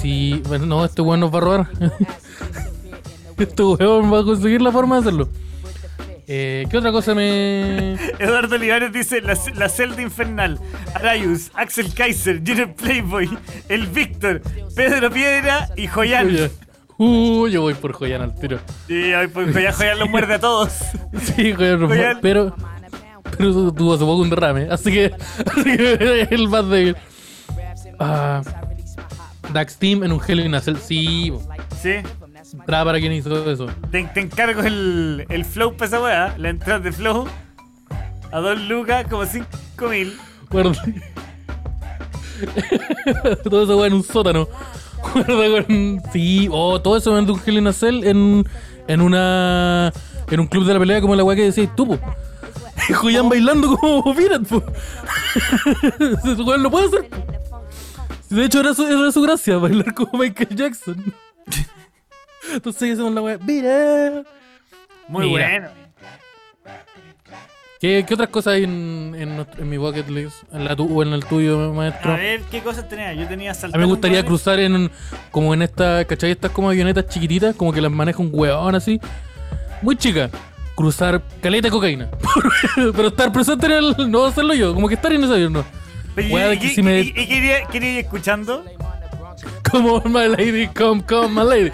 Sí, 0.00 0.42
bueno, 0.48 0.66
no, 0.66 0.84
este 0.84 1.00
weón 1.02 1.20
nos 1.20 1.32
va 1.32 1.38
a 1.38 1.40
robar. 1.40 1.68
este 3.38 3.62
weón 3.62 4.12
va 4.12 4.20
a 4.20 4.24
conseguir 4.24 4.60
la 4.62 4.70
forma 4.72 4.96
de 4.96 5.00
hacerlo. 5.02 5.28
Eh, 6.32 6.64
¿Qué 6.70 6.78
otra 6.78 6.92
cosa 6.92 7.12
me. 7.12 7.94
Eduardo 8.20 8.54
Olivares 8.54 8.92
dice 8.92 9.20
la, 9.20 9.36
la 9.56 9.68
celda 9.68 10.00
infernal. 10.00 10.60
Arayus, 10.94 11.50
Axel 11.54 11.92
Kaiser, 11.92 12.38
Junior 12.46 12.72
Playboy, 12.74 13.28
el 13.68 13.88
Víctor, 13.88 14.40
Pedro 14.76 15.10
Piedra 15.10 15.68
y 15.76 15.88
Joyan. 15.88 16.50
Uh, 16.98 17.48
yo 17.48 17.62
voy 17.62 17.74
por 17.74 17.92
Joyan 17.94 18.22
al 18.22 18.34
tiro. 18.38 18.60
Y 18.88 19.12
hoy 19.12 19.26
pues 19.26 19.52
Joyan, 19.52 19.72
Joyan 19.76 19.98
lo 19.98 20.06
muerde 20.06 20.34
a 20.34 20.38
todos. 20.38 20.70
Sí, 21.20 21.52
Joyan, 21.52 21.80
Joyan. 21.80 21.88
muere, 21.88 22.16
pero. 22.22 22.54
Pero 23.36 23.52
tu- 23.52 23.72
tuvo 23.72 23.94
hace 23.94 24.04
poco 24.04 24.22
un 24.22 24.30
derrame, 24.30 24.68
así 24.70 24.92
que. 24.92 25.06
Así 25.46 25.64
que 25.76 26.22
es 26.22 26.30
el 26.32 26.46
más 26.48 26.68
débil. 26.68 26.96
Ah, 27.98 28.40
Dax 29.52 29.76
Team 29.78 30.04
en 30.04 30.12
un 30.12 30.20
Hell 30.26 30.40
in 30.40 30.54
a 30.54 30.60
Cell. 30.60 30.76
Sí. 30.76 31.32
Sí. 31.82 31.94
Entrada 32.70 32.84
para 32.84 33.00
quien 33.00 33.12
hizo 33.12 33.50
eso. 33.50 33.66
Te, 33.90 34.04
te 34.04 34.20
encargo 34.20 34.62
el, 34.62 35.26
el 35.28 35.44
flow 35.44 35.76
para 35.76 35.86
esa 35.86 36.00
weá, 36.00 36.34
la 36.38 36.50
entrada 36.50 36.78
de 36.78 36.92
flow. 36.92 37.26
A 38.30 38.38
dos 38.38 38.60
lucas, 38.60 39.08
como 39.10 39.26
cinco 39.26 39.88
mil. 39.90 40.16
Todo 43.42 43.64
eso 43.64 43.76
weón 43.76 43.86
en 43.88 43.94
un 43.94 44.04
sótano. 44.04 44.48
Sí, 46.12 46.48
oh, 46.52 46.80
todo 46.80 46.96
eso 46.96 47.18
en 47.18 47.28
un 47.28 47.40
Hell 47.44 47.58
in 47.58 47.66
a 47.66 47.72
Cell 47.72 48.04
en, 48.04 48.46
en 48.86 49.00
una. 49.00 49.92
En 50.30 50.38
un 50.38 50.46
club 50.46 50.64
de 50.64 50.74
la 50.74 50.78
pelea 50.78 51.00
como 51.00 51.16
la 51.16 51.24
weá 51.24 51.34
que 51.34 51.50
decís 51.50 51.68
tú, 51.74 51.88
po. 51.88 51.98
Julián 52.94 53.28
bailando 53.28 53.76
como 53.76 54.14
Pirat, 54.16 54.46
po. 54.46 54.62
Ese 55.98 56.42
weón 56.42 56.62
lo 56.62 56.70
puede 56.70 56.86
hacer. 56.86 57.10
De 58.28 58.44
hecho, 58.44 58.60
era 58.60 58.74
su, 58.74 58.86
era 58.86 59.10
su 59.10 59.22
gracia, 59.22 59.56
bailar 59.56 59.92
como 59.92 60.18
Michael 60.18 60.54
Jackson. 60.54 61.12
Entonces 62.52 62.92
hacemos 62.92 63.12
la 63.14 63.20
weá. 63.22 63.38
Mira. 63.38 64.22
Muy 65.08 65.26
Mira. 65.28 65.48
bueno. 65.48 65.68
¿Qué, 67.80 68.04
qué 68.06 68.12
otras 68.12 68.28
cosas 68.28 68.54
hay 68.54 68.64
en, 68.64 69.14
en, 69.58 69.68
mi 69.70 69.78
bucket 69.78 70.06
list? 70.10 70.42
¿En 70.52 70.66
la 70.66 70.76
tu, 70.76 70.84
o 70.98 71.02
en 71.02 71.14
el 71.14 71.24
tuyo, 71.24 71.72
maestro? 71.72 72.12
A 72.12 72.16
ver, 72.16 72.42
¿qué 72.50 72.60
cosas 72.60 72.86
tenía? 72.90 73.14
Yo 73.14 73.26
tenía 73.26 73.52
A 73.52 73.54
saltar. 73.54 73.80
mí 73.80 73.86
me 73.86 73.90
gustaría 73.90 74.22
cruzar 74.22 74.60
en 74.60 74.90
como 75.30 75.54
en 75.54 75.62
esta, 75.62 76.04
¿cachai? 76.04 76.32
Estas 76.32 76.50
como 76.50 76.68
avionetas 76.68 77.06
chiquititas, 77.08 77.56
como 77.56 77.72
que 77.72 77.80
las 77.80 77.90
maneja 77.90 78.20
un 78.20 78.28
hueón 78.32 78.74
así. 78.74 79.00
Muy 79.80 79.96
chica. 79.96 80.28
Cruzar 80.74 81.22
caleta 81.40 81.68
de 81.68 81.72
cocaína. 81.72 82.08
Pero 82.74 83.08
estar 83.08 83.32
presente 83.32 83.64
en 83.66 83.72
el. 83.72 84.10
No 84.10 84.26
hacerlo 84.26 84.52
yo, 84.52 84.74
como 84.74 84.86
que 84.86 84.94
estar 84.94 85.10
en 85.14 85.24
ese 85.24 85.32
avión, 85.32 85.54
no. 85.54 85.64
Pero, 86.14 86.52
¿y- 86.52 86.58
que 86.58 86.66
y- 86.66 86.74
si 86.74 86.82
me- 86.82 87.00
y- 87.00 87.14
y 87.16 87.26
quería, 87.26 87.64
quería 87.66 87.92
ir 87.94 87.98
escuchando? 88.00 88.62
Como 89.70 90.02
my 90.02 90.28
lady, 90.28 90.66
come, 90.68 91.02
come, 91.02 91.28
my 91.28 91.48
lady. 91.48 91.72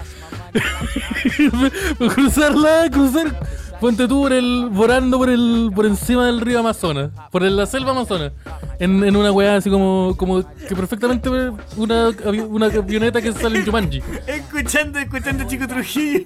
Cruzarla, 2.14 2.88
cruzar. 2.90 3.38
Ponte 3.80 4.08
tú 4.08 4.22
por 4.22 4.32
el. 4.32 4.68
volando 4.70 5.18
por 5.18 5.28
el. 5.28 5.70
por 5.74 5.84
encima 5.86 6.26
del 6.26 6.40
río 6.40 6.60
Amazonas. 6.60 7.10
Por 7.30 7.44
el- 7.44 7.56
la 7.56 7.66
selva 7.66 7.90
Amazonas. 7.90 8.32
En, 8.78 9.04
en 9.04 9.16
una 9.16 9.30
weá 9.32 9.56
así 9.56 9.68
como. 9.70 10.14
como 10.16 10.42
que 10.66 10.74
perfectamente 10.74 11.28
una, 11.76 12.10
una 12.48 12.66
avioneta 12.66 13.20
que 13.20 13.32
sale 13.32 13.58
en 13.58 13.66
Jumanji. 13.66 14.02
Escuchando, 14.26 14.98
escuchando 14.98 15.44
Chico 15.46 15.66
Trujillo. 15.68 16.24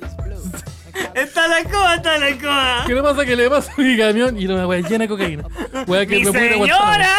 Está 1.14 1.49
la 1.49 1.64
coa, 1.68 1.95
está 1.97 2.18
la 2.18 2.39
coa. 2.39 2.85
¿Qué 2.87 2.95
le 2.95 3.03
pasa? 3.03 3.24
Que 3.24 3.35
le 3.37 3.49
pasa 3.51 3.72
a 3.76 3.81
mi 3.81 3.97
camión 3.97 4.39
y 4.41 4.47
una 4.47 4.66
weá 4.66 4.81
llena 4.81 5.05
de 5.05 5.09
cocaína. 5.09 5.45
Weá 5.87 6.07
que 6.07 6.16
¡Mi 6.18 6.24
me 6.24 6.31
puede 6.33 6.53
señora! 6.53 7.16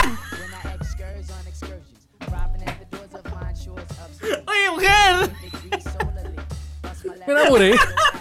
¡Oye, 4.48 4.70
mujer! 4.74 5.32
Me 7.34 7.42
enamoré. 7.42 7.76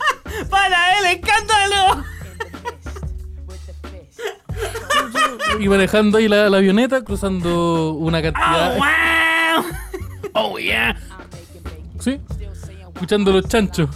¡Para 0.51 0.99
el 0.99 1.07
escándalo! 1.19 2.05
Y 5.59 5.69
manejando 5.69 6.19
ahí 6.19 6.29
la, 6.29 6.49
la 6.49 6.59
avioneta, 6.59 7.03
cruzando 7.03 7.93
una 7.93 8.19
¡Oh, 8.19 8.23
cantidad. 8.23 8.77
wow! 8.77 9.65
Oh, 10.35 10.59
yeah. 10.59 10.97
¿Sí? 11.99 12.19
Escuchando 12.95 13.33
los 13.33 13.47
chanchos. 13.49 13.89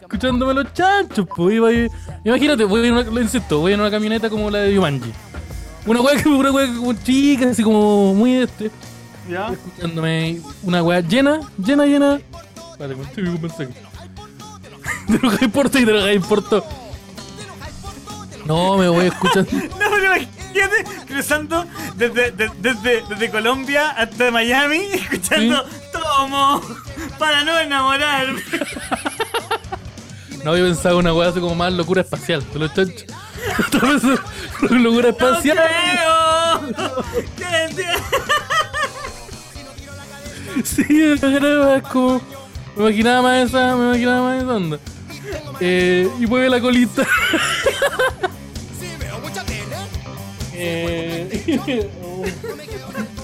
Escuchándome 0.00 0.54
los 0.54 0.72
chanchos, 0.72 1.26
pues. 1.34 1.54
Iba 1.56 1.68
ahí- 1.68 1.88
Imagínate, 2.24 2.64
voy 2.64 2.86
en 2.86 2.92
una, 2.94 3.02
lo 3.02 3.20
insisto, 3.20 3.58
voy 3.60 3.72
en 3.72 3.80
una 3.80 3.90
camioneta 3.90 4.30
como 4.30 4.50
la 4.50 4.58
de 4.60 4.74
Yumanji. 4.74 5.12
Una 5.86 6.00
weá 6.00 6.22
que 6.22 6.28
una 6.28 6.50
weá 6.50 6.66
como 6.66 6.92
chica, 6.94 7.50
así 7.50 7.62
como 7.62 8.14
muy 8.14 8.34
este. 8.36 8.70
¿Ya? 9.28 9.48
Escuchándome 9.52 10.40
una 10.62 10.82
weá 10.82 11.00
llena, 11.00 11.40
llena, 11.58 11.84
llena. 11.86 12.20
Vale, 12.84 12.96
conté 12.96 13.22
mi 13.22 13.38
mensaje. 13.38 13.68
De 15.08 15.18
lo 15.18 15.30
que 15.38 15.44
importa 15.46 15.80
y 15.80 15.86
de 15.86 15.92
lo 15.92 16.04
que 16.04 16.12
importa. 16.12 16.62
No, 18.44 18.76
me 18.76 18.88
voy 18.88 19.06
escuchando. 19.06 19.50
No, 19.52 19.68
pero 19.90 20.04
imagínate 20.04 20.84
cruzando 21.06 21.64
desde, 21.96 22.30
de- 22.32 22.50
desde, 22.58 23.02
desde 23.08 23.30
Colombia 23.30 23.88
hasta 23.92 24.30
Miami, 24.30 24.80
escuchando 24.92 25.64
Tomo 25.92 26.60
para 27.18 27.42
no 27.44 27.58
enamorarme. 27.58 28.42
No, 30.44 30.54
yo 30.58 30.64
pensaba 30.66 30.96
una 30.96 31.14
weá 31.14 31.30
así 31.30 31.40
como 31.40 31.54
más 31.54 31.72
locura 31.72 32.02
espacial. 32.02 32.44
Chanchos. 32.74 33.06
Otra 33.66 33.88
vez, 33.92 34.02
locura 34.70 35.08
¡No 35.08 35.08
espacial. 35.08 35.58
creo! 35.58 37.24
¡Que 37.34 37.44
enti- 37.66 38.02
Sí, 40.64 40.84
imaginaba 41.18 41.80
como. 41.80 42.20
Me 42.76 42.82
imaginaba 42.82 43.22
más 43.22 43.48
esa, 43.48 43.76
me 43.76 43.84
imaginaba 43.84 44.22
más 44.22 44.42
esa 44.42 44.54
onda. 44.54 44.78
Eh, 45.60 46.08
y 46.20 46.26
mueve 46.26 46.48
la 46.48 46.60
colita. 46.60 47.06
Eh, 50.56 51.58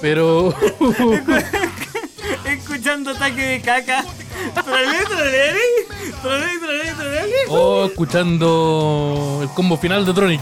pero. 0.01 0.53
Escuchando 2.45 3.11
ataque 3.13 3.41
de 3.41 3.61
caca. 3.61 4.05
Trolé, 4.65 5.05
trolé, 5.05 5.55
trolé, 6.21 6.59
trolé, 6.59 6.93
trolé. 6.93 7.25
oh, 7.49 7.87
escuchando 7.87 9.41
el 9.43 9.49
combo 9.51 9.77
final 9.77 10.05
de 10.05 10.13
Tronic. 10.13 10.41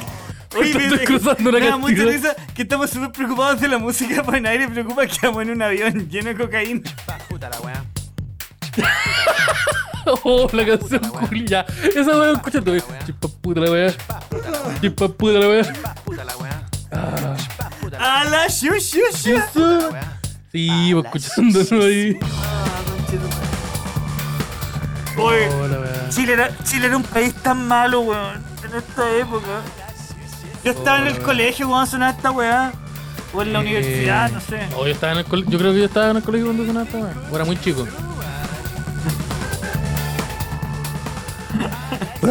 Oye, 0.59 0.71
Estoy 0.71 1.05
cruzando 1.05 1.51
una 1.51 1.59
me 1.59 1.67
da 1.67 1.77
mucha 1.77 2.05
risa 2.05 2.35
que 2.55 2.63
estamos 2.63 2.89
súper 2.89 3.13
preocupados 3.13 3.61
de 3.61 3.69
la 3.69 3.79
música, 3.79 4.23
pues 4.23 4.41
nadie 4.41 4.61
le 4.61 4.69
preocupa 4.69 5.07
que 5.07 5.19
vamos 5.27 5.43
en 5.43 5.51
un 5.51 5.63
avión 5.63 6.09
lleno 6.09 6.29
de 6.31 6.37
cocaína. 6.37 6.81
Oh, 10.25 10.49
la 10.55 10.65
canción 10.65 11.03
Juli, 11.05 11.47
ya. 11.47 11.67
Esa 11.95 12.17
weá 12.19 12.33
escuchando, 12.33 12.73
wey. 12.73 12.83
Chispa 13.05 13.29
puta 13.43 13.61
la 13.61 13.71
weá. 13.71 13.95
Chispa 14.81 15.09
puta 15.09 15.39
la 15.39 15.49
weá. 15.49 15.63
¡A 17.99 18.25
la 18.25 18.49
shu, 18.49 18.73
shu, 18.79 19.01
shu! 19.15 19.37
Eso. 19.37 19.91
Sí, 20.51 20.95
pues, 20.95 21.27
escuchándonos 21.27 21.73
ahí. 21.73 22.19
Oye, 25.19 25.49
Oh. 25.51 26.11
Chile 26.11 26.33
era, 26.35 26.51
Chile 26.65 26.87
era 26.87 26.97
un 26.97 27.03
país 27.03 27.35
tan 27.35 27.67
malo, 27.69 28.01
weón, 28.01 28.43
en 28.65 28.77
esta 28.79 29.17
época. 29.17 29.61
Yo 30.65 30.73
estaba 30.73 31.01
en 31.01 31.09
el 31.09 31.19
colegio 31.19 31.69
cuando 31.69 31.91
sonaba 31.91 32.13
esta 32.13 32.31
weá. 32.31 32.73
O 33.35 33.43
en 33.43 33.53
la 33.53 33.61
universidad, 33.61 34.31
no 34.31 34.41
sé. 34.41 34.61
Oh, 34.75 34.87
yo 34.87 34.93
estaba 34.93 35.13
en 35.13 35.19
el 35.19 35.25
colegio. 35.27 35.51
Yo 35.53 35.59
creo 35.59 35.73
que 35.73 35.79
yo 35.81 35.85
estaba 35.85 36.11
en 36.11 36.17
el 36.17 36.23
colegio 36.23 36.47
cuando 36.47 36.65
sonaba 36.65 36.87
esta 36.87 36.99
weá. 36.99 37.13
O 37.31 37.37
era 37.37 37.45
muy 37.45 37.61
chico. 37.61 37.87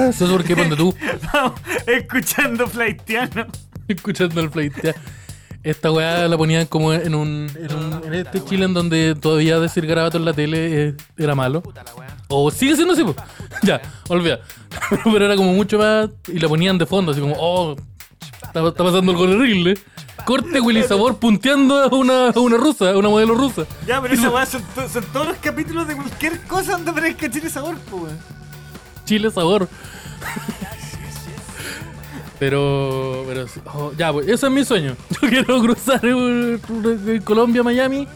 Eso 0.09 0.25
es 0.25 0.31
porque 0.31 0.55
ponte 0.55 0.75
tú 0.75 0.93
Vamos, 1.33 1.59
escuchando 1.85 2.67
Flaitiano. 2.67 3.47
escuchando 3.87 4.41
el 4.41 4.49
flight. 4.51 4.73
Esta 5.63 5.91
weá 5.91 6.27
la 6.27 6.37
ponían 6.37 6.65
como 6.67 6.93
en 6.93 7.13
un, 7.15 7.49
en 7.55 7.73
un. 7.75 8.01
En 8.05 8.13
este 8.13 8.43
Chile 8.43 8.65
en 8.65 8.73
donde 8.73 9.15
todavía 9.15 9.59
decir 9.59 9.85
garabato 9.85 10.17
en 10.17 10.23
la 10.25 10.33
tele 10.33 10.87
eh, 10.89 10.95
era 11.17 11.35
malo. 11.35 11.61
O 12.29 12.51
sigue 12.51 12.75
siendo 12.75 12.93
así, 12.93 13.03
pues. 13.03 13.15
Ya, 13.63 13.81
olvida. 14.07 14.39
Pero 15.03 15.25
era 15.25 15.35
como 15.35 15.53
mucho 15.53 15.77
más. 15.77 16.09
Y 16.27 16.39
la 16.39 16.47
ponían 16.47 16.77
de 16.77 16.85
fondo, 16.85 17.11
así 17.11 17.19
como, 17.19 17.35
oh, 17.37 17.75
está, 18.45 18.65
está 18.67 18.83
pasando 18.83 19.11
algo 19.11 19.23
horrible. 19.23 19.77
corte 20.25 20.61
Willy 20.61 20.83
Sabor 20.83 21.17
punteando 21.17 21.81
a 21.83 21.87
una, 21.95 22.29
a 22.29 22.39
una 22.39 22.57
rusa, 22.57 22.91
a 22.91 22.97
una 22.97 23.09
modelo 23.09 23.33
rusa. 23.35 23.63
Ya, 23.85 24.01
pero 24.01 24.13
esa 24.13 24.29
weá 24.29 24.45
son, 24.45 24.61
to- 24.75 24.87
son 24.87 25.03
todos 25.11 25.27
los 25.27 25.37
capítulos 25.37 25.87
de 25.87 25.95
cualquier 25.95 26.39
cosa 26.43 26.73
donde 26.73 26.91
aparezca 26.91 27.29
chile 27.29 27.49
sabor, 27.49 27.77
po, 27.89 27.97
weón. 27.97 28.17
Chile 29.07 29.31
Sabor. 29.31 29.67
Pero, 32.39 33.23
pero 33.27 33.45
oh, 33.73 33.91
ya, 33.97 34.13
pues, 34.13 34.27
ese 34.27 34.45
es 34.45 34.51
mi 34.51 34.63
sueño. 34.63 34.95
Yo 35.21 35.27
quiero 35.29 35.59
cruzar 35.61 36.01
eh, 36.05 36.59
eh, 37.07 37.21
Colombia, 37.23 37.63
Miami, 37.63 38.07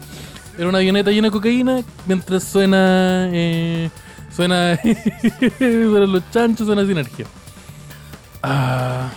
en 0.58 0.66
una 0.66 0.78
avioneta 0.78 1.10
llena 1.10 1.26
de 1.26 1.32
cocaína, 1.32 1.80
mientras 2.06 2.44
suena, 2.44 3.28
eh, 3.32 3.90
suena, 4.34 4.78
suenan 5.58 6.12
los 6.12 6.30
chanchos, 6.30 6.66
suena 6.66 6.86
sinergia. 6.86 7.26
Ah, 8.42 9.10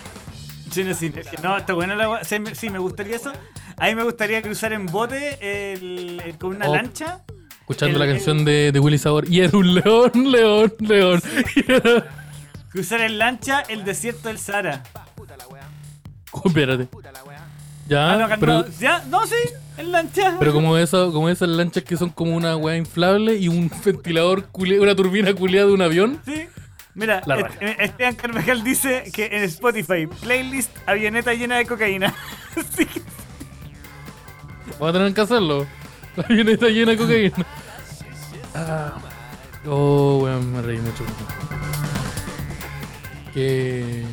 Sí, 0.72 0.84
no, 0.84 0.94
sí, 0.94 1.10
no, 1.42 1.56
está 1.56 1.74
buena 1.74 1.96
la 1.96 2.10
weá. 2.10 2.24
Sí, 2.26 2.38
me- 2.38 2.54
sí, 2.54 2.70
me 2.70 2.80
gustaría 2.80 3.16
eso. 3.16 3.32
A 3.78 3.86
mí 3.86 3.96
me 3.96 4.04
gustaría 4.04 4.42
cruzar 4.42 4.74
en 4.74 4.88
bote 4.88 5.38
el- 5.74 6.20
el- 6.26 6.38
con 6.38 6.56
una 6.58 6.68
Oh. 6.70 6.76
lancha. 6.76 7.22
Escuchando 7.66 8.02
El- 8.02 8.08
la 8.08 8.14
canción 8.14 8.46
de, 8.46 8.72
de 8.72 8.80
Willy 8.80 8.98
Sabor. 8.98 9.28
Y 9.30 9.42
era 9.42 9.58
un 9.58 9.74
león, 9.74 10.12
león, 10.32 10.74
león. 10.80 11.22
Era- 11.68 12.06
Cruzar 12.70 13.02
en 13.02 13.18
lancha 13.18 13.62
el 13.70 13.84
desierto 13.86 14.28
del 14.28 14.38
Sahara. 14.38 14.84
Oh, 16.32 16.42
espérate. 16.48 16.88
Ya, 17.88 18.14
Ah, 18.14 18.18
no, 18.28 18.40
pero, 18.40 18.66
ya, 18.80 19.04
no, 19.10 19.26
sí, 19.28 19.36
en 19.78 19.92
lancha. 19.92 20.36
pero 20.40 20.52
como, 20.54 20.76
eso, 20.78 21.14
como 21.14 21.30
esas 21.30 21.48
lanchas 21.50 21.84
que 21.84 21.96
son 21.96 22.10
como 22.10 22.36
una 22.36 22.58
weá 22.58 22.76
inflable 22.78 23.36
y 23.36 23.48
un 23.48 23.72
ventilador, 23.86 24.48
culea- 24.52 24.82
una 24.82 24.96
turbina 24.96 25.34
culiada 25.34 25.68
de 25.68 25.74
un 25.74 25.82
avión. 25.84 26.20
Sí. 26.26 26.48
Mira, 26.96 27.22
La 27.26 27.36
est- 27.40 27.62
eh, 27.62 27.76
Esteban 27.80 28.16
Carvajal 28.16 28.64
dice 28.64 29.04
que 29.14 29.28
en 29.28 29.44
Spotify, 29.44 30.08
playlist 30.08 30.72
avioneta 30.88 31.34
llena 31.34 31.58
de 31.58 31.66
cocaína. 31.66 32.14
sí. 32.76 32.88
Vamos 34.80 34.90
a 34.90 34.94
tener 34.94 35.14
que 35.14 35.22
hacerlo. 35.22 35.68
La 36.16 36.24
avioneta 36.24 36.68
llena 36.68 36.92
de 36.92 36.98
cocaína. 36.98 37.46
Ah. 38.54 38.94
Oh, 39.68 40.20
weón, 40.24 40.52
me 40.54 40.62
reí 40.62 40.78
mucho. 40.78 41.04
Que. 43.34 44.04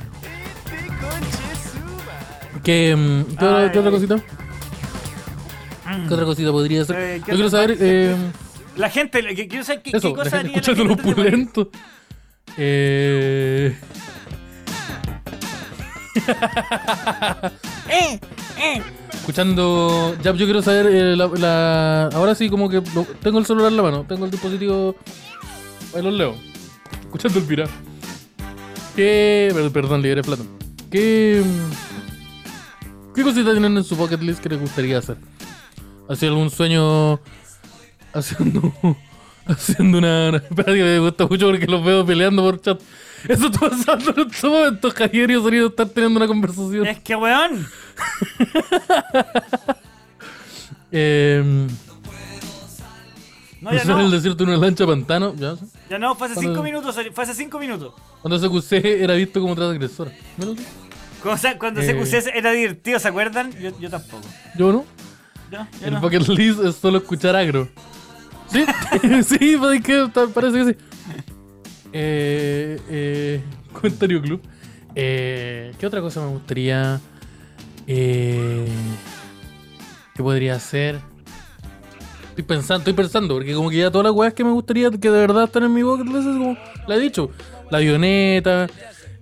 Que. 2.64 2.96
mm, 2.96 3.24
¿Qué, 3.36 3.44
otra, 3.44 3.72
qué 3.72 3.78
otra 3.78 3.90
cosita? 3.90 4.16
¿Qué 6.08 6.14
otra 6.14 6.24
cosita 6.26 6.50
podría 6.50 6.84
ser? 6.84 6.96
Eh, 6.98 7.18
Yo 7.20 7.24
¿qué 7.26 7.32
quiero 7.32 7.50
saber. 7.50 7.76
Eh, 7.78 8.16
La 8.76 8.88
gente, 8.90 9.22
que 9.34 9.46
quiero 9.46 9.64
saber 9.64 9.82
qué, 9.82 9.96
eso, 9.96 10.08
qué 10.08 10.14
cosa 10.14 10.38
haría 10.38 10.52
escuchando 10.56 10.84
lo 10.84 10.96
gente 10.96 11.02
de 11.08 11.14
Madrid. 11.14 11.48
opulento. 11.48 11.70
Eh. 12.56 13.76
¡Eh! 17.88 18.20
¡Eh! 18.58 18.82
Escuchando. 19.22 20.16
Ya, 20.22 20.32
yo 20.34 20.44
quiero 20.46 20.62
saber. 20.62 20.86
eh, 20.90 21.16
la, 21.16 22.08
ahora 22.12 22.34
sí, 22.34 22.50
como 22.50 22.68
que 22.68 22.82
tengo 23.22 23.38
el 23.38 23.46
celular 23.46 23.70
en 23.70 23.76
la 23.76 23.82
mano, 23.84 24.04
tengo 24.08 24.24
el 24.24 24.30
dispositivo. 24.32 24.96
Ahí 25.94 26.02
los 26.02 26.12
leo. 26.12 26.34
Escuchando 27.02 27.38
el 27.38 27.44
pirata. 27.44 27.70
¿Qué. 28.96 29.50
per- 29.54 29.70
Perdón, 29.70 30.02
libre 30.02 30.22
Platón. 30.22 30.48
¿Qué. 30.90 31.40
¿Qué 33.14 33.22
cositas 33.22 33.52
tienen 33.52 33.76
en 33.76 33.84
su 33.84 33.94
bucket 33.94 34.20
list 34.22 34.42
que 34.42 34.48
les 34.48 34.60
gustaría 34.60 34.98
hacer? 34.98 35.16
¿Hacer 36.08 36.30
algún 36.30 36.50
sueño. 36.50 37.20
Haciendo. 38.12 38.72
Haciendo 39.46 39.98
una- 39.98 40.36
Espera 40.50 40.72
que 40.74 40.82
me 40.82 40.98
gusta 40.98 41.26
mucho 41.28 41.46
porque 41.48 41.66
los 41.66 41.84
veo 41.84 42.04
peleando 42.04 42.42
por 42.42 42.60
chat. 42.60 42.80
Eso 43.28 43.46
está 43.46 43.60
pasando 43.70 44.10
en 44.22 44.30
estos 44.30 44.50
momentos. 44.50 44.94
Javier 44.94 45.30
y 45.30 45.34
Sonido 45.34 45.68
están 45.68 45.88
teniendo 45.90 46.18
una 46.18 46.26
conversación. 46.26 46.86
Es 46.86 47.00
que, 47.00 47.14
weón. 47.16 47.66
Eh, 50.94 51.42
No, 53.62 53.70
ya 53.72 53.78
cruzar 53.80 53.98
el 54.00 54.04
no. 54.06 54.10
desierto 54.10 54.42
en 54.44 54.50
una 54.50 54.58
lancha 54.58 54.86
pantano. 54.86 55.34
Ya. 55.36 55.54
Ya 55.88 55.98
no, 55.98 56.14
fue 56.14 56.26
hace 56.26 56.34
¿Cuándo? 56.34 56.52
cinco 56.52 56.62
minutos. 56.62 56.96
Fue 57.14 57.24
hace 57.24 57.34
cinco 57.34 57.58
minutos. 57.58 57.94
Cuando 58.20 58.38
CQC 58.38 58.72
era 59.02 59.14
visto 59.14 59.40
como 59.40 59.54
transgresor. 59.54 60.10
Cuando, 61.22 61.38
se- 61.38 61.56
cuando 61.58 61.80
Eh. 61.80 62.32
Era 62.34 62.50
divertido, 62.52 62.98
¿se 62.98 63.08
acuerdan? 63.08 63.52
Yo, 63.58 63.70
yo 63.78 63.88
tampoco. 63.88 64.22
Yo 64.58 64.72
no. 64.72 64.84
Yo 65.50 65.66
El 65.86 65.94
no. 65.94 66.00
bucket 66.00 66.26
list 66.28 66.60
es 66.62 66.76
solo 66.76 66.98
escuchar 66.98 67.36
agro. 67.36 67.68
¿Sí? 68.50 68.64
sí, 69.24 69.56
pues, 69.58 69.80
parece 70.34 70.58
que 70.58 70.72
sí. 70.74 70.76
Eh, 71.92 72.78
eh, 72.88 73.40
comentario 73.72 74.20
club. 74.22 74.40
Eh, 74.94 75.72
¿Qué 75.78 75.86
otra 75.86 76.00
cosa 76.00 76.20
me 76.20 76.28
gustaría? 76.28 77.00
Eh, 77.86 78.66
¿Qué 80.14 80.22
podría 80.22 80.54
hacer? 80.54 81.00
Estoy 82.30 82.44
pensando, 82.44 82.78
estoy 82.80 82.94
pensando, 82.94 83.34
porque 83.34 83.54
como 83.54 83.68
que 83.68 83.76
ya 83.76 83.90
todas 83.90 84.06
las 84.06 84.14
weas 84.14 84.32
que 84.32 84.42
me 84.44 84.52
gustaría 84.52 84.90
que 84.90 85.10
de 85.10 85.20
verdad 85.20 85.44
están 85.44 85.64
en 85.64 85.74
mi 85.74 85.82
bucket 85.82 86.06
list 86.06 86.24
como, 86.24 86.56
la 86.86 86.96
he 86.96 86.98
dicho, 87.00 87.30
la 87.70 87.76
avioneta, 87.78 88.68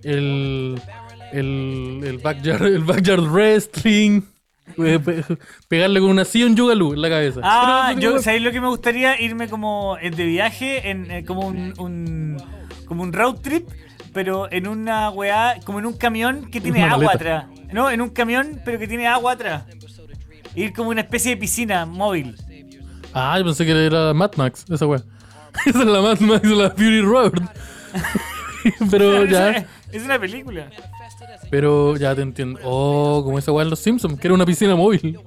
el, 0.03 0.81
el, 1.33 2.01
el, 2.05 2.17
backyard, 2.19 2.65
el 2.67 2.83
backyard 2.85 3.23
wrestling, 3.29 4.21
eh, 4.77 4.97
pe- 5.03 5.25
pegarle 5.67 5.99
con 5.99 6.09
una 6.09 6.23
silla 6.23 6.45
un 6.45 6.55
yugalú 6.55 6.93
en 6.93 7.01
la 7.01 7.09
cabeza. 7.09 7.41
Ah, 7.43 7.93
yo, 7.99 8.21
¿sabéis 8.21 8.43
lo 8.43 8.51
que 8.53 8.61
me 8.61 8.67
gustaría? 8.69 9.19
Irme 9.19 9.49
como 9.49 9.97
eh, 10.01 10.09
de 10.11 10.25
viaje, 10.25 10.89
en 10.89 11.11
eh, 11.11 11.25
como 11.25 11.47
un, 11.47 11.73
un- 11.79 12.37
como 12.91 13.03
un 13.03 13.13
road 13.13 13.35
trip, 13.35 13.69
pero 14.11 14.51
en 14.51 14.67
una 14.67 15.09
weá, 15.11 15.55
como 15.63 15.79
en 15.79 15.85
un 15.85 15.93
camión 15.93 16.51
que 16.51 16.59
tiene 16.59 16.79
Una 16.83 16.91
agua 16.95 17.05
maleta. 17.05 17.37
atrás. 17.37 17.45
No, 17.71 17.89
en 17.89 18.01
un 18.01 18.09
camión, 18.09 18.59
pero 18.65 18.77
que 18.79 18.85
tiene 18.85 19.07
agua 19.07 19.31
atrás. 19.31 19.63
Ir 20.55 20.73
como 20.73 20.89
una 20.89 20.99
especie 20.99 21.31
de 21.31 21.37
piscina 21.37 21.85
móvil. 21.85 22.35
Ah, 23.13 23.37
yo 23.39 23.45
pensé 23.45 23.65
que 23.65 23.85
era 23.85 24.13
Mad 24.13 24.31
Max, 24.35 24.65
esa 24.69 24.85
wea. 24.85 25.01
Esa 25.65 25.79
es 25.79 25.85
la 25.85 26.01
Mad 26.01 26.19
Max 26.19 26.41
de 26.49 26.53
la 26.53 26.69
Fury 26.71 27.01
Road. 27.01 27.31
pero 28.91 29.23
ya, 29.35 29.65
Es 29.93 30.03
una 30.03 30.19
película. 30.19 30.67
pero 31.49 31.95
ya 31.95 32.13
te 32.13 32.23
entiendo. 32.23 32.59
Oh, 32.65 33.21
como 33.23 33.39
esa 33.39 33.53
wea 33.53 33.63
en 33.63 33.69
Los 33.69 33.79
Simpsons, 33.79 34.19
que 34.19 34.27
era 34.27 34.33
una 34.33 34.45
piscina 34.45 34.75
móvil. 34.75 35.17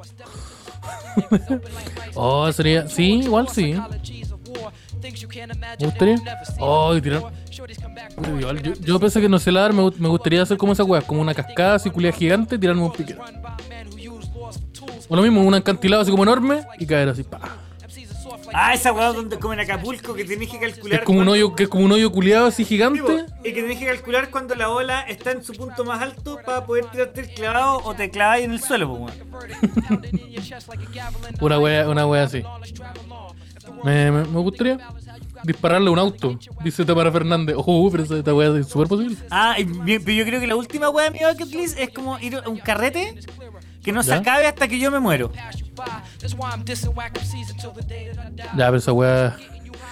oh, 2.14 2.52
sería. 2.52 2.86
Sí, 2.88 3.20
igual 3.20 3.48
sí. 3.48 3.74
Me 5.80 5.86
gustaría. 5.86 6.16
Oh, 6.60 7.00
tirar. 7.00 7.22
Yo, 8.62 8.72
yo 8.74 9.00
pensé 9.00 9.20
que 9.20 9.28
no 9.28 9.38
sé 9.38 9.52
nadar, 9.52 9.72
me, 9.72 9.90
me 9.98 10.08
gustaría 10.08 10.42
hacer 10.42 10.56
como 10.56 10.72
esa 10.72 10.84
wea, 10.84 11.02
como 11.02 11.20
una 11.20 11.34
cascada 11.34 11.74
así 11.74 11.90
culia 11.90 12.12
gigante, 12.12 12.58
tirarme 12.58 12.82
un 12.82 12.92
pique. 12.92 13.16
O 15.08 15.16
lo 15.16 15.22
mismo, 15.22 15.42
un 15.42 15.54
acantilado 15.54 16.02
así 16.02 16.10
como 16.10 16.22
enorme 16.22 16.64
y 16.78 16.86
caer 16.86 17.08
así, 17.08 17.22
pa. 17.22 17.40
Ah, 18.56 18.72
esa 18.72 18.92
weá 18.92 19.12
donde 19.12 19.36
como 19.40 19.52
en 19.52 19.58
Acapulco 19.60 20.14
que 20.14 20.24
tenés 20.24 20.48
que 20.48 20.60
calcular. 20.60 21.00
es 21.00 21.04
como 21.04 21.18
un 21.20 21.28
hoyo, 21.28 21.54
que 21.56 21.64
es 21.64 21.68
como 21.68 21.84
un 21.84 21.90
hoyo 21.92 22.12
culiado 22.12 22.46
así 22.46 22.64
gigante. 22.64 23.26
Y 23.42 23.52
que 23.52 23.62
tenés 23.62 23.78
que 23.80 23.86
calcular 23.86 24.30
cuando 24.30 24.54
la 24.54 24.70
ola 24.70 25.00
está 25.02 25.32
en 25.32 25.42
su 25.42 25.54
punto 25.54 25.84
más 25.84 26.00
alto 26.00 26.38
para 26.46 26.64
poder 26.64 26.84
tirarte 26.86 27.22
el 27.22 27.34
clavado 27.34 27.80
o 27.82 27.94
te 27.94 28.10
clavas 28.10 28.40
en 28.40 28.52
el 28.52 28.62
suelo, 28.62 28.86
po, 28.88 28.94
weón. 28.94 29.10
Una 31.40 31.58
wea, 31.58 31.88
una 31.88 32.06
wea 32.06 32.22
así. 32.22 32.44
Me, 33.82 34.10
me, 34.12 34.24
me 34.24 34.40
gustaría 34.40 34.78
dispararle 35.42 35.88
a 35.88 35.92
un 35.92 35.98
auto, 35.98 36.38
dice 36.62 36.84
Tamara 36.84 37.10
Fernández. 37.10 37.56
Oh, 37.58 37.90
pero 37.90 38.04
esta 38.04 38.34
wea 38.34 38.56
es 38.58 38.68
súper 38.68 38.88
posible. 38.88 39.16
Ah, 39.30 39.56
pero 39.58 40.12
yo 40.12 40.24
creo 40.24 40.40
que 40.40 40.46
la 40.46 40.56
última 40.56 40.88
weá 40.90 41.10
de 41.10 41.18
mi 41.18 41.24
bucket 41.24 41.54
list 41.54 41.78
es 41.78 41.90
como 41.90 42.18
ir 42.18 42.36
a 42.36 42.48
un 42.48 42.58
carrete 42.58 43.14
que 43.84 43.92
no 43.92 44.02
se 44.02 44.10
¿Ya? 44.10 44.16
acabe 44.16 44.46
hasta 44.46 44.66
que 44.66 44.78
yo 44.78 44.90
me 44.90 44.98
muero. 44.98 45.30
Ya, 48.56 48.66
pero 48.66 48.76
esa 48.76 48.92
wea. 48.92 49.36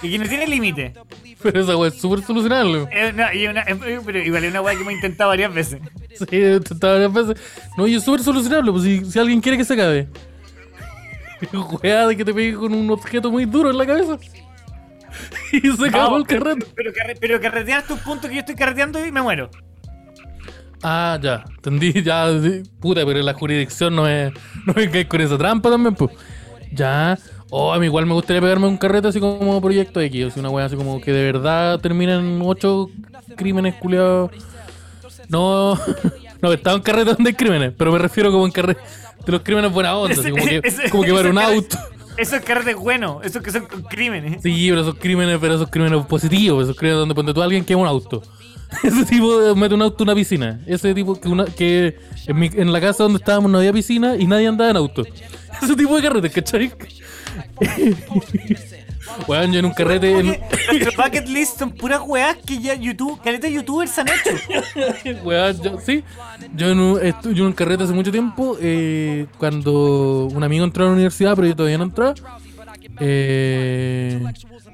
Y 0.01 0.11
que 0.11 0.17
no 0.19 0.27
tiene 0.27 0.47
límite. 0.47 0.93
Pero 1.43 1.61
esa 1.61 1.75
wea 1.75 1.89
es 1.89 1.99
súper 1.99 2.23
solucionable. 2.23 2.87
Eh, 2.91 3.11
no, 3.13 3.33
y 3.33 3.47
una- 3.47 3.63
eh, 3.63 3.99
pero 4.05 4.19
igual 4.19 4.45
es 4.45 4.51
una 4.51 4.61
weá 4.61 4.77
que 4.77 4.83
me 4.85 4.93
he 4.93 4.95
intentado 4.95 5.29
varias 5.31 5.53
veces. 5.53 5.81
Sí, 6.17 6.25
he 6.31 6.55
intentado 6.55 6.93
varias 6.93 7.11
veces. 7.27 7.43
No, 7.77 7.85
y 7.87 7.95
es 7.95 8.03
súper 8.03 8.21
solucionable. 8.23 8.71
Pues 8.71 8.83
si, 8.83 9.03
si 9.05 9.19
alguien 9.19 9.41
quiere 9.41 9.57
que 9.57 9.65
se 9.65 9.73
acabe. 9.73 10.07
Wea 11.83 12.07
de 12.07 12.15
que 12.15 12.23
te 12.23 12.33
pegue 12.33 12.53
con 12.55 12.73
un 12.73 12.89
objeto 12.91 13.29
muy 13.31 13.45
duro 13.45 13.71
en 13.71 13.77
la 13.77 13.85
cabeza. 13.85 14.17
Y 15.51 15.59
se 15.61 15.87
acabó 15.87 16.11
No, 16.11 16.17
el 16.17 16.27
carrete. 16.27 16.65
Pero, 16.75 16.91
carre- 16.93 17.17
pero 17.19 17.41
carretear 17.41 17.79
hasta 17.81 17.93
un 17.93 17.99
punto 17.99 18.27
que 18.29 18.35
yo 18.35 18.39
estoy 18.41 18.55
carreteando 18.55 19.05
y 19.05 19.11
me 19.11 19.21
muero. 19.21 19.49
Ah, 20.83 21.17
ya, 21.21 21.45
entendí, 21.55 21.93
ya, 22.03 22.27
sí. 22.41 22.63
puta, 22.79 23.05
pero 23.05 23.21
la 23.21 23.33
jurisdicción 23.33 23.95
no 23.95 24.07
es, 24.07 24.33
no 24.65 24.73
es 24.75 24.89
que 24.89 25.07
con 25.07 25.21
esa 25.21 25.37
trampa 25.37 25.69
también, 25.69 25.95
pues. 25.95 26.11
Ya, 26.71 27.17
oh, 27.49 27.71
a 27.73 27.79
mí 27.79 27.85
igual 27.85 28.05
me 28.05 28.13
gustaría 28.13 28.41
pegarme 28.41 28.67
un 28.67 28.77
carrete 28.77 29.07
así 29.07 29.19
como 29.19 29.61
Proyecto 29.61 30.01
X, 30.01 30.25
o 30.25 30.31
sea, 30.31 30.39
una 30.41 30.49
wea 30.49 30.65
así 30.65 30.75
como 30.75 30.99
que 30.99 31.11
de 31.13 31.23
verdad 31.23 31.79
terminen 31.79 32.41
ocho 32.43 32.89
crímenes 33.35 33.75
culiados. 33.75 34.31
No, 35.29 35.79
no, 36.41 36.51
estaba 36.53 36.75
en 36.75 36.81
carrete 36.83 37.13
donde 37.13 37.29
hay 37.29 37.35
crímenes, 37.35 37.73
pero 37.77 37.91
me 37.91 37.99
refiero 37.99 38.31
como 38.31 38.45
en 38.45 38.51
carrete 38.51 38.81
de 39.25 39.31
los 39.31 39.41
crímenes 39.41 39.71
buena 39.71 39.95
onda, 39.95 40.19
así 40.19 40.31
como 40.31 40.43
que, 40.45 40.61
Ese- 40.63 40.89
como 40.89 41.03
ese 41.05 41.29
un 41.29 41.37
auto. 41.37 41.77
Esos 42.17 42.41
carretes 42.41 42.75
buenos, 42.75 43.23
esos 43.25 43.41
que 43.41 43.51
son 43.51 43.65
crímenes. 43.89 44.41
Sí, 44.43 44.67
pero 44.69 44.81
esos 44.81 44.95
crímenes, 44.95 45.37
pero 45.41 45.55
esos 45.55 45.69
crímenes 45.69 46.05
positivos, 46.05 46.65
esos 46.65 46.75
crímenes 46.75 46.99
donde 46.99 47.15
ponte 47.15 47.33
tú 47.33 47.41
a 47.41 47.45
alguien 47.45 47.63
quema 47.65 47.81
un 47.83 47.87
auto. 47.87 48.21
Ese 48.83 49.05
tipo 49.05 49.55
mete 49.55 49.75
un 49.75 49.81
auto 49.81 50.03
en 50.03 50.09
una 50.09 50.15
piscina. 50.15 50.59
Ese 50.65 50.93
tipo 50.93 51.19
que, 51.19 51.27
una, 51.27 51.45
que 51.45 51.97
en, 52.27 52.39
mi- 52.39 52.49
en 52.53 52.71
la 52.71 52.81
casa 52.81 53.03
donde 53.03 53.17
estábamos 53.19 53.51
no 53.51 53.57
había 53.59 53.73
piscina 53.73 54.15
y 54.17 54.25
nadie 54.25 54.47
andaba 54.47 54.69
en 54.71 54.77
auto. 54.77 55.03
Ese 55.61 55.75
tipo 55.75 55.95
de 55.95 56.01
carrete, 56.01 56.29
¿cachai? 56.29 56.71
Weón, 59.27 59.51
yo 59.51 59.59
en 59.59 59.65
un 59.65 59.73
carrete. 59.73 60.19
En, 60.19 60.25
Nuestro 60.27 61.03
bucket 61.03 61.27
list 61.27 61.59
son 61.59 61.71
puras 61.71 62.01
weas 62.05 62.37
que 62.37 62.57
ya 62.59 62.73
YouTube, 62.73 63.21
de 63.21 63.51
youtubers 63.51 63.97
han 63.99 64.07
hecho. 64.07 65.19
Weón, 65.23 65.61
yo, 65.61 65.79
sí. 65.85 66.03
Yo 66.55 66.69
en, 66.71 66.79
un, 66.79 66.99
yo 67.23 67.29
en 67.31 67.41
un 67.43 67.53
carrete 67.53 67.83
hace 67.83 67.93
mucho 67.93 68.11
tiempo, 68.11 68.57
eh, 68.61 69.27
cuando 69.37 70.25
un 70.33 70.43
amigo 70.43 70.63
entró 70.65 70.85
a 70.85 70.87
la 70.87 70.93
universidad, 70.93 71.35
pero 71.35 71.47
yo 71.47 71.55
todavía 71.55 71.77
no 71.77 71.83
entraba. 71.85 72.15
Eh, 72.99 74.19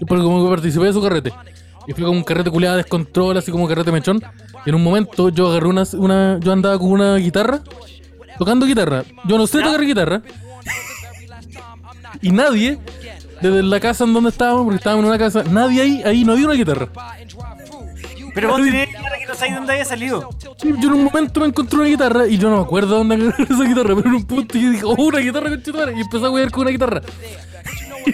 porque 0.07 0.23
como 0.23 0.43
que 0.43 0.49
participé 0.49 0.85
de 0.85 0.93
su 0.93 1.01
carrete. 1.01 1.33
Y 1.89 1.93
fue 1.93 2.03
como 2.03 2.19
un 2.19 2.23
carrete 2.23 2.51
culiado 2.51 2.77
de 2.77 2.83
descontrol, 2.83 3.35
así 3.35 3.51
como 3.51 3.67
carrete 3.67 3.91
mechón. 3.91 4.23
Y 4.63 4.69
en 4.69 4.75
un 4.75 4.83
momento 4.83 5.29
yo 5.29 5.49
agarré 5.49 5.69
una, 5.69 5.83
una. 5.93 6.39
Yo 6.39 6.51
andaba 6.51 6.77
con 6.77 6.91
una 6.91 7.15
guitarra, 7.15 7.61
tocando 8.37 8.67
guitarra. 8.67 9.03
Yo 9.25 9.39
no 9.39 9.47
sé 9.47 9.59
tocar 9.63 9.81
guitarra. 9.81 10.21
y 12.21 12.31
nadie, 12.31 12.77
desde 13.41 13.63
la 13.63 13.79
casa 13.79 14.03
en 14.03 14.13
donde 14.13 14.29
estábamos, 14.29 14.65
porque 14.65 14.77
estábamos 14.77 15.03
en 15.03 15.09
una 15.09 15.17
casa, 15.17 15.43
nadie 15.49 15.81
ahí, 15.81 16.03
ahí 16.05 16.23
no 16.23 16.33
había 16.33 16.45
una 16.45 16.53
guitarra. 16.53 16.89
Pero 18.35 18.49
vos 18.49 18.61
tenés 18.61 18.89
cara 18.89 19.17
que 19.17 19.25
no 19.25 19.33
sabes 19.33 19.55
dónde 19.55 19.73
haya 19.73 19.85
salido. 19.85 20.29
Sí, 20.61 20.71
yo 20.79 20.89
en 20.89 20.93
un 20.93 21.03
momento 21.05 21.39
me 21.39 21.47
encontré 21.47 21.79
una 21.79 21.87
guitarra 21.87 22.27
y 22.27 22.37
yo 22.37 22.51
no 22.51 22.57
me 22.57 22.61
acuerdo 22.61 22.97
dónde 22.97 23.15
agarré 23.15 23.43
esa 23.49 23.63
guitarra, 23.63 23.95
pero 23.95 24.09
en 24.09 24.15
un 24.15 24.25
punto 24.25 24.59
yo 24.59 24.69
dije, 24.69 24.85
oh, 24.85 24.93
una 24.93 25.19
guitarra 25.21 25.49
con 25.49 25.97
y 25.97 26.01
empecé 26.01 26.23
a 26.23 26.29
jugar 26.29 26.51
con 26.51 26.61
una 26.61 26.69
guitarra. 26.69 27.01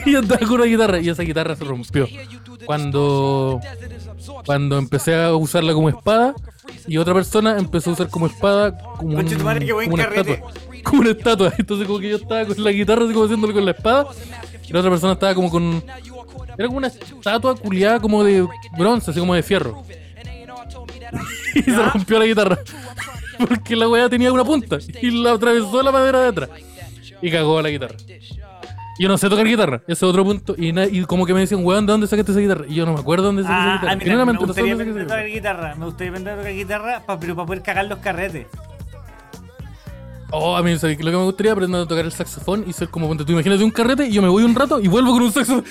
Y 0.05 0.15
andaba 0.15 0.39
con 0.45 0.53
una 0.55 0.65
guitarra 0.65 0.99
y 0.99 1.09
esa 1.09 1.23
guitarra 1.23 1.55
se 1.55 1.63
rompió. 1.63 2.07
Cuando, 2.65 3.59
cuando 4.45 4.77
empecé 4.77 5.15
a 5.15 5.35
usarla 5.35 5.73
como 5.73 5.89
espada 5.89 6.33
y 6.87 6.97
otra 6.97 7.13
persona 7.13 7.57
empezó 7.57 7.91
a 7.91 7.93
usar 7.93 8.09
como 8.09 8.25
espada 8.27 8.77
como, 8.77 9.17
un- 9.19 9.25
una 9.93 10.03
estatua. 10.21 10.51
Como 10.83 11.01
una 11.01 11.11
estatua. 11.11 11.53
Entonces 11.57 11.87
como 11.87 11.99
que 11.99 12.09
yo 12.09 12.15
estaba 12.17 12.45
con 12.45 12.63
la 12.63 12.71
guitarra 12.71 13.03
así 13.05 13.13
como 13.13 13.25
haciéndole 13.25 13.53
con 13.53 13.65
la 13.65 13.71
espada 13.71 14.07
y 14.67 14.73
la 14.73 14.79
otra 14.79 14.91
persona 14.91 15.13
estaba 15.13 15.35
como 15.35 15.49
con... 15.49 15.83
Era 16.57 16.67
como 16.67 16.77
una 16.77 16.87
estatua 16.87 17.55
culiada 17.55 17.99
como 17.99 18.23
de 18.23 18.47
bronce, 18.77 19.11
así 19.11 19.19
como 19.19 19.35
de 19.35 19.43
fierro. 19.43 19.83
y 21.55 21.61
se 21.61 21.75
rompió 21.83 22.17
la 22.19 22.25
guitarra. 22.25 22.59
Porque 23.37 23.75
la 23.75 23.87
weá 23.89 24.07
tenía 24.09 24.31
una 24.31 24.45
punta 24.45 24.77
y 25.01 25.11
la 25.11 25.33
atravesó 25.33 25.83
la 25.83 25.91
madera 25.91 26.21
de 26.21 26.27
atrás. 26.29 26.49
Y 27.21 27.29
cagó 27.29 27.61
la 27.61 27.69
guitarra. 27.69 27.95
Yo 28.97 29.09
no 29.09 29.17
sé 29.17 29.27
tocar 29.29 29.45
guitarra, 29.45 29.81
ese 29.87 29.91
es 29.93 30.03
otro 30.03 30.23
punto. 30.23 30.55
Y, 30.57 31.01
como 31.03 31.25
que 31.25 31.33
me 31.33 31.41
decían, 31.41 31.65
weón, 31.65 31.85
¿de 31.85 31.91
dónde 31.91 32.07
sacaste 32.07 32.31
esa 32.31 32.39
guitarra? 32.39 32.65
Y 32.67 32.75
yo 32.75 32.85
no 32.85 32.93
me 32.93 32.99
acuerdo 33.01 33.25
dónde 33.25 33.41
esa 33.41 33.51
Ah, 33.51 33.73
guitarra. 33.75 33.91
ah, 33.91 33.95
mira, 33.97 34.25
me 34.25 34.33
no 34.33 34.39
gustaría 34.39 34.71
saqué 34.77 34.89
aprender 34.89 34.97
a 34.97 35.05
esa 35.05 35.09
tocar 35.15 35.25
guitarra. 35.27 35.75
Me 35.75 35.85
gustaría 35.85 36.09
aprender 36.11 36.33
a 36.33 36.37
tocar 36.37 36.53
guitarra, 36.53 37.03
pa- 37.05 37.19
pero 37.19 37.35
para 37.35 37.45
poder 37.45 37.61
cagar 37.61 37.85
los 37.87 37.99
carretes. 37.99 38.47
Oh, 40.31 40.55
a 40.57 40.63
mí 40.63 40.73
lo 40.73 40.79
que 40.81 40.97
me 41.03 41.23
gustaría 41.23 41.51
aprender 41.51 41.81
a 41.81 41.85
tocar 41.87 42.03
el 42.05 42.11
saxofón 42.11 42.63
y 42.67 42.73
ser 42.73 42.89
como, 42.89 43.15
tú, 43.15 43.31
imagínate 43.31 43.63
un 43.63 43.69
carrete 43.71 44.07
y 44.07 44.11
yo 44.11 44.21
me 44.21 44.27
voy 44.27 44.43
un 44.43 44.55
rato 44.55 44.79
y 44.79 44.87
vuelvo 44.87 45.11
con 45.11 45.21
un 45.23 45.31
saxofón. 45.31 45.63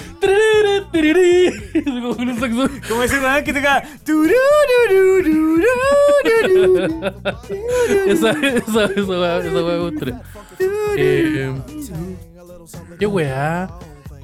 Como 1.84 2.16
con 2.16 2.28
un 2.28 2.38
saxofón. 2.40 2.80
Como 2.88 3.02
ese 3.02 3.18
weón 3.20 3.44
que 3.44 3.52
toca. 3.52 3.82
Esa, 8.06 8.30
esa, 8.30 8.84
esa 8.84 9.38
esa 9.38 9.50
me 9.50 9.78
gustaría. 9.78 10.22
Eh, 10.96 11.52
¿Qué 12.98 13.06
weá? 13.06 13.68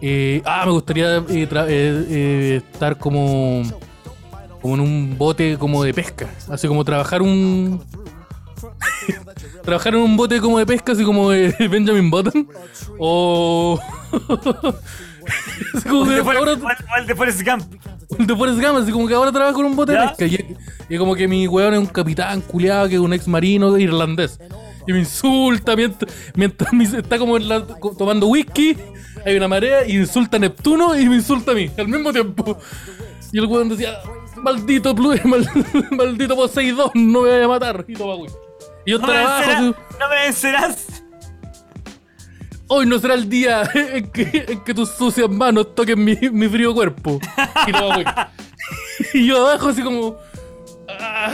Eh, 0.03 0.43
ah, 0.47 0.63
me 0.65 0.73
gustaría 0.73 1.17
eh, 1.19 1.25
eh, 1.29 1.47
eh, 1.69 2.63
estar 2.73 2.97
como, 2.99 3.63
como 4.63 4.75
en 4.75 4.81
un 4.81 5.19
bote 5.19 5.59
como 5.59 5.83
de 5.85 5.93
pesca. 5.93 6.29
Así 6.49 6.67
como 6.67 6.85
trabajar 6.85 7.21
un... 7.23 7.83
trabajar 9.65 9.95
en 9.95 10.01
un 10.01 10.17
bote 10.17 10.41
como 10.41 10.59
de 10.59 10.67
pesca, 10.67 10.93
así 10.93 11.05
como 11.05 11.29
Benjamin 11.59 12.11
Button. 12.11 12.49
O... 12.99 13.79
así 15.75 15.89
como 15.89 16.11
el 16.11 16.23
que 16.23 16.31
ahora- 16.37 16.57
el 16.99 17.07
de 17.07 17.15
Forrest 17.15 17.43
Gump. 17.43 17.63
de 18.19 18.37
Forrest 18.37 18.61
Gump, 18.61 18.79
así 18.83 18.93
como 18.93 19.07
que 19.07 19.15
ahora 19.15 19.33
trabajo 19.33 19.61
en 19.61 19.67
un 19.67 19.77
bote 19.77 19.93
de 19.93 19.99
pesca. 20.09 20.25
Y, 20.27 20.57
y 20.89 20.99
como 20.99 21.15
que 21.15 21.29
mi 21.29 21.47
weón 21.47 21.75
es 21.75 21.81
un 21.81 21.87
capitán 21.87 22.41
culiado 22.41 22.89
que 22.89 22.95
es 22.95 23.01
un 23.01 23.13
ex 23.13 23.29
marino 23.29 23.77
irlandés. 23.79 24.39
Y 24.87 24.93
me 24.93 25.01
insulta 25.01 25.77
mientras, 25.77 26.13
mientras 26.35 26.73
me- 26.73 26.85
está 26.85 27.19
como 27.19 27.37
en 27.37 27.49
la- 27.49 27.65
co- 27.67 27.95
tomando 27.97 28.27
whisky, 28.29 28.77
hay 29.25 29.37
una 29.37 29.49
marea, 29.49 29.87
y 29.87 29.97
insulta 29.97 30.37
a 30.37 30.41
Neptuno 30.41 30.99
y 30.99 31.09
me 31.09 31.17
insulta 31.17 31.53
a 31.53 31.55
mí 31.55 31.71
al 31.77 31.89
mismo 31.89 32.13
tiempo. 32.13 32.59
Y 33.33 33.39
el 33.39 33.47
weón 33.47 33.69
decía, 33.69 33.99
maldito 34.37 34.95
Pluto, 34.95 35.21
maldito 35.91 36.35
Poseidón, 36.37 36.91
no 36.95 37.23
me 37.23 37.31
vaya 37.31 37.45
a 37.45 37.49
matar. 37.49 37.85
Y 37.87 37.95
toma 37.95 38.15
whisky. 38.17 38.39
Y 38.87 38.91
yo 38.93 38.99
No 38.99 39.07
trabajo, 39.07 39.63
no 40.01 40.09
me 40.09 40.15
vencerás. 40.25 41.03
hoy 42.69 42.87
no 42.87 42.99
será 42.99 43.15
el 43.15 43.29
día 43.29 43.69
en 43.75 44.11
que, 44.11 44.45
en 44.49 44.61
que 44.65 44.73
tus 44.75 44.89
sucias 44.91 45.29
manos 45.29 45.75
toquen 45.75 46.03
mi, 46.03 46.17
mi 46.33 46.49
frío 46.49 46.73
cuerpo. 46.75 47.21
Y 47.67 47.73
toma 47.73 47.97
whisky. 47.99 48.13
Y 49.15 49.27
yo 49.27 49.47
abajo 49.47 49.69
así 49.71 49.83
como... 49.83 50.17
ah. 50.89 51.33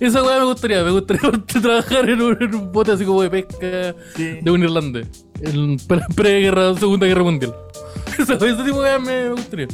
Esa 0.00 0.22
weá 0.22 0.38
me 0.38 0.44
gustaría, 0.46 0.82
me 0.84 0.90
gustaría 0.90 1.30
trabajar 1.62 2.08
en 2.10 2.20
un, 2.22 2.36
en 2.42 2.54
un 2.54 2.72
bote 2.72 2.92
así 2.92 3.04
como 3.04 3.22
de 3.22 3.30
pesca 3.30 3.94
Sí. 4.16 4.38
de 4.42 4.50
un 4.50 4.62
irlandés. 4.62 5.06
En 5.40 5.76
pre- 5.78 6.00
pre-guerra, 6.14 6.74
segunda 6.76 7.06
guerra 7.06 7.22
mundial. 7.22 7.54
Ese, 8.18 8.34
ese 8.34 8.62
tipo 8.64 8.80
de 8.82 8.90
weá 8.90 8.98
me, 8.98 9.24
me 9.24 9.30
gustaría. 9.30 9.68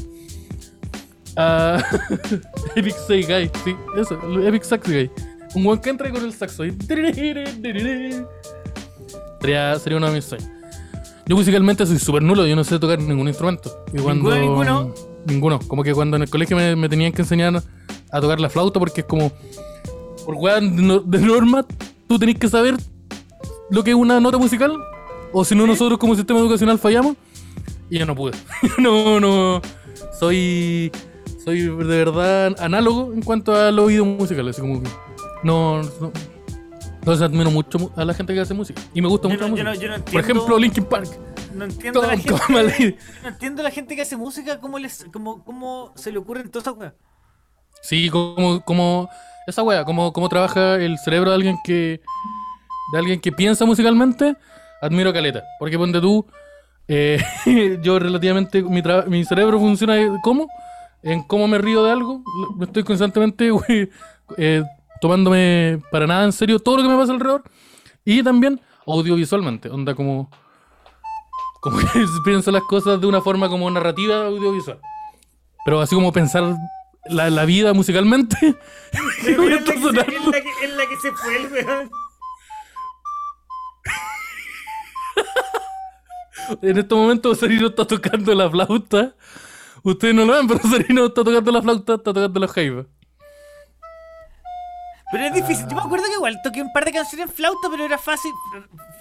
Ah, 1.36 1.82
Epic 2.76 2.94
Sax 2.94 3.26
Guy, 3.28 3.51
sí, 3.64 3.76
eso, 3.97 4.18
Epic 4.47 4.62
Sax 4.64 4.86
Guy. 4.88 5.10
Un 5.55 5.66
weón 5.66 5.80
que 5.80 5.90
entra 5.90 6.10
con 6.10 6.24
el 6.24 6.32
saxo 6.32 6.64
y... 6.64 6.72
Sería, 9.40 9.78
sería 9.78 9.97
uno 9.98 10.06
de 10.09 10.12
mis 10.14 10.24
sueños. 10.24 10.48
Yo 11.26 11.36
musicalmente 11.36 11.86
soy 11.86 11.98
súper 11.98 12.22
nulo, 12.22 12.47
yo 12.47 12.55
no 12.56 12.64
sé 12.64 12.78
tocar 12.78 12.98
ningún 13.01 13.28
instrumento. 13.28 13.84
Y 13.92 13.98
cuando, 13.98 14.30
¿Ninguno, 14.34 14.36
ninguno? 14.40 14.94
Ninguno. 15.26 15.59
Como 15.66 15.82
que 15.82 15.94
cuando 15.94 16.16
en 16.16 16.22
el 16.22 16.30
colegio 16.30 16.56
me, 16.56 16.74
me 16.76 16.88
tenían 16.88 17.12
que 17.12 17.22
enseñar 17.22 17.62
a 18.12 18.20
tocar 18.20 18.40
la 18.40 18.48
flauta 18.51 18.78
porque 18.78 19.01
es 19.02 19.06
como... 19.06 19.32
Por 20.31 20.39
weón 20.39 20.77
de, 20.77 20.82
no- 20.82 21.01
de 21.01 21.19
norma, 21.19 21.66
tú 22.07 22.16
tenés 22.16 22.39
que 22.39 22.48
saber 22.48 22.77
lo 23.69 23.82
que 23.82 23.90
es 23.90 23.97
una 23.97 24.20
nota 24.20 24.39
musical. 24.39 24.73
O 25.32 25.44
si 25.44 25.57
no, 25.57 25.66
nosotros 25.66 25.98
como 25.98 26.15
sistema 26.15 26.39
educacional 26.39 26.78
fallamos. 26.78 27.16
Y 27.89 27.98
yo 27.98 28.07
no 28.07 28.15
pude. 28.15 28.32
no, 28.78 29.19
no. 29.19 29.61
Soy... 30.20 30.93
Soy 31.44 31.62
de 31.62 31.85
verdad 32.05 32.55
análogo 32.61 33.12
en 33.12 33.23
cuanto 33.23 33.55
al 33.57 33.77
oído 33.81 34.05
musical. 34.05 34.47
Así 34.48 34.61
como 34.61 34.81
que... 34.82 34.89
No... 35.43 35.82
no 35.82 36.12
entonces 37.01 37.23
admiro 37.27 37.51
mucho 37.51 37.78
mu- 37.78 37.90
a 37.97 38.05
la 38.05 38.15
gente 38.15 38.32
que 38.35 38.40
hace 38.40 38.55
música. 38.55 38.81
Y 38.94 39.01
me 39.02 39.09
gusta 39.09 39.27
Yo 39.27 39.35
mucho 39.35 39.48
no- 39.48 39.57
la 39.57 39.57
yo 39.57 39.65
música. 39.74 39.89
no- 39.89 39.94
yo 39.97 39.98
no 39.98 40.05
Por 40.05 40.20
ejemplo, 40.20 40.59
Linkin 40.61 40.85
Park. 40.85 41.09
No 41.57 41.65
entiendo 41.65 42.02
la 42.02 42.16
gente. 42.16 42.97
No 43.23 43.28
entiendo 43.31 43.62
a 43.62 43.65
la 43.65 43.70
gente 43.73 43.97
que 43.97 44.02
hace 44.02 44.16
música, 44.16 44.61
cómo, 44.61 44.78
les, 44.78 45.07
cómo, 45.12 45.43
cómo 45.44 45.93
se 45.97 46.12
le 46.12 46.19
ocurren 46.19 46.48
todas 46.51 46.69
esas 46.69 46.78
weas. 46.78 46.93
Sí, 47.82 48.11
como, 48.11 48.61
como 48.65 49.09
esa 49.47 49.62
wea, 49.62 49.85
como, 49.85 50.12
como 50.12 50.29
trabaja 50.29 50.77
el 50.77 50.99
cerebro 50.99 51.31
de 51.31 51.37
alguien 51.37 51.59
que 51.65 52.01
de 52.93 52.99
alguien 52.99 53.21
que 53.21 53.31
piensa 53.31 53.65
musicalmente, 53.65 54.37
admiro 54.83 55.12
caleta. 55.12 55.45
Porque 55.59 55.79
ponte 55.79 56.01
tú, 56.01 56.27
eh, 56.89 57.23
yo 57.83 57.99
relativamente, 57.99 58.62
mi, 58.62 58.83
mi 59.07 59.25
cerebro 59.25 59.59
funciona 59.61 59.95
de- 59.95 60.11
¿cómo? 60.23 60.49
En 61.03 61.23
cómo 61.23 61.47
me 61.49 61.59
río 61.59 61.85
de 61.85 61.93
algo. 61.93 62.23
Estoy 62.61 62.83
constantemente 62.83 63.51
güey, 63.51 63.89
eh, 64.37 64.65
tomándome 65.01 65.81
para 65.93 66.07
nada 66.07 66.25
en 66.25 66.33
serio 66.33 66.59
todo 66.59 66.79
lo 66.79 66.83
que 66.83 66.89
me 66.89 66.97
pasa 66.97 67.12
alrededor. 67.12 67.45
Y 68.05 68.23
también 68.23 68.61
audiovisualmente, 68.87 69.71
onda 69.71 69.95
como... 69.95 70.31
Como 71.61 71.79
que 71.93 72.07
pienso 72.25 72.51
las 72.51 72.62
cosas 72.62 73.01
de 73.01 73.07
una 73.07 73.21
forma 73.21 73.49
como 73.49 73.71
narrativa 73.71 74.27
audiovisual. 74.27 74.81
Pero 75.65 75.81
así 75.81 75.95
como 75.95 76.11
pensar 76.12 76.57
la, 77.06 77.31
la 77.31 77.44
vida 77.44 77.72
musicalmente. 77.74 78.36
Es 78.93 79.36
la, 79.36 79.59
que 79.64 79.72
es 79.72 79.82
la 79.82 80.05
que- 80.05 80.64
es 80.64 80.72
la 80.77 80.86
que 80.89 80.97
se 81.01 81.12
fue 81.12 81.36
el 81.36 81.52
weón. 81.52 81.90
En 86.62 86.78
este 86.78 86.94
momento 86.94 87.35
Serino 87.35 87.68
está 87.68 87.86
tocando 87.86 88.35
la 88.35 88.51
flauta. 88.51 89.14
Ustedes 89.82 90.14
no 90.14 90.24
lo 90.24 90.32
ven, 90.35 90.48
pero 90.48 90.60
Serino 90.68 91.06
está 91.06 91.22
tocando 91.22 91.52
la 91.52 91.62
flauta, 91.62 91.94
está 91.94 92.12
tocando 92.12 92.40
la 92.40 92.48
jaiba. 92.48 92.86
Pero 95.12 95.24
es 95.24 95.35
difícil. 95.35 95.66
Yo 95.68 95.77
me 95.77 95.82
acuerdo 95.82 96.06
que 96.06 96.12
igual 96.14 96.39
toqué 96.43 96.62
un 96.62 96.72
par 96.72 96.85
de 96.85 96.93
canciones 96.93 97.28
en 97.28 97.32
flauta, 97.35 97.68
pero 97.70 97.85
era 97.85 97.98
fácil. 97.98 98.32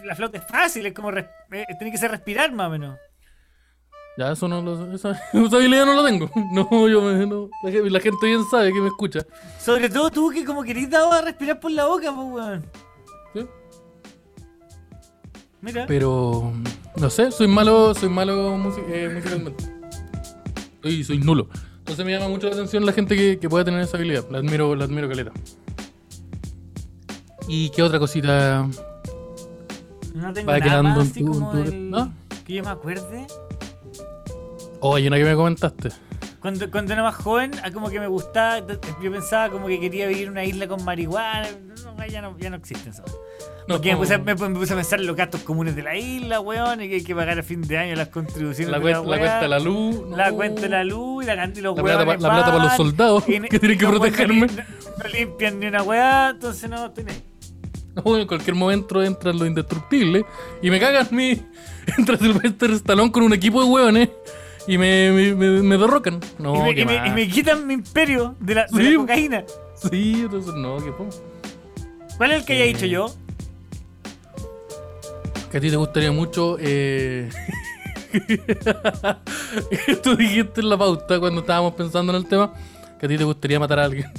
La 0.03 0.15
flauta 0.15 0.37
es 0.37 0.47
fácil, 0.47 0.85
es 0.85 0.93
como. 0.93 1.11
eh, 1.11 1.27
tiene 1.77 1.91
que 1.91 1.97
ser 1.97 2.11
respirar 2.11 2.51
más 2.51 2.67
o 2.67 2.71
menos. 2.71 2.97
Ya, 4.19 4.33
eso 4.33 4.49
no 4.49 4.61
lo 4.61 4.93
esa, 4.93 5.11
esa 5.11 5.55
habilidad 5.55 5.85
no 5.85 5.95
la 6.01 6.05
tengo. 6.09 6.29
No, 6.51 6.89
yo 6.89 7.01
me- 7.01 7.25
no, 7.25 7.49
la, 7.63 7.71
gen- 7.71 7.93
la 7.93 7.99
gente 8.01 8.25
bien 8.25 8.41
sabe 8.51 8.73
que 8.73 8.81
me 8.81 8.87
escucha. 8.87 9.21
Sobre 9.63 9.89
todo 9.89 10.09
tú 10.09 10.29
que 10.29 10.43
como 10.43 10.61
querís 10.63 10.89
dado 10.89 11.13
a 11.13 11.21
respirar 11.21 11.57
por 11.61 11.71
la 11.71 11.85
boca, 11.85 12.13
pues 12.13 12.27
weón. 12.29 12.65
¿sí? 13.33 13.45
Mira. 15.61 15.85
Pero 15.87 16.51
no 16.97 17.09
sé, 17.09 17.31
soy 17.31 17.47
malo, 17.47 17.93
soy 17.95 18.09
malo 18.09 18.55
eh, 18.89 19.09
musicalmente. 19.09 19.63
Soy, 20.83 21.03
soy 21.05 21.17
nulo. 21.19 21.47
Entonces 21.77 22.05
me 22.05 22.11
llama 22.11 22.27
mucho 22.27 22.47
la 22.47 22.53
atención 22.55 22.85
la 22.85 22.91
gente 22.91 23.15
que, 23.15 23.39
que 23.39 23.47
pueda 23.47 23.63
tener 23.63 23.79
esa 23.79 23.95
habilidad. 23.95 24.25
La 24.29 24.39
admiro, 24.39 24.75
la 24.75 24.83
admiro 24.83 25.07
caleta. 25.07 25.31
¿Y 27.47 27.69
qué 27.69 27.83
otra 27.83 27.99
cosita 27.99 28.67
No 30.13 30.33
tengo 30.33 30.51
va 30.51 30.59
nada 30.59 30.61
quedando 30.61 30.89
más 30.89 30.97
en 31.05 31.11
así 31.11 31.19
tu, 31.23 31.31
como 31.31 31.53
del- 31.53 31.89
¿No? 31.89 32.13
que 32.45 32.53
yo 32.55 32.63
me 32.63 32.69
acuerde. 32.69 33.27
Oh, 34.81 34.95
hay 34.95 35.07
una 35.07 35.17
que 35.17 35.25
me 35.25 35.35
comentaste. 35.35 35.89
Cuando, 36.39 36.71
cuando 36.71 36.93
era 36.93 37.03
más 37.03 37.15
joven, 37.15 37.51
ah, 37.63 37.71
como 37.71 37.89
que 37.89 37.99
me 37.99 38.07
gustaba, 38.07 38.59
yo 39.01 39.11
pensaba 39.11 39.49
como 39.49 39.67
que 39.67 39.79
quería 39.79 40.07
vivir 40.07 40.23
en 40.23 40.29
una 40.31 40.45
isla 40.45 40.67
con 40.67 40.83
marihuana. 40.85 41.47
No, 41.97 42.05
ya 42.05 42.21
no, 42.21 42.37
ya 42.39 42.49
no 42.49 42.55
existen 42.55 42.93
eso. 42.93 43.03
No, 43.67 43.75
Porque 43.75 43.91
me 43.91 43.97
puse, 43.97 44.13
a- 44.15 44.17
me, 44.17 44.33
me 44.35 44.49
puse 44.55 44.73
a 44.73 44.75
pensar 44.77 44.99
en 45.01 45.05
los 45.07 45.15
gastos 45.15 45.41
comunes 45.43 45.75
de 45.75 45.83
la 45.83 45.95
isla, 45.97 46.39
weón, 46.39 46.81
y 46.81 46.87
que 46.89 46.95
hay 46.95 47.03
que 47.03 47.13
pagar 47.13 47.37
a 47.39 47.43
fin 47.43 47.61
de 47.61 47.77
año 47.77 47.95
las 47.95 48.07
contribuciones 48.07 48.71
la, 48.71 48.77
de 48.79 48.81
cuenta, 48.83 49.01
la, 49.03 49.09
la 49.09 49.17
cuenta 49.19 49.41
de 49.41 49.47
la 49.49 49.59
luz. 49.59 50.17
la 50.17 50.31
cuenta 50.31 50.61
de 50.61 50.69
la 50.69 50.83
luz 50.85 51.23
y 51.23 51.27
la 51.27 51.35
cantidad 51.35 51.55
de 51.55 51.61
los 51.63 51.77
La 51.77 51.83
plata 51.83 52.05
la 52.05 52.17
plata 52.17 52.45
para 52.51 52.63
los 52.63 52.73
soldados 52.73 53.23
que 53.25 53.59
tienen 53.59 53.77
que 53.77 53.87
protegerme. 53.87 54.47
No, 54.47 54.63
no 55.03 55.09
limpian 55.13 55.59
ni 55.59 55.67
una 55.67 55.83
weá, 55.83 56.29
entonces 56.31 56.69
no 56.69 56.77
ahí. 56.85 57.23
No, 57.95 58.17
en 58.17 58.27
cualquier 58.27 58.55
momento 58.55 59.03
entran 59.03 59.37
los 59.37 59.47
indestructibles 59.47 60.23
y 60.61 60.69
me 60.69 60.79
cagan 60.79 61.07
mi. 61.11 61.41
Entra 61.97 62.17
Sylvester 62.17 62.71
Stallone 62.71 63.11
con 63.11 63.23
un 63.23 63.33
equipo 63.33 63.61
de 63.63 63.69
hueones 63.69 64.09
y 64.69 64.77
me, 64.77 65.11
me, 65.11 65.33
me- 65.35 65.61
me 65.63 65.77
derrocan. 65.77 66.19
No, 66.37 66.55
y, 66.55 66.59
me, 66.61 66.75
qué 66.75 66.81
y, 66.81 66.85
me, 66.85 66.97
mal. 66.97 67.07
y 67.07 67.11
me 67.11 67.27
quitan 67.27 67.65
mi 67.67 67.73
imperio 67.73 68.35
de 68.39 68.55
la, 68.55 68.65
de 68.71 68.83
Sí. 68.83 68.91
la 68.91 68.97
cocaína. 68.97 69.43
Sí, 69.89 70.13
entonces 70.23 70.53
no, 70.55 70.77
qué 70.77 70.91
fome. 70.91 71.09
¿Cuál 72.17 72.31
es 72.31 72.39
el 72.39 72.45
que 72.45 72.53
haya 72.53 72.65
dicho 72.65 72.85
yo? 72.85 73.07
Que 75.51 75.57
a 75.57 75.61
ti 75.61 75.69
te 75.69 75.75
gustaría 75.77 76.11
mucho. 76.11 76.57
Eh... 76.59 77.29
Tú 80.03 80.15
dijiste 80.15 80.61
en 80.61 80.69
la 80.69 80.77
pauta 80.77 81.19
cuando 81.19 81.41
estábamos 81.41 81.73
pensando 81.75 82.11
en 82.11 82.17
el 82.17 82.25
tema 82.27 82.53
que 82.99 83.05
a 83.05 83.09
ti 83.09 83.17
te 83.17 83.23
gustaría 83.23 83.59
matar 83.59 83.79
a 83.79 83.85
alguien. 83.85 84.11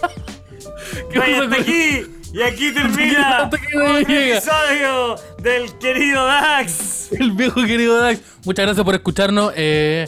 ¿Qué 1.10 1.18
pasa 1.18 1.60
aquí. 1.60 2.02
Y 2.38 2.42
aquí 2.42 2.70
termina 2.72 3.50
llega. 4.06 4.36
episodio 4.36 5.16
del 5.42 5.76
querido 5.78 6.24
Dax. 6.24 7.10
El 7.10 7.32
viejo 7.32 7.64
querido 7.64 8.00
Dax. 8.00 8.20
Muchas 8.44 8.64
gracias 8.64 8.84
por 8.84 8.94
escucharnos. 8.94 9.52
Eh, 9.56 10.06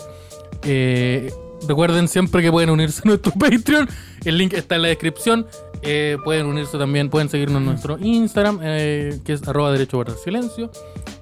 eh, 0.63 1.33
recuerden 1.67 2.07
siempre 2.07 2.41
que 2.41 2.53
pueden 2.53 2.71
unirse 2.71 3.03
a 3.05 3.09
nuestro 3.09 3.33
Patreon. 3.39 3.89
El 4.25 4.39
link 4.39 4.53
está 4.53 4.77
en 4.77 4.83
la 4.83 4.89
descripción. 4.89 5.45
Eh, 5.83 6.19
pueden 6.23 6.47
unirse 6.47 6.79
también, 6.79 7.11
pueden 7.11 7.29
seguirnos 7.29 7.59
en 7.63 7.67
nuestro 7.67 7.99
Instagram, 7.99 8.61
que 8.61 9.23
es 9.27 9.49
arroba 9.49 9.73
derecho 9.73 10.05
silencio. 10.23 10.71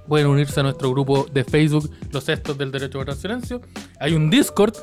Pueden 0.09 0.27
unirse 0.27 0.61
a 0.61 0.63
nuestro 0.63 0.91
grupo 0.91 1.27
de 1.33 1.43
Facebook, 1.43 1.91
Los 2.13 2.25
Cestos 2.25 2.59
del 2.59 2.71
Derecho 2.71 2.99
a 2.99 3.05
Guardar 3.05 3.17
Silencio. 3.17 3.63
Hay 3.99 4.13
un 4.13 4.29
Discord. 4.29 4.75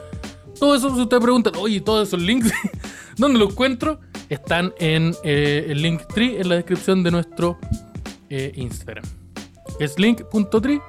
Todo 0.60 0.76
eso, 0.76 0.94
si 0.95 1.02
ustedes 1.02 1.22
preguntan, 1.22 1.53
oye, 1.57 1.82
todos 1.82 2.07
esos 2.07 2.22
links, 2.22 2.52
¿dónde 3.18 3.40
los 3.40 3.52
encuentro? 3.52 3.99
Están 4.30 4.73
en 4.80 5.15
eh, 5.23 5.68
el 5.69 5.82
link 5.82 6.02
tree 6.14 6.40
en 6.40 6.49
la 6.49 6.56
descripción 6.56 7.03
de 7.03 7.11
nuestro 7.11 7.57
eh, 8.30 8.52
Instagram. 8.56 9.03
Es 9.80 9.99
link.tree 9.99 10.82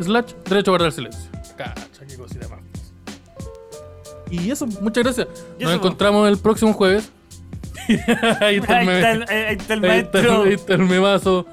slash 0.00 0.32
derecho 0.48 0.70
a 0.70 0.72
guardar 0.72 0.92
silencio. 0.92 1.30
Cacha, 1.56 2.04
qué 2.08 2.16
cosita 2.16 2.48
más. 2.48 2.60
Y 4.30 4.50
eso, 4.50 4.66
muchas 4.66 5.04
gracias. 5.04 5.28
Nos 5.60 5.72
encontramos 5.74 6.28
el 6.28 6.38
próximo 6.38 6.72
jueves. 6.72 7.10
ahí 8.40 8.56
está 8.56 8.80
el 8.82 8.88
Ahí 8.88 8.96
está 8.96 9.10
el, 9.12 9.18
meme. 9.18 9.34
ahí 9.46 9.54
está 9.56 9.74
el 9.74 9.84
Ahí 9.84 9.98
está, 10.00 10.18
maestro. 10.18 10.42
ahí 10.44 10.52
está 10.54 10.74
el 10.74 10.80
memazo. 10.80 11.46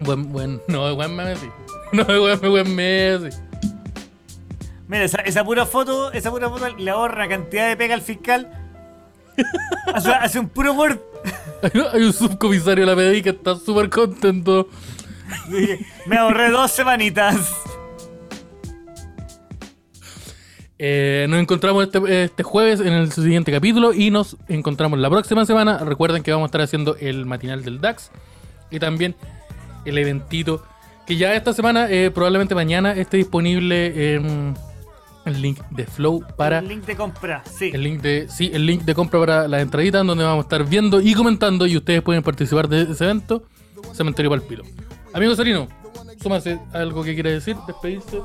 Buen, 0.00 0.32
buen, 0.32 0.62
no, 0.68 0.94
buen 0.94 1.14
meme 1.16 1.36
sí. 1.36 1.48
No, 1.92 2.04
buen, 2.04 2.40
buen 2.40 2.74
meme 2.76 3.30
sí. 3.30 3.38
Mira, 4.88 5.04
esa, 5.04 5.18
esa 5.18 5.44
pura 5.44 5.66
foto, 5.66 6.12
esa 6.12 6.30
pura 6.30 6.48
foto 6.48 6.66
le 6.76 6.90
ahorra 6.90 7.28
cantidad 7.28 7.68
de 7.68 7.76
pega 7.76 7.94
al 7.94 8.02
fiscal. 8.02 8.50
Hace, 9.94 10.10
hace 10.10 10.40
un 10.40 10.48
puro 10.48 10.72
Word. 10.72 10.98
Hay, 11.62 11.70
hay 11.92 12.02
un 12.02 12.12
subcomisario 12.12 12.86
de 12.86 12.94
la 12.94 12.96
PDI 12.96 13.22
que 13.22 13.30
está 13.30 13.54
súper 13.56 13.90
contento. 13.90 14.68
Me 16.06 16.16
ahorré 16.16 16.50
dos 16.50 16.70
semanitas. 16.70 17.54
Eh, 20.78 21.26
nos 21.28 21.40
encontramos 21.40 21.84
este, 21.84 22.24
este 22.24 22.42
jueves 22.44 22.80
en 22.80 22.92
el 22.92 23.10
siguiente 23.10 23.50
capítulo 23.50 23.92
y 23.92 24.10
nos 24.10 24.36
encontramos 24.48 24.98
la 24.98 25.10
próxima 25.10 25.44
semana. 25.44 25.78
Recuerden 25.78 26.22
que 26.22 26.30
vamos 26.30 26.46
a 26.46 26.48
estar 26.48 26.60
haciendo 26.60 26.96
el 26.96 27.26
matinal 27.26 27.64
del 27.64 27.80
DAX 27.80 28.10
y 28.70 28.78
también 28.78 29.16
el 29.84 29.98
eventito 29.98 30.64
que 31.06 31.16
ya 31.16 31.34
esta 31.34 31.52
semana, 31.52 31.90
eh, 31.90 32.10
probablemente 32.10 32.54
mañana, 32.54 32.92
esté 32.92 33.16
disponible 33.16 34.14
en 34.14 34.54
el 35.28 35.40
link 35.40 35.60
de 35.70 35.86
Flow 35.86 36.24
para 36.36 36.58
El 36.58 36.68
link 36.68 36.84
de 36.84 36.96
compra, 36.96 37.42
sí. 37.44 37.70
el 37.72 37.82
link 37.82 38.00
de 38.00 38.28
sí 38.28 38.50
el 38.52 38.66
link 38.66 38.82
de 38.82 38.94
compra 38.94 39.20
para 39.20 39.48
la 39.48 39.60
entradita 39.60 40.02
donde 40.02 40.24
vamos 40.24 40.44
a 40.44 40.46
estar 40.46 40.64
viendo 40.64 41.00
y 41.00 41.14
comentando 41.14 41.66
y 41.66 41.76
ustedes 41.76 42.02
pueden 42.02 42.22
participar 42.22 42.68
de 42.68 42.82
ese 42.82 43.04
evento. 43.04 43.44
Cementerio 43.92 44.30
Palpilo. 44.30 44.64
Amigo 45.12 45.34
Sarino, 45.34 45.68
súmase 46.20 46.58
algo 46.72 47.02
que 47.02 47.14
quiere 47.14 47.32
decir, 47.32 47.56
despedirse. 47.66 48.20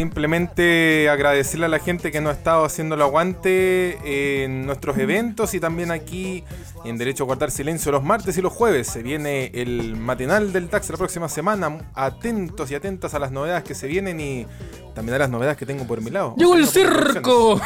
Simplemente 0.00 1.10
agradecerle 1.10 1.66
a 1.66 1.68
la 1.68 1.78
gente 1.78 2.10
que 2.10 2.22
nos 2.22 2.30
ha 2.30 2.36
estado 2.38 2.64
haciendo 2.64 2.94
el 2.94 3.02
aguante 3.02 3.98
en 4.44 4.64
nuestros 4.64 4.96
eventos 4.96 5.52
y 5.52 5.60
también 5.60 5.90
aquí 5.90 6.42
en 6.86 6.96
Derecho 6.96 7.24
a 7.24 7.26
Guardar 7.26 7.50
Silencio 7.50 7.92
los 7.92 8.02
martes 8.02 8.38
y 8.38 8.40
los 8.40 8.50
jueves. 8.50 8.86
Se 8.86 9.02
viene 9.02 9.50
el 9.52 9.96
matinal 9.96 10.54
del 10.54 10.70
TAX 10.70 10.88
la 10.88 10.96
próxima 10.96 11.28
semana. 11.28 11.80
Atentos 11.94 12.70
y 12.70 12.76
atentas 12.76 13.12
a 13.12 13.18
las 13.18 13.30
novedades 13.30 13.62
que 13.64 13.74
se 13.74 13.88
vienen 13.88 14.18
y 14.20 14.46
también 14.94 15.16
a 15.16 15.18
las 15.18 15.28
novedades 15.28 15.58
que 15.58 15.66
tengo 15.66 15.86
por 15.86 16.00
mi 16.00 16.10
lado. 16.10 16.34
¡Llegó 16.38 16.54
el 16.54 16.66
circo! 16.66 17.60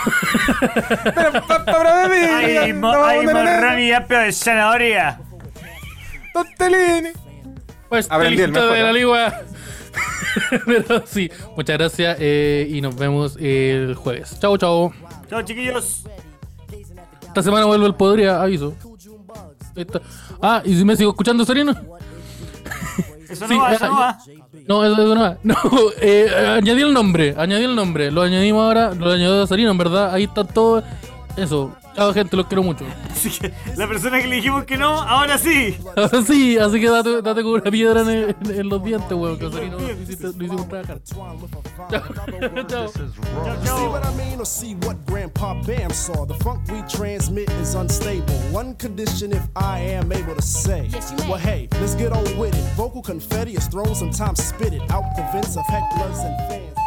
Pero, 1.14 1.32
pa- 1.46 1.64
para 1.64 2.08
beber, 2.08 2.30
Ay, 2.34 2.72
no, 2.72 3.04
ay, 3.04 3.92
apio 3.92 4.18
de 4.18 4.32
zanahoria. 4.32 5.20
Tortellini. 6.32 7.10
Pues 7.88 8.08
Aprendí 8.10 8.42
el 8.42 8.50
mejor, 8.50 8.72
de 8.72 8.82
la 8.82 8.92
ligua. 8.92 9.32
Pero 10.66 11.02
sí, 11.06 11.30
muchas 11.56 11.78
gracias 11.78 12.16
eh, 12.20 12.68
y 12.70 12.80
nos 12.80 12.96
vemos 12.96 13.36
el 13.38 13.94
jueves. 13.94 14.38
Chao, 14.40 14.56
chao. 14.56 14.92
Chao, 15.28 15.42
chiquillos. 15.42 16.04
Esta 17.26 17.42
semana 17.42 17.66
vuelve 17.66 17.86
el 17.86 17.94
Podría, 17.94 18.42
aviso. 18.42 18.74
Está. 19.74 20.00
Ah, 20.40 20.62
¿y 20.64 20.74
si 20.74 20.84
me 20.84 20.96
sigo 20.96 21.10
escuchando, 21.10 21.44
Sarino? 21.44 21.72
Eso 23.28 23.48
Sí, 23.48 23.54
no 23.54 23.60
va, 23.62 23.72
eh, 23.72 23.74
eso 23.74 23.86
no 23.88 23.98
va. 23.98 24.18
No, 24.68 24.84
eso, 24.84 24.94
eso 24.94 25.14
no 25.14 25.20
va. 25.20 25.38
No, 25.42 25.56
eh, 26.00 26.28
añadí 26.58 26.82
el 26.82 26.94
nombre, 26.94 27.34
añadí 27.36 27.64
el 27.64 27.74
nombre. 27.74 28.10
Lo 28.10 28.22
añadimos 28.22 28.62
ahora, 28.62 28.94
lo 28.94 29.10
añadió 29.10 29.46
Sarino, 29.46 29.70
en 29.72 29.78
verdad. 29.78 30.14
Ahí 30.14 30.24
está 30.24 30.44
todo. 30.44 30.84
Eso. 31.36 31.72
Chao, 31.96 32.12
gente, 32.12 32.36
los 32.36 32.46
quiero 32.46 32.62
mucho. 32.62 32.84
Así 33.10 33.28
que 33.30 33.52
la 33.76 33.86
persona 33.88 34.20
que 34.20 34.26
le 34.28 34.36
dijimos 34.36 34.64
que 34.64 34.76
no, 34.76 35.00
ahora 35.00 35.36
sí. 35.38 35.76
Ahora 35.96 36.22
sí, 36.22 36.58
así 36.58 36.80
que 36.80 36.88
date, 36.88 37.22
date 37.22 37.42
con 37.42 37.52
una 37.60 37.70
piedra 37.70 38.00
en, 38.02 38.08
en- 38.08 38.36
en 38.60 38.68
los 38.68 38.82
dientes, 38.84 39.12
weón. 39.12 39.38
Que 39.38 39.44
lo 39.48 39.62
hicimos 40.44 40.68
trabajar. 40.68 41.00
Chao. 42.68 42.88
See 42.88 43.86
what 43.88 44.04
I 44.04 44.14
mean, 44.16 44.38
or 44.40 44.46
see 44.46 44.74
what 44.86 44.96
Grandpa 45.06 45.54
Bam 45.62 45.90
saw? 45.90 46.24
The 46.24 46.34
funk 46.34 46.60
we 46.70 46.82
transmit 46.88 47.50
is 47.60 47.74
unstable. 47.74 48.34
One 48.52 48.74
condition 48.76 49.32
if 49.32 49.42
I 49.56 49.78
am 49.80 50.12
able 50.12 50.34
to 50.34 50.42
say. 50.42 50.88
Well, 51.28 51.36
hey, 51.38 51.68
let's 51.80 51.94
get 51.94 52.12
on 52.12 52.24
with 52.38 52.54
it. 52.54 52.64
Vocal 52.76 53.02
confetti 53.02 53.54
is 53.54 53.66
thrown, 53.68 53.94
sometimes 53.94 54.42
spit 54.42 54.72
it 54.72 54.82
out 54.90 55.04
the 55.16 55.22
vents 55.32 55.56
of 55.56 55.64
hecklers 55.66 56.18
and 56.24 56.36
fans. 56.48 56.78